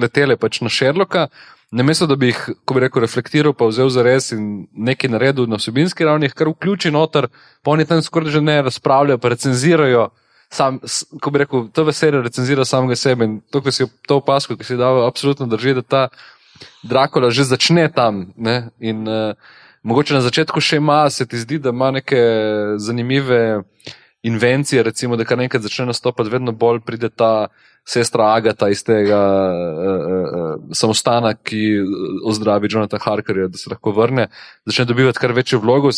letele 0.00 0.36
pač 0.36 0.62
na 0.64 0.72
Sherlocka. 0.72 1.28
namesto 1.72 2.06
da 2.06 2.16
bi 2.16 2.26
jih, 2.26 2.40
ko 2.64 2.74
bi 2.74 2.80
rekel, 2.80 3.00
reflektiral, 3.00 3.52
pa 3.52 3.68
vzel 3.68 3.88
za 3.88 4.02
res 4.04 4.32
in 4.32 4.66
nekaj 4.72 5.10
naredil 5.10 5.46
na 5.48 5.56
vsebinski 5.56 6.04
ravni, 6.04 6.28
kar 6.28 6.48
vključi 6.48 6.90
noter, 6.92 7.28
pa 7.62 7.70
oni 7.72 7.84
tam 7.84 8.02
skoraj 8.02 8.32
že 8.32 8.40
ne 8.40 8.62
razpravljajo, 8.62 9.20
recenzirajo. 9.24 10.10
Sam, 10.52 10.78
ko 11.22 11.30
bi 11.32 11.40
rekel, 11.40 11.66
to 11.72 11.84
veselje 11.88 12.20
recenzira 12.20 12.64
samega 12.68 12.96
sebe 12.96 13.24
in 13.24 13.40
to, 13.50 13.62
ko 13.64 13.72
si 13.72 13.86
to 14.08 14.20
opasko, 14.20 14.56
ki 14.60 14.66
si 14.68 14.76
dal, 14.76 15.00
absolutno 15.06 15.48
drži, 15.48 15.78
da 15.80 15.82
ta 15.82 16.02
Dracula 16.82 17.30
že 17.30 17.48
začne 17.48 17.88
tam. 17.88 18.32
Ne? 18.36 18.70
In 18.78 19.08
uh, 19.08 19.34
mogoče 19.82 20.14
na 20.14 20.22
začetku 20.22 20.60
še 20.60 20.78
ima, 20.82 21.06
se 21.10 21.26
ti 21.26 21.40
zdi, 21.40 21.58
da 21.58 21.72
ima 21.74 21.90
neke 21.90 22.20
zanimive 22.76 23.62
invencije, 24.22 24.82
recimo, 24.82 25.16
da 25.16 25.24
kar 25.24 25.38
nekaj 25.38 25.64
začne 25.64 25.88
nastopati, 25.90 26.30
vedno 26.30 26.52
bolj 26.52 26.82
pride 26.86 27.10
ta 27.10 27.48
sestra 27.88 28.28
Agata 28.36 28.68
iz 28.70 28.84
tega 28.86 29.18
uh, 29.18 29.88
uh, 29.88 30.68
samostana, 30.76 31.34
ki 31.34 31.80
ozdravi 32.28 32.70
Jonathan 32.70 33.02
Harkerja, 33.02 33.48
da 33.50 33.58
se 33.58 33.72
lahko 33.72 33.90
vrne, 33.96 34.28
začne 34.66 34.86
dobivati 34.86 35.18
kar 35.18 35.34
večjo 35.34 35.58
vlogo, 35.64 35.90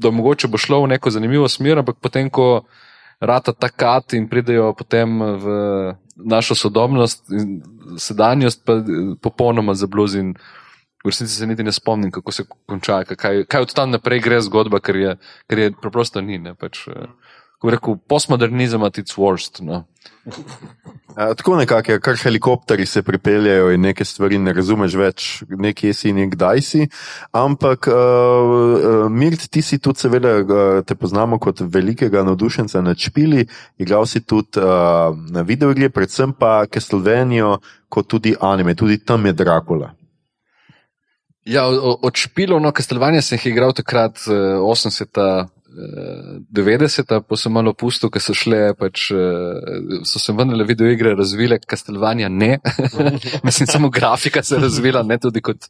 da 0.00 0.10
mogoče 0.10 0.48
bo 0.48 0.60
šlo 0.60 0.84
v 0.86 0.94
neko 0.94 1.12
zanimivo 1.12 1.50
smer, 1.52 1.82
ampak 1.82 2.00
potem, 2.00 2.30
ko 2.32 2.64
rata 3.22 3.52
takat 3.54 4.12
in 4.18 4.26
pridejo 4.28 4.72
potem 4.74 5.22
v 5.22 5.44
našo 6.16 6.54
sodobnost 6.54 7.30
in 7.30 7.62
sedanjost, 7.98 8.64
pa 8.66 8.82
eh, 8.82 9.14
popolnoma 9.22 9.74
zabluzi 9.74 10.18
in 10.18 10.34
v 11.02 11.10
resnici 11.10 11.34
se 11.34 11.46
niti 11.46 11.62
ne 11.62 11.72
spomnim, 11.72 12.10
kako 12.10 12.32
se 12.32 12.44
konča, 12.66 13.02
kaj, 13.04 13.44
kaj 13.50 13.62
od 13.62 13.74
tam 13.74 13.90
naprej 13.90 14.20
gre 14.22 14.40
zgodba, 14.40 14.78
ker 14.78 14.96
je, 14.96 15.16
ker 15.50 15.58
je 15.58 15.72
preprosto 15.74 16.22
ni. 16.22 16.38
Ne, 16.38 16.54
pač, 16.54 16.86
eh, 16.88 17.08
kako 17.62 17.70
rekel, 17.70 17.96
postmodernizem 18.08 18.82
at 18.82 18.98
its 18.98 19.14
worst. 19.14 19.60
No. 19.62 19.84
A, 21.14 21.34
tako 21.34 21.56
nekako 21.56 21.92
je, 21.92 22.00
kar 22.00 22.16
helikopteri 22.16 22.86
se 22.86 23.02
pripeljejo 23.02 23.70
in 23.70 23.80
nekaj 23.80 24.04
stvari 24.04 24.38
ne 24.38 24.52
razumeš 24.52 24.94
več, 24.94 25.26
nekje 25.48 25.92
si 25.94 26.08
in 26.10 26.16
nekdaj 26.16 26.62
si. 26.62 26.88
Ampak, 27.30 27.86
uh, 27.86 29.06
Mirt, 29.10 29.46
ti 29.50 29.62
si 29.62 29.78
tudi, 29.78 30.00
seveda, 30.02 30.34
eh, 30.40 30.82
te 30.86 30.94
poznamo 30.94 31.38
kot 31.38 31.60
velikega 31.60 32.24
navdušenca 32.26 32.82
nad 32.82 32.98
špili, 32.98 33.46
igral 33.78 34.06
si 34.06 34.24
tudi 34.26 34.58
uh, 34.58 35.14
na 35.30 35.46
videoigre, 35.46 35.90
predvsem 35.90 36.32
pa 36.32 36.64
Castlevanijo, 36.66 37.60
kot 37.88 38.08
tudi 38.08 38.34
anime, 38.40 38.74
tudi 38.74 38.98
tam 38.98 39.26
je 39.26 39.32
Dracula. 39.32 39.92
Ja, 41.44 41.68
od 42.02 42.14
špilov, 42.16 42.62
no, 42.62 42.72
Castlevanijo 42.72 43.22
sem 43.22 43.38
jih 43.38 43.52
igral 43.52 43.74
takrat, 43.74 44.18
80-ta 44.26 45.46
90-ta, 45.72 47.20
pa 47.24 47.36
sem 47.36 47.52
malo 47.52 47.72
pusto, 47.74 48.10
ker 48.12 48.22
so 48.22 48.34
šle, 48.36 48.74
pač, 48.78 49.08
eh, 49.10 50.02
so 50.08 50.20
se 50.20 50.34
vendarle 50.36 50.66
videoigre 50.68 51.14
razvile, 51.16 51.58
Castlevania 51.68 52.28
ne. 52.28 52.58
mislim, 53.46 53.66
samo 53.66 53.90
grafika 53.90 54.42
se 54.42 54.56
je 54.56 54.60
razvila, 54.60 55.02
ne 55.02 55.18
tudi 55.18 55.40
kot 55.40 55.68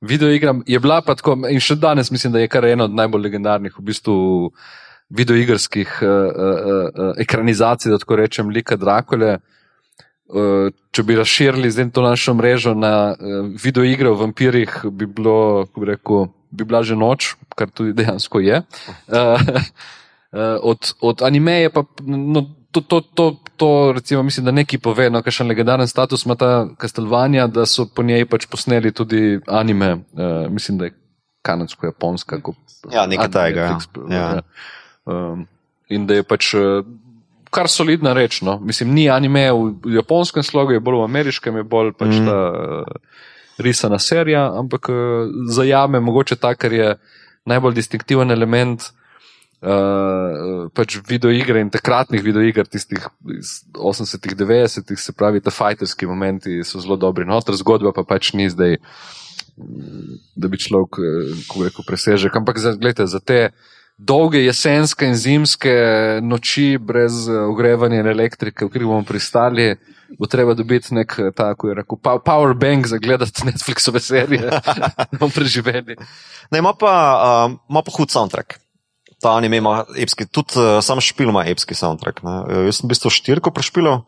videoigra. 0.00 0.54
Je 0.66 0.78
bila 0.78 1.00
pa 1.02 1.16
tako, 1.18 1.38
in 1.48 1.60
še 1.60 1.78
danes 1.80 2.10
mislim, 2.10 2.32
da 2.32 2.44
je 2.44 2.48
kar 2.52 2.64
ena 2.64 2.84
od 2.84 2.94
najbolj 2.94 3.28
legendarnih 3.28 3.78
v 3.78 3.86
bistvu 3.90 4.16
videoigrskih 5.08 6.00
uh, 6.02 6.08
uh, 6.08 6.24
uh, 6.28 7.12
ekranizacij, 7.18 7.92
da 7.92 7.98
tako 7.98 8.20
rečem, 8.20 8.50
lika 8.52 8.76
Drakole. 8.76 9.38
Uh, 10.28 10.68
če 10.92 11.02
bi 11.08 11.16
razširili 11.16 11.70
zdaj 11.72 11.86
to 11.96 12.02
našo 12.04 12.34
mrežo 12.36 12.74
na 12.76 13.14
uh, 13.16 13.46
videoigre 13.56 14.10
o 14.10 14.18
vampirjih, 14.20 14.82
bi 14.92 15.08
bilo, 15.08 15.64
kako 15.64 15.80
bi 15.80 15.88
rekel, 15.88 16.26
bi 16.50 16.64
bila 16.64 16.82
že 16.82 16.96
noč, 16.96 17.34
kar 17.56 17.70
tudi 17.70 17.92
dejansko 17.92 18.40
je. 18.40 18.62
Uh, 19.08 19.40
uh, 20.32 20.56
od, 20.62 20.94
od 21.00 21.22
animeje 21.22 21.70
pa 21.70 21.84
no, 22.06 22.46
to, 22.70 22.80
to, 22.80 23.00
to, 23.00 23.26
to 23.56 23.92
recimo, 23.92 24.22
mislim, 24.22 24.44
da 24.44 24.52
neki 24.52 24.78
pove, 24.78 25.10
no, 25.10 25.22
kakšen 25.22 25.48
legendaren 25.48 25.88
status 25.88 26.26
ima 26.26 26.36
ta 26.36 26.68
Castlevania, 26.80 27.46
da 27.46 27.66
so 27.66 27.86
po 27.88 28.02
njej 28.02 28.26
pač 28.28 28.46
posneli 28.46 28.92
tudi 28.92 29.40
anime, 29.46 29.92
uh, 29.94 30.50
mislim, 30.52 30.78
da 30.78 30.84
je 30.84 30.96
kanadsko-japonska. 31.42 32.40
ko- 32.42 32.54
Ja, 32.92 33.06
nekaj 33.06 33.30
takega, 33.30 33.78
ja. 34.10 34.16
Ja. 34.16 34.42
Um, 35.04 35.46
in 35.88 36.06
da 36.06 36.14
je 36.14 36.22
pač 36.22 36.52
kar 37.50 37.68
solidna 37.68 38.12
reč. 38.12 38.42
No. 38.42 38.58
Mislim, 38.60 38.92
ni 38.94 39.08
anime 39.10 39.48
v, 39.52 39.72
v 39.84 39.98
japonskem 39.98 40.44
slogu, 40.44 40.76
je 40.76 40.80
bolj 40.84 41.00
v 41.00 41.08
ameriškem, 41.08 41.56
je 41.56 41.64
bolj 41.64 41.92
pač 41.98 42.18
mm. 42.20 42.28
ta 42.28 42.38
uh, 42.52 43.24
risana 43.58 43.98
serija, 43.98 44.48
ampak 44.58 44.88
uh, 44.92 45.32
zajame 45.50 46.00
mogoče 46.00 46.36
ta, 46.36 46.54
kar 46.54 46.72
je 46.72 46.94
najbolj 47.48 47.74
distinktiven 47.80 48.30
element. 48.30 48.90
Uh, 49.58 50.68
pač 50.70 51.00
videoigre 51.08 51.58
in 51.64 51.70
takratnih 51.74 52.22
videoiger, 52.22 52.68
tistih 52.70 53.08
iz 53.34 53.64
80-ih, 53.74 54.36
90-ih, 54.38 55.00
se 55.02 55.14
pravi, 55.18 55.42
ta 55.42 55.50
fajterski 55.50 56.06
momenti 56.06 56.60
so 56.62 56.78
zelo 56.78 56.94
dobri, 56.94 57.26
noter 57.26 57.58
zgodba 57.58 57.90
pa 57.96 58.04
pač 58.06 58.30
ni 58.38 58.46
zdaj, 58.52 58.76
mm, 59.58 60.20
da 60.38 60.52
bi 60.52 60.62
človek, 60.62 61.00
eh, 61.02 61.32
kako 61.40 61.66
rekel, 61.66 61.86
presežek. 61.90 62.38
Ampak 62.38 62.62
gledajte, 62.62 63.08
za 63.10 63.18
te 63.18 63.40
dolge 63.98 64.44
jesenske 64.44 65.06
in 65.06 65.16
zimske 65.18 65.72
noči 66.22 66.78
brez 66.78 67.26
eh, 67.28 67.40
ogrevanja 67.50 68.02
in 68.02 68.10
elektrike, 68.10 68.64
v 68.64 68.70
kateri 68.70 68.86
bomo 68.86 69.02
pristali, 69.06 69.72
bo 70.18 70.28
treba 70.30 70.54
dobiti 70.54 70.94
nek, 70.94 71.16
eh, 71.18 71.32
tako 71.36 71.72
je 71.72 71.78
rekel, 71.80 71.98
power 72.24 72.54
bank 72.54 72.86
za 72.86 73.00
gledati 73.02 73.44
Netflixove 73.50 74.00
serije, 74.00 74.50
da 74.50 75.06
bomo 75.18 75.32
preživeli. 75.34 75.98
Ne, 76.50 76.62
ima 76.62 76.72
pa, 76.78 76.94
ima 77.68 77.82
pa 77.82 77.96
hud 77.96 78.14
soundtrack. 78.14 78.58
Ta 79.18 79.34
anime 79.34 79.58
ima 79.58 79.82
epski, 79.98 80.28
tudi 80.30 80.60
uh, 80.60 80.78
sam 80.78 81.00
špil 81.02 81.32
ima 81.32 81.42
epski 81.50 81.74
soundtrack. 81.74 82.22
Ne. 82.22 82.36
Jaz 82.68 82.78
sem 82.78 82.86
v 82.86 82.92
bistvu 82.92 83.10
štirko 83.10 83.50
prešpilal, 83.50 84.04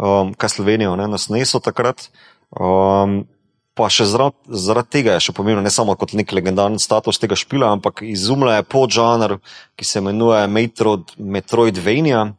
um, 0.00 0.30
kaj 0.40 0.54
Slovenijo, 0.56 0.94
ne, 0.96 1.04
na 1.04 1.20
Snesu 1.20 1.60
takrat. 1.60 2.06
Um, 2.48 3.26
pa 3.74 3.88
še 3.90 4.06
zaradi, 4.06 4.38
zaradi 4.54 4.92
tega 4.98 5.16
je 5.16 5.26
še 5.28 5.34
pomembno, 5.34 5.62
ne 5.64 5.72
samo 5.72 5.96
kot 5.98 6.14
nek 6.14 6.30
legendarni 6.34 6.78
status 6.82 7.18
tega 7.22 7.38
špila, 7.38 7.72
ampak 7.74 8.04
izumlja 8.06 8.60
je 8.60 8.68
podžanr, 8.70 9.36
ki 9.74 9.88
se 9.88 10.00
imenuje 10.02 10.46
Metroid, 10.48 11.14
Metroidvania. 11.18 12.30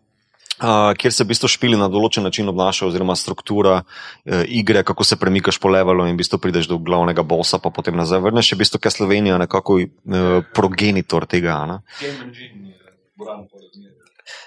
Uh, 0.56 0.94
kjer 0.96 1.12
se 1.12 1.26
v 1.26 1.34
bistvu 1.34 1.50
špili 1.52 1.76
na 1.76 1.90
določen 1.92 2.24
način 2.24 2.48
obnašajo, 2.48 2.88
oziroma 2.88 3.18
struktura 3.20 3.82
uh, 3.82 4.44
igre, 4.48 4.86
kako 4.88 5.04
se 5.04 5.18
premikaš 5.20 5.60
po 5.60 5.68
levelu 5.68 6.06
in 6.08 6.16
v 6.16 6.22
bistvu 6.22 6.40
prideš 6.40 6.70
do 6.72 6.78
glavnega 6.80 7.26
bossa, 7.28 7.60
pa 7.60 7.74
potem 7.76 7.98
nazaj 8.00 8.24
vrneš. 8.24 8.54
Je 8.54 8.56
v 8.56 8.62
bistvu 8.64 8.80
Castlevania 8.86 9.36
nekako 9.42 9.82
uh, 9.84 10.48
progenitor 10.56 11.28
tega. 11.28 11.58
Ne? 11.68 11.78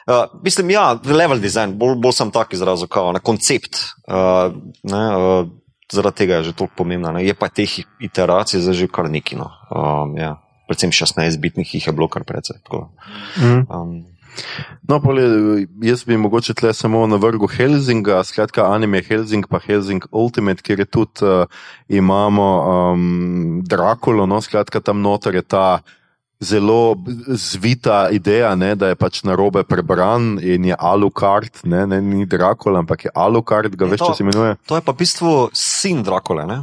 Uh, 0.08 0.24
mislim, 0.40 0.72
ja, 0.72 0.96
level 1.04 1.44
design, 1.44 1.76
bolj, 1.76 1.98
bolj 2.00 2.16
sem 2.16 2.32
tak 2.32 2.56
izrazil, 2.56 2.88
na 3.12 3.20
koncept. 3.20 3.84
Uh, 4.08 4.56
ne, 4.88 5.04
uh, 5.12 5.52
zaradi 5.92 6.16
tega 6.16 6.40
je 6.40 6.50
že 6.50 6.52
toliko 6.52 6.74
pomembna. 6.76 7.12
Ne. 7.12 7.24
Je 7.24 7.34
pa 7.34 7.48
teh 7.48 7.70
iteracij 8.00 8.60
zdaj 8.60 8.74
že 8.74 8.88
kar 8.88 9.10
neki. 9.10 9.36
No. 9.36 9.50
Um, 9.72 10.16
ja. 10.16 10.38
Predvsem 10.68 10.92
16-bitnih 10.92 11.64
jih 11.64 11.86
je 11.86 11.92
bilo 11.92 12.08
kar 12.08 12.24
precej. 12.24 12.60
tako 12.64 12.92
Mm. 13.40 13.64
Um, 13.70 14.04
No, 14.88 15.00
pole, 15.02 15.22
jaz 15.82 16.04
bi 16.06 16.16
mogoče 16.16 16.54
tle 16.54 16.72
samo 16.74 17.06
na 17.06 17.16
vrhu 17.16 17.46
Helsinga, 17.50 18.22
skratka 18.24 18.66
anime 18.72 19.02
Helsing, 19.02 19.46
pa 19.50 19.58
Helsing 19.58 20.04
Ultimate, 20.12 20.62
kjer 20.62 20.84
je 20.84 20.84
tudi 20.84 21.24
uh, 21.26 21.44
imamo 21.88 22.46
um, 22.92 23.62
Drakulo, 23.66 24.26
no, 24.26 24.40
skratka 24.40 24.80
tam 24.80 25.02
noter 25.02 25.34
je 25.34 25.42
ta 25.42 25.80
zelo 26.40 26.96
zvita 27.28 28.08
ideja, 28.14 28.54
ne, 28.54 28.74
da 28.78 28.92
je 28.92 28.94
pač 28.94 29.22
narobe 29.26 29.64
prebran 29.66 30.38
in 30.42 30.64
je 30.70 30.76
Alucard, 30.78 31.64
ne, 31.64 31.86
ne, 31.86 32.00
ni 32.00 32.26
Drakula, 32.26 32.78
ampak 32.78 33.08
je 33.08 33.14
Alucard, 33.14 33.74
ga 33.74 33.88
veš, 33.90 34.04
če 34.06 34.14
se 34.14 34.22
imenuje. 34.22 34.54
to 34.66 34.78
je 34.78 34.84
pa 34.86 34.94
v 34.94 35.02
bistvu 35.02 35.32
sin 35.52 36.02
Drakule. 36.06 36.46
Ne? 36.46 36.62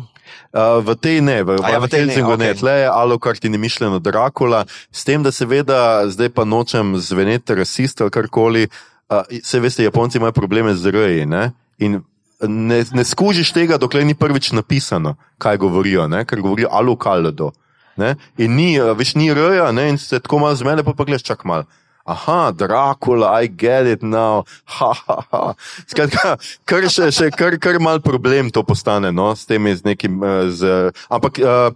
Uh, 0.56 0.80
v 0.80 0.96
tej 0.96 1.20
ne, 1.20 1.44
v, 1.44 1.60
A 1.60 1.76
ja, 1.76 1.80
v 1.84 1.92
tej 1.92 2.08
ne, 2.08 2.16
Helsingu 2.16 2.40
ne, 2.40 2.54
tle 2.56 2.78
je 2.86 2.88
Alucard 2.88 3.44
in 3.44 3.60
je 3.60 3.60
mišljeno 3.60 4.00
Drakula, 4.00 4.64
s 4.92 5.04
tem, 5.04 5.20
da 5.24 5.36
seveda 5.36 6.08
zdaj 6.08 6.32
pa 6.32 6.48
nočem 6.48 6.96
zveneti 6.96 7.60
rasist 7.60 8.00
ali 8.00 8.16
karkoli. 8.16 8.68
Uh, 9.12 9.28
se 9.44 9.60
veste, 9.60 9.84
Japonci 9.84 10.18
imajo 10.18 10.32
probleme 10.32 10.72
z 10.74 10.92
reji 10.96 11.26
ne? 11.28 11.52
in 11.78 12.00
ne, 12.40 12.80
ne 12.94 13.04
skužiš 13.04 13.52
tega, 13.52 13.78
dokler 13.78 14.08
ni 14.08 14.16
prvič 14.16 14.52
napisano, 14.56 15.16
kaj 15.38 15.60
govorijo, 15.60 16.08
ne? 16.08 16.24
ker 16.26 16.40
govorijo 16.42 16.72
Alukaldo. 16.72 17.52
Ne? 17.98 18.16
In 18.38 18.56
ni, 18.56 18.76
a, 18.80 18.94
veš, 18.98 19.16
ni 19.16 19.32
reja, 19.34 19.72
ne? 19.72 19.90
in 19.94 19.98
se 20.02 20.20
tako 20.20 20.40
malo 20.44 20.56
zmede, 20.60 20.84
pa 20.84 20.94
pa 20.94 21.08
gledaš 21.08 21.24
čak 21.24 21.46
mal. 21.48 21.66
Aha, 22.06 22.52
Drakula, 22.54 23.32
I 23.42 23.48
get 23.50 23.88
it 23.88 24.04
now. 24.04 24.44
Ha, 24.66 24.92
ha, 24.94 25.18
ha. 25.32 25.54
Skratka, 25.90 26.36
kar 26.70 26.86
še, 26.86 27.10
še 27.10 27.32
kar, 27.34 27.58
kar 27.58 27.80
mal 27.82 27.98
problem 28.06 28.52
to 28.54 28.62
postane, 28.62 29.10
no, 29.10 29.32
s 29.34 29.48
tem 29.50 29.66
z 29.74 29.82
nekim. 29.88 30.22
eh, 30.22 30.52
Z, 30.54 30.92
ampak 31.10 31.42
uh, 31.42 31.74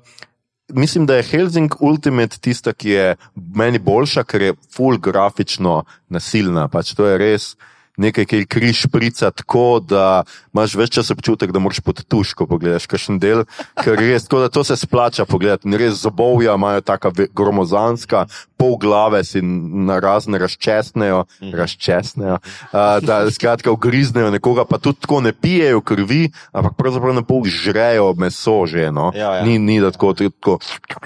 mislim, 0.69 1.07
da 1.09 1.17
je 1.17 1.23
Helsing 1.31 1.73
Ultimate 1.81 2.37
tista, 2.37 2.73
ki 2.77 2.89
je 2.89 3.07
meni 3.33 3.81
boljša, 3.81 4.23
ker 4.23 4.41
je 4.41 4.53
full 4.69 5.01
grafično 5.01 5.83
nasilna. 6.13 6.67
Pač 6.69 6.93
to 6.93 7.09
je 7.09 7.17
res 7.17 7.55
nekaj, 7.99 8.25
ki 8.25 8.45
križ 8.49 8.85
šprica 8.87 9.31
tako, 9.31 9.79
da 9.83 10.23
imaš 10.53 10.75
več 10.79 10.95
časa 10.97 11.15
občutek, 11.17 11.51
da 11.55 11.61
moraš 11.63 11.81
pod 11.85 12.01
tuš, 12.07 12.33
ko 12.37 12.47
pogledaš 12.49 12.87
kakšen 12.89 13.19
del, 13.21 13.45
ker 13.79 13.99
res, 13.99 14.27
tako 14.27 14.43
da 14.45 14.51
to 14.53 14.63
se 14.63 14.77
splača 14.79 15.27
pogledati. 15.29 15.67
In 15.69 15.77
res 15.79 16.01
zobovja 16.03 16.55
imajo 16.57 16.83
taka 16.85 17.11
gromozanska, 17.35 18.25
pol 18.59 18.77
glave 18.81 19.23
si 19.27 19.41
na 19.41 19.99
razne 20.03 20.39
razčesnejo, 20.41 21.23
razčesnejo, 21.53 22.39
uh, 22.39 22.99
da 23.03 23.21
skratka 23.31 23.71
ugriznejo 23.71 24.31
nekoga, 24.35 24.65
pa 24.65 24.77
tudi 24.77 25.03
tako 25.05 25.21
ne 25.21 25.33
pijejo 25.33 25.81
krvi, 25.81 26.29
ampak 26.51 26.75
pravzaprav 26.79 27.15
na 27.15 27.23
pol 27.23 27.47
žrejo 27.47 28.13
meso 28.17 28.61
že, 28.69 28.91
no. 28.91 29.11
Ja, 29.15 29.39
ja. 29.39 29.45
Ni, 29.45 29.59
ni 29.59 29.79
da 29.79 29.91
tako, 29.91 30.13
tako, 30.13 30.59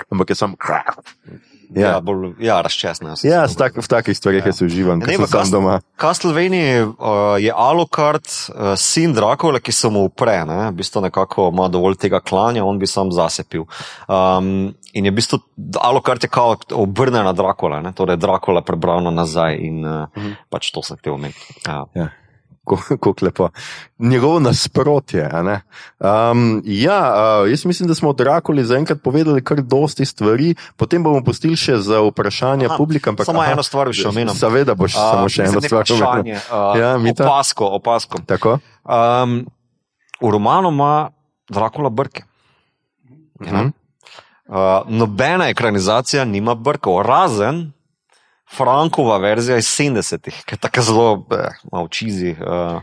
ampak 0.09 0.33
je 0.33 0.35
samo. 0.35 0.57
Ja, 1.75 1.87
Ja, 1.87 1.99
bolj, 1.99 2.33
ja 2.39 2.61
razčasno. 2.61 3.15
ja 3.23 3.47
tak, 3.47 3.73
v 3.75 3.87
takih 3.87 4.13
stvarih 4.13 4.45
jaz 4.45 4.61
uživam, 4.61 4.99
Ne, 4.99 5.17
pa 5.17 5.27
sem 5.27 5.51
doma. 5.51 5.79
Castlevania 5.97 6.83
uh, 6.83 6.93
je 7.37 7.49
Alucard, 7.49 8.23
uh, 8.49 8.73
sin 8.75 9.13
Drakula, 9.13 9.59
ki 9.59 9.71
se 9.71 9.89
mu 9.89 10.03
upre, 10.03 10.45
ne? 10.45 10.69
v 10.69 10.75
bistvu 10.75 11.01
nekako 11.01 11.49
ima 11.49 11.67
dovolj 11.67 11.95
tega 11.97 12.19
klanja, 12.19 12.63
on 12.63 12.77
bi 12.77 12.85
sam 12.85 13.09
zasepil. 13.09 13.65
Um, 14.07 14.73
in 14.93 15.05
je 15.05 15.11
v 15.11 15.15
bistvu 15.15 15.39
Alucard 15.79 16.21
je 16.21 16.29
kao 16.29 16.55
obrnjen 16.73 17.23
na 17.23 17.33
Drakula, 17.33 17.81
ne? 17.81 17.91
torej 17.91 18.17
Drakula 18.17 18.61
prebrano 18.61 19.11
nazaj 19.11 19.55
in 19.57 19.81
uh, 19.81 20.07
Mhm. 20.13 20.33
pač 20.49 20.71
to 20.71 20.81
sem 20.81 20.95
hotel 20.95 21.13
omeniti. 21.13 21.41
Ja. 21.65 21.85
Ja. 21.93 22.07
Kako 22.65 23.13
lepo. 23.21 23.49
Njegovo 23.99 24.39
nasprotje. 24.39 25.29
Um, 25.99 26.61
ja, 26.65 27.13
uh, 27.41 27.49
jaz 27.49 27.65
mislim, 27.65 27.87
da 27.87 27.95
smo 27.95 28.09
od 28.09 28.17
Drakuli 28.17 28.63
zaenkrat 28.63 29.01
povedali 29.01 29.43
kar 29.43 29.61
dosti 29.61 30.05
stvari, 30.05 30.55
potem 30.75 31.03
bomo 31.03 31.23
pustili 31.23 31.55
še 31.55 31.77
za 31.77 31.99
vprašanje 32.01 32.65
Aha, 32.65 32.77
publike. 32.77 33.09
ampak- 33.09 33.25
samo 33.25 33.41
aha, 33.41 33.51
eno 33.51 33.63
stvar 33.63 33.87
bi 33.87 33.93
še 33.93 34.07
omenil. 34.07 34.33
Seveda 34.33 34.75
boš 34.75 34.95
uh, 34.95 35.01
samo 35.11 35.29
še 35.29 35.43
eno 35.43 35.61
stvar 35.61 35.83
omenil. 35.91 36.35
Uh, 36.35 36.79
Ja, 36.79 36.97
Mita? 36.97 37.23
opasko, 37.23 37.65
opasko. 37.67 38.17
Tako? 38.25 38.59
Um, 38.83 39.45
v 40.21 40.29
romanu 40.29 40.69
ima 40.69 41.09
Drakula 41.49 41.89
brke. 41.89 42.23
Mhm. 43.41 43.71
Uh, 44.45 44.55
nobena 44.87 45.47
ekranizacija 45.49 46.25
nima 46.25 46.55
brkov, 46.55 47.01
razen 47.01 47.71
Frankova 48.57 49.17
verzija 49.17 49.57
iz 49.57 49.65
70-ih, 49.65 50.43
ki 50.45 50.55
je 50.55 50.59
tako 50.59 50.81
zelo, 50.81 51.25
eh, 51.31 51.57
malo 51.71 51.87
čizi. 51.87 52.35
Uh. 52.39 52.81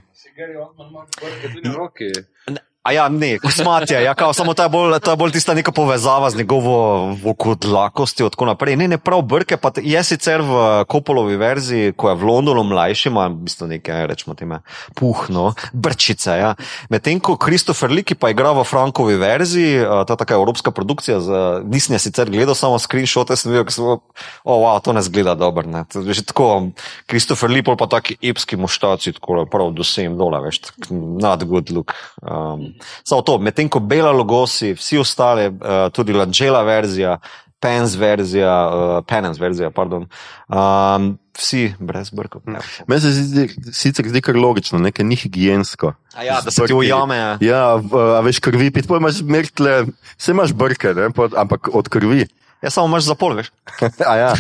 A 2.81 2.94
ja, 2.97 3.09
ne, 3.12 3.36
kosmatje, 3.36 3.98
ja, 4.01 4.15
kao, 4.16 4.32
samo 4.32 4.55
ta 4.57 4.65
je 4.65 4.73
bolj, 4.73 4.94
ta 5.05 5.12
je 5.12 5.19
bolj 5.20 5.35
tista 5.36 5.52
neka 5.55 5.69
povezava 5.69 6.31
z 6.32 6.40
njegovo 6.40 7.12
vokodlakostjo 7.23 8.24
in 8.24 8.32
tako 8.32 8.47
naprej. 8.48 8.77
Ne, 8.81 8.86
ne, 8.89 8.97
prav 8.98 9.20
brke, 9.23 9.59
pa 9.61 9.69
je 9.77 10.01
sicer 10.05 10.40
v 10.40 10.62
Kopolovi 10.89 11.36
verziji, 11.36 11.93
ko 11.93 12.09
je 12.09 12.16
v 12.16 12.24
Londonu 12.24 12.65
mlajši, 12.65 13.11
ima 13.12 13.27
v 13.28 13.36
bistvu 13.44 13.69
nekaj, 13.74 14.07
rečemo 14.09 14.32
teme, 14.35 14.62
puhno, 14.97 15.52
brčice. 15.77 16.39
Ja. 16.40 16.55
Medtem 16.89 17.20
ko 17.20 17.36
Kristofer 17.36 17.93
Liki 17.93 18.16
pa 18.16 18.32
igra 18.32 18.55
v 18.57 18.65
Frankovi 18.65 19.19
verziji, 19.20 19.85
uh, 19.85 20.01
ta 20.09 20.16
taka 20.16 20.40
evropska 20.40 20.73
produkcija, 20.73 21.20
z, 21.20 21.44
nisem 21.69 21.98
je 21.98 22.02
sicer 22.07 22.32
gledal 22.32 22.57
samo 22.57 22.81
screenshote, 22.81 23.36
sem 23.36 23.52
videl, 23.52 23.69
da 23.69 24.01
oh, 24.48 24.65
wow, 24.65 24.81
to 24.81 24.97
ne 24.97 25.05
zgleda 25.05 25.36
dobro. 25.36 25.69
Ne. 25.69 25.85
Že 25.93 26.24
tako, 26.32 26.73
Kristofer 27.05 27.52
Lipol 27.52 27.77
pa 27.77 27.93
taki 27.93 28.16
epski 28.24 28.57
moštaci, 28.57 29.19
tako 29.20 29.44
prav 29.52 29.77
do 29.77 29.85
7 29.85 30.16
dolarjev, 30.16 30.48
veš, 30.48 30.65
tak 30.65 30.89
not 30.97 31.44
good 31.44 31.69
look. 31.69 31.93
Um, 32.24 32.70
samo 33.05 33.23
to, 33.23 33.39
medtem 33.39 33.69
ko 33.69 33.81
Bela 33.81 34.13
Logosi, 34.13 34.75
vsi 34.75 34.99
ostali, 34.99 35.47
uh, 35.49 35.89
tudi 35.93 36.13
Langela 36.13 36.63
verzija, 36.63 37.19
Pens 37.61 37.93
verzija, 38.01 38.53
uh, 38.67 39.05
Penance 39.05 39.41
verzija, 39.41 39.69
pardon, 39.71 40.07
um, 40.49 41.19
vsi 41.37 41.75
brez 41.79 42.11
brkov. 42.11 42.41
Mhm. 42.49 42.87
Meni 42.89 43.01
se 43.01 43.11
zdi, 43.13 43.45
sicer 43.73 44.09
zdi 44.09 44.23
kar 44.25 44.37
logično, 44.37 44.79
nekaj 44.79 45.05
ni 45.05 45.17
higijensko. 45.17 45.93
A 46.17 46.25
ja, 46.25 46.41
da 46.45 46.51
se 46.51 46.65
ti 46.67 46.73
ujame. 46.75 47.37
Ja, 47.41 47.75
v- 47.77 48.17
a 48.17 48.21
veš 48.25 48.41
krvi, 48.41 48.71
pit, 48.71 48.89
pa 48.89 48.97
imaš 48.97 49.21
mertle, 49.23 49.87
se 50.19 50.33
imaš 50.33 50.53
brke, 50.53 50.95
ne, 50.97 51.11
pod, 51.11 51.35
ampak 51.37 51.69
od 51.73 51.89
krvi. 51.89 52.27
Ja, 52.62 52.70
samo 52.70 52.87
imaš 52.87 53.05
zapol, 53.05 53.35
veš. 53.37 53.49
A 54.11 54.16
ja. 54.16 54.32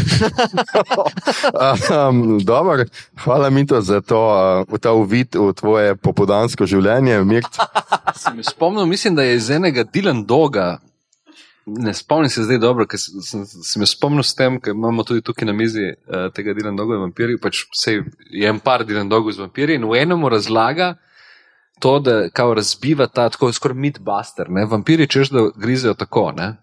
um, 2.08 2.38
dobro, 2.44 2.84
hvala 3.24 3.50
mi 3.50 3.66
to 3.66 3.80
za 3.80 4.00
to, 4.00 4.20
uh, 4.68 4.78
ta 4.78 4.92
uvid 4.92 5.34
v 5.34 5.52
tvoje 5.56 5.96
popodansko 5.96 6.66
življenje. 6.68 7.22
Sem 8.16 8.42
se 8.42 8.50
spomnil, 8.50 8.86
mislim, 8.86 9.16
da 9.16 9.24
je 9.24 9.40
iz 9.40 9.50
enega 9.50 9.84
Dylan 9.84 10.26
Doga. 10.26 10.78
Ne 11.66 11.94
spomnim 11.94 12.30
se 12.32 12.44
zdaj 12.44 12.58
dobro, 12.58 12.84
ker 12.88 13.00
sem, 13.00 13.44
sem, 13.46 13.84
se 13.86 13.92
spomnil 13.94 14.24
s 14.26 14.34
tem, 14.34 14.58
ker 14.60 14.74
imamo 14.76 15.04
tudi 15.06 15.24
tukaj 15.24 15.48
na 15.48 15.56
mizi 15.56 15.88
uh, 15.88 16.28
tega 16.36 16.52
Dylan 16.56 16.76
Doga 16.76 16.98
z 16.98 17.06
vampirji. 17.06 17.40
Pač 17.40 17.64
sej 17.72 18.02
je 18.28 18.48
en 18.48 18.60
par 18.60 18.84
Dylan 18.84 19.08
Dogov 19.08 19.32
z 19.32 19.46
vampirji 19.46 19.80
in 19.80 19.88
v 19.88 20.00
enem 20.02 20.28
razlaga 20.28 20.96
to, 21.80 21.98
da 22.04 22.28
kao 22.28 22.52
razbiva 22.54 23.06
ta 23.08 23.30
tako 23.32 23.48
skoraj 23.52 23.78
midbuster. 23.78 24.50
Ne? 24.52 24.66
Vampiri 24.68 25.08
češ, 25.08 25.30
da 25.32 25.48
grizejo 25.56 25.94
tako. 25.96 26.32
Ne? 26.36 26.56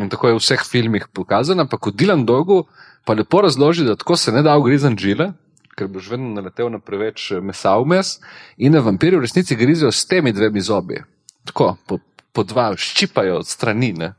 In 0.00 0.08
tako 0.08 0.28
je 0.30 0.34
v 0.38 0.40
vseh 0.40 0.62
filmih 0.64 1.04
pokazano, 1.12 1.62
ampak 1.66 1.86
v 1.86 1.92
Dylan 1.92 2.24
Dogu 2.24 2.64
pa 3.04 3.12
lepo 3.12 3.40
razloži, 3.44 3.84
da 3.84 3.96
tako 3.96 4.16
se 4.16 4.32
ne 4.32 4.42
da 4.42 4.56
ugrizati 4.56 4.96
žile. 4.96 5.32
Ker 5.76 5.88
boš 5.88 6.08
vedno 6.12 6.28
naletel 6.34 6.70
na 6.72 6.78
preveč 6.80 7.30
eh, 7.32 7.40
mesa 7.40 7.76
vmes, 7.80 8.18
in 8.56 8.72
da 8.72 8.80
vampiri 8.84 9.16
v 9.16 9.20
resnici 9.24 9.56
grizijo 9.56 9.92
s 9.92 10.06
temi 10.08 10.32
dvemi 10.32 10.60
zobi. 10.60 11.02
Tako, 11.48 11.76
po, 11.86 11.98
po 12.32 12.42
dva, 12.44 12.72
ščipajo 12.76 13.38
od 13.42 13.46
strani. 13.48 13.92
Ne? 13.96 14.12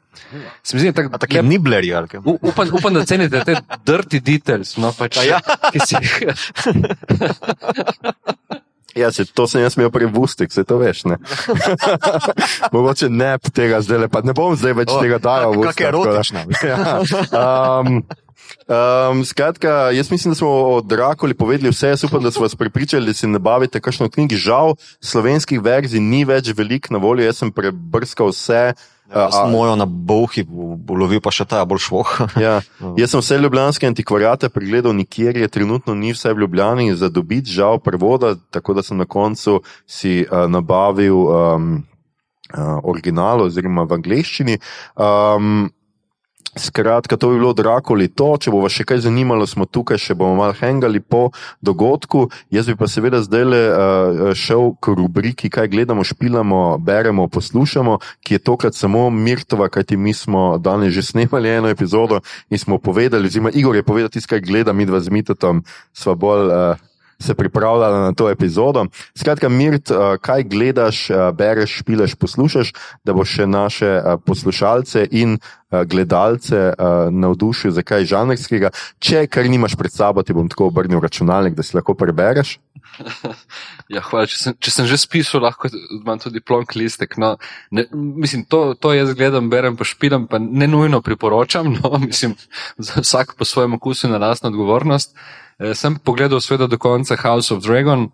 Se 0.63 0.75
mi 0.75 0.81
zdi, 0.83 0.93
tak, 0.93 1.09
A 1.13 1.17
taki 1.21 1.41
niblerji, 1.45 1.93
ali 1.93 2.07
kaj? 2.07 2.19
U- 2.25 2.37
Upam, 2.51 2.67
upam, 2.77 2.93
da 2.93 3.05
cenite 3.05 3.43
te 3.45 3.55
dirty 3.85 4.19
details, 4.21 4.77
no, 4.77 4.91
pač, 4.93 5.17
ja. 5.25 5.39
ki 5.71 5.79
si 5.81 5.95
jih. 5.97 6.21
Ja, 8.95 9.11
se, 9.11 9.25
to 9.25 9.47
sem 9.47 9.61
jaz 9.61 9.77
imel 9.77 9.89
prej 9.89 10.07
v 10.07 10.19
ustih, 10.19 10.49
se 10.51 10.63
to 10.63 10.77
veš. 10.77 11.05
Ne? 11.05 11.17
Mogoče 12.73 13.09
ne 13.09 13.37
tega 13.53 13.81
zdaj, 13.81 14.07
pa 14.07 14.21
ne 14.21 14.33
bom 14.33 14.55
zdaj 14.55 14.73
več 14.75 14.91
O, 14.91 14.99
tega 14.99 15.17
dajal. 15.17 15.53
kak- 15.53 15.63
kak 15.65 15.77
tako 15.77 16.03
da- 16.03 16.11
erotična. 16.11 16.41
Ja. 16.61 16.77
Um, 17.79 18.03
um, 18.67 19.25
skratka, 19.25 19.91
jaz 19.91 20.11
mislim, 20.11 20.31
da 20.31 20.35
smo 20.35 20.49
o 20.49 20.81
Drakuli 20.81 21.33
povedali 21.33 21.69
vse. 21.69 21.87
Jaz 21.89 22.03
upam, 22.03 22.23
da 22.23 22.31
smo 22.31 22.41
vas 22.41 22.55
pripričali, 22.55 23.05
da 23.05 23.13
si 23.13 23.27
nabavite 23.27 23.79
kakšno 23.79 24.09
knjigo. 24.09 24.35
Žal, 24.35 24.75
slovenskih 24.99 25.61
verzij 25.61 25.99
ni 25.99 26.25
več 26.25 26.51
veliko 26.51 26.91
na 26.91 26.99
voljo. 26.99 27.23
Jaz 27.23 27.37
sem 27.37 27.51
prebrskal 27.51 28.27
vse. 28.29 28.73
Jaz 29.11 29.35
a- 29.35 29.43
sem 29.43 29.51
mojo 29.51 29.75
na 29.75 29.85
bohi, 29.85 30.45
ulovil 30.89 31.21
pa 31.21 31.31
še 31.35 31.45
ta 31.45 31.65
bolj 31.67 31.83
švoh. 31.87 32.11
Ja. 32.39 32.61
Jaz 32.99 33.11
sem 33.11 33.23
vse 33.23 33.39
ljubljanske 33.43 33.87
antikvariate 33.87 34.49
pregledal, 34.49 34.95
nikjer 34.95 35.37
je 35.37 35.51
trenutno 35.51 35.95
ni 35.95 36.13
vse 36.15 36.33
v 36.33 36.45
Ljubljani 36.45 36.95
za 36.95 37.11
dobiti, 37.11 37.51
žal 37.51 37.79
prevoda, 37.83 38.35
tako 38.51 38.73
da 38.73 38.83
sem 38.83 38.97
na 38.97 39.05
koncu 39.05 39.59
si 39.85 40.23
uh, 40.23 40.47
nabavil 40.47 41.17
um, 41.27 41.83
uh, 42.55 42.79
original 42.83 43.43
oziroma 43.47 43.83
v 43.83 43.99
angleščini. 43.99 44.57
Um, 44.95 45.69
Skratka, 46.55 47.17
to 47.17 47.29
bi 47.29 47.39
bilo 47.39 47.53
Drakoli 47.55 48.09
to. 48.11 48.33
Če 48.35 48.51
bo 48.51 48.59
vas 48.59 48.75
še 48.75 48.83
kaj 48.83 49.05
zanimalo, 49.05 49.47
smo 49.47 49.63
tukaj, 49.63 49.95
še 50.01 50.17
bomo 50.19 50.35
malo 50.35 50.55
hengali 50.59 50.99
po 50.99 51.29
dogodku. 51.63 52.25
Jaz 52.51 52.67
bi 52.67 52.75
pa 52.75 52.89
seveda 52.91 53.21
zdaj 53.23 53.45
le 53.47 53.61
uh, 53.71 54.33
šel 54.35 54.75
k 54.83 54.95
rubriki, 54.99 55.47
kaj 55.47 55.71
gledamo, 55.71 56.03
špilamo, 56.03 56.75
beremo, 56.83 57.29
poslušamo, 57.31 57.97
ki 58.27 58.35
je 58.35 58.43
tokrat 58.43 58.75
samo 58.75 59.07
Mirtova, 59.09 59.71
kajti 59.71 59.95
mi 59.95 60.11
smo 60.11 60.59
danes 60.59 60.91
že 60.91 61.05
snemali 61.07 61.49
eno 61.49 61.71
epizodo 61.71 62.19
in 62.51 62.59
smo 62.59 62.81
povedali, 62.83 63.31
oziroma 63.31 63.55
Igor 63.55 63.79
je 63.79 63.87
povedal 63.87 64.11
tisto, 64.11 64.35
kaj 64.35 64.43
gleda, 64.43 64.75
mi 64.75 64.85
dva 64.85 64.99
z 64.99 65.07
Mitotom 65.07 65.63
sva 65.95 66.19
bolj. 66.19 66.51
Uh, 66.51 66.90
Se 67.21 67.35
pripravljala 67.37 67.99
na 68.07 68.13
to 68.17 68.29
epizodo. 68.29 68.87
Skratka, 69.17 69.49
Mirt, 69.49 69.91
uh, 69.91 70.17
kaj 70.21 70.43
gledaš, 70.49 71.09
uh, 71.09 71.29
bereš, 71.37 71.77
špilaš, 71.83 72.15
poslušaš, 72.17 72.73
da 73.05 73.13
bo 73.13 73.25
še 73.25 73.45
naše 73.47 73.91
uh, 73.99 74.17
poslušalce 74.25 75.07
in 75.11 75.37
gledalce 75.71 76.73
navdušil 77.15 77.71
za 77.71 77.79
kaj 77.79 78.03
žanrskega. 78.11 78.73
Če 78.99 79.21
kar 79.31 79.47
nimaš 79.47 79.77
pred 79.79 79.93
sabo, 79.93 80.19
ti 80.19 80.35
bom 80.35 80.49
tako 80.51 80.67
obrnil 80.67 80.99
računalnik, 80.99 81.55
da 81.55 81.63
si 81.63 81.77
lahko 81.77 81.95
prebereš. 81.95 82.57
Ja, 83.91 83.99
hvala. 84.05 84.27
Če 84.29 84.37
sem, 84.39 84.55
če 84.55 84.71
sem 84.71 84.87
že 84.87 84.95
spisal, 85.01 85.43
lahko 85.43 85.67
imam 85.71 86.19
tudi 86.21 86.39
plonk 86.39 86.75
listek. 86.79 87.17
No, 87.19 87.33
ne, 87.75 87.85
mislim, 87.91 88.45
to, 88.47 88.71
to 88.79 88.93
jaz 88.95 89.11
gledam, 89.17 89.49
berem, 89.51 89.75
pa 89.79 89.87
špilam, 89.87 90.29
pa 90.31 90.39
ne 90.39 90.67
nujno 90.69 91.01
priporočam. 91.03 91.73
No, 91.75 91.97
mislim, 92.09 92.37
za 92.79 93.03
vsak 93.03 93.35
po 93.39 93.47
svojem 93.47 93.75
okusu 93.75 94.07
in 94.07 94.15
na 94.15 94.21
lastno 94.23 94.51
odgovornost. 94.53 95.15
Eh, 95.61 95.75
sem 95.77 95.99
pogledal 95.99 96.41
seveda 96.41 96.67
do 96.67 96.79
konca 96.81 97.17
House 97.19 97.53
of 97.53 97.63
Dragon, 97.63 98.07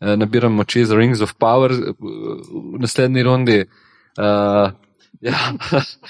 eh, 0.00 0.16
nabiram 0.16 0.52
moči 0.52 0.84
za 0.84 0.98
Rings 0.98 1.22
of 1.22 1.38
Power 1.38 1.72
eh, 1.72 1.94
v 1.96 2.80
naslednji 2.82 3.22
rundi. 3.22 3.60
Uh, 4.18 4.74
ja, 5.22 5.38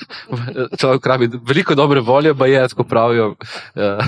človek 0.80 1.06
rabi 1.06 1.28
veliko 1.28 1.76
dobre 1.76 2.00
volje, 2.00 2.32
pa 2.34 2.48
je, 2.48 2.62
tako 2.72 2.88
pravijo. 2.88 3.34
Uh, 3.76 4.00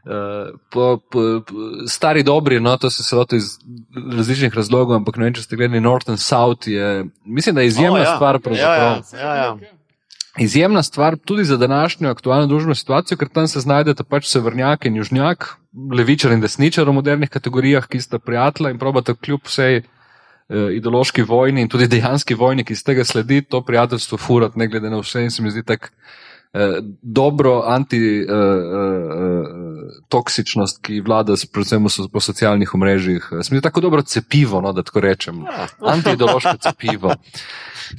Uh, 0.00 0.58
po, 0.70 0.96
po, 1.10 1.42
po, 1.46 1.54
stari 1.86 2.22
dobri, 2.22 2.60
no, 2.60 2.72
to 2.80 2.90
se 2.90 3.16
loto 3.16 3.36
iz 3.36 3.58
različnih 4.16 4.54
razlogov, 4.54 4.96
ampak 4.96 5.18
ne 5.20 5.26
vem, 5.26 5.34
če 5.36 5.42
ste 5.44 5.58
gledali 5.60 5.80
North 5.84 6.08
and 6.08 6.18
South, 6.18 6.68
je, 6.68 7.04
mislim, 7.24 7.54
da 7.54 7.60
je 7.60 7.68
izjemna 7.68 8.00
O, 8.00 8.02
ja. 8.02 8.14
stvar. 8.16 8.40
Ja, 8.56 8.74
ja, 8.74 9.02
ja, 9.12 9.34
ja. 9.36 9.56
izjemna 10.38 10.82
stvar 10.82 11.18
tudi 11.20 11.44
za 11.44 11.56
današnjo 11.60 12.10
aktualno 12.10 12.46
družbeno 12.46 12.74
situacijo, 12.74 13.18
ker 13.20 13.28
tam 13.28 13.48
se 13.48 13.60
znajdete 13.60 14.04
pač 14.08 14.30
severnjak 14.30 14.86
in 14.88 14.96
južnjak, 14.96 15.60
levičar 15.92 16.32
in 16.32 16.40
desničar 16.40 16.88
v 16.88 16.96
modernih 16.96 17.28
kategorijah, 17.30 17.86
ki 17.86 18.00
sta 18.00 18.18
prijatelja 18.18 18.70
in 18.70 18.78
probate 18.78 19.14
kljub 19.14 19.44
vsej 19.44 19.76
eh, 19.76 19.84
ideološki 20.78 21.22
vojni 21.28 21.60
in 21.60 21.68
tudi 21.68 21.92
dejanski 21.92 22.34
vojni, 22.34 22.64
ki 22.64 22.72
iz 22.72 22.84
tega 22.84 23.04
sledi, 23.04 23.42
to 23.42 23.60
prijateljstvo 23.60 24.18
furat, 24.18 24.56
ne 24.56 24.68
glede 24.68 24.90
na 24.90 25.04
vse 25.04 25.28
in 25.28 25.30
se 25.30 25.42
mi 25.42 25.50
zdi 25.50 25.62
tako 25.62 25.92
eh, 26.52 26.80
dobro 27.02 27.62
antitoksičnost, 27.66 28.30
eh, 28.30 29.69
ki 30.82 31.00
vlada 31.00 31.34
predvsem 31.52 31.86
po 32.12 32.20
socialnih 32.20 32.74
omrežjih. 32.74 33.28
Eh, 33.32 33.36
mi 33.36 33.58
zdi 33.58 33.60
tako 33.60 33.80
dobro 33.80 34.02
cepivo, 34.02 34.60
no, 34.60 34.72
da 34.72 34.82
tako 34.82 35.00
rečem. 35.00 35.44
Antiideološko 35.94 36.56
cepivo. 36.60 37.14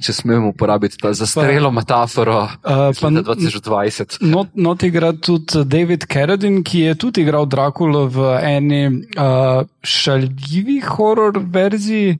Če 0.02 0.14
smemo 0.14 0.54
uporabiti 0.54 0.98
ta 0.98 1.12
zastrelo 1.14 1.72
metaforo, 1.72 2.42
Uh, 2.62 2.94
pa 3.02 3.10
leta 3.10 3.34
2020. 3.36 4.22
Not, 4.22 4.54
not 4.56 4.84
igra 4.84 5.12
tudi 5.14 5.64
David 5.66 6.06
Carradine, 6.12 6.64
ki 6.64 6.80
je 6.80 6.96
tudi 6.96 7.26
igral 7.26 7.46
Drakulo 7.46 8.06
v 8.08 8.30
eni 8.40 8.82
uh, 8.88 9.66
šaljivi 9.84 10.80
horror 10.88 11.42
verziji. 11.42 12.18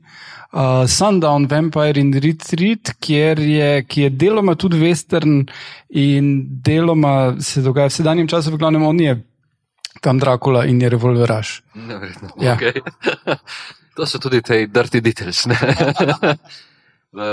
Uh, 0.52 0.84
Sundown, 0.84 1.46
Vampire 1.48 2.00
in 2.00 2.12
Retreat, 2.12 2.92
kjer 3.00 3.38
je, 3.40 3.68
ki 3.88 4.02
je 4.02 4.10
deloma 4.10 4.52
tudi 4.54 4.76
western 4.82 5.46
in 5.88 6.26
deloma 6.64 7.40
se 7.40 7.62
dogaja 7.64 7.88
v 7.88 7.94
sedanjem 7.96 8.28
času, 8.28 8.52
v 8.52 8.60
glavnem 8.60 8.84
on 8.84 9.00
je 9.00 9.14
tam 10.02 10.18
Drakula 10.18 10.64
in 10.66 10.82
je 10.82 10.90
revolveraš. 10.90 11.62
Neverjetno. 11.74 12.28
Ja. 12.40 12.56
Okay. 12.58 12.82
to 13.96 14.06
so 14.06 14.18
tudi 14.18 14.42
te 14.42 14.66
dirty 14.66 15.00
details. 15.00 15.46
Ne? 15.46 15.56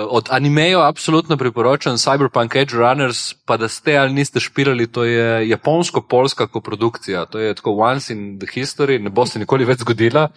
Od 0.10 0.28
animejev 0.36 0.82
absolutno 0.84 1.38
priporočam 1.38 1.98
Cyberpunk 1.98 2.56
Edge 2.56 2.76
Runners, 2.76 3.34
pa 3.46 3.58
da 3.58 3.68
ste 3.68 3.96
ali 3.98 4.14
niste 4.14 4.40
špirali, 4.40 4.88
to 4.92 5.04
je 5.04 5.50
japonsko-polska 5.50 6.48
koprodukcija. 6.48 7.26
To 7.26 7.40
je 7.40 7.54
tako 7.54 7.72
once 7.72 8.14
in 8.14 8.40
the 8.40 8.48
history, 8.60 9.00
ne 9.00 9.10
bo 9.10 9.26
se 9.26 9.40
nikoli 9.40 9.66
več 9.66 9.80
zgodila. 9.80 10.28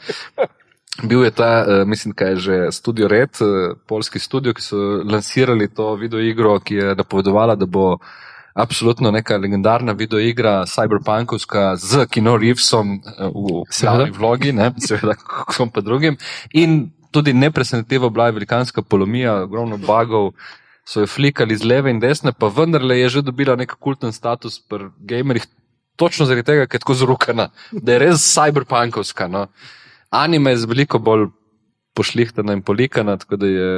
Bil 1.03 1.25
je 1.25 1.31
ta, 1.31 1.65
eh, 1.69 1.85
mislim, 1.85 2.15
kaj 2.15 2.31
je 2.31 2.37
že 2.37 2.73
Studio 2.73 3.09
Red, 3.09 3.31
eh, 3.41 3.75
polski 3.87 4.19
studio, 4.19 4.55
ki 4.55 4.63
so 4.63 4.77
lansirali 5.11 5.75
to 5.75 5.95
videoigro, 5.95 6.61
ki 6.61 6.75
je 6.75 6.95
napovedovala, 6.95 7.57
da 7.57 7.67
bo 7.67 7.99
absolutno 8.55 9.11
neka 9.11 9.37
legendarna 9.37 9.93
videoigra, 9.93 10.65
cyberpunkovska, 10.67 11.77
z 11.77 12.07
Kino 12.07 12.37
Reevesom 12.37 12.95
eh, 12.95 13.29
v 13.29 13.63
Seveda. 13.71 13.97
glavni 13.97 14.19
vlogi, 14.19 14.53
ne, 14.53 14.73
seveda, 14.87 15.17
kom 15.57 15.71
pa 15.71 15.81
drugim. 15.81 16.19
In 16.53 16.91
tudi 17.13 17.33
nepresenetljivo 17.33 18.11
bila 18.11 18.27
je 18.27 18.33
velikanska 18.33 18.83
polomija, 18.83 19.43
ogromno 19.43 19.77
bagov. 19.77 20.33
So 20.85 21.01
jo 21.01 21.07
flikali 21.07 21.57
z 21.57 21.65
leve 21.65 21.91
in 21.91 22.01
desne, 22.01 22.33
pa 22.33 22.49
vendarle 22.51 22.99
je 22.99 23.09
že 23.09 23.23
dobila 23.23 23.55
nek 23.57 23.77
kulten 23.79 24.13
status 24.13 24.59
pri 24.59 24.91
gamerjih, 24.99 25.47
točno 25.97 26.27
zaradi 26.27 26.47
tega, 26.47 26.67
ker 26.67 26.81
je 26.81 26.83
tako 26.83 26.95
zrukana, 26.95 27.51
da 27.73 27.93
je 27.93 27.99
res 27.99 28.25
cyberpunkovska. 28.35 29.29
No. 29.31 29.47
Anime 30.11 30.51
je 30.51 30.65
z 30.65 30.67
veliko 30.67 30.99
bolj 30.99 31.29
pošlihtana 31.95 32.57
in 32.57 32.63
polikana, 32.63 33.17
tako 33.21 33.37
da 33.37 33.47
je 33.47 33.71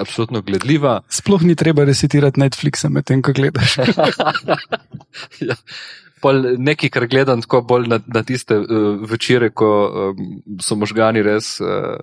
absolutno 0.00 0.42
gledljiva. 0.42 1.00
Sploh 1.08 1.42
ni 1.42 1.54
treba 1.54 1.84
resetirati 1.84 2.40
Netflixa 2.40 2.90
medtem, 2.90 3.22
ko 3.22 3.34
gledaš. 3.36 3.78
Ja. 5.44 5.54
Pol 6.22 6.38
nekaj, 6.62 6.88
kar 6.94 7.04
gledam 7.10 7.42
tako 7.42 7.60
bolj 7.66 7.88
na, 7.90 7.98
na 8.14 8.22
tiste 8.24 8.54
uh, 8.56 9.00
večere, 9.10 9.50
ko 9.50 9.68
um, 9.68 10.20
so 10.62 10.76
možgani 10.78 11.20
res 11.26 11.56
uh, 11.60 11.98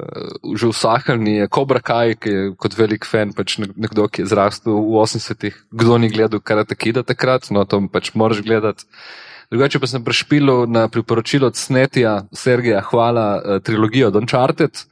že 0.59 0.67
usahnjeni, 0.67 1.37
je 1.39 1.47
Cobra 1.55 1.79
Kai, 1.81 2.17
ki 2.19 2.33
je 2.35 2.49
kot 2.59 2.75
velik 2.77 3.07
fan, 3.07 3.31
pač 3.33 3.55
nek- 3.63 3.77
nekdo, 3.79 4.09
ki 4.11 4.25
je 4.25 4.29
zrastel 4.33 4.75
v 4.75 4.99
80-ih, 5.05 5.57
kdo 5.71 5.97
ni 6.03 6.11
gledal 6.11 6.43
Karate 6.43 6.75
Kida 6.75 7.05
takrat, 7.07 7.47
no 7.55 7.63
to 7.63 7.79
pač 7.87 8.11
moraš 8.13 8.43
gledati. 8.43 8.85
Drugače 9.49 9.79
pa 9.81 9.87
sem 9.89 10.03
prešpil 10.05 10.67
na 10.69 10.85
priporočilo 10.91 11.47
od 11.49 11.57
Snetija, 11.57 12.27
Sergeja, 12.35 12.83
hvala, 12.91 13.27
uh, 13.39 13.63
trilogijo 13.63 14.11
Don 14.11 14.27
Charted. 14.27 14.83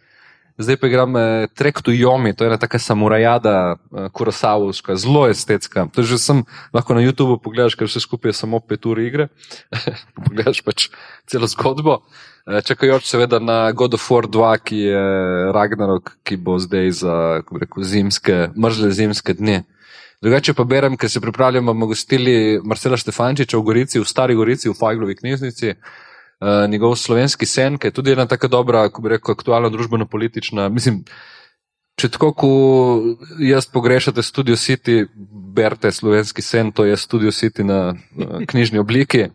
Zdaj 0.57 0.77
pa 0.81 0.87
igram 0.87 1.17
eh, 1.17 1.47
Trek 1.53 1.81
to 1.81 1.91
Yomi, 1.91 2.33
to 2.33 2.43
je 2.43 2.49
ena 2.49 2.57
taka 2.57 2.79
samurajada, 2.79 3.77
eh, 3.77 4.09
kurosavovska, 4.09 4.95
zelo 4.95 5.27
estetska. 5.29 5.85
To 5.93 6.01
že 6.01 6.17
sem 6.17 6.43
lahko 6.73 6.97
na 6.97 7.05
YouTubu 7.05 7.37
pogledaš, 7.37 7.77
ker 7.77 7.85
vse 7.85 8.01
skupaj 8.01 8.33
je 8.33 8.39
samo 8.41 8.59
pet 8.59 8.85
ur 8.89 8.97
igre. 8.97 9.29
pogledaš 10.25 10.65
pač 10.65 10.89
celo 11.29 11.45
zgodbo. 11.45 12.01
Eh, 12.49 12.61
Čakajoč 12.65 13.05
seveda 13.05 13.37
na 13.37 13.71
God 13.71 13.93
of 13.93 14.09
War 14.09 14.25
2, 14.25 14.57
ki 14.65 14.77
je 14.81 15.03
Ragnarok, 15.53 16.17
ki 16.25 16.41
bo 16.41 16.57
zdaj 16.57 16.91
za 17.05 17.15
rekel, 17.45 17.85
zimske, 17.85 18.49
mrzle 18.57 18.91
zimske 18.91 19.37
dni. 19.37 19.61
Drugače 20.25 20.57
pa 20.57 20.65
berem, 20.65 20.97
ker 20.97 21.09
se 21.09 21.21
pripravljamo, 21.21 21.69
bomo 21.69 21.93
gostili 21.93 22.57
Marcela 22.65 22.97
Štefančiča 22.97 23.61
v 23.61 23.61
Gorici, 23.61 24.01
v 24.01 24.09
Stari 24.09 24.33
Gorici, 24.33 24.71
v 24.71 24.73
Fajglovi 24.73 25.13
knjižnici. 25.21 25.75
Uh, 26.37 26.69
njegov 26.69 26.95
slovenski 26.95 27.45
sen, 27.45 27.79
ki 27.81 27.87
je 27.87 27.91
tudi 27.91 28.11
ena 28.13 28.27
tako 28.29 28.47
dobra, 28.47 28.83
kako 28.89 29.01
bi 29.01 29.09
rekel, 29.09 29.33
aktualna 29.33 29.71
družbeno-politična. 29.73 30.67
Mislim, 30.69 30.99
če 31.97 32.11
tako, 32.13 32.29
ko 32.37 32.49
jaz 33.41 33.65
pogrešate 33.73 34.21
Studio 34.21 34.55
City, 34.55 35.07
berete 35.57 35.91
slovenski 35.91 36.45
sen, 36.45 36.69
to 36.71 36.85
je 36.85 36.97
Studio 36.97 37.33
City 37.33 37.65
na 37.65 37.79
uh, 37.95 38.37
knjižni 38.51 38.79
obliki. 38.79 39.31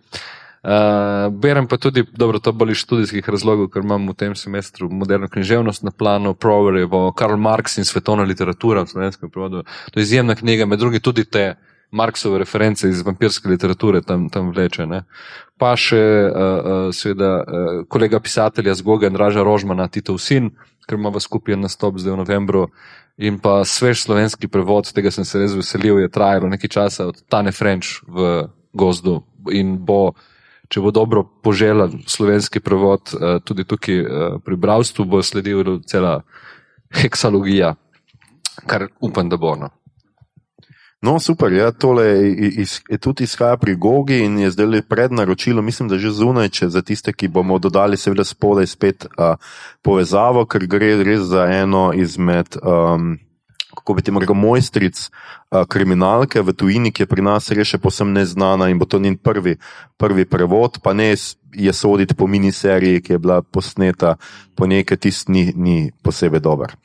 Uh, 0.63 1.27
berem 1.35 1.67
pa 1.67 1.75
tudi, 1.77 2.05
dobro, 2.15 2.39
to 2.39 2.53
bolj 2.55 2.77
iz 2.77 2.85
študijskih 2.85 3.29
razlogov, 3.35 3.73
ker 3.75 3.83
imam 3.83 4.07
v 4.07 4.15
tem 4.15 4.37
semestru 4.39 4.87
moderno 4.87 5.27
književnost 5.27 5.83
na 5.83 5.91
planu, 5.91 6.37
Proverjevo, 6.39 7.09
Karl 7.19 7.35
Marx 7.35 7.81
in 7.83 7.85
svetovna 7.85 8.23
literatura 8.23 8.87
v 8.87 8.95
slovenskem 8.95 9.31
prevodu. 9.31 9.65
To 9.91 9.99
je 9.99 10.07
izjemna 10.07 10.39
knjiga, 10.39 10.71
med 10.71 10.79
drugim 10.79 11.03
tudi 11.03 11.25
te 11.27 11.57
Marksove 11.93 12.39
reference 12.39 12.89
iz 12.89 13.03
vampirske 13.05 13.49
literature 13.49 14.01
tam, 14.03 14.29
tam 14.33 14.51
vleče. 14.51 14.87
Ne? 14.89 15.03
Pa 15.61 15.75
še 15.77 16.01
uh, 16.01 16.33
uh, 16.33 16.89
seveda 16.97 17.33
uh, 17.39 17.71
kolega 17.93 18.21
pisatelja 18.21 18.75
z 18.75 18.87
Goga 18.87 19.11
in 19.11 19.19
Raža 19.21 19.45
Rožmana, 19.45 19.91
Titov 19.93 20.19
sin, 20.19 20.51
ker 20.89 20.97
imamo 20.97 21.21
skupaj 21.21 21.57
en 21.57 21.67
nastop 21.69 22.01
zdaj 22.01 22.17
v 22.17 22.21
novembru. 22.25 22.67
In 23.21 23.37
pa 23.45 23.61
svež 23.69 24.07
slovenski 24.07 24.49
prevod, 24.49 24.89
tega 24.97 25.13
sem 25.13 25.29
se 25.29 25.39
res 25.43 25.53
veselil, 25.53 26.01
je 26.01 26.09
trajalo 26.09 26.49
nekaj 26.49 26.73
časa 26.73 27.11
od 27.13 27.21
Tane 27.29 27.53
French 27.53 28.01
v 28.09 28.49
gozdu 28.73 29.21
in 29.53 29.77
bo, 29.77 30.15
če 30.73 30.81
bo 30.81 30.95
dobro 30.97 31.27
poželjen 31.45 32.01
slovenski 32.09 32.65
prevod, 32.65 33.13
tudi 33.45 33.69
tukaj 33.69 34.01
pri 34.41 34.57
Bravstvu 34.57 35.05
bo 35.05 35.21
sledil 35.21 35.83
cela 35.85 36.23
heksalogija, 37.03 37.75
kar 38.65 38.89
upam, 39.05 39.29
da 39.29 39.37
bo. 39.37 39.53
No. 39.61 39.69
No, 41.03 41.19
super, 41.19 41.53
ja, 41.53 41.73
tole 41.73 42.05
je, 42.05 42.49
iz, 42.63 42.81
je 42.89 42.99
tudi 42.99 43.25
izhaja 43.25 43.57
pri 43.57 43.75
Gogi 43.75 44.21
in 44.23 44.39
je 44.39 44.51
zdaj 44.51 44.67
le 44.67 44.83
prednaročilo, 44.83 45.63
mislim, 45.63 45.89
da 45.89 45.99
že 45.99 46.11
zunaj, 46.15 46.49
če 46.49 46.69
za 46.69 46.83
tiste, 46.83 47.13
ki 47.13 47.29
bomo 47.29 47.59
dodali 47.59 47.97
seveda 47.99 48.23
spodaj 48.25 48.67
spet 48.71 49.07
uh, 49.11 49.35
povezavo, 49.83 50.45
ker 50.47 50.63
gre 50.71 50.95
res 51.03 51.25
za 51.27 51.49
eno 51.51 51.91
izmed, 51.91 52.55
um, 52.63 53.17
kako 53.75 53.97
bi 53.99 54.05
temu 54.07 54.23
rekel, 54.23 54.39
mojstric 54.39 55.01
uh, 55.03 55.65
kriminalke 55.67 56.39
v 56.39 56.55
tujini, 56.55 56.93
ki 56.95 57.03
je 57.03 57.11
pri 57.11 57.27
nas 57.27 57.51
res 57.51 57.73
še 57.75 57.83
posebno 57.83 58.21
neznana 58.21 58.71
in 58.71 58.79
bo 58.79 58.87
to 58.87 59.03
njen 59.03 59.19
prvi, 59.19 59.57
prvi 59.99 60.23
prevod, 60.25 60.79
pa 60.87 60.95
ne 60.95 61.11
je 61.51 61.75
soditi 61.75 62.15
po 62.15 62.31
miniseriji, 62.31 63.03
ki 63.03 63.17
je 63.17 63.19
bila 63.19 63.43
posneta 63.43 64.15
po 64.55 64.71
nekaj, 64.71 65.03
tisti 65.03 65.35
ni, 65.35 65.45
ni 65.51 65.77
posebej 66.07 66.47
dober. 66.47 66.79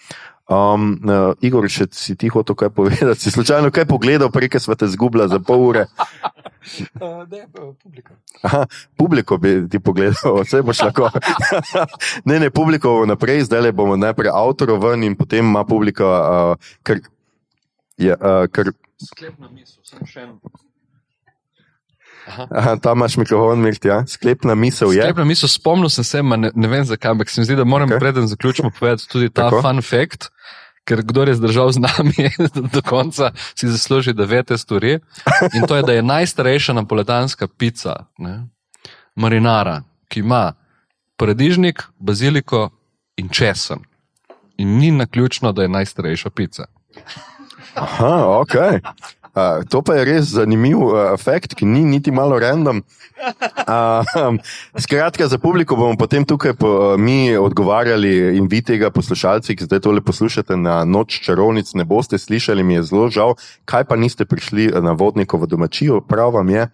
Um, 0.48 0.94
uh, 1.03 1.34
Igor, 1.44 1.65
če 1.68 1.90
si 1.91 2.15
ti 2.15 2.30
hotel 2.32 2.56
kaj 2.56 2.69
povedati, 2.72 3.19
si 3.19 3.32
slučajno 3.36 3.68
kaj 3.76 3.84
pogledal, 3.90 4.32
preke 4.32 4.61
smo 4.64 4.78
te 4.80 4.88
zgubila 4.88 5.28
za 5.28 5.40
pol 5.44 5.68
ure. 5.74 5.88
Uh, 6.99 7.24
ne, 7.32 7.45
publika. 7.80 8.18
Aha, 8.44 8.65
publiko 8.99 9.38
bi 9.40 9.53
ti 9.72 9.80
pogledal, 9.80 10.36
vse 10.44 10.60
boš 10.68 10.82
lahko. 10.84 11.07
ne, 12.28 12.41
ne, 12.44 12.49
publiko 12.52 12.91
bomo 12.91 13.06
naprej, 13.07 13.45
zdaj 13.48 13.61
le 13.61 13.72
bomo 13.72 13.95
najprej 13.95 14.34
avtorov 14.36 14.82
ven 14.84 15.06
in 15.07 15.15
potem 15.15 15.48
ima 15.48 15.64
publika, 15.64 16.03
uh, 16.03 16.74
ker, 16.84 16.99
je, 17.95 18.11
uh, 18.19 18.49
ker 18.52 18.74
Sklepna 18.98 19.48
misel, 19.53 19.80
sem 19.86 20.03
še 20.10 20.26
eno. 20.26 20.57
Aha, 22.27 22.75
tam 22.81 22.97
imaš 22.97 23.17
mikrofon, 23.17 23.59
Mirti, 23.59 23.87
ja? 23.87 24.03
sklepna 24.07 24.55
misel 24.55 24.93
je. 24.93 25.01
Sklepna 25.01 25.25
misel, 25.25 25.49
spomnil 25.49 25.89
sem 25.89 26.03
se, 26.03 26.23
ne, 26.23 26.51
ne 26.55 26.67
vem 26.67 26.85
zakaj, 26.85 27.11
ampak 27.11 27.29
se 27.29 27.41
mi 27.41 27.45
zdi, 27.45 27.55
da 27.55 27.63
moram 27.63 27.89
okay. 27.89 27.99
preden 27.99 28.27
zaključimo 28.27 28.71
povedati 28.79 29.07
tudi 29.07 29.29
ta 29.29 29.49
Tako. 29.49 29.61
Fun 29.61 29.81
fact, 29.81 30.29
ker 30.87 31.01
kdo 31.03 31.23
je 31.27 31.35
zdržal 31.35 31.71
z 31.71 31.83
nami 31.83 32.29
do, 32.55 32.61
do 32.73 32.81
konca, 32.81 33.31
si 33.55 33.67
zasluži, 33.67 34.13
da 34.13 34.25
ve 34.25 34.43
te 34.43 34.57
stvari. 34.57 34.99
In 35.53 35.67
to 35.67 35.75
je, 35.75 35.83
da 35.83 35.93
je 35.93 36.03
najstarejša 36.03 36.73
napoletanska 36.73 37.47
pica, 37.47 37.95
ne, 38.17 38.47
marinara, 39.15 39.81
ki 40.07 40.19
ima 40.19 40.53
paradižnik, 41.17 41.83
baziliko 41.99 42.69
in 43.17 43.29
česen. 43.29 43.83
In 44.57 44.77
ni 44.77 44.91
naključno, 44.91 45.51
da 45.51 45.61
je 45.61 45.69
najstarejša 45.69 46.29
pica. 46.29 46.65
Aha, 47.75 48.25
ok. 48.41 48.55
Uh, 49.38 49.61
to 49.69 49.84
pa 49.85 49.93
je 49.93 50.05
res 50.07 50.31
zanimiv 50.34 50.80
uh, 50.81 51.11
efekt, 51.14 51.53
ki 51.53 51.65
ni 51.69 51.84
niti 51.85 52.09
malo 52.09 52.39
random. 52.41 52.81
Uh, 53.68 54.01
um, 54.22 54.39
skratka, 54.73 55.27
za 55.30 55.38
publiko 55.38 55.77
bomo 55.77 55.93
potem 55.93 56.26
tukaj 56.26 56.55
po, 56.57 56.72
uh, 56.73 56.85
mi 56.97 57.38
odgovarjali 57.38 58.34
in 58.38 58.47
vi 58.49 58.64
tega 58.65 58.89
poslušalci, 58.89 59.53
ki 59.53 59.68
zdaj 59.69 59.84
tole 59.85 60.01
poslušate 60.01 60.57
na 60.57 60.80
noč 60.89 61.19
čarovnic, 61.22 61.69
ne 61.77 61.85
boste 61.85 62.18
slišali, 62.18 62.65
mi 62.65 62.80
je 62.80 62.88
zelo 62.89 63.11
žal, 63.14 63.38
kaj 63.69 63.85
pa 63.85 63.99
niste 63.99 64.26
prišli 64.26 64.72
na 64.81 64.97
vodnikovo 64.97 65.45
domačijo, 65.45 66.01
prav 66.01 66.34
vam 66.39 66.49
je. 66.49 66.65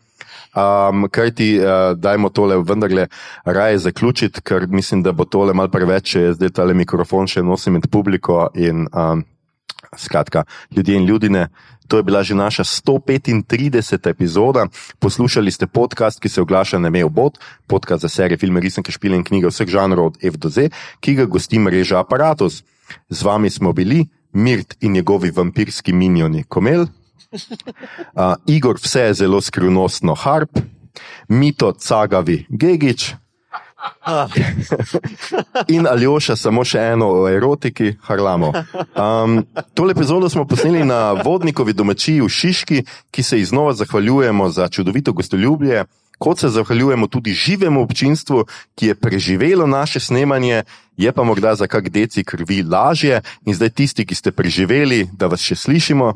Um, 0.56 1.10
kaj 1.12 1.36
ti, 1.36 1.50
uh, 1.60 1.98
dajmo 2.00 2.30
tole 2.30 2.62
vendarle 2.64 3.10
raje 3.44 3.84
zaključiti, 3.90 4.40
ker 4.40 4.70
mislim, 4.72 5.04
da 5.04 5.12
bo 5.12 5.28
tole 5.28 5.52
mal 5.52 5.68
preveč, 5.68 6.16
če 6.16 6.26
zdaj 6.40 6.56
tale 6.62 6.78
mikrofon 6.78 7.28
še 7.28 7.44
nosim 7.44 7.76
med 7.76 7.92
publiko 7.92 8.48
in 8.56 8.88
um, 8.88 9.28
skratka, 9.98 10.44
ljudje 10.72 10.96
in 10.96 11.06
ljudine. 11.06 11.48
To 11.88 11.98
je 11.98 12.04
bila 12.04 12.24
že 12.24 12.36
naša 12.36 12.64
135. 12.64 14.10
epizoda. 14.10 14.68
Poslušali 15.00 15.52
ste 15.52 15.68
podcast, 15.68 16.20
ki 16.20 16.30
se 16.30 16.42
oglaša 16.42 16.80
na 16.80 16.90
Mejo 16.90 17.10
Bot, 17.10 17.40
podcast 17.68 18.02
za 18.02 18.10
serije, 18.10 18.38
filme, 18.38 18.60
risanke, 18.60 18.92
špile 18.92 19.16
in 19.16 19.24
knjige 19.24 19.48
vseh 19.48 19.68
žanrov 19.68 20.06
od 20.06 20.18
F 20.24 20.38
do 20.38 20.50
Z, 20.50 20.70
ki 21.00 21.16
ga 21.16 21.26
gosti 21.26 21.60
mreža 21.60 22.00
Apparatus. 22.00 22.64
Z 23.10 23.24
vami 23.24 23.50
smo 23.50 23.74
bili 23.74 24.06
Mirt 24.34 24.78
in 24.82 24.94
njegovi 24.94 25.32
vampirski 25.32 25.94
minioni 25.94 26.44
Komel, 26.44 26.86
uh, 27.34 28.34
Igor 28.48 28.78
vse 28.82 29.02
je 29.02 29.14
zelo 29.14 29.42
skrivnostno 29.42 30.16
Harp, 30.16 30.60
Mito 31.28 31.74
Cagavi 31.74 32.46
Gegič. 32.50 33.14
In 35.76 35.88
Aljoša, 35.88 36.36
samo 36.36 36.64
še 36.68 36.80
eno 36.94 37.10
o 37.12 37.28
erotiki, 37.30 37.94
Harlamo. 38.08 38.52
Um, 38.96 39.42
tole 39.74 39.92
epizodo 39.96 40.30
smo 40.30 40.46
posneli 40.48 40.84
na 40.88 41.12
vodnikovi 41.24 41.74
domačiji 41.74 42.22
v 42.22 42.30
Šiški, 42.30 42.84
ki 43.12 43.24
se 43.24 43.40
ji 43.40 43.46
znova 43.46 43.74
zahvaljujemo 43.74 44.50
za 44.50 44.68
čudovito 44.68 45.14
gostoljubje. 45.14 45.86
Kot 46.18 46.40
se 46.40 46.50
zahvaljujemo 46.50 47.08
tudi 47.08 47.34
živemu 47.34 47.82
občinstvu, 47.82 48.46
ki 48.76 48.88
je 48.88 48.96
preživelo 48.96 49.68
naše 49.68 50.00
snemanje, 50.00 50.64
je 50.98 51.12
pa 51.12 51.24
morda 51.24 51.56
za 51.56 51.68
kak 51.68 51.90
deci 51.90 52.24
krvi 52.24 52.64
lažje. 52.64 53.22
In 53.46 53.56
zdaj 53.56 53.70
tisti, 53.70 54.06
ki 54.06 54.16
ste 54.16 54.32
preživeli, 54.32 55.10
da 55.12 55.28
vas 55.28 55.42
še 55.42 55.56
slišimo. 55.56 56.14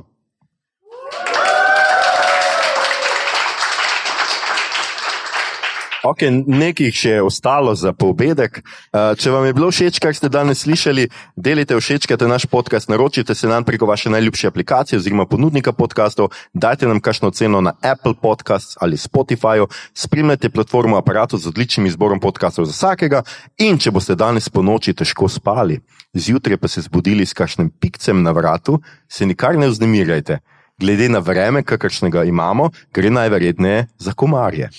Ok, 6.08 6.24
nekaj 6.48 6.92
še 6.96 7.10
je 7.18 7.24
ostalo 7.26 7.74
za 7.76 7.92
povedek. 7.92 8.62
Uh, 8.96 9.12
če 9.20 9.32
vam 9.34 9.44
je 9.44 9.56
bilo 9.58 9.68
všeč, 9.74 10.00
kar 10.00 10.16
ste 10.16 10.30
danes 10.32 10.62
slišali, 10.64 11.10
delite 11.36 11.76
všečkajte 11.76 12.30
naš 12.32 12.46
podcast, 12.48 12.88
naročite 12.88 13.36
se 13.36 13.50
nam 13.50 13.66
preko 13.68 13.90
vaše 13.90 14.08
najljubše 14.14 14.48
aplikacije 14.48 15.02
oziroma 15.02 15.26
ponudnika 15.28 15.74
podkastov, 15.76 16.32
dajte 16.54 16.88
nam 16.88 17.04
kakšno 17.04 17.34
ceno 17.36 17.60
na 17.62 17.76
Apple 17.84 18.16
Podcasts 18.22 18.80
ali 18.80 18.96
Spotify, 18.96 19.66
spremljajte 19.94 20.50
platformo 20.50 20.98
aparatu 20.98 21.38
z 21.38 21.52
odličnim 21.52 21.92
izborom 21.92 22.24
podkastov 22.24 22.70
za 22.70 22.78
vsakega 22.78 23.26
in 23.60 23.76
če 23.76 23.92
boste 23.92 24.16
danes 24.16 24.48
po 24.50 24.64
noči 24.64 24.96
težko 24.96 25.28
spali, 25.28 25.82
zjutraj 26.14 26.62
pa 26.62 26.72
se 26.72 26.88
zbudili 26.88 27.26
s 27.28 27.36
kakšnim 27.36 27.74
pikcem 27.82 28.24
na 28.24 28.32
vratu, 28.32 28.80
se 29.12 29.28
nikar 29.28 29.60
ne 29.60 29.68
vznemirjajte 29.68 30.40
glede 30.80 31.10
na 31.10 31.20
vreme, 31.20 31.64
kakršnega 31.64 32.24
imamo, 32.24 32.70
gre 32.94 33.10
najverjetneje 33.10 33.88
za 33.98 34.14
komarje. 34.14 34.70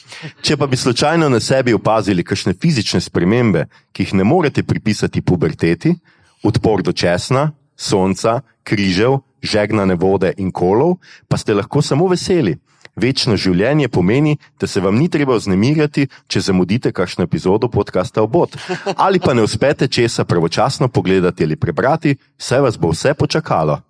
Če 0.42 0.56
pa 0.56 0.66
bi 0.66 0.76
slučajno 0.76 1.28
na 1.28 1.40
sebi 1.40 1.74
opazili 1.74 2.24
kakšne 2.24 2.54
fizične 2.60 3.00
spremembe, 3.00 3.66
ki 3.92 4.02
jih 4.02 4.14
ne 4.14 4.24
morete 4.24 4.62
pripisati 4.62 5.22
puberteti, 5.22 5.94
odpor 6.42 6.82
do 6.82 6.92
česna, 6.92 7.50
sonca, 7.76 8.40
križev, 8.62 9.18
žegnane 9.42 9.94
vode 9.94 10.32
in 10.38 10.52
kolov, 10.52 10.98
pa 11.28 11.36
ste 11.36 11.54
lahko 11.54 11.82
samo 11.82 12.08
veseli. 12.08 12.56
Večno 12.98 13.36
življenje 13.38 13.88
pomeni, 13.88 14.36
da 14.58 14.66
se 14.66 14.80
vam 14.80 14.96
ni 14.98 15.06
treba 15.08 15.36
vznemirjati, 15.38 16.08
če 16.26 16.40
zamudite 16.40 16.92
kakšno 16.92 17.28
epizodo 17.28 17.68
podcasta 17.70 18.22
Obot. 18.22 18.56
Ali 18.96 19.22
pa 19.22 19.34
ne 19.34 19.46
uspete 19.46 19.86
česa 19.86 20.24
pravočasno 20.24 20.88
pogledati 20.88 21.44
ali 21.44 21.56
prebrati, 21.56 22.16
vse 22.38 22.60
vas 22.60 22.78
bo 22.78 22.90
vse 22.90 23.14
počakalo. 23.14 23.80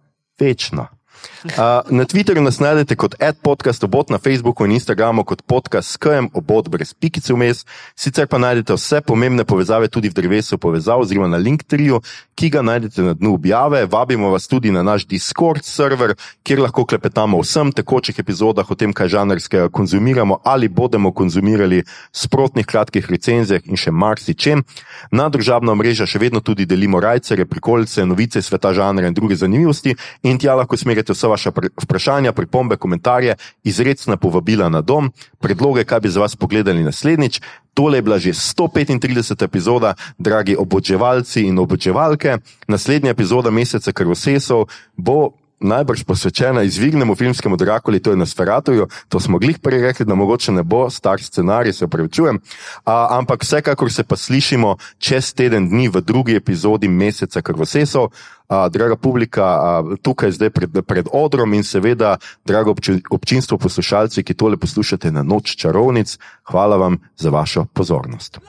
Večno. 0.41 0.98
Uh, 1.45 1.51
na 1.91 2.05
Twitterju 2.05 2.43
nas 2.43 2.59
najdete 2.61 2.97
kot 2.97 3.15
podcast 3.43 3.85
obot, 3.85 4.11
na 4.11 4.19
Facebooku 4.19 4.65
in 4.65 4.73
Instagramu 4.73 5.25
kot 5.25 5.43
podcast 5.43 5.91
SKM 5.91 6.31
obot 6.35 6.69
brez 6.69 6.95
pikice 6.95 7.33
vmes. 7.33 7.65
Sicer 7.95 8.27
pa 8.27 8.39
najdete 8.39 8.75
vse 8.75 9.01
pomembne 9.01 9.45
povezave 9.45 9.89
tudi 9.89 10.09
v 10.09 10.15
drevesu 10.15 10.59
povezav 10.59 11.01
oziroma 11.01 11.29
na 11.29 11.37
Linktriju, 11.37 12.01
ki 12.35 12.51
ga 12.51 12.63
najdete 12.63 13.03
na 13.03 13.15
dnu 13.15 13.35
objave. 13.35 13.87
Vabimo 13.87 14.31
vas 14.31 14.49
tudi 14.49 14.71
na 14.71 14.83
naš 14.83 15.07
Discord 15.07 15.65
server, 15.65 16.15
kjer 16.43 16.61
lahko 16.61 16.85
klepetamo 16.85 17.39
o 17.39 17.43
vsem 17.43 17.73
tekočih 17.73 18.19
epizodah, 18.19 18.71
o 18.71 18.75
tem, 18.75 18.93
kaj 18.93 19.09
žanrskega 19.09 19.69
konzumiramo 19.69 20.41
ali 20.45 20.69
bomo 20.69 21.13
konzumirali, 21.13 21.85
sprotnih 22.13 22.67
kratkih 22.67 23.11
recenzijah 23.11 23.63
in 23.67 23.77
še 23.77 23.91
marsičem. 23.91 24.65
Na 25.11 25.29
družabno 25.29 25.75
mrežo 25.75 26.07
še 26.07 26.19
vedno 26.19 26.41
tudi 26.41 26.67
delimo 26.67 27.01
rajce, 27.01 27.37
prikolice, 27.47 28.07
novice 28.07 28.43
sveta 28.43 28.73
žanra 28.75 29.09
in 29.09 29.15
druge 29.15 29.37
zanimivosti 29.37 29.95
in 30.23 30.39
tja 30.39 30.55
lahko 30.55 30.77
smerite 30.77 31.08
vse 31.13 31.29
vaše 31.29 31.51
vprašanja, 31.83 32.33
pripombe, 32.33 32.77
komentarje, 32.77 33.37
izredna 33.65 34.17
povabila 34.17 34.69
na 34.69 34.81
dom, 34.81 35.13
predloge, 35.39 35.85
kaj 35.85 36.01
bi 36.01 36.09
za 36.09 36.21
vas 36.21 36.37
pogledali 36.37 36.85
naslednjič. 36.85 37.41
Tole 37.75 37.99
je 37.99 38.03
bila 38.03 38.19
že 38.19 38.33
135. 38.35 39.45
epizoda, 39.45 39.95
dragi 40.19 40.57
oboževalci 40.59 41.43
in 41.43 41.59
oboževalke. 41.59 42.39
Naslednja 42.69 43.11
epizoda 43.11 43.51
meseca 43.51 43.93
Krvosesov 43.93 44.67
bo 44.97 45.31
najbrž 45.61 46.05
posvečena 46.05 46.63
izvirnemu 46.63 47.15
filmskemu 47.15 47.57
Drakuli, 47.57 48.01
to 48.01 48.11
je 48.11 48.17
na 48.17 48.27
Sferatoju. 48.27 48.89
To 49.09 49.21
smo 49.21 49.39
glih 49.39 49.59
prej 49.59 49.83
rekli, 49.83 50.07
da 50.07 50.15
mogoče 50.15 50.53
ne 50.53 50.63
bo 50.63 50.91
star 50.91 51.23
scenarij, 51.23 51.73
se 51.73 51.85
upravičujem. 51.85 52.41
Ampak 52.85 53.43
vsekakor 53.43 53.93
se 53.93 54.05
pa 54.05 54.17
slišimo 54.17 54.77
čez 54.99 55.35
teden 55.35 55.69
dni 55.69 55.89
v 55.89 56.01
drugi 56.01 56.37
epizodi 56.37 56.89
meseca 56.89 57.43
Krvosesov. 57.43 58.11
Uh, 58.49 58.65
draga 58.73 58.97
publika, 58.97 59.45
uh, 59.45 59.97
tukaj 60.03 60.31
zdaj 60.33 60.51
pred, 60.51 60.79
pred 60.87 61.09
odrom 61.13 61.53
in 61.53 61.65
seveda, 61.65 62.17
drago 62.49 62.73
obči, 62.73 63.03
občinstvo, 63.11 63.59
poslušalci, 63.59 64.25
ki 64.25 64.35
tole 64.35 64.57
poslušate 64.57 65.13
na 65.13 65.23
noč 65.23 65.53
čarovnic, 65.61 66.17
hvala 66.49 66.77
vam 66.77 66.97
za 67.17 67.31
vašo 67.31 67.67
pozornost. 67.75 68.41